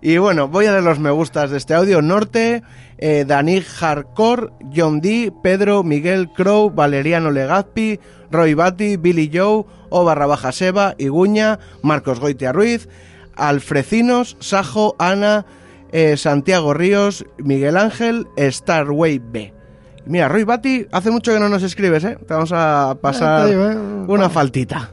Y 0.01 0.17
bueno, 0.17 0.47
voy 0.49 0.65
a 0.65 0.71
leer 0.71 0.83
los 0.83 0.99
me 0.99 1.09
gustas 1.11 1.49
de 1.49 1.57
este 1.57 1.73
audio. 1.73 2.01
Norte, 2.01 2.61
eh, 2.97 3.23
Dani 3.25 3.61
Hardcore, 3.61 4.49
John 4.75 4.99
D, 4.99 5.31
Pedro, 5.41 5.81
Miguel 5.83 6.29
Crow, 6.35 6.69
Valeriano 6.69 7.31
Legazpi, 7.31 7.99
Roy 8.29 8.53
Bati, 8.53 8.97
Billy 8.97 9.31
Joe, 9.33 9.63
O 9.95 10.03
barra 10.03 10.25
baja 10.25 10.51
Seba, 10.51 10.95
Iguña, 10.97 11.59
Marcos 11.83 12.19
Goitia 12.19 12.51
Ruiz, 12.51 12.89
Alfrecinos, 13.35 14.37
Sajo, 14.39 14.95
Ana, 14.97 15.45
eh, 15.91 16.17
Santiago 16.17 16.73
Ríos, 16.73 17.25
Miguel 17.37 17.77
Ángel, 17.77 18.27
Starway 18.35 19.19
B. 19.19 19.53
Mira, 20.07 20.29
Roy 20.29 20.45
Bati, 20.45 20.87
hace 20.91 21.11
mucho 21.11 21.31
que 21.31 21.39
no 21.39 21.47
nos 21.47 21.61
escribes, 21.61 22.03
¿eh? 22.05 22.17
Te 22.27 22.33
vamos 22.33 22.51
a 22.51 22.97
pasar 22.99 23.47
digo, 23.47 23.69
¿eh? 23.69 23.77
una 24.07 24.29
faltita. 24.31 24.89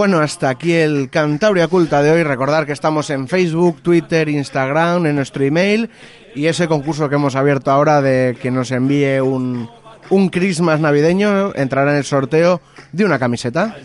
Bueno, 0.00 0.20
hasta 0.20 0.48
aquí 0.48 0.72
el 0.72 1.10
Cantabria 1.10 1.68
Culta 1.68 2.02
de 2.02 2.10
hoy. 2.10 2.22
Recordar 2.22 2.64
que 2.64 2.72
estamos 2.72 3.10
en 3.10 3.28
Facebook, 3.28 3.82
Twitter, 3.82 4.30
Instagram, 4.30 5.04
en 5.04 5.14
nuestro 5.14 5.44
email 5.44 5.90
y 6.34 6.46
ese 6.46 6.68
concurso 6.68 7.10
que 7.10 7.16
hemos 7.16 7.36
abierto 7.36 7.70
ahora 7.70 8.00
de 8.00 8.34
que 8.40 8.50
nos 8.50 8.70
envíe 8.70 9.20
un, 9.20 9.68
un 10.08 10.30
Christmas 10.30 10.80
navideño 10.80 11.54
entrará 11.54 11.90
en 11.90 11.98
el 11.98 12.04
sorteo 12.04 12.62
de 12.92 13.04
una 13.04 13.18
camiseta. 13.18 13.76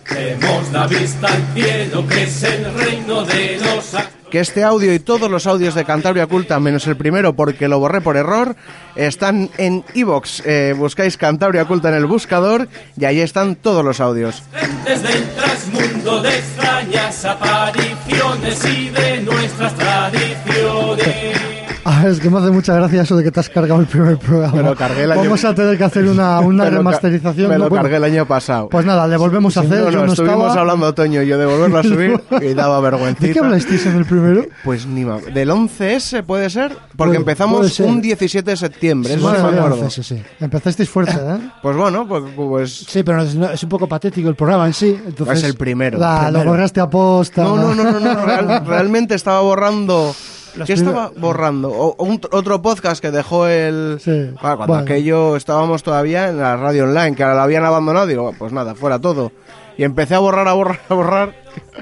Que 4.35 4.41
este 4.41 4.65
audio 4.65 4.93
y 4.93 4.99
todos 4.99 5.31
los 5.31 5.47
audios 5.47 5.75
de 5.75 5.85
Cantabria 5.85 6.27
Culta, 6.27 6.59
menos 6.59 6.85
el 6.87 6.97
primero 6.97 7.37
porque 7.37 7.69
lo 7.69 7.79
borré 7.79 8.01
por 8.01 8.17
error, 8.17 8.57
están 8.97 9.49
en 9.57 9.85
iVox. 9.93 10.43
buscáis 10.75 11.15
Cantabria 11.15 11.63
Culta 11.63 11.87
en 11.87 11.95
el 11.95 12.05
buscador 12.05 12.67
y 12.99 13.05
ahí 13.05 13.21
están 13.21 13.55
todos 13.55 13.81
los 13.81 14.01
audios. 14.01 14.43
Desde 14.83 15.13
el 15.13 15.23
trasmundo 15.35 16.21
de 16.21 16.37
extrañas 16.37 17.23
apariciones 17.23 18.65
y 18.65 18.89
de 18.89 19.21
nuestras 19.21 19.73
tradiciones. 19.75 21.44
Ah, 21.95 22.07
es 22.07 22.19
que 22.19 22.31
me 22.31 22.39
hace 22.39 22.49
mucha 22.49 22.73
gracia 22.73 23.03
eso 23.03 23.15
de 23.15 23.23
que 23.23 23.29
te 23.31 23.39
has 23.39 23.47
cargado 23.47 23.79
el 23.79 23.85
primer 23.85 24.17
programa. 24.17 24.55
Me 24.57 24.63
lo 24.63 24.75
cargué 24.75 25.03
el 25.03 25.11
año- 25.11 25.21
Vamos 25.21 25.45
a 25.45 25.53
tener 25.53 25.77
que 25.77 25.83
hacer 25.83 26.05
una, 26.05 26.41
Me 26.47 26.67
remasterización. 26.71 27.47
Me 27.47 27.59
lo 27.59 27.69
Bueno, 27.69 27.83
cargué 27.83 27.97
el 27.97 28.03
año 28.05 28.25
pasado. 28.25 28.69
Pues 28.69 28.85
nada, 28.87 29.07
le 29.07 29.15
volvemos 29.17 29.55
a 29.55 29.59
hacer. 29.59 29.79
No, 29.79 29.85
no, 29.85 29.91
yo 29.91 30.05
no 30.07 30.11
estuvimos 30.13 30.47
estaba. 30.47 30.61
hablando 30.61 30.93
Toño 30.95 31.21
y 31.21 31.27
yo 31.27 31.37
de 31.37 31.45
volverlo 31.45 31.77
a 31.77 31.83
subir 31.83 32.19
y 32.41 32.53
daba 32.55 32.79
vergüencita. 32.81 33.27
¿De 33.27 33.33
qué 33.33 33.39
hablasteis 33.39 33.85
en 33.85 33.97
el 33.97 34.05
primero? 34.05 34.45
Pues 34.63 34.87
ni 34.87 35.05
ma- 35.05 35.19
¿Del 35.19 35.49
11S 35.51 36.23
puede 36.23 36.49
ser? 36.49 36.69
Porque 36.71 36.81
Puede- 36.95 37.09
puede 37.11 37.17
empezamos 37.19 37.71
ser. 37.73 37.85
un 37.85 38.01
17 38.01 38.49
de 38.49 38.57
septiembre, 38.57 39.13
eso 39.13 39.35
sí 39.35 39.41
me. 39.83 39.89
Sí, 39.91 40.03
sí. 40.03 40.23
Empezasteis 40.39 40.89
fuerte, 40.89 41.13
¿eh? 41.13 41.37
Pues 41.61 41.77
bueno, 41.77 42.07
pues, 42.07 42.23
pues 42.35 42.85
Sí, 42.89 43.03
pero 43.03 43.21
es, 43.21 43.35
un 43.63 43.69
poco 43.69 43.87
patético 43.87 44.27
el 44.27 44.35
programa 44.35 44.65
en 44.65 44.73
sí. 44.73 44.99
Entonces, 45.05 45.37
es 45.37 45.43
el 45.43 45.53
primero. 45.55 45.99
La- 45.99 46.31
lo 46.31 46.43
borraste 46.43 46.79
a 46.79 46.89
posta. 46.89 47.43
No, 47.43 47.55
no, 47.57 47.75
no, 47.75 47.83
no, 47.91 47.99
no, 47.99 48.25
real- 48.25 48.63
realmente 48.65 49.13
estaba 49.13 49.41
borrando... 49.41 50.15
¿Qué 50.65 50.73
primer- 50.75 50.87
estaba 50.95 51.11
borrando? 51.17 51.69
O- 51.69 51.95
un- 52.03 52.21
otro 52.31 52.61
podcast 52.61 53.01
que 53.01 53.11
dejó 53.11 53.47
el... 53.47 53.97
Sí. 54.01 54.31
Claro, 54.39 54.57
cuando 54.57 54.75
aquello 54.75 55.35
estábamos 55.35 55.83
todavía 55.83 56.29
en 56.29 56.37
la 56.37 56.55
radio 56.57 56.85
online, 56.85 57.15
que 57.15 57.23
ahora 57.23 57.35
la 57.35 57.43
habían 57.43 57.65
abandonado, 57.65 58.07
digo, 58.07 58.33
pues 58.37 58.53
nada, 58.53 58.75
fuera 58.75 58.99
todo. 58.99 59.31
Y 59.77 59.83
empecé 59.83 60.15
a 60.15 60.19
borrar, 60.19 60.47
a 60.47 60.53
borrar, 60.53 60.79
a 60.89 60.93
borrar, 60.93 61.35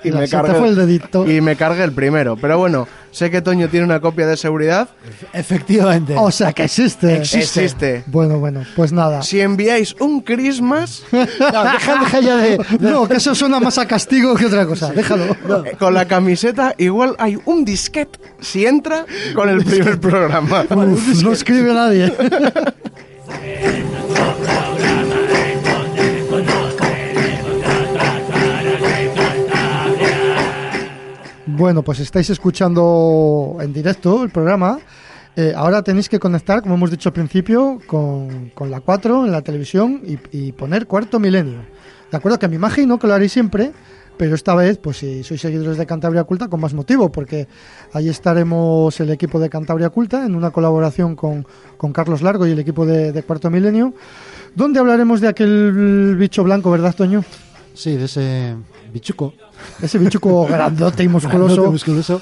y 0.03 0.11
me 0.11 0.27
cargué... 0.27 0.53
fue 0.55 0.67
el 0.69 0.75
dedito. 0.75 1.29
Y 1.29 1.41
me 1.41 1.55
cargué 1.55 1.83
el 1.83 1.91
primero. 1.91 2.35
Pero 2.37 2.57
bueno, 2.57 2.87
sé 3.11 3.29
que 3.29 3.41
Toño 3.41 3.69
tiene 3.69 3.85
una 3.85 3.99
copia 3.99 4.25
de 4.25 4.35
seguridad. 4.35 4.89
Efectivamente. 5.31 6.15
O 6.17 6.31
sea, 6.31 6.53
que 6.53 6.63
existe. 6.63 7.17
Existe. 7.17 8.03
Bueno, 8.07 8.39
bueno, 8.39 8.63
pues 8.75 8.91
nada. 8.91 9.21
Si 9.21 9.39
enviáis 9.41 9.95
un 9.99 10.21
Christmas 10.21 11.03
No, 11.11 11.19
deja, 11.19 11.99
deja 11.99 12.19
ya 12.19 12.37
de, 12.37 12.57
de- 12.79 12.91
No, 12.91 13.07
que 13.07 13.17
eso 13.17 13.35
suena 13.35 13.59
más 13.59 13.77
a 13.77 13.85
castigo 13.87 14.33
que 14.35 14.47
otra 14.47 14.65
cosa. 14.65 14.91
Déjalo. 14.91 15.25
eh, 15.65 15.75
con 15.77 15.93
la 15.93 16.07
camiseta, 16.07 16.73
igual 16.79 17.15
hay 17.19 17.37
un 17.45 17.63
disquete 17.63 18.17
si 18.41 18.65
entra 18.65 19.05
con 19.35 19.49
el 19.49 19.63
primer 19.63 19.99
programa. 20.01 20.65
Uf, 20.69 21.21
no 21.23 21.31
escribe 21.31 21.73
nadie. 21.73 22.11
Bueno, 31.55 31.83
pues 31.83 31.99
estáis 31.99 32.31
escuchando 32.31 33.57
en 33.61 33.71
directo 33.73 34.23
el 34.23 34.31
programa. 34.31 34.79
Eh, 35.35 35.53
ahora 35.55 35.83
tenéis 35.83 36.09
que 36.09 36.17
conectar, 36.17 36.63
como 36.63 36.73
hemos 36.73 36.89
dicho 36.89 37.09
al 37.09 37.13
principio, 37.13 37.79
con, 37.85 38.49
con 38.55 38.71
la 38.71 38.81
4 38.81 39.25
en 39.25 39.31
la 39.31 39.43
televisión 39.43 40.01
y, 40.31 40.51
poner 40.53 40.87
cuarto 40.87 41.19
milenio. 41.19 41.59
De 42.09 42.17
acuerdo 42.17 42.39
que 42.39 42.47
me 42.47 42.55
imagino 42.55 42.97
que 42.97 43.05
lo 43.05 43.13
haréis 43.13 43.33
siempre, 43.33 43.71
pero 44.17 44.33
esta 44.33 44.55
vez, 44.55 44.79
pues 44.79 44.97
si 44.97 45.23
sois 45.23 45.39
seguidores 45.39 45.77
de 45.77 45.85
Cantabria 45.85 46.23
Culta, 46.23 46.47
con 46.47 46.59
más 46.59 46.73
motivo, 46.73 47.11
porque 47.11 47.47
ahí 47.93 48.09
estaremos 48.09 48.99
el 48.99 49.11
equipo 49.11 49.39
de 49.39 49.51
Cantabria 49.51 49.91
Culta 49.91 50.25
en 50.25 50.33
una 50.33 50.49
colaboración 50.49 51.15
con, 51.15 51.45
con 51.77 51.93
Carlos 51.93 52.23
Largo 52.23 52.47
y 52.47 52.51
el 52.51 52.59
equipo 52.59 52.83
de, 52.87 53.11
de 53.11 53.21
Cuarto 53.21 53.51
Milenio, 53.51 53.93
donde 54.55 54.79
hablaremos 54.79 55.21
de 55.21 55.27
aquel 55.27 56.15
bicho 56.17 56.43
blanco, 56.43 56.71
¿verdad, 56.71 56.95
Toño? 56.95 57.23
Sí, 57.75 57.95
de 57.95 58.05
ese 58.05 58.55
bichuco. 58.93 59.33
Ese 59.81 59.97
bichuco 59.97 60.45
grandote 60.49 61.03
y 61.03 61.07
Grandote, 61.07 61.09
musculoso 61.09 61.71
musculoso. 61.71 62.21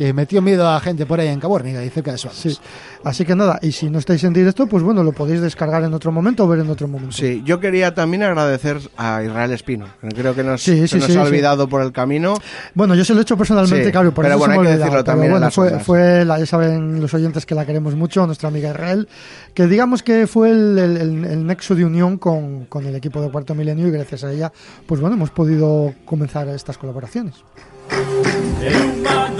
Que 0.00 0.14
metió 0.14 0.40
miedo 0.40 0.66
a 0.66 0.80
gente 0.80 1.04
por 1.04 1.20
ahí 1.20 1.28
en 1.28 1.38
Caborniga 1.38 1.84
y 1.84 1.90
cerca 1.90 2.10
de 2.12 2.16
Suárez. 2.16 2.40
Sí. 2.40 2.58
Así 3.04 3.26
que 3.26 3.36
nada, 3.36 3.58
y 3.60 3.70
si 3.72 3.90
no 3.90 3.98
estáis 3.98 4.24
en 4.24 4.32
directo, 4.32 4.66
pues 4.66 4.82
bueno, 4.82 5.02
lo 5.02 5.12
podéis 5.12 5.42
descargar 5.42 5.84
en 5.84 5.92
otro 5.92 6.10
momento 6.10 6.44
o 6.44 6.48
ver 6.48 6.60
en 6.60 6.70
otro 6.70 6.88
momento. 6.88 7.12
Sí, 7.14 7.42
yo 7.44 7.60
quería 7.60 7.92
también 7.92 8.22
agradecer 8.22 8.78
a 8.96 9.22
Israel 9.22 9.52
Espino, 9.52 9.88
que 10.00 10.08
creo 10.08 10.34
que 10.34 10.42
nos, 10.42 10.62
Sí, 10.62 10.78
se 10.80 10.88
sí, 10.88 10.96
nos 10.96 11.04
sí, 11.04 11.12
ha 11.18 11.22
sí. 11.22 11.28
olvidado 11.28 11.68
por 11.68 11.82
el 11.82 11.92
camino. 11.92 12.32
Bueno, 12.72 12.94
yo 12.94 13.04
se 13.04 13.12
lo 13.12 13.18
he 13.18 13.22
hecho 13.24 13.36
personalmente, 13.36 13.84
Sí, 13.84 13.92
claro, 13.92 14.14
por 14.14 14.24
pero 14.24 14.36
eso 14.36 14.38
bueno, 14.38 14.54
se 14.54 14.58
me 14.58 14.62
hay 14.62 14.66
que 14.66 14.72
olvidado, 14.72 14.84
decirlo 14.90 15.04
también 15.04 15.32
bueno, 15.32 15.80
fue, 15.84 16.24
la, 16.24 16.38
ya 16.38 16.46
saben 16.46 16.98
los 17.02 17.12
oyentes 17.12 17.44
que 17.44 17.54
la 17.54 17.66
queremos 17.66 17.94
mucho, 17.94 18.24
nuestra 18.24 18.48
amiga 18.48 18.70
Israel, 18.70 19.06
que 19.52 19.66
digamos 19.66 20.02
que 20.02 20.26
fue 20.26 20.48
el, 20.50 20.78
el- 20.78 20.96
el- 20.96 21.24
el 21.26 21.46
nexo 21.46 21.74
de 21.74 21.84
unión 21.84 22.16
con, 22.16 22.64
con 22.70 22.86
el 22.86 22.94
equipo 22.96 23.20
de 23.20 23.28
Cuarto 23.30 23.54
Milenio 23.54 23.86
y 23.86 23.90
gracias 23.90 24.24
a 24.24 24.32
ella, 24.32 24.50
pues 24.86 24.98
bueno, 24.98 25.16
hemos 25.16 25.28
podido 25.30 25.92
comenzar 26.06 26.48
estas 26.48 26.78
colaboraciones. 26.78 27.34
El. 28.62 29.39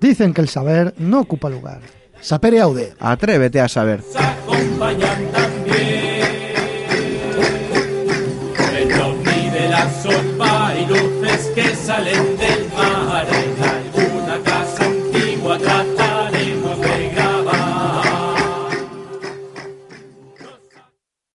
Dicen 0.00 0.34
que 0.34 0.40
el 0.40 0.48
saber 0.48 0.94
no 0.98 1.20
ocupa 1.20 1.48
lugar. 1.48 1.80
Sapere 2.20 2.60
aude. 2.60 2.94
Atrévete 3.00 3.60
a 3.60 3.68
saber. 3.68 4.02
Se 4.02 4.18
acompañan 4.18 5.30
también. 5.32 6.24
El 8.76 9.52
de 9.52 9.68
la 9.68 9.90
sopa 10.02 10.74
y 10.78 10.86
luces 10.86 11.52
que 11.54 11.74
salen. 11.74 12.33